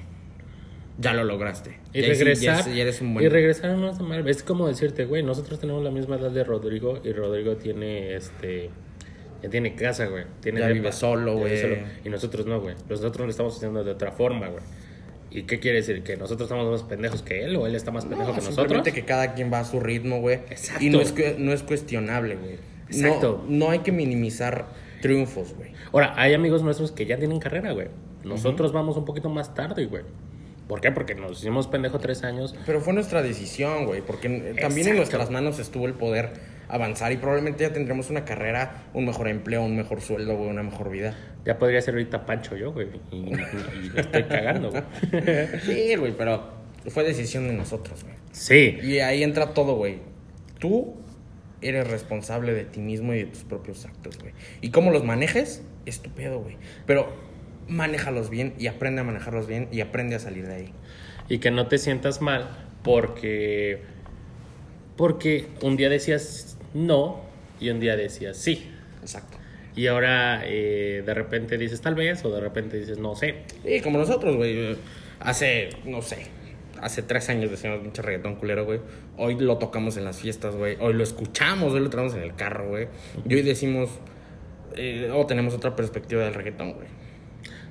Ya 0.98 1.12
lo 1.12 1.24
lograste. 1.24 1.78
Y 1.92 2.02
Ya 2.02 2.08
regresar, 2.08 2.64
ya- 2.66 2.72
ya 2.74 2.82
eres 2.82 3.00
un 3.00 3.12
buen... 3.12 3.26
y 3.26 3.28
regresar 3.28 3.76
no 3.76 3.90
está 3.90 4.02
mal. 4.04 4.26
Es 4.28 4.42
como 4.42 4.66
decirte, 4.68 5.04
güey, 5.04 5.22
nosotros 5.22 5.58
tenemos 5.60 5.82
la 5.82 5.90
misma 5.90 6.16
edad 6.16 6.30
de 6.30 6.42
Rodrigo 6.44 7.00
y 7.04 7.12
Rodrigo 7.12 7.56
tiene, 7.56 8.14
este, 8.14 8.70
ya 9.46 9.50
tiene 9.50 9.74
casa, 9.74 10.06
güey. 10.06 10.24
Tiene 10.40 10.60
Ya 10.60 10.68
vive 10.68 10.92
solo, 10.92 11.36
güey. 11.38 11.60
solo. 11.60 11.76
Y 12.04 12.08
nosotros 12.08 12.46
no, 12.46 12.60
güey. 12.60 12.74
Nosotros 12.88 13.24
lo 13.26 13.30
estamos 13.30 13.56
haciendo 13.56 13.84
de 13.84 13.92
otra 13.92 14.12
forma, 14.12 14.48
güey. 14.48 14.62
¿Y 15.30 15.42
qué 15.42 15.58
quiere 15.58 15.78
decir? 15.78 16.02
¿Que 16.02 16.16
nosotros 16.16 16.48
estamos 16.48 16.70
más 16.70 16.82
pendejos 16.88 17.22
que 17.22 17.44
él 17.44 17.56
o 17.56 17.66
él 17.66 17.74
está 17.74 17.90
más 17.90 18.04
pendejo 18.04 18.30
No, 18.30 18.34
que 18.34 18.40
nosotros? 18.40 18.56
simplemente 18.56 18.92
que 18.92 19.04
cada 19.04 19.34
quien 19.34 19.52
va 19.52 19.60
a 19.60 19.64
su 19.64 19.80
ritmo, 19.80 20.20
güey. 20.20 20.36
Exacto. 20.50 20.84
Y 20.84 20.90
no 20.90 21.00
es, 21.00 21.14
no 21.38 21.52
es 21.52 21.62
cuestionable, 21.62 22.36
güey. 22.36 22.56
Exacto. 22.88 23.44
No, 23.48 23.66
no 23.66 23.70
hay 23.70 23.80
que 23.80 23.92
minimizar 23.92 24.66
triunfos, 25.02 25.54
güey. 25.54 25.72
Ahora, 25.92 26.14
hay 26.16 26.32
amigos 26.34 26.62
nuestros 26.62 26.92
que 26.92 27.06
ya 27.06 27.18
tienen 27.18 27.38
carrera, 27.38 27.72
güey. 27.72 27.88
Nosotros 28.24 28.72
vamos 28.72 28.96
un 28.96 29.04
poquito 29.04 29.28
más 29.28 29.54
tarde, 29.54 29.86
güey. 29.86 30.02
¿Por 30.68 30.80
qué? 30.80 30.90
Porque 30.90 31.14
nos 31.14 31.38
hicimos 31.38 31.68
pendejo 31.68 31.98
tres 32.00 32.24
años. 32.24 32.56
Pero 32.66 32.80
fue 32.80 32.92
nuestra 32.92 33.22
decisión, 33.22 33.86
güey. 33.86 34.00
Porque 34.02 34.26
eh, 34.26 34.40
también 34.60 34.60
Exacto. 34.88 34.90
en 34.90 34.96
nuestras 34.96 35.30
manos 35.30 35.58
estuvo 35.60 35.86
el 35.86 35.94
poder 35.94 36.30
avanzar 36.68 37.12
y 37.12 37.16
probablemente 37.16 37.64
ya 37.64 37.72
tendremos 37.72 38.10
una 38.10 38.24
carrera, 38.24 38.84
un 38.94 39.06
mejor 39.06 39.28
empleo, 39.28 39.64
un 39.64 39.76
mejor 39.76 40.00
sueldo, 40.00 40.36
güey, 40.36 40.50
una 40.50 40.62
mejor 40.62 40.90
vida. 40.90 41.16
Ya 41.44 41.58
podría 41.58 41.80
ser 41.80 41.94
ahorita 41.94 42.26
Pancho 42.26 42.56
yo, 42.56 42.72
güey. 42.72 42.88
Y, 43.10 43.16
y, 43.16 43.92
estoy 43.96 44.24
cagando, 44.24 44.70
güey. 44.70 44.82
Sí, 45.64 45.94
güey, 45.96 46.16
pero 46.16 46.50
fue 46.88 47.04
decisión 47.04 47.48
de 47.48 47.54
nosotros, 47.54 48.04
güey. 48.04 48.16
Sí. 48.32 48.78
Y 48.82 48.98
ahí 48.98 49.22
entra 49.22 49.54
todo, 49.54 49.76
güey. 49.76 49.98
Tú 50.58 50.96
eres 51.60 51.88
responsable 51.88 52.52
de 52.52 52.64
ti 52.64 52.80
mismo 52.80 53.14
y 53.14 53.18
de 53.18 53.26
tus 53.26 53.44
propios 53.44 53.84
actos, 53.84 54.18
güey. 54.18 54.32
Y 54.60 54.70
cómo 54.70 54.90
los 54.90 55.04
manejes, 55.04 55.62
es 55.84 56.00
tu 56.00 56.10
pedo, 56.10 56.40
güey. 56.40 56.56
Pero 56.86 57.12
manéjalos 57.68 58.30
bien 58.30 58.54
y 58.58 58.66
aprende 58.68 59.00
a 59.00 59.04
manejarlos 59.04 59.46
bien 59.46 59.68
y 59.72 59.80
aprende 59.80 60.16
a 60.16 60.18
salir 60.18 60.46
de 60.46 60.54
ahí. 60.54 60.72
Y 61.28 61.38
que 61.38 61.50
no 61.50 61.68
te 61.68 61.78
sientas 61.78 62.20
mal 62.20 62.48
porque. 62.82 63.82
Porque 64.96 65.48
un 65.62 65.76
día 65.76 65.90
decías 65.90 66.55
no 66.84 67.22
y 67.60 67.70
un 67.70 67.80
día 67.80 67.96
decías 67.96 68.36
sí. 68.36 68.70
Exacto. 69.00 69.38
Y 69.74 69.86
ahora 69.88 70.42
eh, 70.44 71.02
de 71.04 71.14
repente 71.14 71.58
dices 71.58 71.80
tal 71.80 71.94
vez 71.94 72.24
o 72.24 72.30
de 72.30 72.40
repente 72.40 72.78
dices 72.78 72.98
no 72.98 73.14
sé. 73.14 73.42
Y 73.64 73.80
como 73.80 73.98
nosotros, 73.98 74.36
güey. 74.36 74.76
Hace, 75.20 75.70
no 75.86 76.02
sé, 76.02 76.26
hace 76.80 77.02
tres 77.02 77.28
años 77.30 77.50
decíamos 77.50 77.82
mucho 77.82 78.02
reggaetón 78.02 78.36
culero, 78.36 78.64
güey. 78.66 78.80
Hoy 79.16 79.36
lo 79.38 79.56
tocamos 79.58 79.96
en 79.96 80.04
las 80.04 80.18
fiestas, 80.18 80.54
güey. 80.56 80.76
Hoy 80.80 80.92
lo 80.92 81.02
escuchamos, 81.02 81.72
hoy 81.72 81.80
lo 81.80 81.88
traemos 81.90 82.14
en 82.14 82.22
el 82.22 82.34
carro, 82.34 82.68
güey. 82.68 82.88
Y 83.28 83.34
hoy 83.34 83.42
decimos, 83.42 83.88
eh, 84.76 85.10
o 85.12 85.24
tenemos 85.26 85.54
otra 85.54 85.74
perspectiva 85.74 86.22
del 86.24 86.34
reggaetón, 86.34 86.74
güey. 86.74 86.88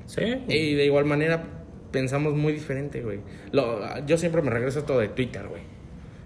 Sí. 0.07 0.21
Y 0.47 0.73
de 0.73 0.85
igual 0.85 1.05
manera 1.05 1.43
pensamos 1.91 2.33
muy 2.33 2.53
diferente, 2.53 3.01
güey. 3.01 3.19
Lo- 3.51 4.05
yo 4.05 4.17
siempre 4.17 4.41
me 4.41 4.49
regreso 4.49 4.79
a 4.79 4.81
esto 4.81 4.99
de 4.99 5.07
Twitter, 5.09 5.47
güey. 5.47 5.61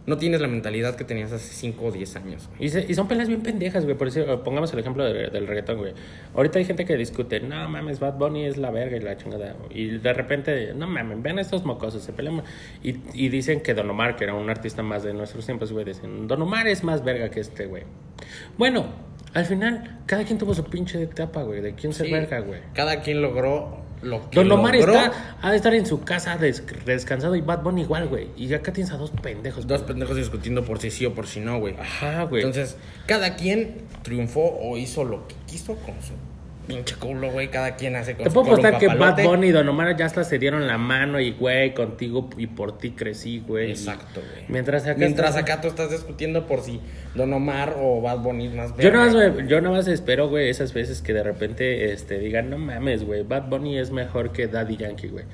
No 0.09 0.17
tienes 0.17 0.41
la 0.41 0.47
mentalidad 0.47 0.95
que 0.95 1.03
tenías 1.03 1.31
hace 1.31 1.53
5 1.53 1.85
o 1.85 1.91
10 1.91 2.15
años. 2.15 2.49
Y, 2.59 2.69
se- 2.69 2.85
y 2.89 2.93
son 2.95 3.07
peleas 3.07 3.27
bien 3.27 3.41
pendejas, 3.41 3.85
güey. 3.85 3.95
Por 3.95 4.07
eso, 4.07 4.43
pongamos 4.43 4.73
el 4.73 4.79
ejemplo 4.79 5.03
de- 5.05 5.29
del 5.29 5.45
reggaetón, 5.45 5.77
güey. 5.77 5.93
Ahorita 6.33 6.57
hay 6.59 6.65
gente 6.65 6.83
que 6.85 6.97
discute, 6.97 7.39
no 7.41 7.69
mames, 7.69 7.99
Bad 7.99 8.15
Bunny 8.17 8.45
es 8.45 8.57
la 8.57 8.71
verga 8.71 8.97
y 8.97 9.01
la 9.01 9.15
chingada. 9.17 9.55
Y 9.69 9.99
de 9.99 10.13
repente, 10.13 10.73
no 10.73 10.87
mames, 10.87 11.21
ven 11.21 11.37
a 11.37 11.41
estos 11.41 11.63
mocosos, 11.63 12.01
se 12.03 12.11
pelean. 12.11 12.41
Y, 12.83 12.95
y 13.13 13.29
dicen 13.29 13.61
que 13.61 13.73
Don 13.73 13.89
Omar, 13.89 14.15
que 14.15 14.23
era 14.23 14.33
un 14.33 14.49
artista 14.49 14.81
más 14.83 15.03
de 15.03 15.13
nuestros 15.13 15.45
tiempos, 15.45 15.71
güey, 15.71 15.85
dicen, 15.85 16.27
Don 16.27 16.41
Omar 16.41 16.67
es 16.67 16.83
más 16.83 17.03
verga 17.03 17.29
que 17.29 17.39
este, 17.39 17.67
güey. 17.67 17.83
Bueno, 18.57 18.87
al 19.33 19.45
final, 19.45 19.99
cada 20.07 20.23
quien 20.23 20.39
tuvo 20.39 20.53
su 20.55 20.63
pinche 20.63 21.01
etapa, 21.03 21.43
güey, 21.43 21.61
de 21.61 21.75
quién 21.75 21.93
Sí. 21.93 22.11
verga, 22.11 22.39
güey. 22.39 22.61
Cada 22.73 23.01
quien 23.01 23.21
logró 23.21 23.77
lo 24.01 24.29
que 24.29 24.35
Don 24.39 24.51
Omar 24.51 24.75
logró. 24.75 24.93
está, 24.93 25.37
ha 25.41 25.51
de 25.51 25.57
estar 25.57 25.73
en 25.73 25.85
su 25.85 26.01
casa 26.01 26.37
des- 26.37 26.63
descansado 26.85 27.35
y 27.35 27.41
Bad 27.41 27.63
Bunny 27.63 27.81
igual, 27.81 28.07
güey. 28.07 28.29
Y 28.37 28.53
acá 28.53 28.71
tienes 28.71 28.93
a 28.93 28.97
dos 28.97 29.11
pendejos. 29.11 29.67
Dos 29.67 29.81
güey. 29.81 29.87
pendejos 29.93 30.15
discutiendo 30.15 30.63
por 30.63 30.79
si 30.79 30.89
sí 30.91 31.05
o 31.05 31.13
por 31.13 31.27
si 31.27 31.39
no, 31.41 31.59
güey. 31.59 31.75
Ajá, 31.77 32.23
güey. 32.23 32.43
Entonces, 32.43 32.77
cada 33.05 33.35
quien 33.35 33.81
triunfó 34.03 34.57
o 34.61 34.77
hizo 34.77 35.03
lo 35.03 35.27
que 35.27 35.35
quiso 35.47 35.75
con 35.75 35.95
su 36.01 36.13
pinche 36.69 36.95
culo, 36.95 37.31
güey. 37.31 37.49
Cada 37.49 37.75
quien 37.75 37.95
hace 37.97 38.15
con 38.15 38.23
Te 38.23 38.31
puedo 38.31 38.47
apostar 38.47 38.77
que 38.77 38.87
Bad. 38.87 39.23
Bunny 39.23 39.47
y 39.47 39.51
Don 39.51 39.67
Omar 39.67 39.97
ya 39.97 40.05
hasta 40.05 40.23
se 40.23 40.39
dieron 40.39 40.67
la 40.67 40.77
mano 40.77 41.19
y, 41.19 41.31
güey, 41.31 41.73
contigo 41.73 42.29
y 42.37 42.47
por 42.47 42.77
ti 42.77 42.91
crecí, 42.91 43.43
güey. 43.45 43.71
Exacto, 43.71 44.21
güey. 44.21 44.45
Mientras 44.47 44.83
acá. 44.85 44.95
Mientras 44.97 45.31
estás- 45.35 45.43
acá 45.43 45.61
tú 45.61 45.67
estás 45.67 45.91
discutiendo 45.91 46.47
por 46.47 46.61
si 46.61 46.79
Don 47.15 47.33
Omar 47.33 47.75
o 47.77 48.01
Bad 48.01 48.19
Bunny 48.19 48.47
es 48.47 48.53
más 48.53 48.77
Yo 48.77 48.91
nada, 48.91 49.11
más, 49.11 49.47
yo 49.47 49.59
nada 49.59 49.75
más 49.75 49.87
espero, 49.87 50.29
güey, 50.29 50.47
esas 50.49 50.73
veces 50.73 51.01
que 51.01 51.11
de 51.13 51.23
repente 51.23 51.91
este, 51.91 52.19
digan, 52.19 52.49
no 52.49 52.57
mames, 52.57 53.03
güey, 53.03 53.23
Bad 53.23 53.49
Bunny 53.49 53.77
es 53.79 53.91
mejor 53.91 54.31
que 54.31 54.47
Daddy 54.47 54.77
Yankee, 54.77 55.07
güey. 55.09 55.25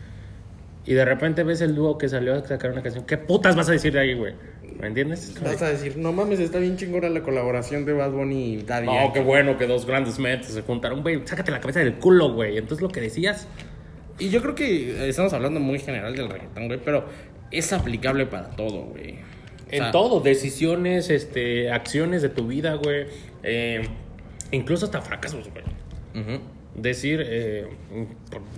Y 0.87 0.93
de 0.93 1.03
repente 1.03 1.43
ves 1.43 1.61
el 1.61 1.73
dúo 1.75 1.97
que 1.97 2.07
salió 2.09 2.35
a 2.35 2.45
sacar 2.45 2.71
una 2.71 2.83
canción. 2.83 3.05
¿Qué 3.05 3.17
putas 3.17 3.55
vas 3.55 3.67
a 3.69 3.71
decir 3.71 3.91
de 3.93 3.99
ahí, 3.99 4.13
güey? 4.13 4.33
¿Me 4.79 4.87
entiendes? 4.87 5.33
Vas 5.41 5.61
a 5.61 5.69
decir, 5.69 5.97
no 5.97 6.11
mames, 6.11 6.39
está 6.39 6.59
bien 6.59 6.75
chingona 6.77 7.09
la 7.09 7.21
colaboración 7.23 7.85
de 7.85 7.93
Bad 7.93 8.11
Bunny 8.11 8.55
y 8.55 8.61
Daddy 8.63 8.85
No, 8.87 8.93
Yankee". 8.95 9.13
qué 9.13 9.19
bueno 9.21 9.57
que 9.57 9.67
dos 9.67 9.85
grandes 9.85 10.19
mentes 10.19 10.49
se 10.51 10.61
juntaron, 10.61 11.01
güey. 11.01 11.21
Sácate 11.25 11.51
la 11.51 11.59
cabeza 11.61 11.79
del 11.79 11.95
culo, 11.95 12.33
güey. 12.33 12.57
Entonces 12.57 12.81
lo 12.81 12.89
que 12.89 12.99
decías. 13.01 13.47
Y 14.19 14.29
yo 14.29 14.41
creo 14.41 14.55
que 14.55 15.07
estamos 15.09 15.31
hablando 15.33 15.59
muy 15.59 15.79
general 15.79 16.15
del 16.15 16.29
reggaetón, 16.29 16.67
güey, 16.67 16.79
pero 16.83 17.05
es 17.51 17.71
aplicable 17.73 18.25
para 18.25 18.49
todo, 18.49 18.83
güey. 18.83 19.13
O 19.13 19.71
En 19.71 19.81
sea, 19.83 19.91
todo, 19.91 20.19
decisiones, 20.19 21.09
este, 21.09 21.71
acciones 21.71 22.21
de 22.21 22.29
tu 22.29 22.47
vida, 22.47 22.75
güey. 22.75 23.07
Eh, 23.43 23.87
incluso 24.51 24.85
hasta 24.85 25.01
fracasos, 25.01 25.49
güey. 25.51 25.63
Decir, 26.75 27.23
eh, 27.25 27.67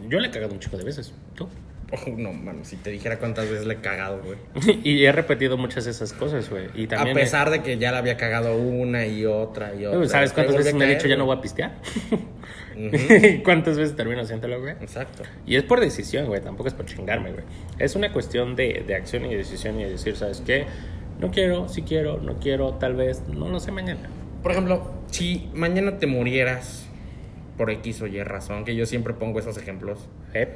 yo 0.09 0.19
le 0.19 0.27
he 0.27 0.31
cagado 0.31 0.53
un 0.53 0.59
chico 0.59 0.77
de 0.77 0.83
veces, 0.83 1.13
¿tú? 1.35 1.47
Oh, 1.89 2.09
no, 2.17 2.33
mano, 2.33 2.65
si 2.65 2.75
te 2.75 2.89
dijera 2.89 3.17
cuántas 3.17 3.49
veces 3.49 3.65
le 3.65 3.75
he 3.75 3.77
cagado, 3.77 4.21
güey. 4.21 4.37
y 4.83 5.05
he 5.05 5.11
repetido 5.13 5.55
muchas 5.57 5.85
de 5.85 5.91
esas 5.91 6.11
cosas, 6.11 6.49
güey. 6.49 6.65
Y 6.75 6.93
A 6.93 7.13
pesar 7.13 7.49
de 7.49 7.61
que 7.61 7.77
ya 7.77 7.93
la 7.93 7.99
había 7.99 8.17
cagado 8.17 8.57
una 8.57 9.05
y 9.05 9.25
otra 9.25 9.73
y 9.73 9.85
otra. 9.85 10.03
eh, 10.03 10.09
¿Sabes 10.09 10.33
cuántas 10.33 10.57
veces 10.57 10.73
me 10.73 10.85
he 10.85 10.95
dicho 10.95 11.07
ya 11.07 11.15
no 11.15 11.25
voy 11.25 11.37
a 11.37 11.41
pistear? 11.41 11.75
¿Cuántas 13.43 13.77
veces 13.77 13.95
termino 13.95 14.21
haciéndolo, 14.21 14.59
güey? 14.59 14.73
Exacto. 14.81 15.23
Y 15.45 15.55
es 15.55 15.63
por 15.63 15.79
decisión, 15.79 16.25
güey, 16.27 16.41
tampoco 16.41 16.67
es 16.67 16.73
por 16.73 16.85
chingarme, 16.85 17.31
güey. 17.31 17.43
Es 17.79 17.95
una 17.95 18.11
cuestión 18.11 18.55
de, 18.55 18.83
de 18.85 18.95
acción 18.95 19.25
y 19.25 19.33
decisión 19.33 19.79
y 19.79 19.83
de 19.85 19.91
decir, 19.91 20.15
¿sabes 20.15 20.41
qué? 20.45 20.65
No 21.19 21.31
quiero, 21.31 21.67
sí 21.67 21.81
quiero, 21.83 22.17
no 22.21 22.37
quiero, 22.39 22.73
tal 22.73 22.95
vez, 22.95 23.23
no 23.27 23.49
lo 23.49 23.59
sé 23.59 23.71
mañana. 23.71 24.09
Por 24.43 24.51
ejemplo, 24.51 24.91
si 25.09 25.49
mañana 25.53 25.97
te 25.97 26.05
murieras 26.05 26.85
por 27.57 27.71
X 27.71 28.01
o 28.01 28.07
Y 28.07 28.21
razón, 28.23 28.65
que 28.65 28.75
yo 28.75 28.85
siempre 28.85 29.13
pongo 29.13 29.39
esos 29.39 29.57
ejemplos, 29.57 30.07
¿Eh? 30.33 30.49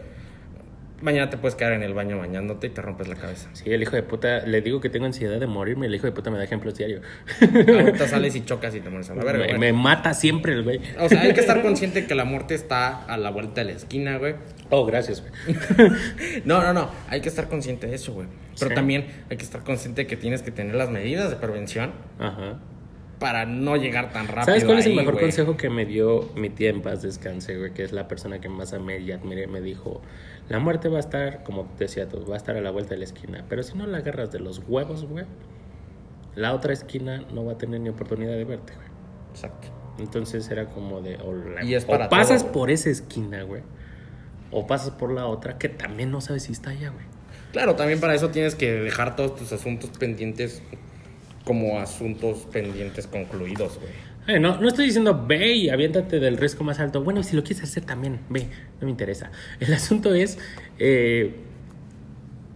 Mañana 1.02 1.30
te 1.30 1.38
puedes 1.38 1.56
quedar 1.56 1.74
en 1.74 1.84
el 1.84 1.93
baño 1.93 2.18
bañándote 2.18 2.68
y 2.68 2.70
te 2.70 2.82
rompes 2.82 3.08
la 3.08 3.16
cabeza. 3.16 3.49
Sí, 3.54 3.72
el 3.72 3.82
hijo 3.82 3.95
de 3.95 4.04
puta, 4.04 4.45
le 4.45 4.62
digo 4.62 4.80
que 4.82 4.89
tengo 4.89 5.06
ansiedad 5.06 5.39
de 5.39 5.47
morirme, 5.47 5.88
el 5.88 5.95
hijo 5.95 6.06
de 6.06 6.12
puta 6.14 6.30
me 6.32 6.38
da 6.38 6.43
ejemplos 6.43 6.76
diario. 6.78 7.02
Ahorita 7.41 8.08
sales 8.08 8.36
y 8.36 8.45
chocas 8.45 8.74
y 8.76 8.80
te 8.82 8.89
mueres 8.89 9.10
a 9.10 9.16
la 9.16 9.24
verga, 9.24 9.39
me, 9.45 9.47
güey. 9.47 9.60
me 9.60 9.74
mata 9.74 10.14
siempre 10.14 10.54
el 10.54 10.64
güey. 10.64 10.80
O 10.99 11.10
sea, 11.10 11.22
hay 11.22 11.34
que 11.34 11.39
estar 11.41 11.62
consciente 11.62 12.06
que 12.06 12.16
la 12.16 12.26
muerte 12.26 12.54
está 12.56 13.04
a 13.06 13.18
la 13.18 13.30
vuelta 13.32 13.62
de 13.62 13.72
la 13.72 13.78
esquina, 13.78 14.18
güey. 14.18 14.36
Oh, 14.70 14.86
gracias, 14.86 15.22
güey. 15.22 15.58
No, 16.45 16.62
no, 16.64 16.74
no. 16.74 16.89
Hay 17.10 17.22
que 17.22 17.30
estar 17.30 17.47
consciente 17.49 17.88
de 17.88 17.95
eso, 17.95 18.14
güey. 18.14 18.28
Pero 18.60 18.70
Sí. 18.70 18.76
también 18.76 19.06
hay 19.30 19.38
que 19.38 19.43
estar 19.43 19.64
consciente 19.64 20.08
que 20.08 20.18
tienes 20.18 20.41
que 20.41 20.52
tener 20.52 20.76
las 20.76 20.89
medidas 20.89 21.30
de 21.30 21.36
prevención 21.36 21.91
Ajá. 22.20 22.60
para 23.20 23.45
no 23.45 23.76
llegar 23.78 24.12
tan 24.14 24.28
rápido. 24.28 24.45
¿Sabes 24.45 24.64
cuál 24.66 24.80
es 24.80 24.86
el 24.86 24.95
mejor 24.95 25.20
consejo 25.20 25.58
que 25.58 25.70
me 25.70 25.86
dio 25.86 26.30
mi 26.36 26.49
tía 26.49 26.70
en 26.70 26.82
paz 26.82 27.02
descanse, 27.02 27.58
güey? 27.58 27.74
Que 27.74 27.84
es 27.84 27.91
la 27.91 28.08
persona 28.08 28.39
que 28.39 28.49
más 28.49 28.74
amé 28.74 28.99
y 28.99 29.12
admiré. 29.12 29.47
Me 29.47 29.62
dijo, 29.62 30.02
la 30.52 30.60
muerte 30.60 30.88
va 30.89 30.97
a 30.97 30.99
estar, 30.99 31.43
como 31.43 31.68
decía 31.80 32.08
tú, 32.08 32.26
va 32.28 32.36
a 32.36 32.38
estar 32.38 32.56
a 32.56 32.62
la 32.62 32.72
vuelta 32.72 32.91
de 32.91 32.97
la 32.97 33.06
esquina. 33.06 33.45
Pero 33.49 33.64
si 33.64 33.78
no 33.78 33.88
la 33.88 33.97
agarras 33.99 34.32
de 34.32 34.39
los 34.39 34.62
huevos, 34.68 35.06
güey, 35.06 35.26
la 36.36 36.54
otra 36.54 36.74
esquina 36.74 37.26
no 37.34 37.43
va 37.45 37.54
a 37.54 37.58
tener 37.58 37.80
ni 37.82 37.89
oportunidad 37.89 38.34
de 38.34 38.43
verte, 38.45 38.74
güey. 38.76 38.88
Exacto. 39.32 39.68
Entonces 39.99 40.49
era 40.49 40.66
como 40.68 41.02
de, 41.02 41.18
o, 41.18 41.34
la- 41.34 41.64
Y 41.64 41.76
es 41.76 41.86
o 41.88 41.97
pasas 42.10 42.43
todo. 42.43 42.52
por 42.54 42.72
esa 42.72 42.89
esquina, 42.89 43.43
güey. 43.43 43.62
O 44.52 44.68
pasas 44.68 44.91
por 44.91 45.12
la 45.12 45.26
otra 45.28 45.58
que 45.58 45.70
también 45.70 46.12
no 46.12 46.22
sabes 46.22 46.43
si 46.43 46.52
está 46.52 46.72
allá, 46.72 46.89
güey. 46.89 47.06
Claro, 47.52 47.76
también 47.76 47.99
para 47.99 48.16
eso 48.16 48.30
tienes 48.30 48.56
que 48.56 48.72
dejar 48.72 49.16
todos 49.16 49.36
tus 49.36 49.52
asuntos 49.52 49.89
pendientes 49.97 50.62
como 51.45 51.80
asuntos 51.80 52.47
pendientes 52.52 53.08
concluidos, 53.08 53.78
güey. 53.80 53.91
Eh, 54.28 54.40
no, 54.40 54.60
no 54.60 54.68
estoy 54.68 54.86
diciendo 54.86 55.26
ve 55.28 55.54
y 55.54 55.70
aviéntate 55.70 56.20
del 56.20 56.38
riesgo 56.38 56.64
más 56.64 56.80
alto. 56.80 57.04
Bueno, 57.04 57.24
si 57.24 57.36
lo 57.36 57.44
quieres 57.44 57.64
hacer 57.64 57.86
también, 57.86 58.20
ve, 58.30 58.48
no 58.80 58.86
me 58.86 58.92
interesa. 58.92 59.32
El 59.60 59.74
asunto 59.74 60.14
es, 60.14 60.38
eh, 60.78 61.36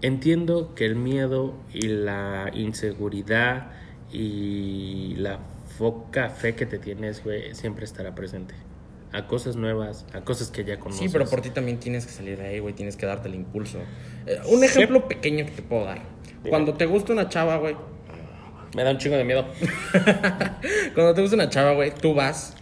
entiendo 0.01 0.75
que 0.75 0.85
el 0.85 0.95
miedo 0.95 1.55
y 1.73 1.87
la 1.87 2.51
inseguridad 2.53 3.71
y 4.11 5.15
la 5.17 5.39
poca 5.77 6.29
fe 6.29 6.55
que 6.55 6.65
te 6.65 6.77
tienes, 6.77 7.23
güey, 7.23 7.53
siempre 7.55 7.85
estará 7.85 8.15
presente. 8.15 8.53
A 9.11 9.27
cosas 9.27 9.55
nuevas, 9.55 10.05
a 10.13 10.21
cosas 10.21 10.51
que 10.51 10.65
ya 10.65 10.77
conoces. 10.77 11.05
Sí, 11.05 11.09
pero 11.11 11.25
por 11.25 11.41
ti 11.41 11.49
también 11.49 11.79
tienes 11.79 12.05
que 12.05 12.11
salir 12.11 12.37
de 12.37 12.47
ahí, 12.47 12.59
güey. 12.59 12.73
Tienes 12.73 12.97
que 12.97 13.05
darte 13.05 13.29
el 13.29 13.35
impulso. 13.35 13.79
Eh, 14.25 14.39
un 14.51 14.63
ejemplo 14.63 15.07
pequeño 15.07 15.45
que 15.45 15.51
te 15.51 15.61
puedo 15.61 15.85
dar. 15.85 16.01
Cuando 16.49 16.73
te 16.73 16.85
gusta 16.85 17.13
una 17.13 17.29
chava, 17.29 17.57
güey. 17.57 17.75
Me 18.73 18.83
da 18.83 18.91
un 18.91 18.97
chingo 18.97 19.17
de 19.17 19.23
miedo. 19.23 19.45
Cuando 20.93 21.13
te 21.13 21.21
gusta 21.21 21.35
una 21.35 21.49
chava, 21.49 21.73
güey, 21.73 21.93
tú 21.93 22.13
vas 22.13 22.55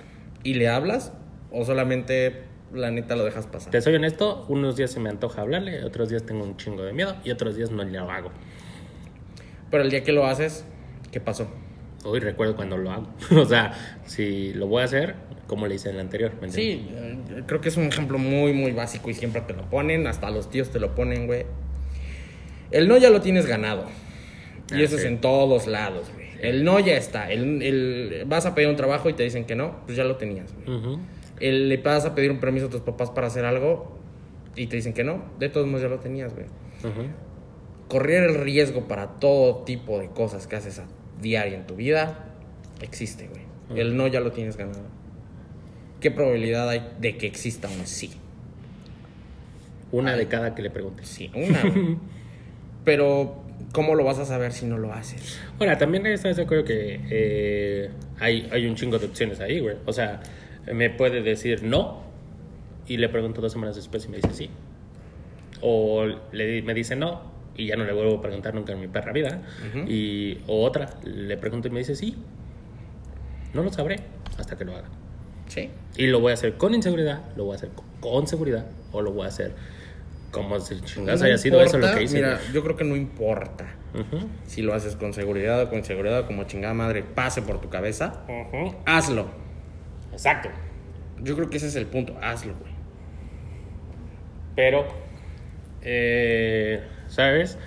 y 0.43 0.55
le 0.55 0.67
hablas 0.67 1.13
o 1.51 1.63
solamente 1.63 2.43
la 2.73 2.91
neta 2.91 3.15
lo 3.15 3.23
dejas 3.23 3.47
pasar. 3.47 3.71
Te 3.71 3.81
soy 3.81 3.95
honesto, 3.95 4.45
unos 4.49 4.75
días 4.75 4.91
se 4.91 4.99
me 4.99 5.09
antoja 5.09 5.41
hablarle, 5.41 5.83
otros 5.83 6.09
días 6.09 6.23
tengo 6.25 6.43
un 6.43 6.57
chingo 6.57 6.83
de 6.83 6.93
miedo 6.93 7.15
y 7.23 7.31
otros 7.31 7.55
días 7.55 7.71
no 7.71 7.83
lo 7.83 8.11
hago. 8.11 8.31
Pero 9.69 9.83
el 9.83 9.89
día 9.89 10.03
que 10.03 10.11
lo 10.11 10.25
haces, 10.25 10.65
¿qué 11.11 11.19
pasó? 11.19 11.47
Hoy 12.03 12.19
recuerdo 12.19 12.55
cuando 12.55 12.77
lo 12.77 12.91
hago. 12.91 13.07
o 13.35 13.45
sea, 13.45 13.73
si 14.05 14.53
lo 14.53 14.67
voy 14.67 14.81
a 14.81 14.85
hacer, 14.85 15.15
como 15.47 15.67
le 15.67 15.75
hice 15.75 15.89
en 15.89 15.95
el 15.95 16.01
anterior. 16.01 16.31
Sí, 16.49 16.87
eh, 16.91 17.43
creo 17.45 17.61
que 17.61 17.69
es 17.69 17.77
un 17.77 17.85
ejemplo 17.85 18.17
muy, 18.17 18.53
muy 18.53 18.71
básico 18.71 19.09
y 19.09 19.13
siempre 19.13 19.41
te 19.41 19.53
lo 19.53 19.69
ponen, 19.69 20.07
hasta 20.07 20.29
los 20.29 20.49
tíos 20.49 20.69
te 20.69 20.79
lo 20.79 20.95
ponen, 20.95 21.27
güey. 21.27 21.45
El 22.71 22.87
no 22.87 22.97
ya 22.97 23.09
lo 23.09 23.21
tienes 23.21 23.45
ganado. 23.45 23.85
Y 24.75 24.83
eso 24.83 24.97
es 24.97 25.03
en 25.05 25.19
todos 25.21 25.67
lados, 25.67 26.11
güey. 26.13 26.27
El 26.41 26.63
no 26.63 26.79
ya 26.79 26.97
está. 26.97 27.31
El, 27.31 27.61
el- 27.61 28.23
vas 28.27 28.45
a 28.45 28.53
pedir 28.55 28.67
un 28.69 28.75
trabajo 28.75 29.09
y 29.09 29.13
te 29.13 29.23
dicen 29.23 29.45
que 29.45 29.55
no, 29.55 29.77
pues 29.85 29.97
ya 29.97 30.03
lo 30.03 30.17
tenías, 30.17 30.53
güey. 30.53 30.97
El, 31.39 31.69
le 31.69 31.77
vas 31.77 32.05
a 32.05 32.13
pedir 32.15 32.31
un 32.31 32.39
permiso 32.39 32.67
a 32.67 32.69
tus 32.69 32.81
papás 32.81 33.09
para 33.11 33.27
hacer 33.27 33.45
algo 33.45 33.97
y 34.55 34.67
te 34.67 34.75
dicen 34.75 34.93
que 34.93 35.03
no, 35.03 35.23
de 35.39 35.49
todos 35.49 35.67
modos 35.67 35.81
ya 35.81 35.87
lo 35.89 35.99
tenías, 35.99 36.33
güey. 36.33 36.45
Correr 37.87 38.23
el 38.23 38.35
riesgo 38.35 38.87
para 38.87 39.07
todo 39.19 39.63
tipo 39.63 39.99
de 39.99 40.07
cosas 40.09 40.47
que 40.47 40.55
haces 40.55 40.79
a 40.79 40.85
diario 41.21 41.55
en 41.55 41.65
tu 41.67 41.75
vida 41.75 42.25
existe, 42.81 43.27
güey. 43.27 43.43
El 43.79 43.95
no 43.97 44.07
ya 44.07 44.19
lo 44.19 44.31
tienes 44.31 44.57
ganado. 44.57 44.83
¿Qué 45.99 46.11
probabilidad 46.11 46.67
hay 46.69 46.83
de 46.99 47.17
que 47.17 47.27
exista 47.27 47.69
un 47.69 47.87
sí? 47.87 48.11
Una 49.91 50.11
Ay. 50.13 50.19
de 50.19 50.27
cada 50.27 50.53
que 50.55 50.61
le 50.61 50.69
preguntes. 50.69 51.07
Sí, 51.07 51.31
una. 51.33 51.61
Pero, 52.83 53.41
¿cómo 53.73 53.95
lo 53.95 54.05
vas 54.05 54.19
a 54.19 54.25
saber 54.25 54.53
si 54.53 54.65
no 54.65 54.77
lo 54.77 54.93
haces? 54.93 55.37
Ahora, 55.59 55.77
también 55.77 56.05
estás 56.05 56.37
de 56.37 56.43
acuerdo 56.43 56.63
que 56.63 57.01
eh, 57.09 57.89
hay, 58.19 58.47
hay 58.51 58.65
un 58.67 58.75
chingo 58.75 58.99
de 58.99 59.07
opciones 59.07 59.41
ahí, 59.41 59.59
güey. 59.59 59.75
O 59.85 59.91
sea, 59.91 60.21
me 60.71 60.89
puede 60.89 61.21
decir 61.21 61.63
no 61.63 62.01
y 62.87 62.97
le 62.97 63.09
pregunto 63.09 63.41
dos 63.41 63.51
semanas 63.51 63.75
después 63.75 64.05
y 64.05 64.09
me 64.09 64.17
dice 64.17 64.33
sí. 64.33 64.49
O 65.61 66.05
le, 66.31 66.61
me 66.61 66.73
dice 66.73 66.95
no 66.95 67.33
y 67.57 67.67
ya 67.67 67.75
no 67.75 67.83
le 67.83 67.93
vuelvo 67.93 68.17
a 68.17 68.21
preguntar 68.21 68.53
nunca 68.53 68.73
en 68.73 68.79
mi 68.79 68.87
perra 68.87 69.11
vida. 69.11 69.41
Ujú. 69.69 69.89
y, 69.89 70.41
o 70.47 70.63
otra, 70.63 70.89
le 71.03 71.35
pregunto 71.37 71.67
y 71.67 71.71
me 71.71 71.79
dice 71.79 71.95
sí. 71.95 72.15
No 73.53 73.63
lo 73.63 73.73
sabré 73.73 73.97
hasta 74.37 74.57
que 74.57 74.65
lo 74.65 74.75
haga. 74.75 74.87
Sí. 75.47 75.69
Y 75.97 76.07
lo 76.07 76.19
voy 76.19 76.31
a 76.31 76.33
hacer 76.35 76.53
con 76.57 76.73
inseguridad, 76.73 77.21
lo 77.35 77.45
voy 77.45 77.53
a 77.53 77.55
hacer 77.57 77.69
con, 77.69 77.85
con 77.99 78.27
seguridad, 78.27 78.65
o 78.91 79.01
lo 79.01 79.11
voy 79.11 79.25
a 79.25 79.27
hacer 79.27 79.53
como 80.33 80.59
si 80.59 80.81
chingados 80.81 81.21
No 81.21 81.27
haya 81.27 81.37
sido 81.37 81.61
eso 81.61 81.77
lo 81.77 81.93
que 81.93 82.03
hice. 82.03 82.15
Mira, 82.15 82.41
yo 82.51 82.61
creo 82.63 82.75
que 82.75 82.83
no 82.83 82.97
importa 82.97 83.75
si 84.45 84.63
lo 84.63 84.73
haces 84.73 84.95
con 84.95 85.13
seguridad 85.13 85.61
o 85.61 85.69
con 85.69 85.77
inseguridad, 85.77 86.25
como 86.25 86.45
chingada 86.45 86.73
madre 86.73 87.03
pase 87.03 87.43
por 87.43 87.61
tu 87.61 87.69
cabeza, 87.69 88.25
hazlo. 88.85 89.27
Exacto. 90.11 90.49
Yo 91.21 91.35
creo 91.35 91.49
que 91.49 91.57
ese 91.57 91.67
es 91.67 91.75
el 91.75 91.85
punto, 91.85 92.17
hazlo, 92.21 92.55
güey. 92.59 92.73
Pero, 94.55 94.87
eh, 95.81 96.83
¿sabes? 97.07 97.57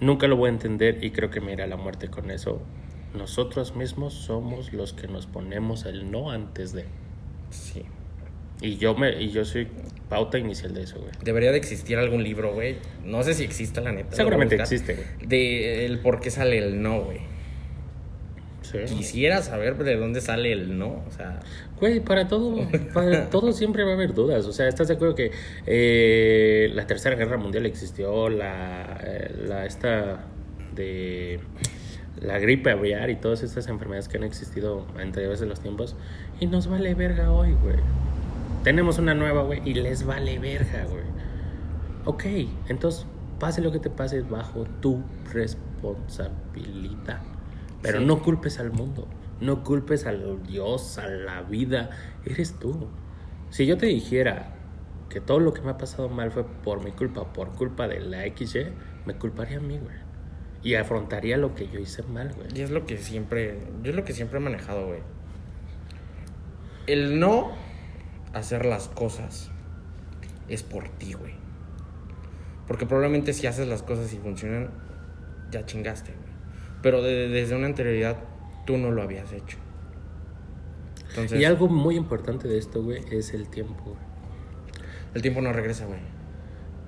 Nunca 0.00 0.26
lo 0.26 0.36
voy 0.36 0.48
a 0.48 0.52
entender 0.52 1.04
y 1.04 1.10
creo 1.10 1.30
que 1.30 1.40
me 1.40 1.52
irá 1.52 1.64
a 1.64 1.68
la 1.68 1.76
muerte 1.76 2.08
con 2.08 2.30
eso. 2.30 2.60
Nosotros 3.14 3.76
mismos 3.76 4.14
somos 4.14 4.72
los 4.72 4.92
que 4.92 5.08
nos 5.08 5.26
ponemos 5.26 5.84
el 5.84 6.10
no 6.10 6.30
antes 6.30 6.72
de. 6.72 6.86
Sí. 7.50 7.84
Y 8.60 8.76
yo 8.76 8.94
me 8.94 9.22
y 9.22 9.30
yo 9.30 9.44
soy 9.44 9.68
pauta 10.08 10.38
inicial 10.38 10.72
de 10.74 10.82
eso, 10.82 10.98
güey. 10.98 11.10
Debería 11.22 11.52
de 11.52 11.58
existir 11.58 11.98
algún 11.98 12.22
libro, 12.22 12.54
güey. 12.54 12.76
No 13.04 13.22
sé 13.22 13.34
si 13.34 13.44
existe, 13.44 13.80
la 13.80 13.92
neta. 13.92 14.16
Seguramente 14.16 14.58
a 14.58 14.62
existe, 14.62 14.94
güey. 14.94 15.06
De 15.28 15.86
el 15.86 15.98
por 15.98 16.20
qué 16.20 16.30
sale 16.30 16.58
el 16.58 16.82
no, 16.82 17.02
güey. 17.02 17.20
Sí. 18.62 18.78
Quisiera 18.96 19.42
saber 19.42 19.76
de 19.76 19.96
dónde 19.96 20.20
sale 20.20 20.50
el 20.50 20.76
no. 20.76 21.04
O 21.06 21.10
sea, 21.16 21.40
Güey, 21.80 22.00
para 22.00 22.26
todo, 22.26 22.66
para 22.94 23.28
todo 23.28 23.52
siempre 23.52 23.84
va 23.84 23.90
a 23.90 23.94
haber 23.94 24.14
dudas. 24.14 24.46
O 24.46 24.52
sea, 24.52 24.68
¿estás 24.68 24.88
de 24.88 24.94
acuerdo 24.94 25.14
que 25.14 25.30
eh, 25.66 26.70
la 26.72 26.86
Tercera 26.86 27.16
Guerra 27.16 27.36
Mundial 27.36 27.66
existió? 27.66 28.28
La, 28.28 28.98
eh, 29.02 29.34
la 29.46 29.66
esta 29.66 30.24
de 30.74 31.40
la 32.20 32.38
gripe 32.38 32.70
aviar 32.70 33.10
y 33.10 33.16
todas 33.16 33.42
estas 33.42 33.68
enfermedades 33.68 34.08
que 34.08 34.16
han 34.16 34.24
existido 34.24 34.86
entre 34.98 35.26
veces 35.26 35.46
los 35.46 35.60
tiempos. 35.60 35.96
Y 36.40 36.46
nos 36.46 36.66
vale 36.66 36.94
verga 36.94 37.30
hoy, 37.30 37.52
güey. 37.62 37.76
Tenemos 38.66 38.98
una 38.98 39.14
nueva, 39.14 39.42
güey, 39.44 39.62
y 39.64 39.74
les 39.74 40.04
vale 40.04 40.40
verga, 40.40 40.86
güey. 40.90 41.04
Ok, 42.04 42.24
entonces 42.68 43.06
pase 43.38 43.60
lo 43.60 43.70
que 43.70 43.78
te 43.78 43.90
pase 43.90 44.22
bajo 44.22 44.64
tu 44.80 45.04
responsabilidad. 45.32 47.20
Pero 47.80 48.00
Sí. 48.00 48.04
no 48.06 48.20
culpes 48.24 48.58
al 48.58 48.72
mundo, 48.72 49.06
no 49.40 49.62
culpes 49.62 50.04
al 50.04 50.42
Dios, 50.42 50.98
a 50.98 51.06
la 51.06 51.42
vida, 51.42 51.90
eres 52.24 52.58
tú. 52.58 52.88
Si 53.50 53.66
yo 53.66 53.78
te 53.78 53.86
dijera 53.86 54.56
que 55.10 55.20
todo 55.20 55.38
lo 55.38 55.52
que 55.52 55.62
me 55.62 55.70
ha 55.70 55.78
pasado 55.78 56.08
mal 56.08 56.32
fue 56.32 56.42
por 56.44 56.82
mi 56.82 56.90
culpa, 56.90 57.32
por 57.32 57.50
culpa 57.52 57.86
de 57.86 58.00
la 58.00 58.24
XY, 58.26 58.72
me 59.04 59.14
culparía 59.14 59.58
a 59.58 59.60
mí, 59.60 59.78
güey. 59.78 59.94
Y 60.64 60.74
afrontaría 60.74 61.36
lo 61.36 61.54
que 61.54 61.68
yo 61.68 61.78
hice 61.78 62.02
mal, 62.02 62.32
güey. 62.34 62.48
y 62.52 62.62
es 62.62 62.70
lo 62.72 62.84
que 62.84 62.96
siempre. 62.98 63.60
Yo 63.84 63.90
es 63.90 63.96
lo 63.96 64.04
que 64.04 64.12
siempre 64.12 64.38
he 64.38 64.42
manejado, 64.42 64.88
güey. 64.88 64.98
El 66.88 67.20
no 67.20 67.52
hacer 68.32 68.64
las 68.66 68.88
cosas 68.88 69.50
es 70.48 70.62
por 70.62 70.88
ti, 70.88 71.12
güey. 71.14 71.34
Porque 72.66 72.86
probablemente 72.86 73.32
si 73.32 73.46
haces 73.46 73.68
las 73.68 73.82
cosas 73.82 74.12
y 74.12 74.16
funcionan, 74.18 74.70
ya 75.50 75.64
chingaste, 75.66 76.10
güey. 76.12 76.26
Pero 76.82 77.02
de- 77.02 77.28
desde 77.28 77.54
una 77.56 77.66
anterioridad 77.66 78.16
tú 78.66 78.76
no 78.76 78.90
lo 78.90 79.02
habías 79.02 79.32
hecho. 79.32 79.58
Entonces, 81.10 81.40
Y 81.40 81.44
algo 81.44 81.68
muy 81.68 81.96
importante 81.96 82.48
de 82.48 82.58
esto, 82.58 82.82
güey, 82.82 83.02
es 83.10 83.32
el 83.34 83.48
tiempo, 83.48 83.82
güey. 83.84 83.96
el 85.14 85.22
tiempo 85.22 85.40
no 85.40 85.50
regresa, 85.52 85.86
güey. 85.86 86.00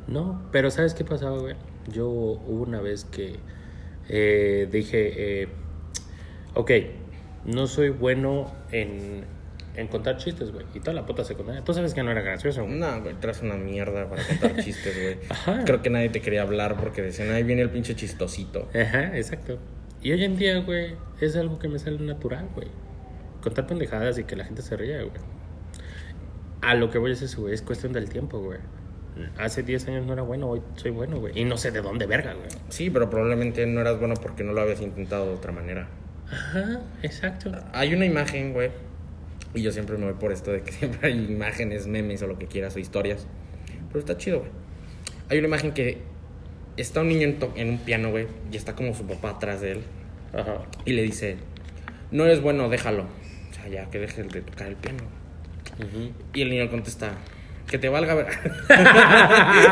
No, 0.06 0.42
pero 0.52 0.70
¿sabes 0.70 0.92
qué 0.94 1.02
pasaba, 1.04 1.38
güey? 1.38 1.56
Yo 1.90 2.08
hubo 2.08 2.62
una 2.64 2.80
vez 2.80 3.04
que 3.06 3.36
eh, 4.10 4.68
dije, 4.70 5.42
eh, 5.42 5.48
ok, 6.54 6.70
no 7.46 7.66
soy 7.66 7.88
bueno 7.90 8.52
en, 8.70 9.24
en 9.78 9.86
contar 9.86 10.16
chistes, 10.16 10.50
güey. 10.50 10.66
Y 10.74 10.80
toda 10.80 10.92
la 10.92 11.06
puta 11.06 11.24
secundaria. 11.24 11.62
Tú 11.62 11.72
sabes 11.72 11.94
que 11.94 12.02
no 12.02 12.10
era 12.10 12.20
gracioso, 12.20 12.64
güey. 12.64 12.76
No, 12.78 13.00
güey, 13.00 13.14
traes 13.14 13.42
una 13.42 13.54
mierda 13.54 14.08
para 14.08 14.24
contar 14.24 14.56
chistes, 14.64 14.94
güey. 15.00 15.18
Ajá. 15.28 15.62
Creo 15.64 15.82
que 15.82 15.90
nadie 15.90 16.08
te 16.08 16.20
quería 16.20 16.42
hablar 16.42 16.76
porque 16.76 17.00
decían, 17.00 17.30
ahí 17.30 17.44
viene 17.44 17.62
el 17.62 17.70
pinche 17.70 17.94
chistosito. 17.94 18.68
Ajá, 18.74 19.16
exacto. 19.16 19.58
Y 20.02 20.12
hoy 20.12 20.24
en 20.24 20.36
día, 20.36 20.58
güey, 20.60 20.96
es 21.20 21.36
algo 21.36 21.58
que 21.58 21.68
me 21.68 21.78
sale 21.78 21.98
natural, 22.00 22.48
güey. 22.54 22.68
Contar 23.40 23.66
pendejadas 23.66 24.18
y 24.18 24.24
que 24.24 24.34
la 24.36 24.44
gente 24.44 24.62
se 24.62 24.76
ría, 24.76 24.98
güey. 24.98 25.20
A 26.60 26.74
lo 26.74 26.90
que 26.90 26.98
voy 26.98 27.12
es 27.12 27.22
eso, 27.22 27.42
güey, 27.42 27.54
es 27.54 27.62
cuestión 27.62 27.92
del 27.92 28.08
tiempo, 28.08 28.40
güey. 28.40 28.58
Hace 29.36 29.64
10 29.64 29.88
años 29.88 30.06
no 30.06 30.12
era 30.12 30.22
bueno, 30.22 30.48
hoy 30.48 30.62
soy 30.76 30.92
bueno, 30.92 31.18
güey. 31.18 31.36
Y 31.38 31.44
no 31.44 31.56
sé 31.56 31.72
de 31.72 31.80
dónde 31.80 32.06
verga, 32.06 32.34
güey. 32.34 32.48
Sí, 32.68 32.90
pero 32.90 33.10
probablemente 33.10 33.66
no 33.66 33.80
eras 33.80 33.98
bueno 33.98 34.14
porque 34.14 34.44
no 34.44 34.52
lo 34.52 34.60
habías 34.60 34.80
intentado 34.80 35.26
de 35.26 35.34
otra 35.34 35.50
manera. 35.50 35.88
Ajá, 36.30 36.80
exacto. 37.02 37.50
Hay 37.72 37.94
una 37.94 38.04
imagen, 38.04 38.52
güey, 38.52 38.70
y 39.54 39.62
yo 39.62 39.72
siempre 39.72 39.96
me 39.96 40.04
voy 40.06 40.14
por 40.14 40.32
esto 40.32 40.52
de 40.52 40.62
que 40.62 40.72
siempre 40.78 41.08
hay 41.08 41.24
imágenes, 41.24 41.86
memes 41.86 42.22
o 42.22 42.26
lo 42.26 42.38
que 42.38 42.46
quieras 42.46 42.76
o 42.76 42.78
historias. 42.78 43.26
Pero 43.88 44.00
está 44.00 44.16
chido, 44.16 44.40
güey. 44.40 44.50
Hay 45.30 45.38
una 45.38 45.48
imagen 45.48 45.72
que 45.72 45.98
está 46.76 47.00
un 47.00 47.08
niño 47.08 47.22
en, 47.28 47.38
en 47.56 47.68
un 47.70 47.78
piano, 47.78 48.10
güey, 48.10 48.26
y 48.52 48.56
está 48.56 48.74
como 48.74 48.94
su 48.94 49.06
papá 49.06 49.30
atrás 49.30 49.60
de 49.60 49.72
él. 49.72 49.80
Ajá. 50.32 50.62
Y 50.84 50.92
le 50.92 51.02
dice, 51.02 51.36
no 52.10 52.24
eres 52.24 52.40
bueno, 52.40 52.68
déjalo. 52.68 53.04
O 53.50 53.54
sea, 53.54 53.68
ya 53.68 53.90
que 53.90 53.98
deje 53.98 54.22
de 54.22 54.42
tocar 54.42 54.68
el 54.68 54.76
piano. 54.76 54.98
Ujú. 55.78 56.12
Y 56.34 56.42
el 56.42 56.50
niño 56.50 56.70
contesta, 56.70 57.12
que 57.68 57.78
te 57.78 57.88
valga 57.88 58.14
ver. 58.14 58.26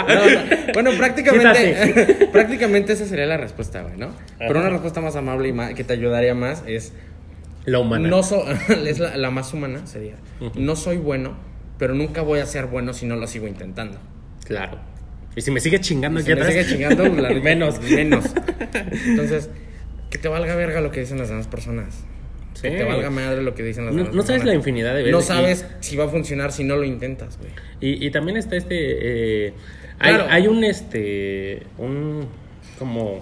No, 0.07 0.27
no. 0.27 0.73
Bueno, 0.75 0.91
prácticamente, 0.97 2.29
prácticamente 2.33 2.93
esa 2.93 3.07
sería 3.07 3.27
la 3.27 3.37
respuesta, 3.37 3.83
güey, 3.83 3.97
¿no? 3.97 4.11
Pero 4.39 4.51
Ajá. 4.53 4.61
una 4.61 4.71
respuesta 4.71 5.01
más 5.01 5.17
amable 5.17 5.49
y 5.49 5.53
más, 5.53 5.75
que 5.75 5.85
te 5.85 5.93
ayudaría 5.95 6.35
más 6.35 6.63
es, 6.67 6.93
La 7.67 7.79
humana. 7.81 8.09
no 8.09 8.23
so- 8.23 8.45
es 8.87 8.99
la, 8.99 9.17
la 9.17 9.31
más 9.31 9.53
humana 9.53 9.87
sería, 9.87 10.15
no 10.57 10.77
soy 10.77 10.97
bueno, 10.97 11.37
pero 11.79 11.95
nunca 11.95 12.23
voy 12.23 12.39
a 12.41 12.47
ser 12.47 12.67
bueno 12.67 12.93
si 12.95 13.07
no 13.07 13.17
lo 13.17 13.27
sigo 13.27 13.47
intentando. 13.47 13.99
Claro. 14.45 14.79
Y 15.35 15.43
si 15.43 15.51
me 15.51 15.61
sigue 15.61 15.81
chingando 15.81 16.21
Si 16.21 16.35
me 16.35 16.45
sigue 16.47 16.65
chingando, 16.67 17.05
pues, 17.05 17.19
la- 17.21 17.31
Menos. 17.43 17.81
menos. 17.83 18.25
Entonces, 19.07 19.51
que 20.11 20.19
te 20.19 20.29
valga 20.29 20.55
verga 20.55 20.81
lo 20.81 20.91
que 20.91 21.01
dicen 21.01 21.19
las 21.19 21.29
demás 21.29 21.47
personas. 21.49 22.05
Sí. 22.55 22.63
Que 22.63 22.71
te 22.71 22.85
valga 22.85 23.11
madre 23.11 23.43
lo 23.43 23.55
que 23.55 23.63
dicen 23.63 23.85
las 23.85 23.93
No- 23.95 23.99
demás 24.05 24.15
no 24.15 24.23
sabes 24.23 24.41
personas. 24.41 24.47
la 24.47 24.55
infinidad 24.55 24.91
de 24.95 25.03
veces 25.03 25.13
No 25.13 25.21
y- 25.21 25.23
sabes 25.25 25.67
si 25.81 25.97
va 25.97 26.05
a 26.05 26.09
funcionar 26.09 26.53
si 26.53 26.65
no 26.65 26.77
lo 26.77 26.85
intentas, 26.85 27.37
güey. 27.39 27.51
Y, 27.81 28.07
y 28.07 28.11
también 28.11 28.39
está 28.39 28.57
este. 28.57 28.77
eh, 29.49 29.53
hay, 29.99 30.15
Claro. 30.15 30.31
hay 30.31 30.47
un 30.47 30.65
este. 30.65 31.65
Un. 31.77 32.29
Como. 32.79 33.21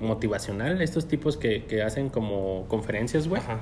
Motivacional. 0.00 0.82
Estos 0.82 1.08
tipos 1.08 1.36
que, 1.36 1.64
que 1.64 1.82
hacen 1.82 2.08
como 2.08 2.66
conferencias, 2.68 3.28
güey. 3.28 3.42
Ajá. 3.42 3.60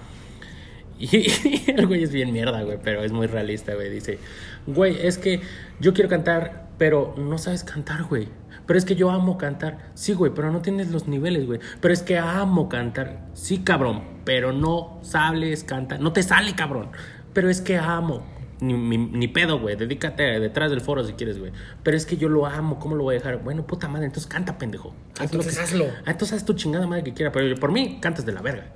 Y, 0.99 1.71
el 1.71 1.87
güey 1.87 2.05
es 2.05 2.13
bien 2.13 2.33
mierda, 2.33 2.63
güey, 2.63 2.79
pero 2.83 3.03
es 3.03 3.13
muy 3.13 3.27
realista, 3.27 3.75
güey. 3.75 3.91
Dice, 3.91 4.19
güey, 4.67 4.97
es 5.07 5.19
que 5.19 5.41
yo 5.81 5.93
quiero 5.93 6.09
cantar, 6.09 6.69
pero 6.79 7.15
no 7.19 7.39
sabes 7.39 7.65
cantar, 7.65 8.05
güey. 8.05 8.29
Pero 8.67 8.79
es 8.79 8.85
que 8.85 8.95
yo 8.95 9.11
amo 9.11 9.37
cantar. 9.37 9.91
Sí, 9.95 10.15
güey, 10.15 10.33
pero 10.35 10.51
no 10.51 10.63
tienes 10.63 10.91
los 10.91 11.07
niveles, 11.07 11.47
güey. 11.47 11.61
Pero 11.81 11.93
es 11.93 12.03
que 12.03 12.19
amo 12.19 12.69
cantar. 12.69 13.27
Sí, 13.35 13.59
cabrón, 13.59 14.03
pero 14.25 14.53
no 14.53 15.01
sabes 15.03 15.65
cantar. 15.65 16.01
No 16.01 16.13
te 16.13 16.23
sale, 16.23 16.55
cabrón. 16.55 16.91
Pero 17.35 17.51
es 17.51 17.61
que 17.61 17.77
amo. 17.77 18.25
Ni, 18.61 18.73
ni, 18.73 18.97
ni 18.99 19.29
pedo, 19.29 19.59
güey. 19.59 19.77
Dedícate 19.77 20.23
detrás 20.41 20.71
del 20.71 20.81
foro 20.81 21.05
si 21.05 21.15
quieres, 21.15 21.39
güey. 21.39 21.53
Pero 21.83 21.97
es 21.97 22.07
que 22.07 22.17
yo 22.17 22.29
lo 22.29 22.47
amo. 22.47 22.79
¿Cómo 22.79 22.95
lo 22.97 23.03
voy 23.05 23.17
a 23.17 23.19
dejar? 23.19 23.43
Bueno, 23.43 23.67
puta 23.67 23.89
madre, 23.89 24.07
entonces 24.07 24.27
canta, 24.31 24.59
pendejo. 24.59 24.95
Haz 25.19 25.25
Entonces 25.33 25.57
que- 25.57 25.63
hazlo. 25.63 25.87
Ah, 26.07 26.13
entonces 26.13 26.37
haz 26.39 26.45
tu 26.45 26.55
chingada 26.55 26.87
madre 26.87 27.05
que 27.05 27.13
quiera. 27.15 27.33
Pero 27.33 27.55
por 27.57 27.73
mí, 27.73 27.99
cantas 28.01 28.25
de 28.25 28.33
la 28.33 28.43
verga. 28.43 28.67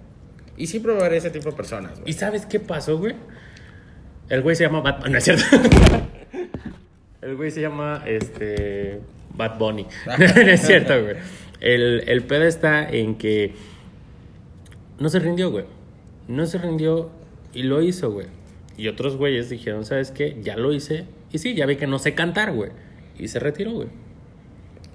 Y 0.56 0.66
sí 0.66 0.80
probaré 0.80 1.18
ese 1.18 1.30
tipo 1.30 1.50
de 1.50 1.56
personas, 1.56 1.98
güey. 2.00 2.10
¿Y 2.10 2.12
sabes 2.14 2.44
qué 2.46 2.58
pasó, 2.60 2.98
güey? 2.98 3.14
El 4.28 4.42
güey 4.42 4.56
se 4.56 4.64
llama 4.64 4.80
Bad 4.80 5.06
No 5.06 5.16
es 5.18 5.24
cierto. 5.24 5.44
El 7.22 7.36
güey 7.36 7.50
se 7.50 7.60
llama 7.60 8.02
este 8.06 9.00
Bad 9.34 9.58
Bunny. 9.58 9.86
no 10.06 10.24
es 10.24 10.60
cierto, 10.62 11.00
güey. 11.02 11.16
El, 11.60 12.04
el 12.08 12.22
pedo 12.24 12.44
está 12.44 12.88
en 12.88 13.16
que 13.16 13.54
no 14.98 15.08
se 15.08 15.18
rindió, 15.18 15.50
güey. 15.50 15.64
No 16.28 16.46
se 16.46 16.58
rindió 16.58 17.10
y 17.52 17.62
lo 17.64 17.82
hizo, 17.82 18.10
güey. 18.12 18.26
Y 18.78 18.86
otros 18.86 19.16
güeyes 19.16 19.50
dijeron, 19.50 19.84
¿sabes 19.84 20.12
qué? 20.12 20.38
Ya 20.40 20.56
lo 20.56 20.72
hice. 20.72 21.04
Y 21.32 21.38
sí, 21.38 21.54
ya 21.54 21.66
vi 21.66 21.76
que 21.76 21.88
no 21.88 21.98
sé 21.98 22.14
cantar, 22.14 22.52
güey. 22.52 22.70
Y 23.18 23.26
se 23.26 23.40
retiró, 23.40 23.72
güey. 23.72 23.88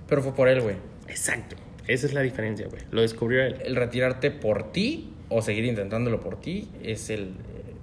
Pero 0.08 0.24
fue 0.24 0.34
por 0.34 0.48
él, 0.48 0.62
güey. 0.62 0.78
Exacto. 1.10 1.58
Esa 1.86 2.08
es 2.08 2.14
la 2.14 2.22
diferencia, 2.22 2.66
güey. 2.70 2.82
Lo 2.92 3.02
descubrió 3.02 3.44
él. 3.44 3.58
El 3.66 3.76
retirarte 3.76 4.32
por 4.32 4.72
ti 4.72 5.14
o 5.28 5.42
seguir 5.42 5.66
intentándolo 5.66 6.22
por 6.22 6.40
ti 6.40 6.70
es 6.82 7.10
el, 7.10 7.34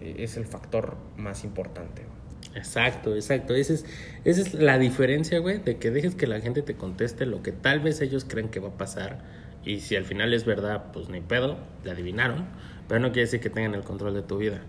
es 0.01 0.39
el 0.39 0.47
factor 0.47 0.97
más 1.19 1.45
importante. 1.45 2.03
Exacto, 2.55 3.15
exacto. 3.15 3.55
Esa 3.55 3.75
es, 3.75 3.85
esa 4.25 4.41
es 4.41 4.55
la 4.55 4.79
diferencia, 4.79 5.39
güey, 5.39 5.59
de 5.59 5.77
que 5.77 5.91
dejes 5.91 6.15
que 6.15 6.27
la 6.27 6.41
gente 6.41 6.63
te 6.63 6.77
conteste 6.77 7.27
lo 7.27 7.43
que 7.43 7.53
tal 7.53 7.81
vez 7.81 8.01
ellos 8.01 8.25
creen 8.25 8.49
que 8.49 8.59
va 8.59 8.69
a 8.69 8.79
pasar. 8.79 9.19
Y 9.67 9.81
si 9.81 9.97
al 9.97 10.05
final 10.05 10.33
es 10.33 10.47
verdad, 10.47 10.93
pues 10.95 11.11
ni 11.11 11.21
pedo, 11.21 11.59
le 11.85 11.91
adivinaron. 11.91 12.47
Pero 12.89 13.01
no 13.01 13.09
quiere 13.09 13.27
decir 13.27 13.41
que 13.41 13.51
tengan 13.51 13.75
el 13.75 13.83
control 13.83 14.15
de 14.15 14.23
tu 14.23 14.39
vida. 14.39 14.63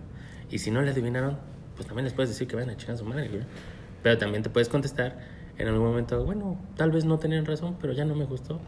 Y 0.52 0.60
si 0.60 0.70
no 0.72 0.82
le 0.82 0.92
adivinaron, 0.92 1.38
pues 1.76 1.88
también 1.88 2.04
les 2.06 2.14
puedes 2.14 2.30
decir 2.30 2.48
que 2.48 2.56
vayan 2.56 2.70
a 2.72 2.78
chingar 2.78 2.96
a 2.96 2.98
su 3.00 3.06
madre, 3.06 3.28
güey. 3.30 3.44
Pero 4.04 4.18
también 4.18 4.44
te 4.44 4.50
puedes 4.50 4.70
contestar 4.70 5.18
en 5.58 5.68
algún 5.68 5.88
momento, 5.88 6.24
bueno, 6.26 6.60
tal 6.76 6.92
vez 6.92 7.06
no 7.06 7.20
tenían 7.20 7.46
razón, 7.46 7.78
pero 7.80 7.94
ya 7.94 8.06
no 8.06 8.16
me 8.16 8.26
gustó. 8.26 8.60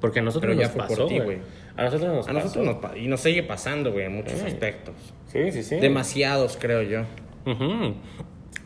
Porque 0.00 0.20
a 0.20 0.22
nosotros 0.22 0.50
Pero 0.50 0.60
ya 0.60 0.66
nos 0.68 0.72
fue 0.76 0.96
por 0.96 1.06
pasó, 1.08 1.24
güey. 1.24 1.38
A 1.76 1.84
nosotros 1.84 2.14
nos 2.14 2.28
A 2.28 2.32
nosotros 2.32 2.66
pasó. 2.66 2.80
nos 2.80 2.90
pa- 2.92 2.96
y 2.98 3.06
nos 3.06 3.20
sigue 3.20 3.42
pasando, 3.42 3.92
güey, 3.92 4.06
en 4.06 4.14
muchos 4.16 4.32
Sí. 4.38 4.46
aspectos. 4.46 4.94
Sí, 5.26 5.52
sí, 5.52 5.62
sí. 5.62 5.76
Demasiados, 5.76 6.56
creo 6.58 6.82
yo. 6.82 7.02
Ujú. 7.46 7.94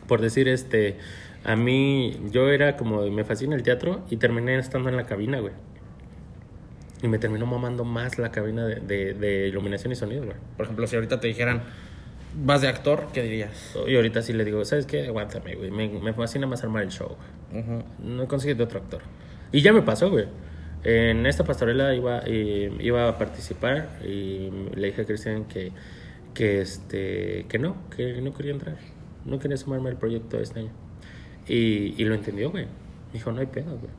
Por 0.07 0.21
decir, 0.21 0.47
este, 0.47 0.97
a 1.43 1.55
mí, 1.57 2.17
yo 2.31 2.49
era 2.49 2.77
como, 2.77 3.01
me 3.09 3.25
fascina 3.25 3.55
el 3.55 3.63
teatro 3.63 4.05
y 4.09 4.15
terminé 4.17 4.57
estando 4.57 4.87
en 4.89 4.95
la 4.95 5.05
cabina, 5.05 5.39
güey. 5.39 5.53
Y 7.03 7.07
me 7.09 7.19
terminó 7.19 7.45
mamando 7.45 7.83
más 7.83 8.17
la 8.17 8.31
cabina 8.31 8.65
de, 8.65 8.79
de- 8.79 9.13
de 9.13 9.47
iluminación 9.49 9.91
y 9.91 9.95
sonido, 9.95 10.23
güey. 10.23 10.37
Por 10.55 10.65
ejemplo, 10.65 10.87
si 10.87 10.95
ahorita 10.95 11.19
te 11.19 11.27
dijeran, 11.27 11.63
vas 12.43 12.61
de 12.61 12.67
actor, 12.67 13.07
¿qué 13.13 13.23
dirías? 13.23 13.75
Y 13.87 13.95
ahorita 13.95 14.21
sí 14.21 14.33
le 14.33 14.45
digo, 14.45 14.63
¿sabes 14.65 14.85
qué? 14.85 15.07
Aguántame, 15.07 15.55
güey. 15.55 15.71
Me, 15.71 15.87
me 15.87 16.13
fascina 16.13 16.47
más 16.47 16.63
armar 16.63 16.83
el 16.83 16.89
show, 16.89 17.15
güey. 17.51 17.63
Ujú. 17.63 17.83
No 18.03 18.27
consigues 18.27 18.57
de 18.57 18.63
otro 18.63 18.79
actor. 18.79 19.01
Y 19.51 19.61
ya 19.61 19.73
me 19.73 19.81
pasó, 19.81 20.09
güey. 20.09 20.25
En 20.83 21.25
esta 21.25 21.43
pastorela 21.43 21.95
iba, 21.95 22.21
eh, 22.25 22.71
iba 22.79 23.07
a 23.07 23.17
participar 23.17 23.99
y 24.03 24.51
le 24.75 24.87
dije 24.87 25.01
a 25.01 25.05
Cristian 25.05 25.45
que, 25.45 25.71
que, 26.33 26.61
este, 26.61 27.45
que 27.49 27.57
no, 27.57 27.77
que 27.95 28.21
no 28.21 28.33
quería 28.33 28.51
entrar. 28.51 28.77
No 29.25 29.39
quería 29.39 29.57
sumarme 29.57 29.89
al 29.89 29.97
proyecto 29.97 30.39
este 30.39 30.59
año. 30.59 30.71
Y, 31.47 31.95
y 31.97 32.05
lo 32.05 32.13
entendió, 32.13 32.51
güey. 32.51 32.67
Dijo, 33.13 33.31
no 33.31 33.39
hay 33.39 33.47
pedo, 33.47 33.77
güey. 33.77 33.91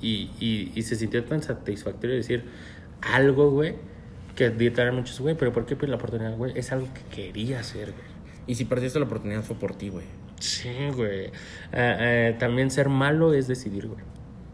Y, 0.00 0.30
y, 0.38 0.72
y 0.74 0.82
se 0.82 0.94
sintió 0.94 1.24
tan 1.24 1.42
satisfactorio 1.42 2.14
decir 2.14 2.44
algo, 3.00 3.50
güey, 3.50 3.74
que 4.38 4.50
dictaron 4.50 4.94
muchos, 4.94 5.18
güey, 5.18 5.34
pero 5.34 5.52
¿por 5.52 5.66
qué 5.66 5.74
pues 5.74 5.90
la 5.90 5.96
oportunidad, 5.96 6.36
güey? 6.36 6.56
Es 6.56 6.70
algo 6.70 6.86
que 6.94 7.02
quería 7.10 7.58
hacer, 7.58 7.90
güey. 7.90 8.06
Y 8.46 8.54
si 8.54 8.66
perdiste 8.66 9.00
la 9.00 9.06
oportunidad 9.06 9.42
fue 9.42 9.56
por 9.56 9.74
ti, 9.74 9.88
güey. 9.88 10.06
Sí, 10.38 10.70
güey. 10.94 11.32
Ah, 11.72 11.96
ah, 11.98 12.38
también 12.38 12.70
ser 12.70 12.88
malo 12.88 13.34
es 13.34 13.48
decidir, 13.48 13.88
güey. 13.88 14.00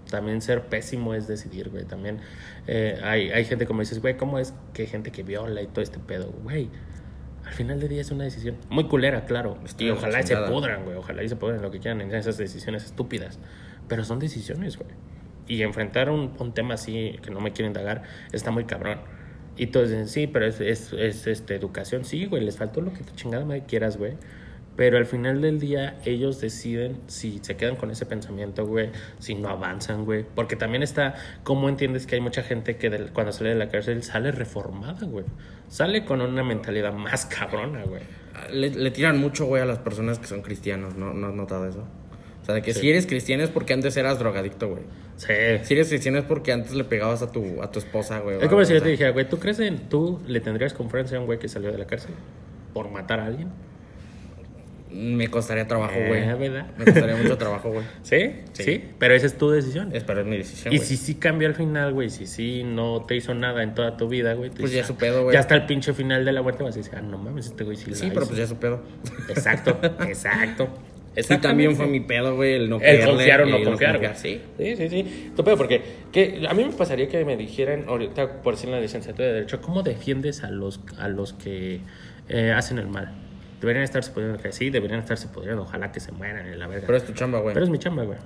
También 0.09 0.41
ser 0.41 0.63
pésimo 0.69 1.13
es 1.13 1.29
decidir, 1.29 1.69
güey. 1.69 1.85
También 1.85 2.21
eh, 2.67 2.99
hay, 3.05 3.29
hay 3.29 3.45
gente 3.45 3.67
como 3.67 3.81
dices, 3.81 4.01
güey, 4.01 4.17
¿cómo 4.17 4.39
es 4.39 4.55
que 4.73 4.83
hay 4.83 4.89
gente 4.89 5.13
que 5.13 5.23
viola 5.23 5.61
y 5.61 5.67
todo 5.67 5.83
este 5.83 5.99
pedo? 5.99 6.33
Güey, 6.43 6.71
al 7.45 7.53
final 7.53 7.79
del 7.79 7.91
día 7.91 8.01
es 8.01 8.11
una 8.11 8.25
decisión 8.25 8.57
muy 8.71 8.85
culera, 8.85 9.27
claro. 9.27 9.59
Y 9.77 9.91
ojalá 9.91 10.21
y 10.21 10.23
se 10.23 10.35
pudran, 10.35 10.85
güey. 10.85 10.97
Ojalá 10.97 11.23
y 11.23 11.29
se 11.29 11.37
pudran 11.37 11.61
lo 11.61 11.71
que 11.71 11.81
quieran 11.81 12.01
en 12.01 12.15
esas 12.15 12.39
decisiones 12.39 12.87
estúpidas. 12.87 13.39
Pero 13.87 14.03
son 14.03 14.19
decisiones, 14.19 14.79
güey. 14.79 14.89
Y 15.47 15.61
enfrentar 15.61 16.09
un, 16.09 16.33
un 16.39 16.55
tema 16.55 16.73
así 16.73 17.19
que 17.21 17.31
no 17.31 17.41
me 17.41 17.53
quiero 17.53 17.67
indagar 17.67 18.05
está 18.33 18.51
muy 18.51 18.65
cabrón. 18.65 19.01
Y 19.57 19.67
todos 19.69 19.89
dicen, 19.91 20.09
sí, 20.09 20.27
pero 20.27 20.47
es, 20.47 20.61
es, 20.61 20.93
es, 20.93 21.27
este, 21.27 21.55
educación. 21.55 22.05
Sí, 22.05 22.27
güey, 22.27 22.45
les 22.45 22.57
faltó 22.57 22.81
lo 22.81 22.93
que 22.93 23.05
tu 23.05 23.15
chingada 23.15 23.45
madre 23.45 23.65
quieras, 23.67 23.97
güey. 23.97 24.15
Pero 24.77 24.99
al 24.99 25.07
final 25.07 25.41
del 25.41 25.61
día, 25.61 25.97
ellos 26.05 26.41
deciden 26.41 26.97
si 27.07 27.39
se 27.43 27.57
quedan 27.57 27.77
con 27.77 27.93
ese 27.93 28.07
pensamiento, 28.07 28.67
güey, 28.67 28.91
si 29.21 29.37
no 29.37 29.49
avanzan, 29.49 30.05
güey. 30.05 30.25
Porque 30.35 30.57
también 30.57 30.83
está, 30.83 31.15
¿cómo 31.45 31.69
entiendes 31.69 32.09
que 32.09 32.17
hay 32.17 32.21
mucha 32.21 32.43
gente 32.43 32.77
que 32.77 32.91
del- 32.91 33.13
cuando 33.13 33.31
sale 33.33 33.51
de 33.51 33.55
la 33.55 33.69
cárcel 33.69 34.03
sale 34.03 34.33
reformada, 34.33 35.07
güey? 35.07 35.25
Sale 35.69 36.05
con 36.05 36.21
una 36.21 36.43
mentalidad 36.43 36.93
más 36.93 37.25
cabrona, 37.27 37.85
güey. 37.85 38.03
Le, 38.53 38.71
le 38.71 38.91
tiran 38.91 39.17
mucho, 39.21 39.47
güey, 39.47 39.63
a 39.63 39.65
las 39.67 39.79
personas 39.79 40.19
que 40.19 40.27
son 40.27 40.43
cristianos, 40.43 40.97
¿no? 40.97 41.15
¿No 41.15 41.29
has 41.29 41.35
notado 41.35 41.69
eso? 41.69 41.85
O 42.43 42.45
sea, 42.45 42.57
de 42.57 42.63
que 42.63 42.75
Sí. 42.75 42.81
si 42.81 42.91
eres 42.91 43.07
cristiano 43.07 43.45
es 43.45 43.51
porque 43.51 43.73
antes 43.75 43.97
eras 43.97 44.19
drogadicto, 44.19 44.69
güey. 44.71 44.83
Sí. 45.17 45.33
Si 45.63 45.75
eres 45.75 45.89
cristiano 45.89 46.19
es 46.19 46.25
porque 46.25 46.53
antes 46.53 46.73
le 46.75 46.85
pegabas 46.85 47.23
a 47.23 47.31
tu, 47.31 47.63
a 47.63 47.71
tu 47.71 47.79
esposa, 47.79 48.19
güey. 48.21 48.39
Es 48.43 48.49
como 48.49 48.65
si 48.65 48.75
yo 48.75 48.83
te 48.83 48.89
dijera, 48.89 49.11
güey, 49.11 49.29
¿tú 49.29 49.39
crees 49.39 49.61
en, 49.61 49.89
tú 49.89 50.21
le 50.27 50.41
tendrías 50.41 50.75
confianza 50.75 51.17
a 51.17 51.21
un 51.21 51.27
güey 51.27 51.39
que 51.39 51.49
salió 51.49 51.71
de 51.71 51.79
la 51.79 51.87
cárcel 51.87 52.11
por 52.73 52.91
matar 52.91 53.21
a 53.21 53.27
alguien? 53.27 53.49
Me 54.91 55.27
costaría 55.27 55.67
trabajo, 55.67 55.95
güey. 56.07 56.23
Eh, 56.23 56.35
¿verdad? 56.35 56.67
Me 56.79 56.85
costaría 56.85 57.17
mucho 57.17 57.37
trabajo, 57.37 57.71
güey. 57.71 57.85
¿Sí? 58.03 58.31
Sí. 58.53 58.63
¿Sí? 58.63 58.85
Pero 58.99 59.15
esa 59.15 59.27
es 59.27 59.37
tu 59.37 59.51
decisión. 59.51 59.91
Es 59.95 60.05
pero 60.05 60.21
es 60.21 60.27
mi 60.27 60.37
decisión, 60.37 60.73
Y 60.73 60.77
güey. 60.77 60.89
si 60.89 60.97
sí 60.97 61.17
cambia 61.17 61.49
al 61.49 61.55
final, 61.57 61.93
güey, 61.93 62.11
si 62.11 62.27
sí 62.29 62.63
no 62.65 63.05
te 63.05 63.17
hizo 63.17 63.35
nada 63.35 63.65
en 63.65 63.75
toda 63.75 63.97
tu 63.97 64.09
vida, 64.09 64.35
güey. 64.35 64.51
Pues 64.51 64.71
ya 64.71 64.83
es 64.83 64.87
su 64.87 64.95
pedo, 64.97 65.25
güey. 65.25 65.35
Ya 65.35 65.41
hasta 65.41 65.57
el 65.57 65.67
pinche 65.67 65.93
final 65.95 66.25
de 66.25 66.31
la 66.33 66.43
muerte 66.43 66.63
vas 66.63 66.75
a 66.75 66.79
decir, 66.79 66.93
ah, 66.97 67.01
no 67.03 67.19
mames, 67.19 67.47
este 67.47 67.65
güey 67.65 67.77
sí 67.77 67.91
la 67.91 67.97
Sí, 67.97 68.07
pero 68.09 68.21
hizo". 68.21 68.29
pues 68.29 68.39
ya 68.39 68.45
es 68.45 68.51
su 68.51 68.57
pedo. 68.57 68.83
Exacto, 69.29 69.79
exacto. 70.07 70.69
Y 71.17 71.39
también 71.39 71.77
fue 71.77 71.87
mi 71.87 72.01
pedo, 72.01 72.35
güey, 72.37 72.55
el 72.55 72.69
no 72.69 72.81
El 72.81 73.05
confiar 73.05 73.43
o 73.43 73.47
no 73.47 73.63
confiar, 73.63 73.99
güey. 73.99 74.11
Sí. 74.15 74.41
Sí, 74.59 74.77
sí, 74.77 74.89
sí. 74.89 75.33
Tu 75.37 75.45
pedo, 75.45 75.57
porque 75.57 75.83
que 76.13 76.45
a 76.49 76.55
mí 76.55 76.65
me 76.65 76.73
pasaría 76.73 77.09
que 77.09 77.25
me 77.25 77.37
dijeran, 77.37 77.85
ahorita 77.87 78.43
por 78.43 78.55
decir 78.55 78.69
en 78.69 78.77
la 78.77 78.81
licenciatura 78.81 79.29
de 79.29 79.35
Derecho, 79.35 79.61
¿cómo 79.61 79.83
defiendes 79.83 80.43
a 80.43 80.51
los, 80.51 80.81
a 80.99 81.09
los 81.09 81.33
que 81.33 81.81
eh, 82.29 82.53
hacen 82.53 82.79
el 82.79 82.89
mal? 82.89 83.13
Deberían 83.61 83.85
estarse 83.85 84.11
pudriendo, 84.11 84.43
que 84.43 84.53
sí, 84.53 84.71
deberían 84.71 85.01
estarse 85.01 85.29
pudriendo, 85.29 85.63
ojalá 85.63 85.93
que 85.93 86.01
se 86.01 86.13
mueran 86.13 86.47
en 86.47 86.59
la 86.59 86.67
verga. 86.67 86.87
Pero 86.87 86.99
es 86.99 87.05
tu 87.05 87.13
chamba, 87.13 87.41
güey. 87.41 87.55
Pero 87.55 87.65
es 87.65 87.71
mi 87.71 87.79
chamba, 87.79 88.03
güey. 88.03 88.19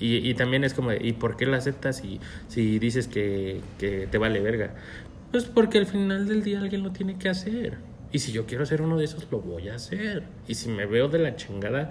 Y, 0.00 0.28
y 0.28 0.34
también 0.34 0.64
es 0.64 0.74
como, 0.74 0.92
¿y 0.92 1.12
por 1.12 1.36
qué 1.36 1.46
la 1.46 1.58
aceptas 1.58 1.98
si, 1.98 2.18
si 2.48 2.78
dices 2.78 3.06
que, 3.06 3.60
que 3.78 4.08
te 4.10 4.18
vale 4.18 4.40
verga? 4.40 4.70
Pues 5.30 5.44
porque 5.44 5.78
al 5.78 5.86
final 5.86 6.26
del 6.26 6.42
día 6.42 6.58
alguien 6.58 6.82
lo 6.82 6.90
tiene 6.90 7.16
que 7.18 7.28
hacer. 7.28 7.78
Y 8.12 8.18
si 8.18 8.32
yo 8.32 8.46
quiero 8.46 8.66
ser 8.66 8.82
uno 8.82 8.98
de 8.98 9.04
esos, 9.04 9.26
lo 9.30 9.40
voy 9.40 9.68
a 9.68 9.76
hacer. 9.76 10.24
Y 10.46 10.54
si 10.54 10.68
me 10.68 10.86
veo 10.86 11.08
de 11.08 11.18
la 11.18 11.36
chingada, 11.36 11.90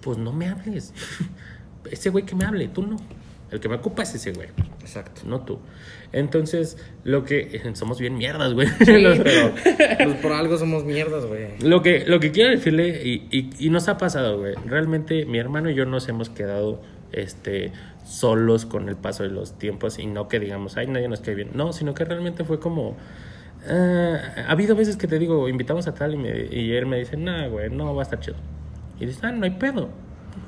pues 0.00 0.18
no 0.18 0.32
me 0.32 0.48
hables. 0.48 0.94
ese 1.90 2.10
güey 2.10 2.24
que 2.24 2.34
me 2.34 2.44
hable, 2.44 2.68
tú 2.68 2.82
no. 2.82 2.96
El 3.50 3.60
que 3.60 3.68
me 3.68 3.76
ocupa 3.76 4.02
es 4.02 4.14
ese 4.14 4.32
güey, 4.32 4.48
Exacto. 4.80 5.22
no 5.24 5.40
tú. 5.40 5.58
Entonces, 6.12 6.76
lo 7.04 7.24
que... 7.24 7.62
Somos 7.74 7.98
bien 7.98 8.16
mierdas, 8.16 8.52
güey. 8.52 8.68
Sí, 8.68 8.76
pero 8.84 9.54
pues 10.04 10.16
por 10.16 10.32
algo 10.32 10.58
somos 10.58 10.84
mierdas, 10.84 11.24
güey. 11.24 11.58
Lo 11.60 11.82
que, 11.82 12.04
lo 12.06 12.20
que 12.20 12.30
quiero 12.30 12.50
decirle, 12.50 13.02
y, 13.04 13.26
y, 13.30 13.50
y 13.58 13.70
nos 13.70 13.88
ha 13.88 13.96
pasado, 13.96 14.38
güey. 14.38 14.54
Realmente 14.66 15.24
mi 15.24 15.38
hermano 15.38 15.70
y 15.70 15.74
yo 15.74 15.86
nos 15.86 16.08
hemos 16.08 16.28
quedado 16.28 16.82
este, 17.12 17.72
solos 18.06 18.66
con 18.66 18.88
el 18.88 18.96
paso 18.96 19.22
de 19.22 19.30
los 19.30 19.58
tiempos 19.58 19.98
y 19.98 20.06
no 20.06 20.28
que 20.28 20.40
digamos, 20.40 20.76
ay, 20.76 20.86
nadie 20.86 21.08
nos 21.08 21.20
cae 21.20 21.34
bien. 21.34 21.50
No, 21.54 21.72
sino 21.72 21.94
que 21.94 22.04
realmente 22.04 22.44
fue 22.44 22.58
como. 22.58 22.96
Ah, 23.68 24.18
ha 24.46 24.50
habido 24.52 24.76
veces 24.76 24.96
que 24.96 25.06
te 25.06 25.18
digo, 25.18 25.48
invitamos 25.48 25.86
a 25.88 25.94
tal 25.94 26.14
y, 26.14 26.16
me- 26.16 26.46
y 26.50 26.72
él 26.72 26.86
me 26.86 26.98
dice, 26.98 27.16
no, 27.16 27.48
güey, 27.50 27.70
no 27.70 27.94
va 27.94 28.02
a 28.02 28.04
estar 28.04 28.20
chido. 28.20 28.36
Y 29.00 29.06
dices, 29.06 29.22
ah, 29.24 29.32
no 29.32 29.44
hay 29.44 29.52
pedo. 29.52 29.88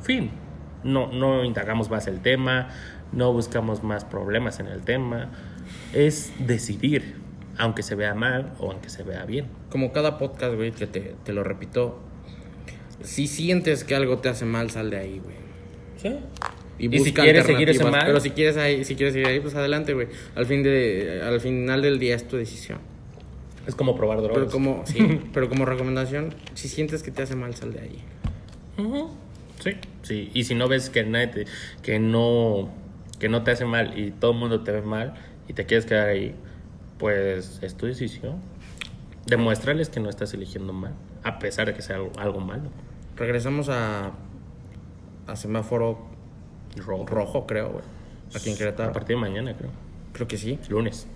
Fin. 0.03 0.31
No, 0.83 1.13
no 1.13 1.45
indagamos 1.45 1.91
más 1.91 2.07
el 2.07 2.21
tema, 2.21 2.69
no 3.13 3.33
buscamos 3.33 3.83
más 3.83 4.05
problemas 4.05 4.61
en 4.61 4.67
el 4.67 4.83
tema. 4.83 5.29
Es 5.93 6.33
decidir, 6.39 7.17
aunque 7.59 7.83
se 7.83 7.95
vea 7.95 8.15
mal 8.15 8.53
o 8.59 8.71
aunque 8.71 8.89
se 8.89 9.03
vea 9.03 9.25
bien. 9.25 9.47
Como 9.71 9.93
cada 9.93 10.19
podcast, 10.19 10.55
güey, 10.55 10.73
que 10.73 10.87
te, 10.87 11.15
te 11.25 11.33
lo 11.33 11.45
repito. 11.45 12.01
Si 13.03 13.27
sientes 13.27 13.85
que 13.85 13.95
algo 13.95 14.19
te 14.19 14.29
hace 14.29 14.45
mal, 14.45 14.71
sal 14.71 14.91
de 14.91 14.99
ahí, 14.99 15.21
güey. 15.23 15.37
Sí. 15.97 16.19
Y, 16.79 16.87
Y 16.87 16.91
si 16.93 16.99
busca 17.11 17.23
quieres 17.23 17.45
seguir 17.45 17.69
ese 17.69 17.85
mal- 17.85 18.03
Pero 18.07 18.21
si 18.21 18.31
quieres 18.31 18.57
ahí, 18.57 18.85
si 18.85 18.95
quieres 18.97 19.13
seguir 19.13 19.29
ahí, 19.29 19.41
pues 19.41 19.55
adelante, 19.55 19.93
güey. 19.93 20.09
Al 20.35 20.47
fin 20.47 20.63
de, 20.63 21.21
al 21.23 21.41
final 21.41 21.83
del 21.83 21.99
día 21.99 22.15
es 22.17 22.27
tu 22.27 22.37
decisión. 22.39 22.79
Es 23.67 23.75
como 23.75 23.95
probar 23.97 24.19
drogas. 24.23 24.39
Pero 24.39 24.51
como, 24.51 24.83
sí, 24.87 25.21
pero 25.33 25.49
como 25.49 25.65
recomendación, 25.65 26.35
si 26.55 26.69
sientes 26.69 27.03
que 27.03 27.11
te 27.11 27.23
hace 27.23 27.37
mal, 27.37 27.55
sal 27.55 27.73
de 27.73 27.81
ahí. 27.81 27.99
Ujú. 28.79 29.11
Sí, 29.63 29.73
sí. 30.03 30.31
Y 30.35 30.45
si 30.45 30.55
no 30.55 30.69
ves 30.69 30.89
que 30.91 31.05
nadie 31.05 31.27
te- 31.29 31.47
que 31.83 31.99
no 31.99 32.71
que 33.19 33.29
no 33.29 33.43
te 33.43 33.51
hace 33.51 33.67
mal 33.67 33.99
y 33.99 34.13
todo 34.13 34.31
el 34.33 34.39
mundo 34.39 34.63
te 34.63 34.73
ve 34.73 34.81
mal 34.81 35.13
y 35.47 35.53
te 35.53 35.67
quieres 35.67 35.85
quedar 35.85 36.09
ahí, 36.09 36.35
pues 36.99 37.59
es 37.63 37.75
tu 37.77 37.85
decisión. 37.87 38.37
Demuéstrales 39.27 39.91
que 39.91 40.01
no 40.01 40.09
estás 40.09 40.33
eligiendo 40.33 40.73
mal, 40.73 40.95
a 41.23 41.39
pesar 41.39 41.67
de 41.67 41.75
que 41.75 41.83
sea 41.83 41.97
algo, 41.97 42.13
algo 42.19 42.41
malo. 42.41 42.71
Regresamos 43.17 43.69
a, 43.69 44.13
a 45.27 45.37
semáforo 45.37 45.99
Rojo. 46.77 47.05
rojo, 47.07 47.47
creo, 47.47 47.69
güey. 47.73 47.85
Aquí 48.35 48.49
en 48.49 48.55
A 48.55 48.59
Querétaro. 48.59 48.93
partir 48.93 49.17
de 49.17 49.21
mañana, 49.21 49.55
creo. 49.55 49.71
Creo 50.15 50.27
que 50.27 50.39
sí. 50.39 50.59
Lunes. 50.71 51.07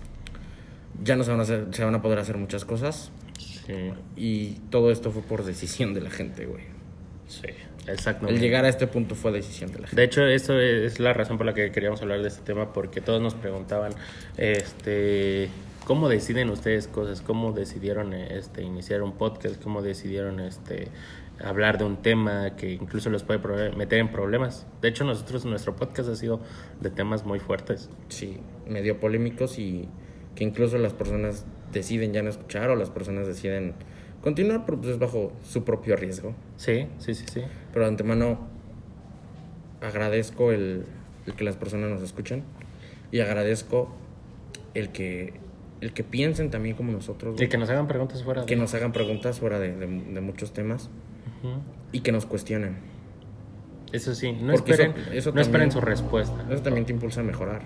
Ya 1.03 1.15
no 1.15 1.23
se 1.23 1.31
van 1.31 1.39
a 1.39 1.43
hacer, 1.43 1.67
se 1.71 1.83
van 1.83 1.95
a 1.95 2.01
poder 2.01 2.19
hacer 2.19 2.37
muchas 2.37 2.65
cosas. 2.65 3.11
Sí, 3.39 3.93
Y 4.15 4.51
todo 4.69 4.91
esto 4.91 5.11
fue 5.11 5.21
por 5.23 5.43
decisión 5.43 5.93
de 5.93 6.01
la 6.01 6.09
gente, 6.09 6.45
güey. 6.45 6.63
sí, 7.27 7.47
exacto. 7.87 8.27
El 8.27 8.39
llegar 8.39 8.63
a 8.65 8.69
este 8.69 8.87
punto 8.87 9.15
fue 9.15 9.31
decisión 9.31 9.71
de 9.71 9.79
la 9.79 9.87
gente. 9.87 9.95
De 9.95 10.03
hecho, 10.05 10.25
eso 10.25 10.59
es 10.59 10.99
la 10.99 11.13
razón 11.13 11.37
por 11.37 11.45
la 11.45 11.53
que 11.53 11.71
queríamos 11.71 12.01
hablar 12.01 12.21
de 12.21 12.27
este 12.27 12.41
tema, 12.43 12.73
porque 12.73 13.01
todos 13.01 13.21
nos 13.21 13.33
preguntaban, 13.33 13.93
este, 14.37 15.49
¿cómo 15.85 16.09
deciden 16.09 16.49
ustedes 16.49 16.87
cosas? 16.87 17.21
¿Cómo 17.21 17.51
decidieron 17.53 18.13
este, 18.13 18.61
iniciar 18.61 19.01
un 19.01 19.13
podcast? 19.13 19.61
¿Cómo 19.61 19.81
decidieron 19.81 20.39
este, 20.39 20.89
hablar 21.43 21.77
de 21.77 21.85
un 21.85 21.97
tema 21.97 22.55
que 22.55 22.71
incluso 22.71 23.09
los 23.09 23.23
puede 23.23 23.71
meter 23.75 23.99
en 23.99 24.11
problemas? 24.11 24.67
De 24.81 24.89
hecho, 24.89 25.03
nosotros, 25.03 25.45
nuestro 25.45 25.75
podcast 25.75 26.09
ha 26.09 26.15
sido 26.15 26.39
de 26.81 26.91
temas 26.91 27.25
muy 27.25 27.39
fuertes. 27.39 27.89
Sí, 28.09 28.37
medio 28.67 28.99
polémicos 28.99 29.57
y 29.59 29.89
que 30.35 30.43
incluso 30.43 30.77
las 30.77 30.93
personas 30.93 31.45
deciden 31.71 32.13
ya 32.13 32.21
no 32.21 32.29
escuchar 32.29 32.69
o 32.69 32.75
las 32.75 32.89
personas 32.89 33.25
deciden 33.27 33.73
continuar, 34.21 34.65
pero 34.65 34.79
pues 34.79 34.91
es 34.93 34.99
bajo 34.99 35.31
su 35.43 35.63
propio 35.63 35.95
riesgo. 35.95 36.33
Sí, 36.57 36.87
sí, 36.99 37.13
sí, 37.13 37.25
sí. 37.31 37.41
Pero 37.71 37.85
de 37.85 37.89
antemano 37.91 38.39
agradezco 39.81 40.51
el, 40.51 40.85
el 41.25 41.33
que 41.33 41.43
las 41.43 41.55
personas 41.55 41.89
nos 41.89 42.01
escuchen 42.01 42.43
y 43.11 43.19
agradezco 43.19 43.93
el 44.73 44.89
que, 44.89 45.33
el 45.81 45.93
que 45.93 46.03
piensen 46.03 46.49
también 46.49 46.75
como 46.75 46.91
nosotros, 46.91 47.39
Y 47.41 47.47
que 47.47 47.57
nos 47.57 47.69
hagan 47.69 47.87
preguntas 47.87 48.23
fuera 48.23 48.41
de... 48.41 48.47
que 48.47 48.55
nos 48.55 48.73
hagan 48.73 48.91
preguntas 48.91 49.39
fuera 49.39 49.59
de, 49.59 49.75
de- 49.75 49.87
de 49.87 50.21
muchos 50.21 50.53
temas 50.53 50.89
Ujú. 51.43 51.53
y 51.91 51.99
que 52.01 52.11
nos 52.11 52.25
cuestionen. 52.25 52.77
Eso 53.91 54.15
sí, 54.15 54.33
no 54.33 54.53
Porque 54.53 54.73
eso- 54.73 54.83
esperen, 54.83 55.13
eso 55.17 55.31
no 55.31 55.39
esperen 55.41 55.69
también- 55.69 55.71
su 55.71 55.81
respuesta. 55.81 56.45
Eso 56.51 56.61
también 56.63 56.85
te 56.85 56.91
impulsa 56.93 57.21
a 57.21 57.23
mejorar. 57.23 57.61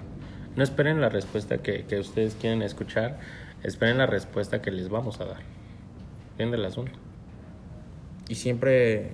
No 0.55 0.63
esperen 0.63 0.99
la 1.01 1.09
respuesta 1.09 1.59
que, 1.59 1.85
que 1.85 1.99
ustedes 1.99 2.35
quieren 2.35 2.61
escuchar, 2.61 3.19
esperen 3.63 3.97
la 3.97 4.05
respuesta 4.05 4.61
que 4.61 4.71
les 4.71 4.89
vamos 4.89 5.19
a 5.21 5.25
dar. 5.25 5.41
Fin 6.37 6.51
del 6.51 6.65
asunto. 6.65 6.91
Y 8.27 8.35
siempre, 8.35 9.09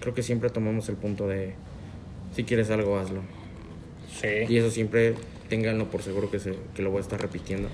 creo 0.00 0.14
que 0.14 0.22
siempre 0.22 0.50
tomamos 0.50 0.88
el 0.88 0.96
punto 0.96 1.26
de, 1.28 1.54
si 2.32 2.44
quieres 2.44 2.70
algo, 2.70 2.98
hazlo. 2.98 3.22
Y 4.10 4.46
Sí. 4.46 4.56
eso 4.58 4.70
siempre, 4.70 5.14
ténganlo 5.48 5.90
por 5.90 6.02
seguro 6.02 6.30
que, 6.30 6.38
se, 6.38 6.58
que 6.74 6.82
lo 6.82 6.90
voy 6.90 6.98
a 6.98 7.02
estar 7.02 7.20
repitiendo. 7.20 7.68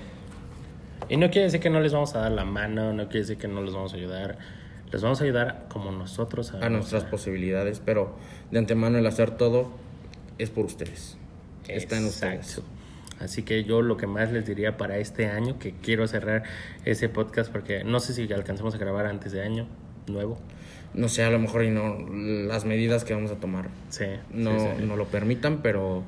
Y 1.08 1.16
no 1.16 1.30
quiere 1.30 1.44
decir 1.46 1.60
que 1.60 1.70
no 1.70 1.80
les 1.80 1.92
vamos 1.92 2.14
a 2.14 2.20
dar 2.20 2.32
la 2.32 2.44
mano, 2.44 2.92
no 2.92 3.04
quiere 3.04 3.20
decir 3.20 3.36
que 3.36 3.48
no 3.48 3.60
los 3.62 3.74
vamos 3.74 3.92
a 3.92 3.96
ayudar. 3.96 4.38
Les 4.90 5.02
vamos 5.02 5.20
a 5.20 5.24
ayudar 5.24 5.66
como 5.68 5.90
nosotros 5.90 6.52
A 6.54 6.68
nuestras 6.68 7.04
posibilidades, 7.04 7.80
pero 7.84 8.16
de 8.50 8.58
antemano 8.58 8.98
el 8.98 9.06
hacer 9.06 9.32
todo 9.32 9.70
es 10.38 10.50
por 10.50 10.64
ustedes. 10.66 11.16
Está 11.66 11.96
en 11.96 12.04
ustedes. 12.06 12.60
Así 13.24 13.42
que 13.42 13.64
yo 13.64 13.82
lo 13.82 13.96
que 13.96 14.06
más 14.06 14.30
les 14.32 14.46
diría 14.46 14.76
para 14.76 14.98
este 14.98 15.26
año, 15.26 15.58
que 15.58 15.72
quiero 15.72 16.06
cerrar 16.06 16.44
ese 16.84 17.08
podcast 17.08 17.50
porque 17.50 17.82
no 17.84 18.00
sé 18.00 18.12
si 18.12 18.32
alcanzamos 18.32 18.74
a 18.74 18.78
grabar 18.78 19.06
antes 19.06 19.32
de 19.32 19.42
año 19.42 19.66
nuevo. 20.06 20.38
No 20.92 21.08
sé, 21.08 21.24
a 21.24 21.30
lo 21.30 21.38
mejor 21.38 21.64
y 21.64 21.70
no, 21.70 21.98
las 22.46 22.64
medidas 22.64 23.04
que 23.04 23.14
vamos 23.14 23.32
a 23.32 23.36
tomar 23.36 23.68
Sí. 23.88 24.04
no, 24.30 24.58
sí, 24.60 24.66
sí. 24.78 24.84
no 24.86 24.96
lo 24.96 25.06
permitan, 25.06 25.60
pero 25.62 26.04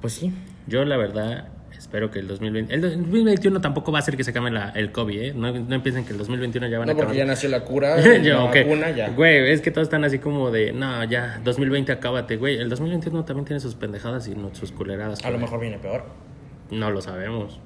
pues 0.00 0.14
sí. 0.14 0.32
Yo 0.66 0.84
la 0.84 0.96
verdad 0.96 1.48
espero 1.92 2.10
que 2.10 2.20
el 2.20 2.26
2020... 2.26 2.72
El 2.74 2.80
2021 2.80 3.60
tampoco 3.60 3.92
va 3.92 3.98
a 3.98 4.02
ser 4.02 4.16
que 4.16 4.24
se 4.24 4.32
cambie 4.32 4.50
la, 4.50 4.70
el 4.70 4.92
COVID, 4.92 5.20
¿eh? 5.20 5.32
No, 5.36 5.52
no 5.52 5.74
empiecen 5.74 6.06
que 6.06 6.12
el 6.12 6.18
2021 6.18 6.68
ya 6.68 6.78
van 6.78 6.86
No 6.86 6.92
a 6.92 6.94
porque 6.94 7.02
acabar. 7.10 7.16
ya 7.18 7.24
nació 7.26 7.50
la 7.50 7.64
cura, 7.64 8.00
Yo, 8.22 8.34
la 8.38 8.44
vacuna 8.44 8.90
ya. 8.92 9.10
Güey, 9.10 9.50
es 9.50 9.60
que 9.60 9.70
todos 9.70 9.88
están 9.88 10.02
así 10.02 10.18
como 10.18 10.50
de, 10.50 10.72
no, 10.72 11.04
ya, 11.04 11.38
2020 11.44 11.92
acábate, 11.92 12.38
güey. 12.38 12.56
El 12.56 12.70
2021 12.70 13.26
también 13.26 13.44
tiene 13.44 13.60
sus 13.60 13.74
pendejadas 13.74 14.26
y 14.26 14.34
no 14.34 14.54
sus 14.54 14.72
culeradas. 14.72 15.22
A 15.22 15.30
lo 15.30 15.38
mejor 15.38 15.60
viene 15.60 15.78
peor. 15.78 16.04
No 16.70 16.90
lo 16.90 17.02
sabemos. 17.02 17.60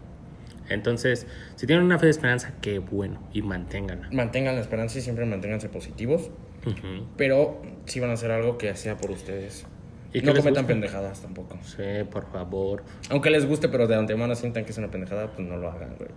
Entonces, 0.68 1.28
si 1.54 1.68
tienen 1.68 1.84
una 1.84 2.00
fe 2.00 2.06
de 2.06 2.10
esperanza, 2.10 2.52
qué 2.60 2.80
bueno. 2.80 3.20
Y 3.32 3.42
manténganla. 3.42 4.08
Mantengan 4.10 4.56
la 4.56 4.60
esperanza 4.60 4.98
y 4.98 5.02
siempre 5.02 5.24
manténganse 5.24 5.68
positivos, 5.68 6.30
pero 7.16 7.62
si 7.84 8.00
van 8.00 8.10
a 8.10 8.14
hacer 8.14 8.32
algo 8.32 8.58
que 8.58 8.74
sea 8.74 8.96
por 8.96 9.12
ustedes. 9.12 9.66
Y 10.18 10.22
no 10.22 10.34
cometan 10.34 10.66
pendejadas 10.66 11.20
tampoco. 11.22 11.58
Sí, 11.62 11.82
por 12.10 12.30
favor. 12.30 12.82
Aunque 13.10 13.30
les 13.30 13.46
guste, 13.46 13.68
pero 13.68 13.86
de 13.86 13.94
antemano 13.96 14.34
sientan 14.34 14.64
que 14.64 14.72
es 14.72 14.78
una 14.78 14.90
pendejada, 14.90 15.28
pues 15.32 15.46
no 15.46 15.56
lo 15.56 15.70
hagan, 15.70 15.96
güey. 15.98 16.10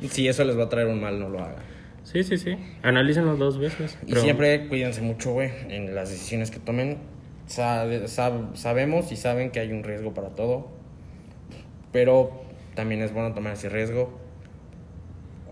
si 0.10 0.28
eso 0.28 0.44
les 0.44 0.58
va 0.58 0.64
a 0.64 0.68
traer 0.68 0.86
un 0.88 1.00
mal, 1.00 1.18
no 1.18 1.28
lo 1.28 1.40
hagan. 1.40 1.62
Sí, 2.04 2.22
sí, 2.22 2.38
sí. 2.38 2.56
Analícenlo 2.82 3.36
dos 3.36 3.58
veces. 3.58 3.98
Y 4.06 4.10
pero- 4.10 4.20
siempre 4.22 4.68
cuídense 4.68 5.02
mucho, 5.02 5.32
güey, 5.32 5.50
en 5.70 5.94
las 5.94 6.10
decisiones 6.10 6.50
que 6.50 6.58
tomen. 6.60 6.98
Sabe- 7.46 8.04
sab- 8.06 8.54
sabemos 8.56 9.12
y 9.12 9.16
saben 9.16 9.50
que 9.50 9.60
hay 9.60 9.70
un 9.72 9.84
riesgo 9.84 10.12
para 10.14 10.30
todo, 10.30 10.68
pero 11.92 12.42
también 12.74 13.02
es 13.02 13.12
bueno 13.12 13.34
tomar 13.34 13.52
ese 13.54 13.68
riesgo. 13.68 14.18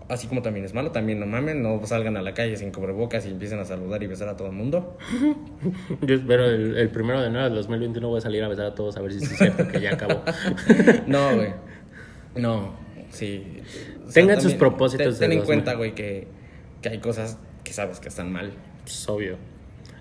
Así 0.07 0.27
como 0.27 0.43
también 0.43 0.65
es 0.65 0.73
malo, 0.75 0.91
también 0.91 1.19
no 1.19 1.25
mamen, 1.25 1.63
no 1.63 1.83
salgan 1.85 2.15
a 2.15 2.21
la 2.21 2.35
calle 2.35 2.55
sin 2.57 2.71
cubrebocas 2.71 3.25
y 3.25 3.29
empiecen 3.31 3.59
a 3.59 3.65
saludar 3.65 4.03
y 4.03 4.07
besar 4.07 4.29
a 4.29 4.35
todo 4.37 4.49
el 4.49 4.53
mundo. 4.53 4.97
Yo 6.01 6.15
espero 6.15 6.45
el, 6.45 6.77
el 6.77 6.89
primero 6.89 7.21
de 7.21 7.27
enero 7.27 7.45
del 7.45 7.55
2021 7.55 8.07
voy 8.07 8.19
a 8.19 8.21
salir 8.21 8.43
a 8.43 8.47
besar 8.47 8.67
a 8.67 8.75
todos 8.75 8.97
a 8.97 9.01
ver 9.01 9.13
si 9.13 9.23
es 9.23 9.35
cierto 9.35 9.67
que 9.67 9.81
ya 9.81 9.93
acabó. 9.93 10.21
No, 11.07 11.35
güey. 11.35 11.53
No, 12.35 12.73
sí. 13.09 13.61
O 14.07 14.11
Tengan 14.11 14.39
sus 14.41 14.53
propósitos 14.53 15.17
Ten, 15.17 15.29
de 15.29 15.35
en 15.37 15.41
2000. 15.41 15.45
cuenta, 15.45 15.73
güey, 15.73 15.95
que, 15.95 16.27
que 16.83 16.89
hay 16.89 16.99
cosas 16.99 17.39
que 17.63 17.73
sabes 17.73 17.99
que 17.99 18.09
están 18.09 18.31
mal. 18.31 18.51
Es 18.85 19.09
obvio. 19.09 19.37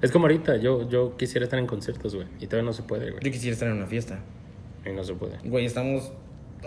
Es 0.03 0.11
como 0.11 0.27
ahorita, 0.27 0.57
yo, 0.59 0.87
yo 0.91 1.17
quisiera 1.17 1.45
estar 1.45 1.59
en 1.59 1.67
conciertos, 1.67 2.15
güey. 2.15 2.27
Y 2.41 2.47
todavía 2.47 2.67
no 2.67 2.75
se 2.75 2.83
puede, 2.83 3.11
güey. 3.11 3.25
Yo 3.25 3.31
quisiera 3.31 3.55
estar 3.55 3.69
en 3.69 3.77
una 3.77 3.87
fiesta. 3.87 4.19
Y 4.85 4.91
no 4.93 5.03
se 5.03 5.15
puede. 5.15 5.39
Güey, 5.45 5.65
estamos 5.65 6.13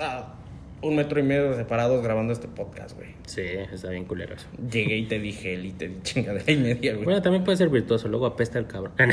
a 0.01 0.33
un 0.81 0.95
metro 0.95 1.19
y 1.19 1.23
medio 1.23 1.55
separados 1.55 2.03
grabando 2.03 2.33
este 2.33 2.47
podcast, 2.47 2.95
güey. 2.95 3.09
Sí, 3.25 3.41
está 3.41 3.89
bien 3.89 4.05
culero 4.05 4.35
eso. 4.35 4.47
Llegué 4.71 4.97
y 4.97 5.05
te 5.07 5.19
dije 5.19 5.55
él 5.55 5.65
y 5.65 5.71
te 5.71 5.87
di 5.87 6.01
chingadera 6.03 6.51
y 6.51 6.57
media, 6.57 6.93
güey. 6.93 7.05
Bueno, 7.05 7.21
también 7.21 7.43
puede 7.43 7.57
ser 7.57 7.69
virtuoso, 7.69 8.07
luego 8.07 8.25
apesta 8.25 8.59
el 8.59 8.67
cabrón. 8.67 8.93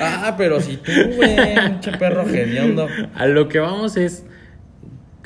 Ah, 0.00 0.34
pero 0.36 0.60
si 0.60 0.76
tú, 0.76 0.92
güey, 1.16 1.36
pinche 1.54 1.92
perro 1.92 2.22
hediondo. 2.28 2.86
a 3.14 3.26
lo 3.26 3.48
que 3.48 3.58
vamos 3.58 3.96
es, 3.96 4.24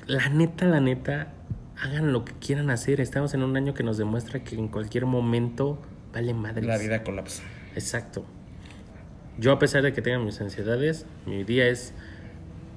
la 0.07 0.29
neta, 0.29 0.67
la 0.67 0.81
neta, 0.81 1.33
hagan 1.81 2.13
lo 2.13 2.25
que 2.25 2.33
quieran 2.35 2.71
hacer. 2.71 3.01
Estamos 3.01 3.35
en 3.35 3.43
un 3.43 3.57
año 3.57 3.75
que 3.75 3.83
nos 3.83 3.99
demuestra 3.99 4.43
que 4.43 4.57
en 4.57 4.69
cualquier 4.69 5.07
momento 5.07 5.81
vale 6.13 6.35
madre. 6.35 6.67
La 6.67 6.79
vida 6.79 7.03
colapsa. 7.03 7.43
Exacto. 7.75 8.25
Yo 9.39 9.53
a 9.53 9.59
pesar 9.59 9.83
de 9.83 9.93
que 9.93 10.03
tenga 10.03 10.19
mis 10.19 10.41
ansiedades, 10.41 11.07
mi 11.27 11.45
día 11.45 11.69
es 11.69 11.95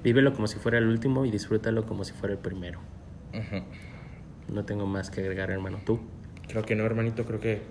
vívelo 0.06 0.32
como 0.32 0.46
si 0.46 0.56
fuera 0.60 0.78
el 0.78 0.86
último 0.86 1.24
y 1.26 1.32
disfrútalo 1.32 1.84
como 1.84 2.04
si 2.04 2.12
fuera 2.12 2.32
el 2.32 2.38
primero. 2.38 2.78
No 4.48 4.64
tengo 4.64 4.86
más 4.86 5.10
que 5.10 5.20
agregar, 5.20 5.50
hermano. 5.50 5.80
¿Tú? 5.84 5.98
Creo 6.46 6.64
que 6.64 6.76
no, 6.76 6.84
hermanito, 6.84 7.24
creo 7.24 7.40
que 7.40 7.62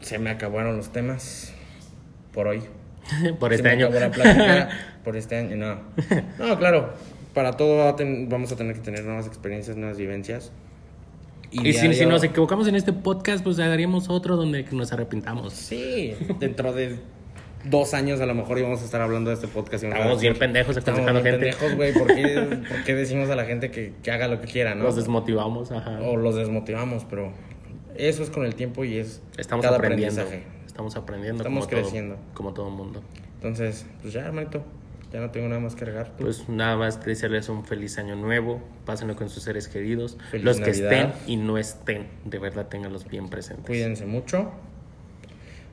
se 0.00 0.18
me 0.18 0.30
acabaron 0.30 0.76
los 0.76 0.90
temas 0.90 1.54
por 2.32 2.48
hoy. 2.48 2.62
Por 3.38 3.50
Se 3.50 3.56
este 3.56 3.68
año. 3.68 3.88
plática 3.90 4.68
por 5.04 5.16
este 5.16 5.36
año, 5.36 5.56
no. 5.56 5.80
No, 6.44 6.58
claro. 6.58 6.92
Para 7.32 7.52
todo 7.56 7.96
vamos 8.28 8.50
a 8.52 8.56
tener 8.56 8.74
que 8.74 8.80
tener 8.80 9.04
nuevas 9.04 9.26
experiencias, 9.28 9.76
nuevas 9.76 9.98
vivencias. 9.98 10.50
Y 11.52 11.72
si, 11.72 11.94
si 11.94 12.06
nos 12.06 12.24
equivocamos 12.24 12.66
en 12.66 12.74
este 12.74 12.92
podcast, 12.92 13.42
pues 13.42 13.58
haríamos 13.60 14.10
otro 14.10 14.36
donde 14.36 14.64
nos 14.72 14.92
arrepintamos. 14.92 15.52
Sí, 15.54 16.14
dentro 16.40 16.72
de 16.72 16.98
dos 17.64 17.94
años 17.94 18.20
a 18.20 18.26
lo 18.26 18.34
mejor 18.34 18.58
íbamos 18.58 18.80
a 18.82 18.84
estar 18.84 19.00
hablando 19.00 19.30
de 19.30 19.34
este 19.34 19.48
podcast. 19.48 19.84
y 19.84 19.86
Estamos 19.88 20.20
bien 20.20 20.36
pendejos 20.38 20.76
Estamos 20.76 21.00
aconsejando 21.00 21.22
gente. 21.30 21.50
pendejos, 21.50 21.76
güey. 21.76 21.92
¿Por 21.92 22.06
qué, 22.08 22.58
por 22.68 22.84
qué 22.84 22.94
decimos 22.94 23.28
a 23.30 23.36
la 23.36 23.44
gente 23.44 23.70
que, 23.70 23.92
que 24.02 24.10
haga 24.10 24.28
lo 24.28 24.40
que 24.40 24.46
quiera, 24.46 24.74
no? 24.74 24.84
Nos 24.84 24.96
desmotivamos, 24.96 25.70
ajá. 25.72 26.00
o 26.02 26.16
los 26.16 26.36
desmotivamos, 26.36 27.04
pero 27.08 27.32
eso 27.96 28.22
es 28.22 28.30
con 28.30 28.44
el 28.46 28.54
tiempo 28.54 28.84
y 28.84 28.98
es 28.98 29.22
Estamos 29.36 29.64
cada 29.64 29.76
aprendiendo. 29.76 30.20
aprendizaje. 30.22 30.50
Estamos 30.66 30.96
aprendiendo. 30.96 31.42
Estamos 31.42 31.66
como 31.66 31.70
todo- 31.70 31.80
creciendo. 31.82 32.16
como 32.34 32.54
todo 32.54 32.70
mundo. 32.70 33.02
Entonces, 33.34 33.86
pues 34.00 34.12
ya, 34.14 34.20
hermanito, 34.26 34.62
ya 35.12 35.20
no 35.20 35.30
tengo 35.30 35.48
nada 35.48 35.60
más 35.60 35.74
que 35.74 35.84
agregar. 35.84 36.10
¿Tú? 36.16 36.24
Pues 36.24 36.48
nada 36.48 36.76
más 36.76 37.04
desearles 37.04 37.48
un 37.48 37.64
feliz 37.64 37.98
año 37.98 38.16
nuevo. 38.16 38.62
Pásenlo 38.86 39.16
con 39.16 39.28
sus 39.28 39.42
seres 39.42 39.66
queridos. 39.68 40.16
Feliz 40.30 40.44
los 40.44 40.60
que 40.60 40.70
estén 40.70 41.12
y 41.26 41.36
no 41.36 41.58
estén, 41.58 42.06
de 42.24 42.38
verdad 42.38 42.68
ténganlos 42.68 43.06
bien 43.08 43.28
presentes. 43.28 43.66
Cuídense 43.66 44.06
mucho. 44.06 44.50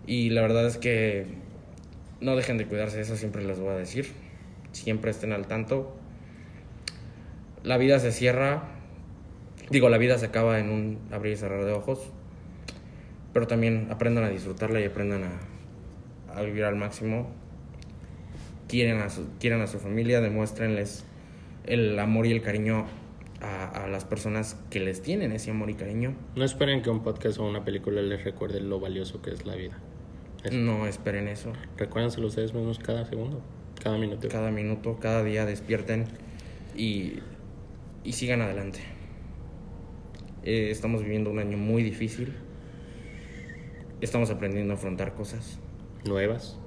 Y 0.05 0.30
la 0.30 0.41
verdad 0.41 0.65
es 0.65 0.77
que 0.77 1.27
no 2.19 2.35
dejen 2.35 2.57
de 2.57 2.65
cuidarse, 2.65 2.99
eso 2.99 3.15
siempre 3.15 3.44
les 3.44 3.60
voy 3.60 3.69
a 3.69 3.76
decir. 3.76 4.07
Siempre 4.72 5.11
estén 5.11 5.34
al 5.34 5.48
tanto. 5.48 5.95
La 7.64 7.77
vida 7.77 7.99
se 7.99 8.11
cierra. 8.11 8.64
Digo, 9.69 9.89
la 9.89 9.98
vida 9.98 10.18
se 10.18 10.27
acaba 10.27 10.60
en 10.60 10.69
un 10.69 10.99
abrir 11.11 11.34
y 11.34 11.35
cerrar 11.35 11.65
de 11.65 11.73
ojos. 11.73 11.99
Pero 13.34 13.48
también 13.48 13.88
aprendan 13.91 14.23
a 14.23 14.30
disfrutarla 14.30 14.80
y 14.81 14.85
aprendan 14.85 15.23
a, 16.34 16.41
vivir 16.41 16.64
al 16.64 16.76
máximo. 16.76 17.30
Quieren 18.68 18.99
a, 18.99 19.10
su, 19.10 19.27
quieren 19.39 19.61
a 19.61 19.68
su 19.68 19.80
familia, 19.80 20.22
demuéstrenles 20.22 21.06
el 21.65 21.98
amor 21.99 22.26
y 22.26 22.31
el 22.31 22.41
cariño 22.41 22.85
a 23.39 23.88
las 23.88 24.03
personas 24.03 24.57
que 24.72 24.80
les 24.80 25.02
tienen 25.03 25.31
ese 25.31 25.52
amor 25.52 25.69
y 25.69 25.76
cariño. 25.76 26.15
No 26.35 26.44
esperen 26.44 26.81
que 26.81 26.89
un 26.89 27.03
podcast 27.03 27.38
o 27.38 27.48
una 27.48 27.64
película 27.64 28.02
les 28.02 28.23
recuerde 28.23 28.60
lo 28.61 28.80
valioso 28.80 29.22
que 29.22 29.31
es 29.31 29.45
la 29.45 29.56
vida. 29.56 29.77
No 30.51 30.88
esperen 30.88 31.27
eso. 31.27 31.53
Recuérdenselo 31.77 32.27
ustedes 32.27 32.53
mismos 32.53 32.80
cada 32.80 33.05
segundo, 33.05 33.41
cada 33.81 33.97
minuto. 33.97 34.27
Cada 34.30 34.51
minuto, 34.51 34.97
cada 34.99 35.23
día 35.23 35.45
despierten 35.45 36.05
y, 36.76 37.19
y 38.03 38.14
sigan 38.14 38.41
adelante. 38.41 38.80
Eh, 40.43 40.69
estamos 40.72 41.03
viviendo 41.03 41.30
un 41.30 41.39
año 41.39 41.57
muy 41.57 41.84
difícil. 41.84 42.34
Estamos 43.99 44.30
aprendiendo 44.30 44.73
a 44.73 44.77
afrontar 44.77 45.14
cosas. 45.14 45.59
Nuevas. 46.05 46.59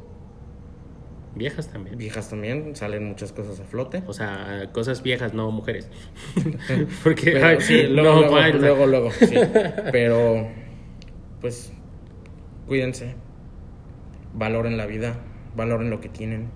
Viejas 1.34 1.70
también. 1.70 1.96
Viejas 1.96 2.28
también, 2.28 2.74
salen 2.74 3.06
muchas 3.06 3.32
cosas 3.32 3.60
a 3.60 3.64
flote. 3.64 4.02
O 4.06 4.12
sea, 4.12 4.68
cosas 4.72 5.02
viejas, 5.02 5.32
no 5.32 5.50
mujeres. 5.50 5.88
Porque, 7.04 7.30
Pero, 7.32 7.46
ay, 7.46 7.60
sí, 7.60 7.84
luego, 7.84 8.22
no, 8.22 8.30
luego, 8.30 8.58
luego, 8.58 8.86
luego, 8.86 9.10
sí. 9.12 9.36
Pero, 9.92 10.48
pues, 11.40 11.72
cuídense. 12.66 13.14
Valoren 14.34 14.76
la 14.76 14.86
vida, 14.86 15.14
valoren 15.56 15.90
lo 15.90 16.00
que 16.00 16.08
tienen. 16.08 16.48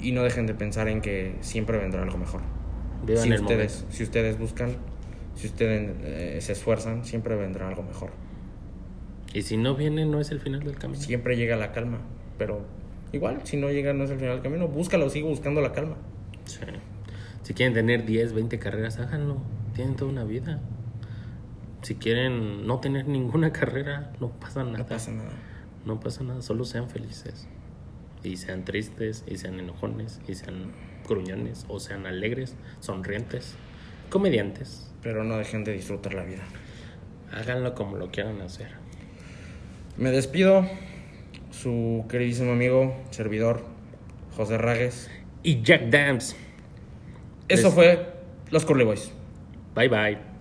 Y 0.00 0.12
no 0.12 0.22
dejen 0.22 0.46
de 0.46 0.54
pensar 0.54 0.88
en 0.88 1.00
que 1.00 1.36
siempre 1.40 1.78
vendrá 1.78 2.02
algo 2.02 2.18
mejor. 2.18 2.42
Vivan 3.04 3.24
si 3.24 3.30
el 3.30 3.40
ustedes, 3.40 3.86
si 3.90 4.02
ustedes 4.02 4.38
buscan, 4.38 4.76
si 5.34 5.46
ustedes 5.46 5.94
eh, 6.02 6.38
se 6.40 6.52
esfuerzan, 6.52 7.04
siempre 7.04 7.36
vendrá 7.36 7.68
algo 7.68 7.82
mejor. 7.82 8.10
Y 9.32 9.42
si 9.42 9.56
no 9.56 9.74
viene, 9.74 10.06
no 10.06 10.20
es 10.20 10.30
el 10.30 10.40
final 10.40 10.62
del 10.62 10.76
camino. 10.76 11.00
Siempre 11.00 11.36
llega 11.36 11.56
la 11.56 11.72
calma, 11.72 11.98
pero 12.38 12.64
igual, 13.12 13.40
si 13.44 13.56
no 13.56 13.70
llega, 13.70 13.92
no 13.92 14.04
es 14.04 14.10
el 14.10 14.18
final 14.18 14.34
del 14.34 14.42
camino. 14.42 14.68
Búscalo, 14.68 15.10
sigue 15.10 15.28
buscando 15.28 15.60
la 15.60 15.72
calma. 15.72 15.96
Sí. 16.46 16.60
Si 17.42 17.54
quieren 17.54 17.74
tener 17.74 18.04
10, 18.04 18.32
20 18.32 18.58
carreras, 18.58 18.98
háganlo. 18.98 19.36
Tienen 19.74 19.94
toda 19.94 20.10
una 20.10 20.24
vida. 20.24 20.58
Si 21.82 21.94
quieren 21.94 22.66
no 22.66 22.80
tener 22.80 23.06
ninguna 23.06 23.52
carrera, 23.52 24.12
no 24.20 24.30
pasa 24.30 24.64
nada. 24.64 24.78
No 24.78 24.86
pasa 24.86 25.12
nada. 25.12 25.30
No 25.86 25.98
pasa 26.00 26.22
nada, 26.24 26.42
solo 26.42 26.64
sean 26.64 26.90
felices. 26.90 27.48
Y 28.22 28.36
sean 28.36 28.64
tristes, 28.64 29.24
y 29.26 29.36
sean 29.38 29.58
enojones, 29.60 30.20
y 30.28 30.34
sean 30.34 30.72
gruñones, 31.08 31.64
o 31.68 31.78
sean 31.80 32.06
alegres, 32.06 32.56
sonrientes, 32.80 33.54
comediantes. 34.10 34.90
Pero 35.02 35.24
no 35.24 35.38
dejen 35.38 35.64
de 35.64 35.72
disfrutar 35.72 36.12
la 36.14 36.24
vida. 36.24 36.42
Háganlo 37.32 37.74
como 37.74 37.96
lo 37.96 38.10
quieran 38.10 38.40
hacer. 38.40 38.68
Me 39.96 40.10
despido, 40.10 40.66
su 41.50 42.04
queridísimo 42.08 42.52
amigo, 42.52 42.94
servidor, 43.10 43.64
José 44.36 44.58
Ragues. 44.58 45.08
Y 45.42 45.62
Jack 45.62 45.88
Dams. 45.90 46.34
Eso 47.48 47.68
Les- 47.68 47.74
fue 47.74 48.12
Los 48.50 48.64
Curly 48.66 48.84
Boys. 48.84 49.12
Bye 49.74 49.88
bye. 49.88 50.35